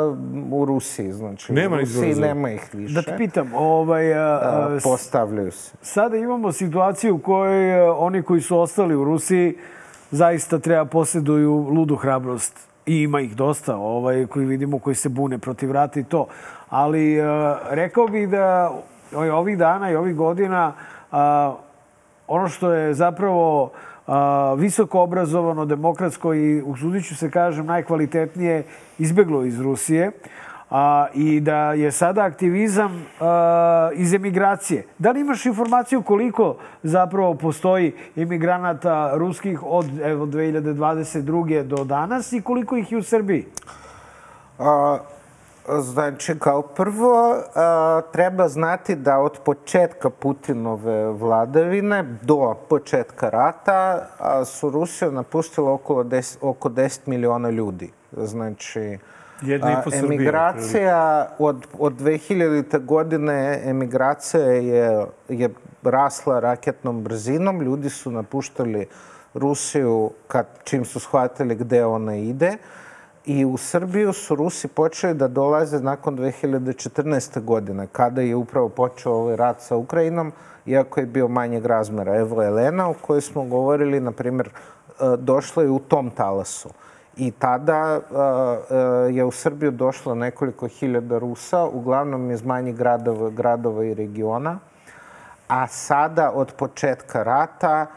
u 0.52 0.66
Rusiji. 0.66 1.12
Znači, 1.12 1.54
nema 1.54 1.76
u 1.76 1.80
Rusiji 1.80 2.10
izbora 2.10 2.28
nema 2.28 2.52
ih 2.52 2.70
više. 2.74 2.94
Da 2.94 3.02
te 3.02 3.18
pitam, 3.18 3.52
ovaj, 3.56 4.14
a, 4.14 4.40
a, 4.44 4.78
postavljaju 4.84 5.52
se. 5.52 5.72
Sada 5.82 6.18
imamo 6.18 6.52
situaciju 6.52 7.16
u 7.16 7.20
kojoj 7.20 7.90
oni 7.90 8.24
koji 8.24 8.42
su 8.42 8.60
ostali 8.60 8.96
u 8.96 9.04
Rusiji 9.04 9.58
zaista 10.12 10.60
treba 10.60 10.86
posjeduju 10.86 11.68
ludu 11.70 11.96
hrabrost 11.96 12.69
I 12.90 13.02
ima 13.04 13.22
ih 13.22 13.36
dosta 13.36 13.76
ovaj, 13.76 14.26
koji 14.26 14.46
vidimo 14.46 14.80
koji 14.80 14.96
se 14.96 15.10
bune 15.10 15.38
protiv 15.38 15.72
rata 15.72 16.00
i 16.00 16.04
to. 16.04 16.28
Ali 16.70 17.22
uh, 17.22 17.26
rekao 17.70 18.08
bih 18.08 18.30
da 18.30 18.72
ovih 19.34 19.58
dana 19.58 19.92
i 19.92 19.96
ovih 19.96 20.16
godina 20.16 20.74
ono 22.28 22.48
što 22.48 22.72
je 22.72 22.94
zapravo 22.94 23.72
visoko 24.58 25.02
obrazovano, 25.02 25.66
demokratsko 25.66 26.34
i, 26.34 26.62
usudit 26.62 27.06
se 27.06 27.32
kažem, 27.32 27.66
najkvalitetnije 27.66 28.64
izbeglo 28.98 29.44
iz 29.44 29.60
Rusije 29.60 30.12
a, 30.70 31.08
i 31.14 31.40
da 31.40 31.74
je 31.74 31.92
sada 31.92 32.24
aktivizam 32.24 33.06
a, 33.20 33.90
iz 33.94 34.14
emigracije. 34.14 34.86
Da 34.98 35.12
li 35.12 35.22
imaš 35.22 35.46
informaciju 35.46 36.02
koliko 36.02 36.56
zapravo 36.84 37.34
postoji 37.34 37.94
emigranata 38.16 39.12
ruskih 39.14 39.64
od 39.64 40.00
evo, 40.04 40.26
2022. 40.26 41.64
do 41.64 41.84
danas 41.84 42.34
i 42.34 42.42
koliko 42.42 42.78
ih 42.78 42.92
je 42.92 42.98
u 42.98 43.04
Srbiji? 43.04 43.46
A, 44.60 44.98
Znači, 45.78 46.40
kao 46.40 46.62
prvo, 46.62 47.36
a, 47.56 48.02
treba 48.12 48.48
znati 48.48 48.96
da 48.96 49.20
od 49.20 49.40
početka 49.46 50.10
Putinove 50.10 51.12
vladavine 51.12 52.18
do 52.22 52.56
početka 52.70 53.30
rata 53.30 54.08
a, 54.20 54.46
su 54.46 54.70
Rusiju 54.70 55.12
napustilo 55.12 55.74
oko 55.74 56.04
10, 56.04 56.38
oko 56.42 56.70
10 56.70 57.00
miliona 57.06 57.50
ljudi. 57.50 57.92
Znači, 58.12 58.98
Jedna 59.42 59.72
i 59.72 59.84
po 59.84 59.92
Srbije. 59.92 60.16
emigracija 60.16 61.30
od, 61.40 61.68
od 61.80 61.94
2000. 61.94 62.86
godine 62.86 63.62
emigracija 63.66 64.44
je, 64.44 65.06
je 65.30 65.50
rasla 65.84 66.40
raketnom 66.40 67.04
brzinom. 67.04 67.62
Ljudi 67.62 67.90
su 67.90 68.12
napuštali 68.12 68.88
Rusiju 69.34 70.12
kad, 70.28 70.48
čim 70.64 70.86
su 70.86 71.00
shvatili 71.00 71.56
gde 71.56 71.86
ona 71.86 72.16
ide. 72.16 72.58
I 73.26 73.46
u 73.46 73.58
Srbiju 73.58 74.14
su 74.14 74.36
Rusi 74.36 74.68
počeli 74.68 75.14
da 75.14 75.28
dolaze 75.28 75.80
nakon 75.80 76.18
2014. 76.18 77.42
godine, 77.42 77.88
kada 77.92 78.22
je 78.22 78.36
upravo 78.36 78.70
počeo 78.70 79.12
ovaj 79.12 79.36
rat 79.36 79.62
sa 79.62 79.76
Ukrajinom, 79.76 80.32
iako 80.66 81.00
je 81.00 81.06
bio 81.06 81.28
manjeg 81.28 81.66
razmera. 81.66 82.16
Evo 82.16 82.44
Elena, 82.44 82.90
o 82.90 82.94
kojoj 82.94 83.22
smo 83.22 83.44
govorili, 83.44 84.00
na 84.00 84.12
primjer, 84.12 84.50
došla 85.18 85.64
je 85.64 85.70
u 85.70 85.80
tom 85.80 86.10
talasu. 86.10 86.70
I 87.20 87.32
tada 87.32 88.00
uh, 88.00 89.16
je 89.16 89.26
u 89.26 89.32
Srbiju 89.32 89.72
došlo 89.72 90.16
nekoliko 90.16 90.68
hiljada 90.68 91.18
Rusa, 91.18 91.66
uglavnom 91.66 92.32
iz 92.32 92.46
manjih 92.46 92.76
gradova, 92.76 93.30
gradova 93.30 93.86
i 93.86 93.94
regiona. 93.94 94.60
A 95.48 95.68
sada, 95.68 96.32
od 96.32 96.54
početka 96.54 97.24
rata, 97.24 97.88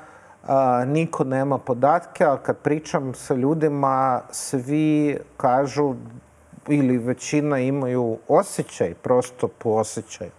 a, 0.46 0.84
niko 0.84 1.24
nema 1.24 1.58
podatke, 1.58 2.24
ali 2.24 2.38
kad 2.42 2.56
pričam 2.56 3.14
sa 3.14 3.34
ljudima, 3.34 4.20
svi 4.30 5.18
kažu 5.36 5.94
ili 6.68 6.98
većina 6.98 7.58
imaju 7.58 8.18
osjećaj, 8.28 8.94
prosto 8.94 9.48
po 9.48 9.70
osjećaju, 9.70 10.30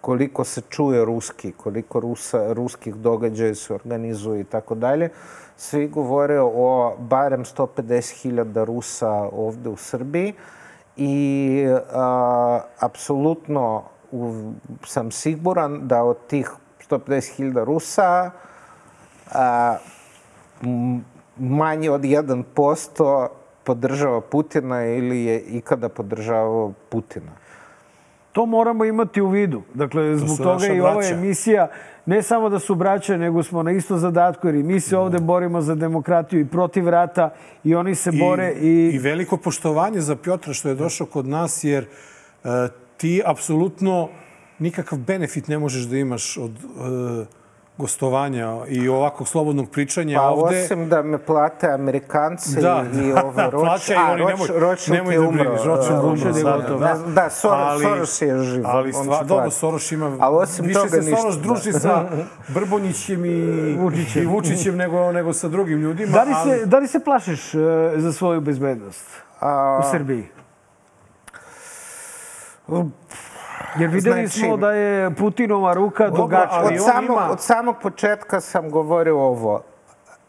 koliko 0.00 0.44
se 0.44 0.60
čuje 0.68 1.04
ruski, 1.04 1.52
koliko 1.52 2.00
Rusa, 2.00 2.52
ruskih 2.52 2.94
događaja 2.94 3.54
se 3.54 3.74
organizuje 3.74 4.40
i 4.40 4.44
tako 4.44 4.74
dalje. 4.74 5.08
Svi 5.56 5.88
govore 5.88 6.40
o 6.40 6.96
barem 6.98 7.44
150.000 7.44 8.64
Rusa 8.64 9.10
ovde 9.32 9.68
u 9.68 9.76
Srbiji 9.76 10.34
i 10.96 11.66
a, 11.92 12.60
apsolutno 12.78 13.82
u, 14.12 14.52
sam 14.86 15.10
siguran 15.10 15.88
da 15.88 16.02
od 16.02 16.16
tih 16.26 16.50
150.000 16.90 17.64
Rusa 17.64 18.30
a, 19.32 19.76
manje 21.38 21.90
od 21.90 22.02
1% 22.02 23.28
podržava 23.64 24.20
Putina 24.20 24.84
ili 24.84 25.24
je 25.24 25.40
ikada 25.40 25.88
podržavao 25.88 26.72
Putina. 26.88 27.32
To 28.34 28.46
moramo 28.46 28.84
imati 28.84 29.20
u 29.20 29.28
vidu. 29.28 29.62
Dakle, 29.74 30.16
zbog 30.16 30.38
toga 30.38 30.66
i 30.66 30.80
ova 30.80 31.04
emisija, 31.04 31.68
ne 32.06 32.22
samo 32.22 32.48
da 32.48 32.58
su 32.58 32.74
braće, 32.74 33.18
nego 33.18 33.42
smo 33.42 33.62
na 33.62 33.72
isto 33.72 33.96
zadatku, 33.96 34.46
jer 34.46 34.54
i 34.54 34.62
mi 34.62 34.80
se 34.80 34.96
ovde 34.96 35.18
borimo 35.18 35.60
za 35.60 35.74
demokratiju 35.74 36.40
i 36.40 36.46
protiv 36.46 36.88
rata 36.88 37.30
i 37.64 37.74
oni 37.74 37.94
se 37.94 38.10
I, 38.12 38.18
bore. 38.18 38.52
I, 38.52 38.90
I 38.94 38.98
veliko 38.98 39.36
poštovanje 39.36 40.00
za 40.00 40.16
Piotra 40.16 40.52
što 40.52 40.68
je 40.68 40.74
došao 40.74 41.06
kod 41.06 41.26
nas, 41.26 41.64
jer 41.64 41.84
uh, 41.84 42.50
ti 42.96 43.22
apsolutno 43.26 44.08
nikakav 44.58 44.98
benefit 44.98 45.48
ne 45.48 45.58
možeš 45.58 45.82
da 45.82 45.96
imaš 45.96 46.36
od 46.36 46.50
uh, 46.64 47.26
gostovanja 47.78 48.56
i 48.68 48.88
ovakvog 48.88 49.28
slobodnog 49.28 49.70
pričanja 49.70 50.18
pa, 50.18 50.28
ovde. 50.28 50.56
Pa 50.56 50.64
osim 50.64 50.88
da 50.88 51.02
me 51.02 51.18
plate 51.18 51.70
Amerikanci 51.70 52.60
da, 52.60 52.84
i 52.94 53.12
ovo 53.24 53.50
roč... 53.50 53.64
Plaća 53.64 53.94
i 53.94 53.96
oni, 53.96 54.24
nemoj, 54.24 54.48
ročnik 54.54 54.98
nemoj 54.98 55.14
je 55.14 55.20
da 55.20 55.28
umro. 55.28 55.44
ročnik 55.64 55.90
Da, 55.90 56.02
umro. 56.02 56.32
da, 56.32 56.58
Da, 56.78 56.78
da, 56.78 57.12
da 57.12 57.30
Soros, 57.30 57.58
ali, 57.60 57.84
Soros 57.84 58.22
je 58.22 58.42
živ. 58.42 58.66
Ali 58.66 58.92
stvar, 58.92 59.26
dobro, 59.26 59.50
Soros 59.50 59.92
ima... 59.92 60.16
Ali 60.20 60.36
osim 60.36 60.64
više 60.64 60.78
toga 60.78 60.90
se 60.90 61.00
ništa, 61.00 61.16
Soros 61.16 61.36
druži 61.36 61.72
da. 61.72 61.78
sa 61.78 62.08
Brbonjićem 62.54 63.24
i 63.24 63.76
Vučićem, 63.76 64.22
i 64.22 64.26
Vučićem 64.26 64.76
nego, 64.76 65.12
nego 65.12 65.32
sa 65.32 65.48
drugim 65.48 65.80
ljudima. 65.80 66.12
Da 66.12 66.22
li 66.22 66.32
se, 66.44 66.58
ali... 66.60 66.66
da 66.66 66.78
li 66.78 66.88
se 66.88 67.00
plašiš 67.00 67.54
uh, 67.54 67.60
za 67.96 68.12
svoju 68.12 68.40
bezbednost 68.40 69.06
A, 69.40 69.80
u 69.84 69.90
Srbiji? 69.90 70.28
Jer 73.78 73.90
videli 73.90 74.26
Znači- 74.26 74.40
smo 74.40 74.56
da 74.56 74.72
je 74.72 75.14
Putinova 75.14 75.74
ruka 75.74 76.10
dogača. 76.10 76.60
Od, 76.60 76.72
samog, 76.84 77.18
od 77.30 77.40
samog 77.40 77.76
početka 77.82 78.40
sam 78.40 78.70
govorio 78.70 79.18
ovo. 79.18 79.62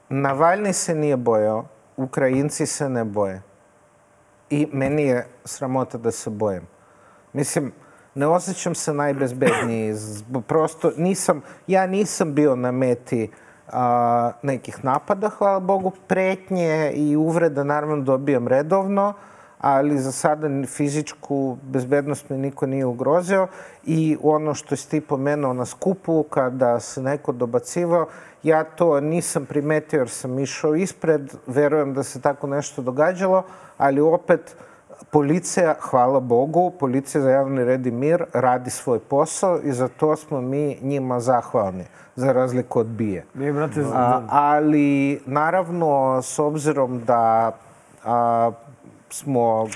Navalni 0.10 0.74
se 0.74 0.96
nije 0.96 1.18
bojao, 1.18 1.66
Ukrajinci 1.98 2.66
se 2.66 2.90
ne 2.90 3.04
boje. 3.04 3.42
I 4.50 4.68
meni 4.72 5.04
je 5.04 5.28
sramota 5.46 5.98
da 5.98 6.12
se 6.12 6.30
bojem. 6.30 6.68
Mislim, 7.34 7.72
ne 8.16 8.28
osjećam 8.28 8.76
se 8.76 8.94
najbezbedniji. 8.94 9.94
Prosto 10.48 10.92
nisam, 10.98 11.42
ja 11.68 11.88
nisam 11.88 12.34
bio 12.34 12.56
na 12.56 12.72
meti 12.72 13.32
a, 13.72 14.32
nekih 14.42 14.86
napada, 14.86 15.30
hvala 15.30 15.60
Bogu, 15.60 15.92
pretnje 16.08 16.92
i 16.96 17.16
uvreda 17.16 17.64
naravno 17.64 17.98
dobijam 17.98 18.48
redovno, 18.48 19.14
ali 19.58 20.00
za 20.00 20.12
sada 20.12 20.48
fizičku 20.68 21.58
bezbednost 21.64 22.30
mi 22.30 22.38
niko 22.38 22.66
nije 22.66 22.86
ugrozio 22.86 23.48
i 23.84 24.18
ono 24.24 24.54
što 24.54 24.76
si 24.76 24.90
ti 24.90 25.02
pomenuo 25.02 25.54
na 25.54 25.66
skupu 25.66 26.24
kada 26.24 26.80
se 26.80 27.02
neko 27.02 27.32
dobacivao, 27.32 28.08
ja 28.44 28.64
to 28.64 29.00
nisam 29.00 29.46
primetio 29.46 30.00
jer 30.00 30.10
sam 30.10 30.40
išao 30.40 30.76
ispred, 30.76 31.34
verujem 31.48 31.94
da 31.94 32.04
se 32.04 32.22
tako 32.22 32.48
nešto 32.48 32.82
događalo, 32.82 33.44
ali 33.78 34.02
opet 34.02 34.56
policija, 35.12 35.76
hvala 35.80 36.20
Bogu, 36.20 36.72
policija 36.80 37.22
za 37.22 37.30
javni 37.30 37.64
red 37.64 37.86
i 37.86 37.92
mir 37.92 38.26
radi 38.34 38.70
svoj 38.70 39.00
posao 39.00 39.60
i 39.64 39.72
za 39.72 39.88
to 39.88 40.16
smo 40.16 40.42
mi 40.42 40.78
njima 40.82 41.20
zahvalni, 41.20 41.86
za 42.16 42.32
razliku 42.32 42.80
od 42.80 42.88
bije. 42.88 43.26
Mi, 43.34 43.54
brate, 43.54 43.86
A, 43.94 44.22
ali, 44.30 45.22
naravno, 45.26 46.22
s 46.22 46.40
obzirom 46.40 47.00
da 47.06 47.52
a, 48.06 48.52
smo 49.10 49.68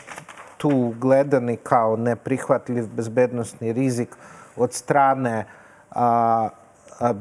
tu 0.57 0.93
gledani 0.99 1.57
kao 1.57 1.95
neprihvatljiv 1.95 2.87
bezbednostni 2.87 3.73
rizik 3.73 4.15
od 4.55 4.73
strane 4.73 5.45
a, 5.91 6.49
a, 6.99 7.13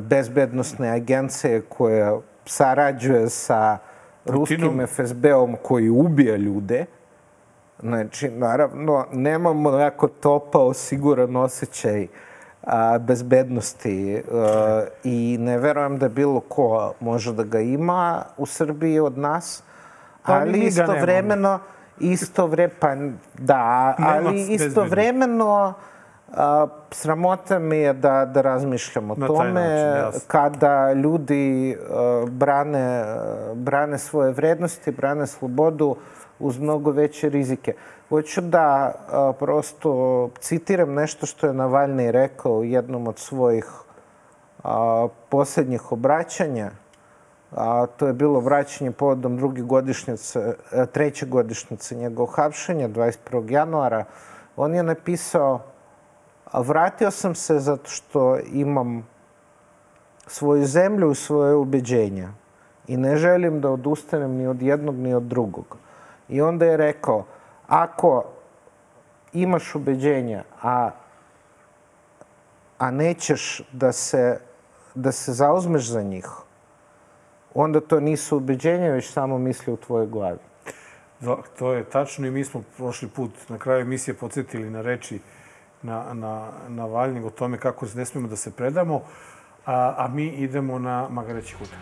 bezbednostne 0.00 0.90
agencije 0.90 1.60
koja 1.60 2.18
sarađuje 2.46 3.28
sa 3.28 3.78
ruskim 4.24 4.86
FSB-om 4.86 5.56
koji 5.62 5.88
ubija 5.90 6.36
ljude, 6.36 6.86
Znači, 7.82 8.30
naravno, 8.30 9.06
nemamo 9.12 9.70
jako 9.70 10.08
topao, 10.08 10.74
siguran 10.74 11.36
osjećaj 11.36 12.06
a, 12.62 12.98
bezbednosti 12.98 14.22
a, 14.32 14.84
i 15.04 15.36
ne 15.40 15.58
verujem 15.58 15.98
da 15.98 16.08
bilo 16.08 16.40
ko 16.40 16.94
može 17.00 17.32
da 17.32 17.42
ga 17.42 17.60
ima 17.60 18.22
u 18.36 18.46
Srbiji 18.46 19.00
od 19.00 19.18
nas, 19.18 19.62
Pa 20.26 20.32
ali 20.32 20.58
istovremeno, 20.58 21.58
isto 21.98 22.46
vre, 22.46 22.68
pa 22.68 22.96
da, 23.38 23.94
ali 23.98 24.40
istovremeno 24.40 25.74
a, 26.36 26.66
sramota 26.90 27.58
mi 27.58 27.76
je 27.76 27.92
da, 27.92 28.24
da 28.24 28.40
razmišljam 28.40 29.10
o 29.10 29.14
Na 29.16 29.26
tome 29.26 29.52
način, 29.52 30.20
kada 30.26 30.92
ljudi 30.92 31.76
a, 31.90 32.24
brane, 32.30 33.02
a, 33.02 33.54
brane 33.54 33.98
svoje 33.98 34.32
vrednosti, 34.32 34.90
brane 34.90 35.26
slobodu 35.26 35.96
uz 36.38 36.58
mnogo 36.58 36.90
veće 36.90 37.28
rizike. 37.28 37.74
Hoću 38.08 38.40
da 38.40 38.92
a, 39.10 39.32
prosto 39.38 40.30
citiram 40.40 40.94
nešto 40.94 41.26
što 41.26 41.46
je 41.46 41.52
Navalny 41.52 42.10
rekao 42.10 42.52
u 42.52 42.64
jednom 42.64 43.08
od 43.08 43.18
svojih 43.18 43.66
a, 44.64 45.06
posljednjih 45.28 45.92
obraćanja. 45.92 46.70
A, 47.56 47.86
to 47.86 48.06
je 48.06 48.12
bilo 48.12 48.40
vraćanje 48.40 48.90
povodom 48.90 49.36
druge 49.36 49.62
godišnjice, 49.62 50.54
a, 50.72 50.86
treće 50.86 51.26
godišnjice 51.26 51.94
njegovog 51.94 52.34
hapšenja, 52.36 52.88
21. 52.88 53.50
januara. 53.50 54.04
On 54.56 54.74
je 54.74 54.82
napisao 54.82 55.60
vratio 56.52 57.10
sam 57.10 57.34
se 57.34 57.58
zato 57.58 57.90
što 57.90 58.38
imam 58.52 59.06
svoju 60.26 60.66
zemlju 60.66 61.10
i 61.10 61.14
svoje 61.14 61.54
ubeđenja 61.54 62.28
i 62.88 62.96
ne 62.96 63.16
želim 63.16 63.60
da 63.60 63.70
odustanem 63.70 64.30
ni 64.30 64.46
od 64.46 64.62
jednog 64.62 64.94
ni 64.94 65.14
od 65.14 65.22
drugog. 65.22 65.76
I 66.28 66.40
onda 66.40 66.66
je 66.66 66.76
rekao, 66.76 67.24
ako 67.66 68.24
imaš 69.32 69.74
ubeđenja, 69.74 70.44
a, 70.62 70.90
a 72.78 72.90
nećeš 72.90 73.62
da 73.72 73.92
se, 73.92 74.40
da 74.94 75.12
se 75.12 75.32
zauzmeš 75.32 75.88
za 75.88 76.02
njih, 76.02 76.28
onda 77.54 77.80
to 77.80 78.00
nisu 78.00 78.36
ubeđenja, 78.36 78.90
već 78.90 79.12
samo 79.12 79.38
misli 79.38 79.72
u 79.72 79.76
tvojoj 79.76 80.06
glavi. 80.06 80.38
Da, 81.20 81.36
to 81.58 81.72
je 81.72 81.84
tačno 81.84 82.26
i 82.26 82.30
mi 82.30 82.44
smo 82.44 82.62
prošli 82.76 83.08
put 83.08 83.30
na 83.48 83.58
kraju 83.58 83.80
emisije 83.80 84.14
podsjetili 84.14 84.70
na 84.70 84.82
reči 84.82 85.20
na, 85.82 86.14
na, 86.14 86.48
na 86.68 86.86
Valjnjeg 86.86 87.24
o 87.24 87.30
tome 87.30 87.58
kako 87.58 87.86
ne 87.94 88.04
smemo 88.04 88.28
da 88.28 88.36
se 88.36 88.50
predamo, 88.50 89.02
a, 89.66 89.94
a 89.98 90.08
mi 90.08 90.26
idemo 90.26 90.78
na 90.78 91.08
Magareći 91.10 91.54
hutak. 91.54 91.78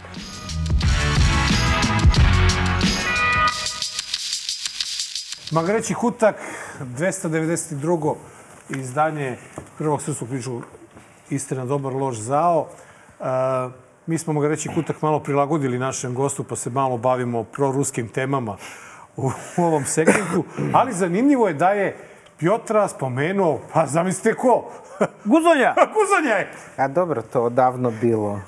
Magareći 5.53 5.95
hutak, 5.95 6.37
292. 6.81 8.15
izdanje 8.69 9.37
prvog 9.79 10.03
srpskog 10.03 10.29
priču 10.29 10.61
Istina, 11.31 11.65
dobar, 11.65 11.93
loš, 11.93 12.17
zao. 12.17 12.69
E, 13.21 13.90
mi 14.11 14.19
smo 14.19 14.33
Magareći 14.33 14.69
hutak 14.75 15.03
malo 15.03 15.21
prilagodili 15.21 15.79
našem 15.79 16.15
gostu, 16.15 16.45
pa 16.45 16.57
se 16.57 16.71
malo 16.71 16.99
bavimo 16.99 17.45
proruskim 17.45 18.09
temama 18.09 18.57
u, 19.17 19.31
u 19.57 19.63
ovom 19.63 19.85
segmentu. 19.85 20.45
Ali 20.73 20.93
zanimljivo 20.93 21.49
je 21.49 21.55
da 21.55 21.71
je 21.71 21.97
Piotra 22.39 22.89
spomenuo, 22.89 23.61
pa 23.73 23.87
zamislite 23.87 24.35
ko? 24.35 24.73
Guzonja! 25.25 25.75
Guzonja 25.95 26.35
je! 26.35 26.53
A 26.77 26.89
dobro, 26.89 27.23
to 27.23 27.43
odavno 27.43 27.93
bilo. 28.01 28.41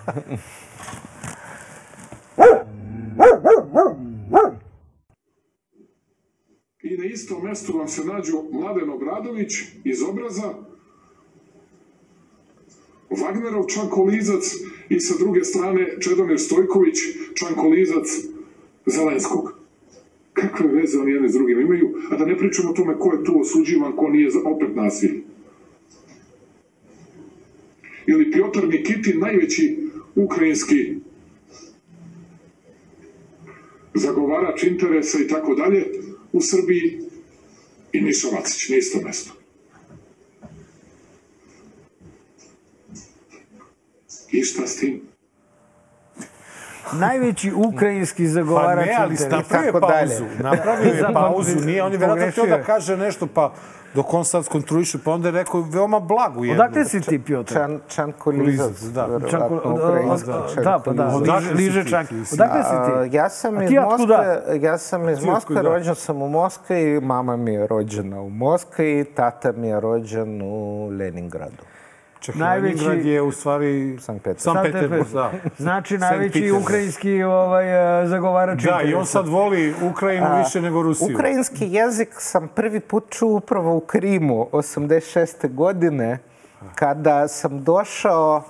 I 6.82 6.96
na 6.96 7.04
istom 7.04 7.42
mestu 7.42 7.78
vam 7.78 7.88
se 7.88 8.04
nađu 8.04 8.42
Mladen 8.52 8.90
Obradović 8.90 9.52
iz 9.84 10.02
obraza, 10.08 10.54
Wagnerov 13.10 13.74
čankolizac 13.74 14.44
i 14.92 15.00
sa 15.00 15.14
druge 15.18 15.44
strane 15.44 15.96
Čedomir 16.00 16.40
Stojković, 16.40 16.98
čankolizac 17.34 18.06
Zelenskog. 18.86 19.54
Kakve 20.32 20.72
veze 20.72 20.98
oni 20.98 21.12
jedne 21.12 21.28
s 21.28 21.32
drugim 21.32 21.60
imaju, 21.60 21.94
a 22.10 22.16
da 22.16 22.24
ne 22.24 22.38
pričamo 22.38 22.70
o 22.70 22.74
tome 22.74 22.98
ko 22.98 23.12
je 23.12 23.24
tu 23.24 23.40
osuđivan, 23.40 23.96
ko 23.96 24.08
nije 24.08 24.30
opet 24.44 24.74
nasilje. 24.74 25.20
Ili 28.06 28.30
Piotr 28.30 28.68
Nikitin, 28.68 29.20
najveći 29.20 29.78
ukrajinski 30.14 30.94
zagovarač 33.94 34.64
interesa 34.64 35.18
i 35.18 35.28
tako 35.28 35.54
dalje 35.54 35.86
u 36.32 36.40
Srbiji 36.40 37.00
i 37.92 38.00
Miša 38.00 38.28
Vacić 38.28 38.68
na 38.68 38.76
isto 38.76 39.00
mesto. 39.04 39.41
I 44.32 44.42
šta 44.42 44.66
s 44.66 44.76
tim? 44.76 45.00
Najveći 46.92 47.52
ukrajinski 47.56 48.26
zagovarač 48.26 48.86
Pa 48.86 48.92
ne, 48.92 48.96
ali 48.98 49.14
interesa. 49.14 49.36
napravio 49.36 49.66
je 49.66 49.72
pauzu. 49.72 50.24
Napravio 50.42 50.92
je 50.92 51.12
pauzu. 51.12 51.60
Nije, 51.66 51.82
on 51.82 51.92
je 51.92 51.98
vjerojatno 51.98 52.30
htio 52.30 52.46
da 52.46 52.62
kaže 52.62 52.96
nešto, 52.96 53.26
pa 53.26 53.52
dok 53.94 54.14
on 54.14 54.24
sad 54.24 54.44
skontroliše, 54.44 54.98
pa 55.04 55.12
onda 55.12 55.28
je 55.28 55.32
rekao 55.32 55.60
veoma 55.60 56.00
blagu 56.00 56.44
jednu. 56.44 56.62
Odakle 56.62 56.84
si 56.84 57.00
ti, 57.00 57.18
Piotr? 57.18 57.52
Čan, 57.54 57.80
čankolizac. 57.88 58.80
Da. 58.80 59.20
Čanko, 59.30 59.74
ukrajinski 59.74 60.30
da, 60.64 60.80
pa 60.84 60.92
da, 60.92 61.40
liže 61.54 61.84
ti? 61.84 61.90
čanki. 61.90 62.14
Odakle 62.32 62.62
si 62.62 63.10
ti? 63.10 63.16
ja 63.16 63.28
sam 63.28 63.62
iz? 63.62 63.70
Moskve, 63.70 64.42
ja 64.60 64.78
sam 64.78 65.08
iz 65.08 65.24
Moskve, 65.24 65.62
rođen 65.62 65.94
sam 65.94 66.22
u 66.22 66.28
Moskvi, 66.28 67.00
mama 67.00 67.36
mi 67.36 67.52
je 67.52 67.66
rođena 67.66 68.20
u 68.20 68.30
Moskvi, 68.30 69.04
tata 69.14 69.52
mi 69.52 69.68
je 69.68 69.80
rođen 69.80 70.42
u 70.42 70.88
Leningradu. 70.88 71.71
Čak 72.22 72.34
Najveći-. 72.34 72.86
Leningrad 72.88 73.06
je 73.06 73.22
u 73.22 73.32
stvari... 73.32 73.98
Sankt 74.00 74.24
Petersburg. 74.24 74.40
San 74.40 74.54
Sankt 74.54 74.72
Petersburg, 74.72 75.12
da. 75.12 75.28
Petersburg. 75.30 75.54
Znači, 75.58 75.98
najveći 75.98 76.52
ukrajinski 76.52 77.22
ovaj, 77.22 78.02
eh, 78.02 78.06
zagovarač 78.06 78.62
Da, 78.62 78.70
i 78.70 78.74
on 78.74 78.78
interesa. 78.86 79.04
sad 79.12 79.28
voli 79.28 79.74
Ukrajinu 79.90 80.26
A, 80.26 80.38
više 80.38 80.60
nego 80.60 80.82
Rusiju. 80.82 81.14
Ukrajinski 81.14 81.68
jezik 81.72 82.08
sam 82.18 82.48
prvi 82.48 82.80
put 82.80 83.04
čuo 83.10 83.36
upravo 83.36 83.76
u 83.76 83.80
Krimu 83.80 84.48
86. 84.52 85.54
godine 85.54 86.18
kada 86.74 87.28
sam 87.28 87.62
došao 87.62 88.42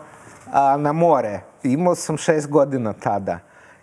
a, 0.52 0.76
na 0.76 0.92
more. 0.92 1.40
Imao 1.62 1.94
sam 1.94 2.16
šest 2.16 2.48
godina 2.48 2.92
tada. 2.92 3.38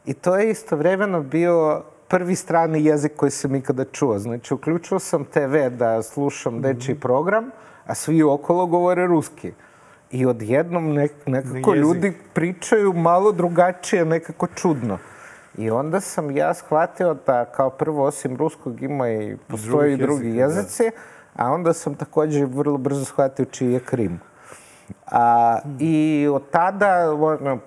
I 0.05 0.13
to 0.13 0.35
je 0.37 0.51
istovremeno 0.51 1.21
bio 1.21 1.83
prvi 2.07 2.35
strani 2.35 2.85
jezik 2.85 3.11
koji 3.15 3.31
sam 3.31 3.55
ikada 3.55 3.85
čuo. 3.85 4.19
Znači, 4.19 4.53
uključio 4.53 4.99
sam 4.99 5.25
TV 5.25 5.69
da 5.77 6.01
slušam 6.01 6.61
dečiji 6.61 6.95
program, 6.95 7.51
a 7.85 7.95
svi 7.95 8.23
okolo 8.23 8.65
govore 8.65 9.07
ruski. 9.07 9.53
I 10.11 10.25
odjednom 10.25 10.93
nek, 10.93 11.11
nekako 11.25 11.73
Jezik. 11.73 11.75
ljudi 11.75 12.13
pričaju 12.33 12.93
malo 12.93 13.31
drugačije, 13.31 14.05
nekako 14.05 14.47
čudno. 14.47 14.97
I 15.57 15.69
onda 15.69 15.99
sam 15.99 16.31
ja 16.31 16.53
shvatio 16.53 17.17
da 17.25 17.45
kao 17.45 17.69
prvo 17.69 18.05
osim 18.05 18.37
ruskog 18.37 18.81
ima 18.81 19.09
i 19.09 19.37
postoji 19.47 19.97
drugih 19.97 20.07
drugi 20.07 20.37
jezika, 20.37 20.47
da. 20.47 20.59
jezici, 20.59 20.91
a 21.35 21.51
onda 21.51 21.73
sam 21.73 21.95
također 21.95 22.45
vrlo 22.45 22.77
brzo 22.77 23.05
shvatio 23.05 23.45
čiji 23.45 23.71
je 23.71 23.79
Krim. 23.79 24.19
A, 25.11 25.59
I 25.79 26.27
od 26.33 26.43
tada, 26.51 27.05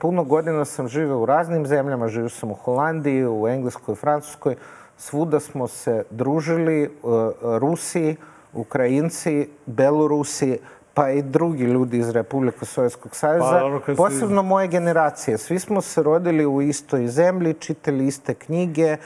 puno 0.01 0.24
godina 0.24 0.64
sam 0.64 0.89
živio 0.89 1.19
u 1.19 1.27
raznim 1.27 1.66
zemljama, 1.66 2.09
živio 2.09 2.28
sam 2.28 2.51
u 2.51 2.55
Holandiji, 2.55 3.27
u 3.27 3.48
Engleskoj, 3.48 3.94
Francuskoj. 3.94 4.56
Svuda 4.97 5.40
smo 5.40 5.69
se 5.69 6.05
družili, 6.10 6.90
uh, 7.02 7.31
Rusi, 7.59 8.16
Ukrajinci, 8.52 9.48
Belorusi, 9.66 10.59
pa 10.94 11.10
i 11.10 11.23
drugi 11.23 11.64
ljudi 11.64 11.98
iz 11.98 12.10
Republike 12.10 12.64
Sovjetskog 12.64 13.16
saveza, 13.16 13.51
Pa, 13.51 13.64
ono 13.64 13.81
posebno 13.97 14.43
moje 14.43 14.69
generacije. 14.69 15.39
Svi 15.39 15.59
smo 15.59 15.81
se 15.81 16.02
rodili 16.02 16.47
u 16.47 16.62
istoj 16.62 17.06
zemlji, 17.06 17.55
čitali 17.55 18.06
iste 18.06 18.35
knjige 18.35 18.82
e, 18.82 18.98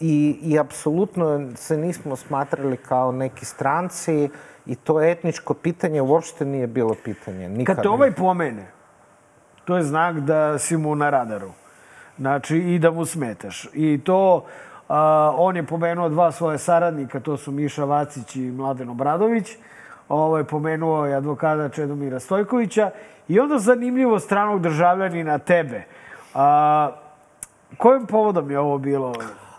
i, 0.00 0.38
i 0.42 0.58
apsolutno 0.58 1.50
se 1.54 1.76
nismo 1.76 2.16
smatrali 2.16 2.76
kao 2.76 3.12
neki 3.12 3.44
stranci 3.44 4.28
i 4.66 4.74
to 4.74 5.02
etničko 5.02 5.54
pitanje 5.54 6.02
uopšte 6.02 6.44
nije 6.44 6.66
bilo 6.66 6.94
pitanje. 7.04 7.48
Nikad. 7.48 7.76
Kad 7.76 7.82
te 7.82 7.88
ovaj 7.88 8.12
pomene, 8.12 8.66
to 9.64 9.76
je 9.76 9.82
znak 9.82 10.20
da 10.20 10.58
si 10.58 10.76
mu 10.76 10.94
na 10.94 11.10
radaru. 11.10 11.50
Znači, 12.18 12.56
i 12.56 12.78
da 12.78 12.90
mu 12.90 13.04
smetaš. 13.04 13.68
I 13.72 14.00
to, 14.04 14.44
a, 14.88 15.32
on 15.36 15.56
je 15.56 15.66
pomenuo 15.66 16.08
dva 16.08 16.32
svoje 16.32 16.58
saradnika, 16.58 17.20
to 17.20 17.36
su 17.36 17.52
Miša 17.52 17.84
Vacić 17.84 18.36
i 18.36 18.40
Mladen 18.40 18.88
Obradović. 18.88 19.50
Ovo 19.50 19.68
je 20.38 20.44
pomenuo 20.44 21.06
i 21.06 21.14
advokata 21.14 21.68
Čedomira 21.68 22.20
Stojkovića. 22.20 22.90
I 23.28 23.40
onda 23.40 23.58
zanimljivo 23.58 24.18
stranog 24.18 24.60
državljanina 24.60 25.38
tebe. 25.38 25.84
A, 26.34 26.90
kojim 27.76 28.06
povodom 28.06 28.50
je 28.50 28.58
ovo 28.58 28.78
bilo? 28.78 29.14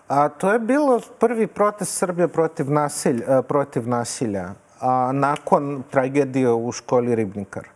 A 0.07 0.29
to 0.29 0.53
je 0.53 0.59
bilo 0.59 1.01
prvi 1.19 1.47
protest 1.47 1.97
Srbije 1.97 2.27
protiv, 2.27 2.71
nasilj, 2.71 3.21
e, 3.27 3.41
protiv 3.41 3.87
nasilja 3.87 4.49
a, 4.81 5.11
nakon 5.13 5.83
tragedije 5.91 6.51
u 6.51 6.71
školi 6.71 7.15
Ribnikar. 7.15 7.67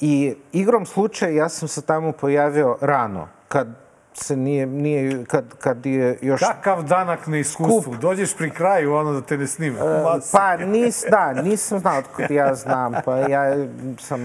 I 0.00 0.34
igrom 0.52 0.86
slučaja 0.86 1.32
ja 1.32 1.48
sam 1.48 1.68
se 1.68 1.82
tamo 1.82 2.12
pojavio 2.12 2.76
rano, 2.80 3.28
kad 3.48 3.68
se 4.14 4.36
nije, 4.36 4.66
nije 4.66 5.24
kad, 5.24 5.44
kad 5.54 5.86
je 5.86 6.18
još... 6.22 6.40
Kakav 6.40 6.82
danak 6.82 7.26
na 7.26 7.38
iskustvu. 7.38 7.94
Dođeš 7.96 8.36
pri 8.36 8.50
kraju, 8.50 8.94
ono 8.94 9.12
da 9.12 9.20
te 9.20 9.36
ne 9.36 9.46
snime. 9.46 9.78
E, 9.78 10.02
Pa 10.32 10.56
nis, 10.56 11.04
da, 11.10 11.32
nisam 11.34 11.78
znao 11.78 11.98
otkud 11.98 12.30
ja 12.30 12.54
znam. 12.54 12.92
Pa 13.04 13.16
ja 13.16 13.54
sam 13.98 14.20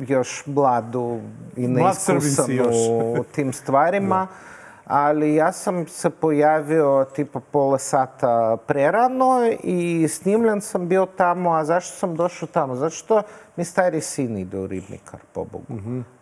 još 0.00 0.46
mlad 0.46 0.94
u- 0.94 1.20
i 1.56 1.68
neiskusan 1.68 2.50
još. 2.50 2.74
u 3.18 3.24
tim 3.24 3.52
stvarima. 3.52 4.26
Ali 4.86 5.34
ja 5.34 5.52
sam 5.52 5.86
se 5.86 6.10
pojavio 6.10 7.06
tipa 7.14 7.40
pola 7.50 7.78
sata 7.78 8.56
prerano 8.66 9.40
i 9.62 10.08
snimljen 10.08 10.60
sam 10.60 10.88
bio 10.88 11.06
tamo. 11.06 11.50
A 11.50 11.64
zašto 11.64 11.96
sam 11.96 12.14
došao 12.14 12.48
tamo? 12.52 12.74
Zato 12.74 12.90
što 12.90 13.22
mi 13.56 13.64
stari 13.64 14.00
sin 14.00 14.38
ide 14.38 14.58
u 14.58 14.66
Ribnikar, 14.66 15.20
pobogu. 15.32 15.64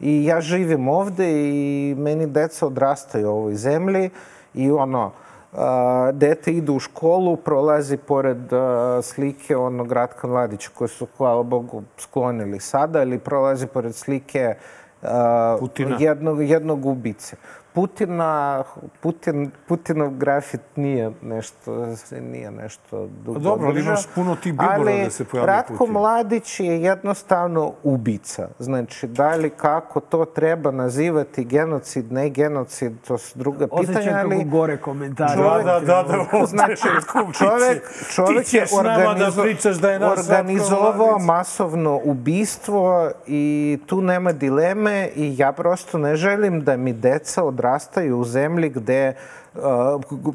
I 0.00 0.24
ja 0.24 0.40
živim 0.40 0.88
ovde 0.88 1.30
i 1.30 1.94
meni 1.98 2.26
deca 2.26 2.66
odrastaju 2.66 3.28
u 3.28 3.32
ovoj 3.32 3.54
zemlji 3.54 4.10
i 4.54 4.70
ono, 4.70 5.12
a, 5.52 6.10
dete 6.12 6.52
ide 6.52 6.72
u 6.72 6.78
školu, 6.78 7.36
prolazi 7.36 7.96
pored 7.96 8.52
a, 8.52 9.00
slike 9.02 9.56
onog 9.56 9.92
Ratka 9.92 10.26
Mladića 10.26 10.70
koje 10.74 10.88
su, 10.88 11.06
hvala 11.16 11.42
Bogu, 11.42 11.82
sklonili 11.98 12.60
sada 12.60 13.02
ili 13.02 13.18
prolazi 13.18 13.66
pored 13.66 13.94
slike 13.94 14.54
Putina. 15.60 15.96
jednog, 16.00 16.42
jednog 16.42 16.86
ubice. 16.86 17.36
Putina, 17.74 18.62
Putin, 19.00 19.50
Putinov 19.68 20.10
grafit 20.10 20.60
nije 20.76 21.10
nešto, 21.22 21.86
nije 22.20 22.50
nešto 22.50 23.08
dugo 23.24 23.38
Dobro, 23.38 23.68
ali 23.68 23.80
imaš 23.80 24.06
puno 24.14 24.36
tih 24.36 24.52
bilbora 24.52 24.92
Ali 24.92 25.04
da 25.04 25.10
se 25.10 25.24
pojavljuje 25.24 25.56
Ratko 25.56 25.76
Putin. 25.78 25.92
Mladić 25.92 26.60
je 26.60 26.82
jednostavno 26.82 27.72
ubica. 27.82 28.48
Znači, 28.58 29.06
da 29.06 29.34
li 29.34 29.50
kako 29.50 30.00
to 30.00 30.24
treba 30.24 30.70
nazivati 30.70 31.44
genocid, 31.44 32.12
ne 32.12 32.30
genocid, 32.30 32.92
to 33.08 33.18
su 33.18 33.38
druga 33.38 33.66
pitanja, 33.66 33.98
Osjećam 33.98 34.30
kako 34.30 34.44
gore 34.44 34.76
komentare. 34.76 35.42
Da, 35.42 35.62
da, 35.64 35.80
da, 35.80 36.02
da, 36.02 36.26
ovdje 36.32 36.46
Znači, 36.54 36.88
čovek 38.14 38.46
Ti 38.46 38.56
je 38.56 38.66
da 38.72 39.08
organizo, 39.08 39.42
pričaš 39.42 39.76
da 39.76 39.90
je 39.90 39.98
naš 39.98 40.18
organizovao 40.18 40.92
Ratko 40.92 41.18
masovno 41.18 42.00
ubistvo 42.04 43.10
i 43.26 43.78
tu 43.86 44.02
nema 44.02 44.32
dileme 44.32 45.08
i 45.16 45.34
ja 45.38 45.52
prosto 45.52 45.98
ne 45.98 46.16
želim 46.16 46.64
da 46.64 46.76
mi 46.76 46.92
deca 46.92 47.44
odrastaju 47.44 47.63
u 48.12 48.24
zemlji 48.24 48.68
gde 48.68 49.14
uh, 49.54 49.62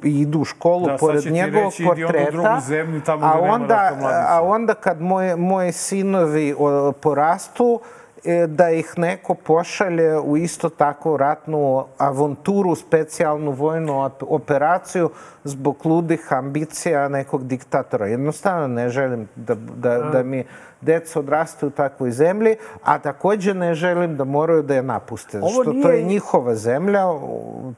idu 0.04 0.40
u 0.40 0.46
školu 0.46 0.86
Da, 0.86 0.98
pored 0.98 1.26
njegovog 1.26 1.72
reći, 1.72 1.84
onda 1.84 1.86
portreta, 1.86 2.32
drugu 2.32 2.60
zemlju, 2.68 3.02
tamo 3.02 3.26
a 3.26 3.40
onda, 3.40 3.98
a 4.28 4.42
onda 4.44 4.74
kad 4.74 5.02
moje, 5.02 5.36
moje 5.36 5.72
sinovi 5.72 6.56
o, 6.60 6.92
porastu, 6.92 7.80
e, 7.84 7.99
da 8.48 8.70
ih 8.70 8.94
neko 8.98 9.34
pošalje 9.36 10.20
u 10.20 10.38
isto 10.38 10.70
tako 10.70 11.18
ratnu 11.18 11.86
avanturu, 11.98 12.76
specijalnu 12.76 13.52
vojnu 13.52 13.94
op- 13.94 14.24
operaciju 14.28 15.10
zbog 15.44 15.86
ludih 15.86 16.34
ambicija 16.34 17.08
nekog 17.10 17.48
diktatora. 17.48 18.06
Jednostavno 18.08 18.68
ne 18.68 18.90
želim 18.90 19.28
da, 19.36 19.56
da, 19.56 20.00
da 20.00 20.24
mi 20.24 20.44
deca 20.82 21.20
odrastaju 21.20 21.68
u 21.68 21.74
takvoj 21.74 22.12
zemlji, 22.12 22.56
a 22.84 23.00
takođe 23.00 23.54
ne 23.54 23.74
želim 23.74 24.18
da 24.18 24.24
moraju 24.24 24.64
da 24.64 24.76
je 24.76 24.84
napuste. 24.84 25.38
Ovo 25.38 25.50
Što 25.50 25.64
to 25.64 25.72
nije- 25.74 25.98
je 25.98 26.04
njihova 26.04 26.56
zemlja, 26.56 27.04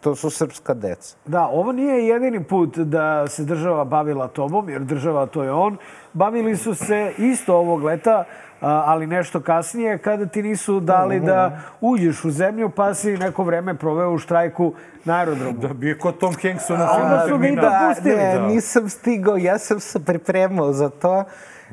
to 0.01 0.15
su 0.15 0.30
srpska 0.30 0.73
deca. 0.73 1.15
Da, 1.26 1.47
ovo 1.47 1.72
nije 1.72 2.07
jedini 2.07 2.43
put 2.43 2.77
da 2.77 3.27
se 3.27 3.43
država 3.43 3.84
bavila 3.85 4.27
tobom, 4.27 4.69
jer 4.69 4.81
država 4.81 5.26
to 5.26 5.43
je 5.43 5.51
on. 5.51 5.77
Bavili 6.13 6.57
su 6.57 6.76
se 6.76 7.13
isto 7.18 7.55
ovog 7.55 7.84
leta, 7.84 8.23
ali 8.61 9.07
nešto 9.07 9.41
kasnije, 9.41 9.97
kada 9.97 10.25
ti 10.25 10.43
nisu 10.43 10.79
dali 10.79 11.19
da 11.19 11.59
uđeš 11.81 12.25
u 12.25 12.31
zemlju, 12.31 12.69
pa 12.69 12.93
si 12.93 13.17
neko 13.17 13.43
vreme 13.43 13.73
proveo 13.73 14.11
u 14.11 14.17
štrajku 14.17 14.73
na 15.05 15.17
aerodromu. 15.17 15.57
Da 15.57 15.73
bi 15.73 15.88
je 15.88 15.97
kod 15.97 16.17
Tom 16.17 16.35
Hanksu 16.41 16.73
na 16.73 16.83
A 16.83 16.91
onda 16.91 17.23
filmu 17.27 17.35
su 17.35 17.41
ga 17.41 17.47
i 17.47 17.55
dopustili. 17.55 18.15
Ne, 18.15 18.35
Da. 18.35 18.47
nisam 18.47 18.89
stigao, 18.89 19.38
ja 19.38 19.57
sam 19.57 19.79
se 19.79 20.05
pripremao 20.05 20.73
za 20.73 20.89
to 20.89 21.23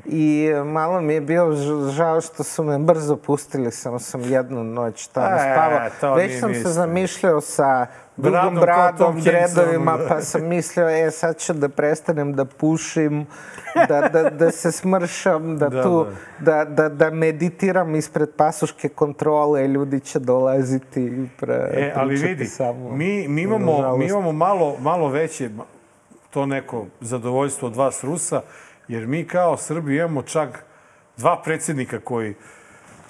i 0.05 0.51
malo 0.66 1.01
mi 1.01 1.15
je 1.15 1.20
bio 1.20 1.53
ž- 1.53 1.91
žao 1.91 2.20
što 2.20 2.43
su 2.43 2.65
me 2.65 2.79
brzo 2.79 3.16
pustili, 3.16 3.73
samo 3.73 3.99
sam 3.99 4.23
jednu 4.23 4.65
noć 4.65 5.07
tamo 5.07 5.27
E, 5.29 5.39
spavao. 5.91 6.16
Već 6.16 6.41
sam 6.41 6.55
se 6.55 6.62
zamišljao 6.65 7.41
sa 7.41 7.87
dugom 8.16 8.55
Bradom 8.57 9.20
dredovima, 9.20 9.97
da. 9.97 10.09
pa 10.09 10.20
sam 10.20 10.45
mislio, 10.45 10.89
e, 10.89 11.11
sad 11.11 11.39
ću 11.39 11.53
da 11.53 11.69
prestanem 11.69 12.33
da 12.33 12.45
pušim, 12.47 13.27
da, 13.89 14.01
da, 14.03 14.31
da 14.31 14.51
se 14.51 14.73
smršam, 14.73 15.59
da, 15.59 15.69
Da, 15.69 15.83
tu, 15.83 16.07
da, 16.39 16.65
da, 16.65 16.89
da 16.89 17.11
meditiram 17.11 17.95
ispred 17.95 18.29
pasuške 18.31 18.89
kontrole, 18.89 19.69
ljudi 19.69 20.01
će 20.01 20.19
dolaziti 20.19 21.29
pre, 21.37 21.70
E, 21.73 21.93
ali 21.97 22.15
vidi, 22.16 22.45
samo. 22.47 22.91
mi, 22.91 23.29
mi 23.29 23.43
imamo, 23.43 23.97
mi 23.97 24.07
imamo 24.07 24.33
malo, 24.33 24.77
malo 24.79 25.09
veće 25.09 25.51
to 26.31 26.47
neko 26.47 26.87
zadovoljstvo 27.01 27.69
od 27.69 27.77
vas 27.77 28.05
Rusa, 28.05 28.41
jer 28.89 29.06
mi 29.06 29.24
kao 29.24 29.56
Srbi 29.56 29.97
imamo 29.97 30.23
čak 30.23 30.65
dva 31.16 31.43
predsjednika 31.43 32.01
koji, 32.01 32.35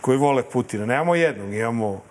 koji 0.01 0.19
vole 0.19 0.43
Putina. 0.43 0.87
Nemamo 0.87 1.15
jednog, 1.15 1.55
imamo 1.55 2.03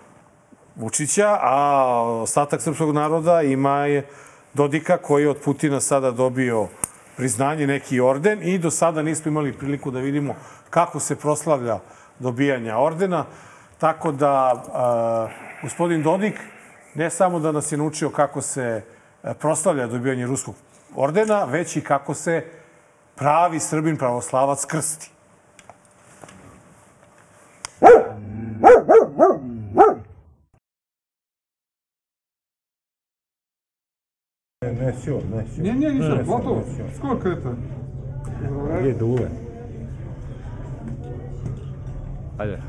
Vučića, 0.76 1.38
a 1.42 2.02
ostatak 2.22 2.62
srpskog 2.62 2.94
naroda 2.94 3.42
ima 3.42 3.86
je 3.86 4.06
Dodika 4.54 4.96
koji 4.96 5.22
je 5.22 5.30
od 5.30 5.38
Putina 5.44 5.80
sada 5.80 6.10
dobio 6.10 6.68
priznanje, 7.16 7.66
neki 7.66 8.00
orden 8.00 8.42
i 8.42 8.58
do 8.58 8.70
sada 8.70 9.02
nismo 9.02 9.28
imali 9.28 9.52
priliku 9.52 9.90
da 9.90 10.00
vidimo 10.00 10.34
kako 10.70 11.00
se 11.00 11.16
proslavlja 11.16 11.78
dobijanja 12.18 12.78
ordena. 12.78 13.24
Tako 13.78 14.12
da 14.12 14.64
a, 14.72 15.28
gospodin 15.62 16.02
Dodik 16.02 16.34
ne 16.94 17.10
samo 17.10 17.40
da 17.40 17.52
nas 17.52 17.72
je 17.72 17.78
naučio 17.78 18.10
kako 18.10 18.40
se 18.40 18.82
proslavlja 19.40 19.86
dobijanje 19.86 20.26
ruskog 20.26 20.54
ordena, 20.96 21.44
već 21.44 21.76
i 21.76 21.80
kako 21.80 22.14
se 22.14 22.44
pravi 23.18 23.60
Srbin 23.60 23.96
pravoslavac 23.96 24.64
krsti. 24.66 25.10
Не, 34.62 34.92
все, 34.92 35.20
не, 35.20 35.44
все. 35.44 35.62
Не, 35.62 35.72
не, 35.72 35.94
не 35.94 36.00
все, 36.00 36.24
готово. 36.24 36.64
Сколько 36.96 37.28
это? 37.28 37.56
Где 38.80 38.94
дуле? 38.94 39.30
Ajde. 42.38 42.62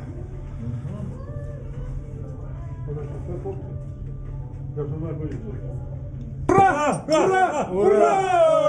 Ура! 6.48 7.06
Ура! 7.08 7.70
Ура! 7.72 8.60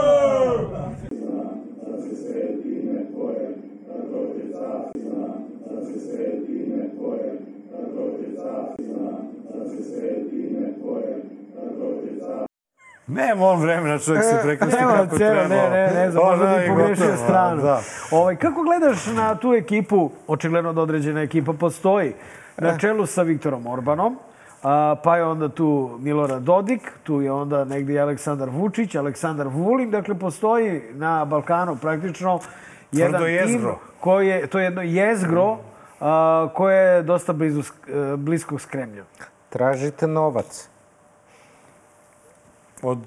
Nema 13.10 13.46
on 13.46 13.60
vremena, 13.60 13.98
čovjek 13.98 14.24
se 14.24 14.38
prekrsti 14.42 14.76
Nema 14.80 14.92
kako 14.92 15.18
celo, 15.18 15.30
treba. 15.30 15.48
ne, 15.48 15.70
ne, 15.70 15.90
ne 15.94 16.10
znam, 16.10 16.22
Pa 16.22 16.30
možda 16.30 16.46
da, 16.46 16.58
bi 16.58 16.68
pogrešio 16.68 17.06
gotovo, 17.06 17.24
stranu. 17.24 17.62
Da. 17.62 17.80
Ovaj, 18.10 18.36
kako 18.36 18.62
gledaš 18.62 19.06
na 19.06 19.34
tu 19.34 19.54
ekipu, 19.54 20.10
očigledno 20.26 20.72
da 20.72 20.82
određena 20.82 21.22
ekipa 21.22 21.52
postoji, 21.52 22.12
na 22.58 22.78
čelu 22.78 23.06
sa 23.06 23.22
Viktorom 23.22 23.66
Orbanom, 23.66 24.18
a, 24.62 24.94
pa 25.04 25.16
je 25.16 25.24
onda 25.24 25.48
tu 25.48 25.98
Milorad 26.00 26.42
Dodik, 26.42 26.92
tu 27.02 27.20
je 27.20 27.32
onda 27.32 27.64
negdje 27.64 28.00
Aleksandar 28.00 28.48
Vučić, 28.48 28.94
Aleksandar 28.94 29.48
Vulin, 29.48 29.90
dakle 29.90 30.14
postoji 30.14 30.82
na 30.92 31.24
Balkanu 31.24 31.76
praktično 31.76 32.40
jedan 32.92 33.22
tim 33.22 33.30
jezgro. 33.30 33.78
koji 34.00 34.28
je, 34.28 34.46
to 34.46 34.58
je 34.58 34.64
jedno 34.64 34.82
jezgro 34.82 35.58
koje 36.54 36.94
je 36.94 37.02
dosta 37.02 37.32
blizu, 37.32 37.62
e, 37.62 38.16
blisko 38.16 38.58
s 38.58 38.66
Kremljom. 38.66 39.06
Tražite 39.48 40.06
novac. 40.06 40.68
Od... 42.82 42.98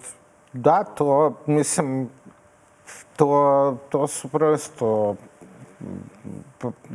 Da, 0.54 0.84
to, 0.84 1.38
mislim, 1.46 2.10
to, 3.16 3.78
to 3.90 4.08
su 4.08 4.28
prosto 4.28 5.16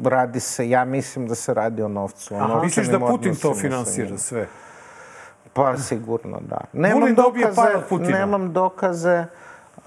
radi 0.04 0.40
se, 0.40 0.68
ja 0.68 0.84
mislim 0.84 1.28
da 1.28 1.34
se 1.34 1.54
radi 1.54 1.82
o 1.82 1.88
novcu. 1.88 2.34
O 2.34 2.36
Aha. 2.36 2.46
novčanim 2.46 2.64
Misliš 2.64 2.86
da 2.86 2.98
Putin 2.98 3.36
to 3.36 3.54
finansira 3.54 4.18
sve? 4.18 4.46
Pa 5.52 5.76
sigurno 5.76 6.40
da. 6.40 6.60
Nemam 6.72 7.00
Vulin 7.00 7.14
dokaze, 7.14 8.12
nemam 8.12 8.52
dokaze, 8.52 9.24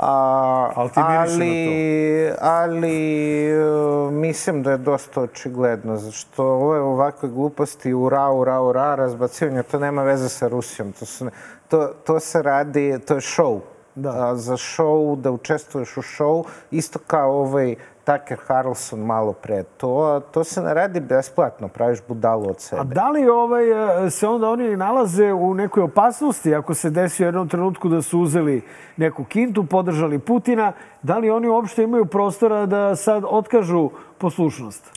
a, 0.01 0.71
Ali 0.75 0.89
ti 0.89 0.99
miriše 0.99 1.37
na 1.37 1.43
ali, 1.43 2.33
ali 2.41 3.45
e, 3.51 4.11
mislim 4.11 4.63
da 4.63 4.71
je 4.71 4.77
dosta 4.77 5.21
očigledno, 5.21 5.97
zašto 5.97 6.45
ove 6.45 6.79
ovakve 6.79 7.29
gluposti, 7.29 7.93
ura, 7.93 8.29
ura, 8.29 8.61
ura, 8.61 8.95
razbacivanje, 8.95 9.63
to 9.63 9.79
nema 9.79 10.03
veze 10.03 10.29
sa 10.29 10.47
Rusijom. 10.47 10.91
To, 10.91 11.05
su, 11.05 11.25
ne- 11.25 11.31
to, 11.67 11.87
to 12.05 12.19
se 12.19 12.41
radi, 12.41 12.99
to 13.07 13.13
je 13.13 13.21
show. 13.21 13.59
Da. 13.95 14.27
A, 14.29 14.35
za 14.35 14.57
show, 14.57 15.15
da 15.15 15.31
učestvuješ 15.31 15.97
u 15.97 16.01
show, 16.01 16.43
isto 16.71 16.99
kao 17.07 17.31
ovaj 17.31 17.75
Tucker 18.03 18.37
Carlson 18.39 18.99
malo 19.01 19.33
pre. 19.33 19.63
To, 19.63 19.91
to 20.21 20.43
se 20.43 20.61
ne 20.61 20.73
radi 20.73 20.99
besplatno, 21.01 21.67
praviš 21.67 21.99
budalu 22.07 22.49
od 22.49 22.59
sebe. 22.59 22.81
A 22.81 22.85
da 22.85 23.09
li 23.09 23.27
ovaj, 23.27 23.65
e, 24.05 24.09
se 24.09 24.27
onda 24.27 24.49
oni 24.49 24.77
nalaze 24.77 25.33
u 25.33 25.53
nekoj 25.53 25.83
opasnosti 25.83 26.55
ako 26.55 26.73
se 26.73 26.89
desi 26.89 27.23
u 27.23 27.27
jednom 27.27 27.49
trenutku 27.49 27.89
da 27.89 28.01
su 28.01 28.19
uzeli 28.19 28.61
neku 28.97 29.23
kintu, 29.23 29.65
podržali 29.65 30.19
Putina, 30.19 30.71
da 31.01 31.17
li 31.17 31.29
oni 31.29 31.47
uopšte 31.47 31.83
imaju 31.83 32.05
prostora 32.05 32.65
da 32.65 32.95
sad 32.95 33.23
otkažu 33.25 33.89
poslušnost? 34.17 34.91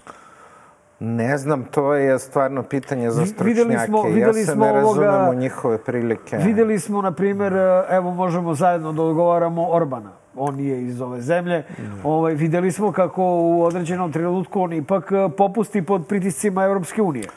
Ne 1.01 1.39
znam, 1.39 1.65
to 1.65 1.95
je 1.95 2.19
stvarno 2.19 2.63
pitanje 2.63 3.11
za 3.11 3.23
Vi- 3.23 3.35
videli 3.39 3.55
stručnjake. 3.55 3.87
smo- 3.87 4.03
videli 4.05 4.41
ja 4.41 4.47
se 4.47 4.53
smo 4.53 4.65
ne 4.65 4.73
ovoga- 4.75 5.01
razumem 5.03 5.29
u 5.29 5.35
njihove 5.35 5.79
prilike. 5.79 6.37
Videli 6.37 6.79
smo, 6.79 7.03
na 7.03 7.13
primjer, 7.13 7.53
e, 7.53 7.61
evo 7.91 8.11
možemo 8.13 8.55
zajedno 8.55 8.93
da 8.93 9.03
odgovaramo 9.03 9.67
Orbana. 9.67 10.11
On 10.37 10.57
nije 10.57 10.83
iz 10.83 11.01
ove 11.01 11.21
zemlje. 11.21 11.65
Ovaj, 12.05 12.35
videli 12.35 12.73
smo 12.73 12.93
kako 12.93 13.23
u 13.25 13.63
određenom 13.63 14.13
trenutku 14.13 14.63
on 14.63 14.73
ipak 14.73 15.13
e, 15.13 15.29
popusti 15.37 15.83
pod 15.83 16.07
pritiscima 16.07 16.65
Europske 16.65 17.03
unije. 17.03 17.29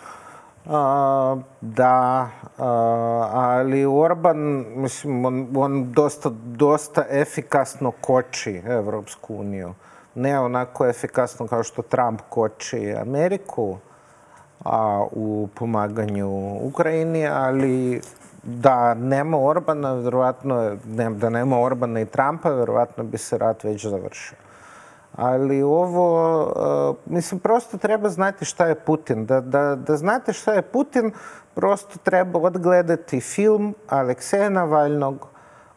A, 0.65 1.37
da, 1.61 2.29
a, 2.57 2.65
ali 3.31 3.85
Orban, 3.85 4.65
mislim, 4.75 5.25
on, 5.25 5.47
on 5.55 5.91
dosta, 5.91 6.29
dosta 6.45 7.05
efikasno 7.09 7.91
koči 7.91 8.61
Evropsku 8.65 9.35
uniju. 9.35 9.73
Ne 10.15 10.39
onako 10.39 10.85
efikasno 10.87 11.47
kao 11.47 11.63
što 11.63 11.81
Trump 11.81 12.21
koči 12.29 12.95
Ameriku 13.01 13.77
a, 14.65 15.05
u 15.11 15.49
pomaganju 15.55 16.57
Ukrajini, 16.61 17.27
ali 17.27 18.01
da 18.47 18.93
nema 18.93 19.37
Orbana, 19.37 19.93
verovatno, 19.93 20.77
ne, 20.85 21.09
da 21.09 21.29
nema 21.29 21.59
Orbana 21.59 22.01
i 22.01 22.05
Trumpa, 22.05 22.49
verovatno 22.49 23.03
bi 23.03 23.17
se 23.17 23.37
rat 23.37 23.63
već 23.63 23.85
završio. 23.85 24.37
Ali 25.15 25.63
ovo, 25.63 26.41
uh, 26.43 26.95
mislim, 27.05 27.39
prosto 27.39 27.77
treba 27.77 28.09
znati 28.09 28.45
šta 28.45 28.65
je 28.65 28.75
Putin. 28.75 29.25
Da, 29.25 29.41
da, 29.41 29.75
da 29.75 29.97
znate 29.97 30.33
šta 30.33 30.53
je 30.53 30.61
Putin, 30.61 31.11
prosto 31.55 31.99
treba 32.03 32.39
odgledati 32.39 33.19
film 33.19 33.75
Alekseja 33.87 34.49
Navalnog 34.49 35.27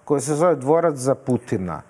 koji 0.04 0.20
se 0.20 0.34
zove 0.34 0.56
Dvorac 0.56 0.94
za 0.94 1.14
Putina. 1.14 1.82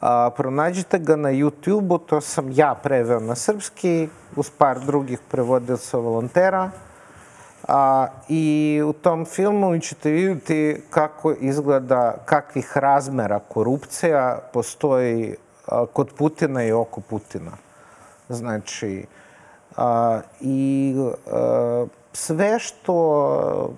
A, 0.00 0.30
pronađite 0.36 0.98
ga 0.98 1.16
na 1.16 1.28
YouTube-u, 1.28 1.98
to 1.98 2.20
sam 2.20 2.50
ja 2.52 2.74
preveo 2.82 3.20
na 3.20 3.34
srpski, 3.34 4.08
uz 4.36 4.50
par 4.50 4.80
drugih 4.80 5.18
prevodilca 5.30 5.98
volontera. 5.98 6.70
A, 7.68 8.06
I 8.28 8.82
u 8.86 8.92
tom 8.92 9.24
filmu 9.24 9.78
ćete 9.78 10.10
vidjeti 10.10 10.82
kako 10.90 11.32
izgleda, 11.32 12.14
kakvih 12.24 12.76
razmera 12.76 13.38
korupcija 13.38 14.38
postoji 14.52 15.36
a, 15.68 15.86
kod 15.92 16.12
Putina 16.18 16.64
i 16.64 16.72
oko 16.72 17.00
Putina. 17.00 17.52
Znači, 18.28 19.06
a, 19.76 20.20
i 20.40 20.94
a, 21.32 21.86
sve 22.12 22.58
što 22.58 23.74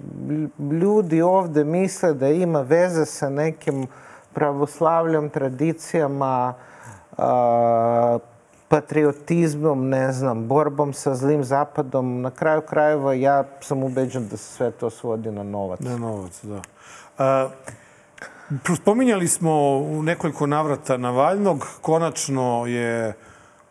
ljudi 0.81 1.23
ovde 1.23 1.65
misle 1.65 2.15
da 2.15 2.29
ima 2.29 2.61
veze 2.61 3.07
sa 3.07 3.29
nekim 3.29 3.87
pravoslavljom, 4.35 5.29
tradicijama, 5.31 6.55
a, 7.19 8.19
patriotizmom, 8.69 9.89
ne 9.89 10.13
znam, 10.13 10.49
borbom 10.49 10.93
sa 10.93 11.15
zlim 11.15 11.45
zapadom. 11.45 12.21
Na 12.21 12.31
kraju 12.31 12.61
krajeva 12.61 13.15
ja 13.15 13.45
sam 13.61 13.83
ubeđen 13.83 14.29
da 14.29 14.37
se 14.37 14.53
sve 14.53 14.71
to 14.71 14.91
svodi 14.91 15.31
na 15.31 15.43
novac. 15.43 15.81
Na 15.81 15.97
novac, 15.97 16.41
da. 16.43 16.63
A, 17.19 17.49
spominjali 18.77 19.29
smo 19.29 19.53
u 19.79 20.03
nekoliko 20.03 20.47
navrata 20.47 20.97
Navalnog. 20.97 21.67
Konačno 21.81 22.67
je 22.67 23.15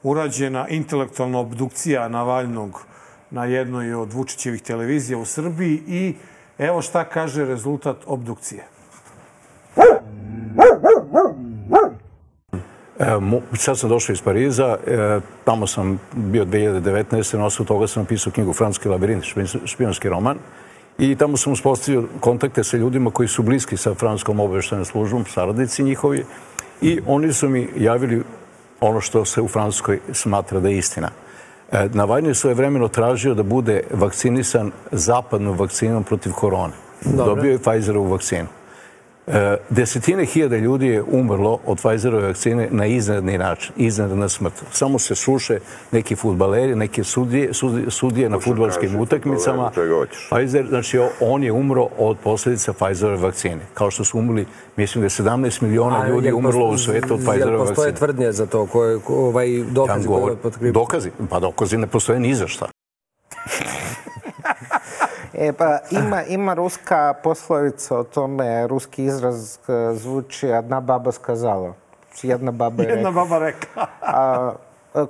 urađena 0.04 0.68
intelektualna 0.68 1.40
obdukcija 1.40 2.08
Navalnog 2.08 2.86
na 3.32 3.46
jednoj 3.46 3.94
od 3.94 4.14
Vučićevih 4.14 4.62
televizija 4.62 5.18
u 5.18 5.26
Srbiji 5.26 5.84
i 5.88 6.16
evo 6.58 6.82
šta 6.82 7.04
kaže 7.04 7.46
rezultat 7.46 7.98
obdukcije. 8.06 8.68
Sad 13.54 13.80
sam 13.80 13.90
došao 13.90 14.14
iz 14.14 14.22
Pariza, 14.22 14.78
e, 14.88 15.20
tamo 15.44 15.68
sam 15.68 16.00
bio 16.16 16.46
2019. 16.46 17.38
Na 17.38 17.46
osnovu 17.46 17.68
toga 17.68 17.88
sam 17.88 18.04
napisao 18.04 18.34
knjigu 18.34 18.54
Francuski 18.54 18.90
labirint, 18.90 19.24
špionski 19.66 20.10
roman. 20.10 20.38
I 20.98 21.16
tamo 21.16 21.38
sam 21.38 21.54
uspostavio 21.54 22.04
kontakte 22.20 22.64
sa 22.64 22.78
ljudima 22.78 23.12
koji 23.12 23.28
su 23.28 23.44
bliski 23.44 23.78
sa 23.78 23.94
francuskom 23.94 24.40
obaveštajnom 24.40 24.86
službom, 24.86 25.26
saradnici 25.26 25.84
njihovi. 25.84 26.26
I 26.82 27.00
oni 27.08 27.34
su 27.34 27.50
mi 27.50 27.70
javili 27.78 28.24
ono 28.82 29.02
što 29.02 29.26
se 29.26 29.42
u 29.42 29.48
Francuskoj 29.48 30.00
smatra 30.14 30.60
da 30.60 30.70
je 30.70 30.78
istina. 30.78 31.10
E, 31.72 31.90
Navalny 31.90 32.48
je 32.48 32.54
vremeno 32.54 32.88
tražio 32.88 33.34
da 33.34 33.44
bude 33.44 33.84
vakcinisan 33.92 34.72
zapadnom 34.92 35.58
vakcinom 35.58 36.04
protiv 36.04 36.32
korone. 36.32 36.74
Dobre. 37.06 37.26
Dobio 37.26 37.52
je 37.52 37.60
Pfizerovu 37.60 38.12
vakcinu. 38.12 38.48
E, 39.28 39.58
desetine 39.70 40.26
hiljada 40.26 40.58
ljudi 40.58 40.88
je 40.88 41.04
umrlo 41.04 41.60
od 41.66 41.78
Pfizerove 41.78 42.28
vakcine 42.28 42.68
na 42.72 42.86
iznadni 42.86 43.38
način, 43.38 43.74
iznadna 43.78 44.30
smrt. 44.30 44.54
Samo 44.72 45.00
se 45.00 45.16
suše 45.16 45.60
neki 45.92 46.16
futbaleri, 46.16 46.76
neke 46.76 47.04
sudije, 47.04 47.54
sudije, 47.54 47.92
sudije 47.92 48.30
na 48.30 48.40
futbalskim 48.40 49.00
utakmicama. 49.00 49.72
Pfizer, 50.30 50.66
znači 50.70 51.00
on 51.20 51.44
je 51.44 51.52
umro 51.52 51.88
od 51.98 52.18
posljedica 52.24 52.74
Pfizerove 52.74 53.18
vakcine. 53.18 53.62
Kao 53.74 53.92
što 53.92 54.04
su 54.04 54.20
umrli, 54.20 54.46
mislim 54.78 55.02
da 55.02 55.06
je 55.06 55.10
17 55.10 55.62
miliona 55.62 56.08
ljudi 56.08 56.32
umrlo 56.32 56.68
u 56.68 56.78
svetu 56.78 57.14
od 57.14 57.20
Pfizerove 57.20 57.58
vakcine. 57.58 57.76
Postoje 57.76 57.96
tvrdnje 57.96 58.32
za 58.32 58.46
to, 58.46 58.66
koje, 58.66 59.00
ovaj, 59.08 59.64
dokazi 59.72 60.06
ja 60.06 60.08
govor, 60.08 60.36
koje 60.60 60.72
Dokazi? 60.72 61.12
Pa 61.30 61.40
dokazi 61.40 61.78
ne 61.78 61.88
postoje 61.88 62.20
ni 62.20 62.36
za 62.36 62.48
šta. 62.48 62.68
E, 65.38 65.54
pa 65.54 65.80
ima, 65.92 66.24
ima 66.24 66.54
ruska 66.54 67.14
poslovica 67.24 67.98
o 67.98 68.04
tome, 68.04 68.68
ruski 68.68 69.04
izraz 69.04 69.56
e, 69.56 69.94
zvuči 69.96 70.48
jedna 70.48 70.80
baba 70.82 71.12
skazala. 71.12 71.74
Jedna 72.24 72.52
baba 72.52 72.84
je 72.84 72.90
Jedna 72.90 73.12
baba 73.12 73.40
rekla. 73.40 73.88
a, 74.02 74.54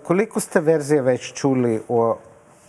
koliko 0.03 0.39
ste 0.39 0.59
verzije 0.59 1.01
već 1.01 1.33
čuli 1.33 1.81
o, 1.87 2.17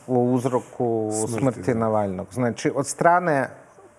o 0.07 0.15
uzroku 0.15 1.11
smrti, 1.27 1.41
smrti 1.41 1.75
Navalnog? 1.75 2.27
Znači, 2.33 2.73
od 2.75 2.87
strane 2.87 3.49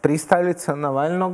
pristajlica 0.01 0.75
Navalnog, 0.75 1.33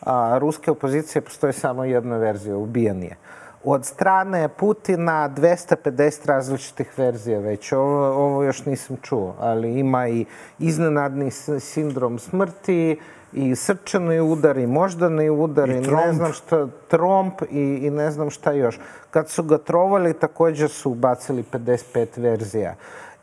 a, 0.00 0.38
ruske 0.38 0.70
opozicije 0.70 1.22
postoji 1.22 1.52
samo 1.52 1.84
jedna 1.84 2.16
verzija, 2.16 2.56
ubijan 2.56 3.02
je 3.02 3.16
od 3.64 3.84
strane 3.84 4.48
Putina 4.48 5.30
250 5.36 6.26
različitih 6.26 6.98
verzija 6.98 7.38
već. 7.40 7.72
Ovo, 7.72 8.06
ovo 8.06 8.42
još 8.42 8.64
nisam 8.66 8.96
čuo, 9.02 9.34
ali 9.38 9.78
ima 9.78 10.08
i 10.08 10.24
iznenadni 10.58 11.30
sindrom 11.60 12.18
smrti, 12.18 12.98
i 13.32 13.56
srčani 13.56 14.20
udar, 14.20 14.58
i 14.58 14.66
moždani 14.66 15.30
udar, 15.30 15.70
i, 15.70 15.76
i 15.76 15.80
ne 15.80 16.12
znam 16.12 16.32
šta, 16.32 16.66
tromp 16.88 17.42
i, 17.50 17.60
i 17.60 17.90
ne 17.90 18.10
znam 18.10 18.30
šta 18.30 18.52
još. 18.52 18.78
Kad 19.10 19.28
su 19.28 19.42
ga 19.42 19.58
trovali, 19.58 20.14
takođe 20.14 20.68
su 20.68 20.90
ubacili 20.90 21.44
55 21.52 22.06
verzija. 22.16 22.74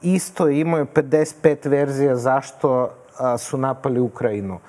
Isto 0.02 0.48
imaju 0.48 0.86
55 0.86 1.70
verzija 1.70 2.16
zašto 2.16 2.90
a, 3.18 3.38
su 3.38 3.58
napali 3.58 4.00
Ukrajinu. 4.00 4.60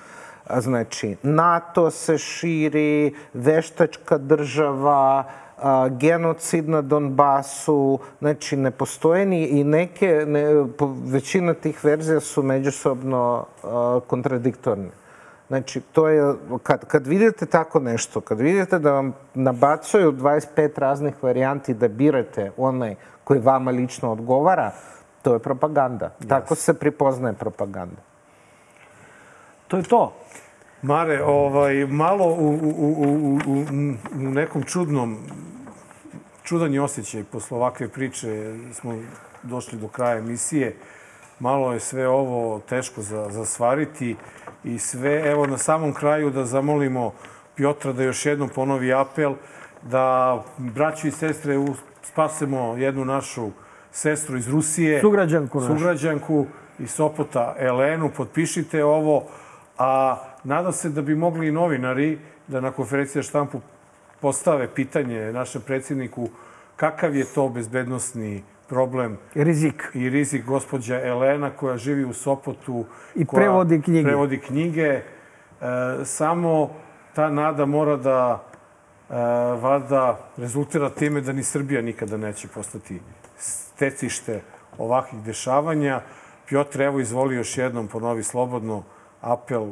A, 0.47 0.61
znači, 0.61 1.15
NATO 1.23 1.91
se 1.91 2.17
širi, 2.17 3.15
veštačka 3.33 4.17
država, 4.17 5.23
a, 5.61 5.89
genocid 5.89 6.69
na 6.69 6.81
Donbasu, 6.81 7.99
znači 8.19 8.57
ne 8.57 8.71
postoje 8.71 9.25
ni 9.25 9.45
i 9.45 9.63
neke, 9.63 10.25
ne, 10.27 10.65
po, 10.77 10.95
većina 11.05 11.53
tih 11.53 11.85
verzija 11.85 12.19
su 12.19 12.43
međusobno 12.43 13.45
a, 13.63 13.99
kontradiktorne. 14.07 14.89
Znači, 15.47 15.81
to 15.81 16.07
je, 16.07 16.35
kad, 16.63 16.85
kad 16.85 17.07
vidite 17.07 17.45
tako 17.45 17.79
nešto, 17.79 18.21
kad 18.21 18.39
vidite 18.39 18.79
da 18.79 18.91
vam 18.91 19.13
nabacuju 19.33 20.11
25 20.11 20.69
raznih 20.79 21.23
varijanti 21.23 21.73
da 21.73 21.87
birate 21.87 22.51
onaj 22.57 22.95
koji 23.23 23.39
vama 23.39 23.71
lično 23.71 24.11
odgovara, 24.11 24.71
to 25.21 25.33
je 25.33 25.39
propaganda. 25.39 26.11
Yes. 26.19 26.29
Tako 26.29 26.55
se 26.55 26.73
pripoznaje 26.73 27.33
propaganda. 27.33 28.01
To 29.67 29.77
je 29.77 29.83
to. 29.83 30.13
Mare, 30.81 31.23
ovaj, 31.23 31.85
malo 31.85 32.25
u, 32.25 32.49
u, 32.49 32.73
u, 32.77 33.39
u, 33.47 33.65
u 34.15 34.29
nekom 34.29 34.63
čudnom 34.63 35.17
čudan 36.43 36.73
je 36.73 36.81
osjećaj 36.81 37.23
posle 37.23 37.57
ovakve 37.57 37.87
priče. 37.87 38.55
Smo 38.73 38.95
došli 39.43 39.77
do 39.77 39.87
kraja 39.87 40.17
emisije. 40.17 40.75
Malo 41.39 41.73
je 41.73 41.79
sve 41.79 42.07
ovo 42.07 42.59
teško 42.59 43.01
za, 43.01 43.29
za 43.29 43.45
svariti 43.45 44.15
i 44.63 44.79
sve, 44.79 45.31
evo 45.31 45.45
na 45.47 45.57
samom 45.57 45.93
kraju 45.93 46.29
da 46.29 46.45
zamolimo 46.45 47.13
Piotra 47.55 47.93
da 47.93 48.03
još 48.03 48.25
jednom 48.25 48.49
ponovi 48.49 48.93
apel 48.93 49.33
da 49.81 50.43
braću 50.57 51.07
i 51.07 51.11
sestre 51.11 51.55
spasemo 52.03 52.77
jednu 52.77 53.05
našu 53.05 53.49
sestru 53.91 54.37
iz 54.37 54.47
Rusije. 54.47 55.01
Sugrađanku 55.01 55.61
našu. 55.61 55.73
Sugrađanku 55.73 56.45
iz 56.79 56.91
Sopota, 56.91 57.55
Elenu. 57.59 58.11
Potpišite 58.17 58.83
ovo. 58.83 59.23
A 59.77 60.17
nadam 60.43 60.73
se 60.73 60.89
da 60.89 61.01
bi 61.01 61.15
mogli 61.15 61.47
i 61.47 61.51
novinari 61.51 62.19
da 62.47 62.61
na 62.61 62.71
konferenciji 62.71 63.23
štampu 63.23 63.61
postave 64.21 64.67
pitanje 64.75 65.33
našem 65.33 65.61
predsjedniku 65.61 66.29
kakav 66.75 67.15
je 67.15 67.25
to 67.25 67.49
bezbednostni 67.49 68.43
problem 68.67 69.17
rizik 69.35 69.83
i 69.93 70.09
rizik 70.09 70.45
gospođa 70.45 71.01
Elena 71.01 71.49
koja 71.49 71.77
živi 71.77 72.05
u 72.05 72.13
Sopotu 72.13 72.85
i 73.15 73.25
koja 73.25 73.41
prevodi 73.41 73.81
knjige. 73.81 74.07
Prevodi 74.07 74.39
knjige. 74.39 74.87
E, 74.87 75.03
samo 76.03 76.69
ta 77.15 77.29
nada 77.29 77.65
mora 77.65 77.97
da 77.97 78.43
e, 79.09 79.13
vada 79.61 80.19
rezultira 80.37 80.89
time 80.89 81.21
da 81.21 81.31
ni 81.31 81.43
Srbija 81.43 81.81
nikada 81.81 82.17
neće 82.17 82.47
postati 82.47 83.01
stecište 83.37 84.41
ovakvih 84.77 85.21
dešavanja. 85.23 86.01
Piotr, 86.47 86.81
evo 86.81 86.99
izvoli 86.99 87.35
još 87.35 87.57
jednom 87.57 87.87
ponovi 87.87 88.23
slobodno 88.23 88.83
apel 89.21 89.67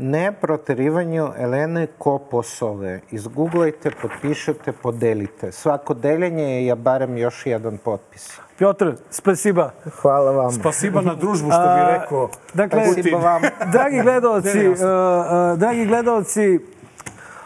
ne 0.00 0.32
proterivanju 0.32 1.28
Elene 1.38 1.86
Koposove. 1.98 3.00
Izgooglajte, 3.10 3.90
potpišete, 4.02 4.72
podelite. 4.72 5.52
Svako 5.52 5.94
deljenje 5.94 6.66
je 6.66 6.74
barem 6.74 7.16
još 7.16 7.46
jedan 7.46 7.78
potpis. 7.78 8.40
Piotr, 8.58 8.92
spasiba. 9.10 9.70
Hvala 10.00 10.30
vam. 10.30 10.52
Spasiba 10.52 11.00
na 11.00 11.14
družbu, 11.14 11.50
što 11.50 11.60
bi 11.60 11.92
rekao. 11.92 12.28
Dakle, 12.54 12.86
spasiba 12.86 13.18
vam. 13.18 13.42
dragi 13.72 14.02
gledalci, 14.02 14.68
uh, 14.68 14.74
uh, 14.74 15.58
dragi 15.58 15.86
gledalci, 15.86 16.54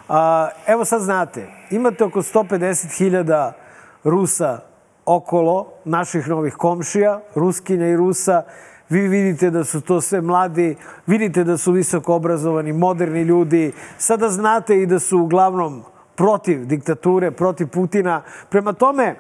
uh, 0.09 0.15
evo 0.67 0.85
sad 0.85 1.01
znate, 1.01 1.47
imate 1.71 2.05
oko 2.05 2.23
150.000 2.23 3.53
Rusa 4.05 4.59
okolo, 5.07 5.73
naših 5.85 6.29
novih 6.29 6.55
komšija, 6.55 7.21
Ruskinja 7.35 7.87
i 7.87 7.97
Rusa, 7.97 8.43
vi 8.89 9.09
vidite 9.09 9.51
da 9.51 9.65
su 9.65 9.81
to 9.81 10.01
sve 10.01 10.21
mladi, 10.21 10.77
vidite 11.07 11.45
da 11.45 11.57
su 11.57 11.73
visoko 11.73 12.15
obrazovani, 12.15 12.73
moderni 12.73 13.23
ljudi, 13.23 13.73
sada 13.99 14.29
znate 14.29 14.83
i 14.83 14.87
da 14.87 14.99
su 14.99 15.19
uglavnom 15.19 15.83
protiv 16.15 16.67
diktature, 16.67 17.31
protiv 17.31 17.69
Putina. 17.69 18.23
Prema 18.51 18.73
tome, 18.73 19.17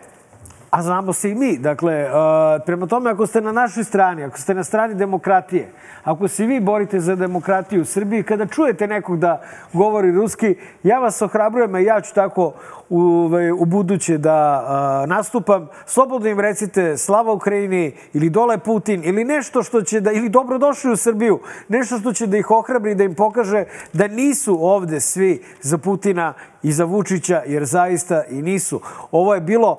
a 0.74 0.82
znamo 0.82 1.12
se 1.12 1.30
i 1.30 1.34
mi. 1.34 1.58
Dakle, 1.58 2.04
uh, 2.04 2.62
prema 2.66 2.86
tome, 2.86 3.10
ako 3.10 3.26
ste 3.26 3.40
na 3.40 3.52
našoj 3.52 3.84
strani, 3.84 4.24
ako 4.24 4.38
ste 4.38 4.54
na 4.54 4.64
strani 4.64 4.94
demokratije, 4.94 5.72
ako 6.04 6.28
se 6.28 6.46
vi 6.46 6.60
borite 6.60 7.00
za 7.00 7.14
demokratiju 7.14 7.82
u 7.82 7.84
Srbiji, 7.84 8.22
kada 8.22 8.46
čujete 8.46 8.86
nekog 8.86 9.18
da 9.18 9.42
govori 9.72 10.12
ruski, 10.12 10.56
ja 10.82 10.98
vas 10.98 11.22
ohrabrujem, 11.22 11.74
a 11.74 11.78
ja 11.78 12.00
ću 12.00 12.14
tako 12.14 12.52
u, 12.88 13.30
u 13.58 13.64
buduće 13.64 14.18
da 14.18 14.64
uh, 14.64 15.08
nastupam. 15.08 15.68
Slobodno 15.86 16.28
im 16.28 16.40
recite 16.40 16.96
slava 16.96 17.32
Ukrajini 17.32 17.92
ili 18.12 18.30
dole 18.30 18.58
Putin 18.58 19.02
ili 19.04 19.24
nešto 19.24 19.62
što 19.62 19.82
će 19.82 20.00
da, 20.00 20.12
ili 20.12 20.28
dobrodošli 20.28 20.92
u 20.92 20.96
Srbiju, 20.96 21.40
nešto 21.68 21.98
što 21.98 22.12
će 22.12 22.26
da 22.26 22.36
ih 22.36 22.50
ohrabri, 22.50 22.94
da 22.94 23.04
im 23.04 23.14
pokaže 23.14 23.64
da 23.92 24.08
nisu 24.08 24.58
ovde 24.60 25.00
svi 25.00 25.42
za 25.60 25.78
Putina 25.78 26.34
i 26.62 26.72
za 26.72 26.84
Vučića, 26.84 27.42
jer 27.46 27.64
zaista 27.64 28.24
i 28.30 28.42
nisu. 28.42 28.80
Ovo 29.12 29.34
je 29.34 29.40
bilo 29.40 29.78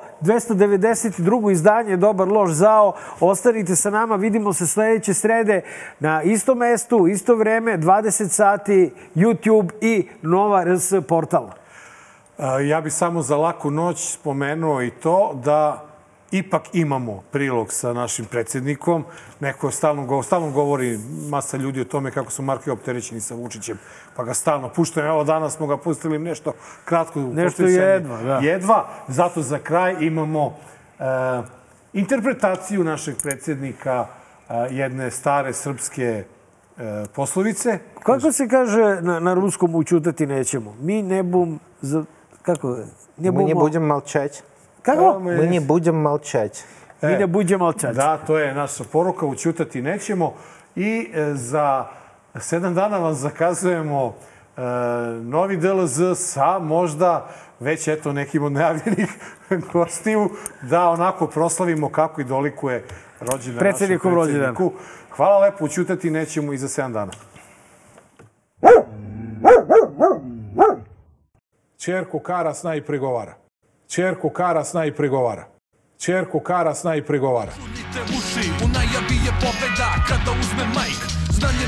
292. 0.85 1.51
izdanje 1.51 1.97
Dobar 1.97 2.27
loš 2.27 2.51
zao. 2.51 2.93
Ostanite 3.19 3.75
sa 3.75 3.89
nama, 3.89 4.15
vidimo 4.15 4.53
se 4.53 4.67
sledeće 4.67 5.13
srede 5.13 5.61
na 5.99 6.23
istom 6.23 6.57
mestu, 6.57 7.07
isto 7.07 7.35
vreme, 7.35 7.77
20 7.77 8.27
sati, 8.27 8.93
YouTube 9.15 9.69
i 9.81 10.07
Nova 10.21 10.63
RS 10.63 10.93
portal. 11.07 11.49
Ja 12.67 12.81
bih 12.81 12.93
samo 12.93 13.21
za 13.21 13.37
laku 13.37 13.71
noć 13.71 14.13
spomenuo 14.13 14.81
i 14.81 14.89
to 14.91 15.39
da 15.43 15.85
ipak 16.31 16.63
imamo 16.73 17.23
prilog 17.31 17.73
sa 17.73 17.93
našim 17.93 18.25
predsjednikom. 18.25 19.03
Neko 19.39 19.71
stalno, 19.71 20.23
stalno 20.23 20.51
govori 20.51 20.99
masa 21.29 21.57
ljudi 21.57 21.81
o 21.81 21.85
tome 21.85 22.11
kako 22.11 22.31
su 22.31 22.41
Markovi 22.41 22.71
opterećeni 22.71 23.21
sa 23.21 23.35
Vučićem, 23.35 23.79
pa 24.15 24.23
ga 24.23 24.33
stalno 24.33 24.69
puštaju. 24.69 25.07
Evo 25.07 25.23
danas 25.23 25.55
smo 25.55 25.67
ga 25.67 25.77
pustili 25.77 26.19
nešto 26.19 26.53
kratko. 26.85 27.19
Nešto 27.19 27.63
jedva, 27.63 28.17
da. 28.17 28.37
Jedva. 28.37 28.87
Zato 29.07 29.41
za 29.41 29.59
kraj 29.59 29.95
imamo 29.99 30.57
interpretaciju 31.93 32.83
našeg 32.83 33.15
predsjednika 33.23 34.05
e, 34.49 34.53
jedne 34.69 35.11
stare 35.11 35.53
srpske 35.53 36.23
e, 36.77 37.05
poslovice. 37.15 37.79
Kako 38.03 38.31
se 38.31 38.47
kaže 38.47 39.01
na, 39.01 39.19
na 39.19 39.33
ruskom 39.33 39.75
učutati 39.75 40.25
nećemo? 40.25 40.75
Mi 40.79 41.01
ne 41.01 41.23
bum... 41.23 41.59
Za, 41.81 42.03
kako? 42.41 42.77
Ne 43.17 43.31
bumo... 43.31 43.43
My 43.43 43.47
ne 43.47 43.55
budem 43.55 43.83
malčać. 43.83 44.41
Kako? 44.81 45.19
My 45.19 45.49
ne 45.49 45.61
budem 45.61 45.95
malčać. 45.95 46.63
E, 47.01 47.07
Mi 47.07 47.17
ne 47.17 47.27
budemo 47.27 47.63
malčać. 47.63 47.95
Da, 47.95 48.17
to 48.17 48.39
je 48.39 48.53
naša 48.53 48.83
poruka, 48.91 49.25
učutati 49.25 49.81
nećemo. 49.81 50.33
I 50.75 51.11
e, 51.13 51.33
za 51.33 51.85
sedam 52.39 52.73
dana 52.73 52.97
vam 52.97 53.13
zakazujemo 53.13 54.13
e, 54.57 54.61
novi 55.21 55.57
DLZ 55.57 56.01
sa 56.15 56.59
možda 56.59 57.27
već 57.59 57.87
eto 57.87 58.13
nekim 58.13 58.43
od 58.43 58.51
najavljenih 58.51 59.09
gostiju 59.73 60.29
da 60.61 60.89
onako 60.89 61.27
proslavimo 61.27 61.89
kako 61.89 62.21
i 62.21 62.23
dolikuje 62.23 62.83
rođendan 63.19 63.59
Predsednikom 63.59 64.13
rođendanu. 64.13 64.71
Hvala 65.09 65.39
lepo, 65.39 65.65
učutati 65.65 66.09
nećemo 66.09 66.53
i 66.53 66.57
za 66.57 66.67
sedam 66.67 66.93
dana. 66.93 67.11
Čerko 71.77 72.19
Kara 72.19 72.53
sna 72.53 72.75
i 72.75 72.81
pregovara. 72.81 73.33
Čerko 73.87 74.29
Kara 74.29 74.63
sna 74.63 74.85
i 74.85 74.91
pregovara. 74.91 75.45
Čerko 75.97 76.39
Kara 76.39 76.73
sna 76.73 76.95
i 76.95 77.01
pregovara. 77.01 77.51
Čunite 77.51 78.01
uši, 78.17 78.49
u 78.63 78.67
najavi 78.67 79.17
je 79.25 79.31
pobeda 79.41 79.89
kada 80.07 80.31
uzme 80.39 80.65
majk. 80.75 81.01
Znanje 81.37 81.67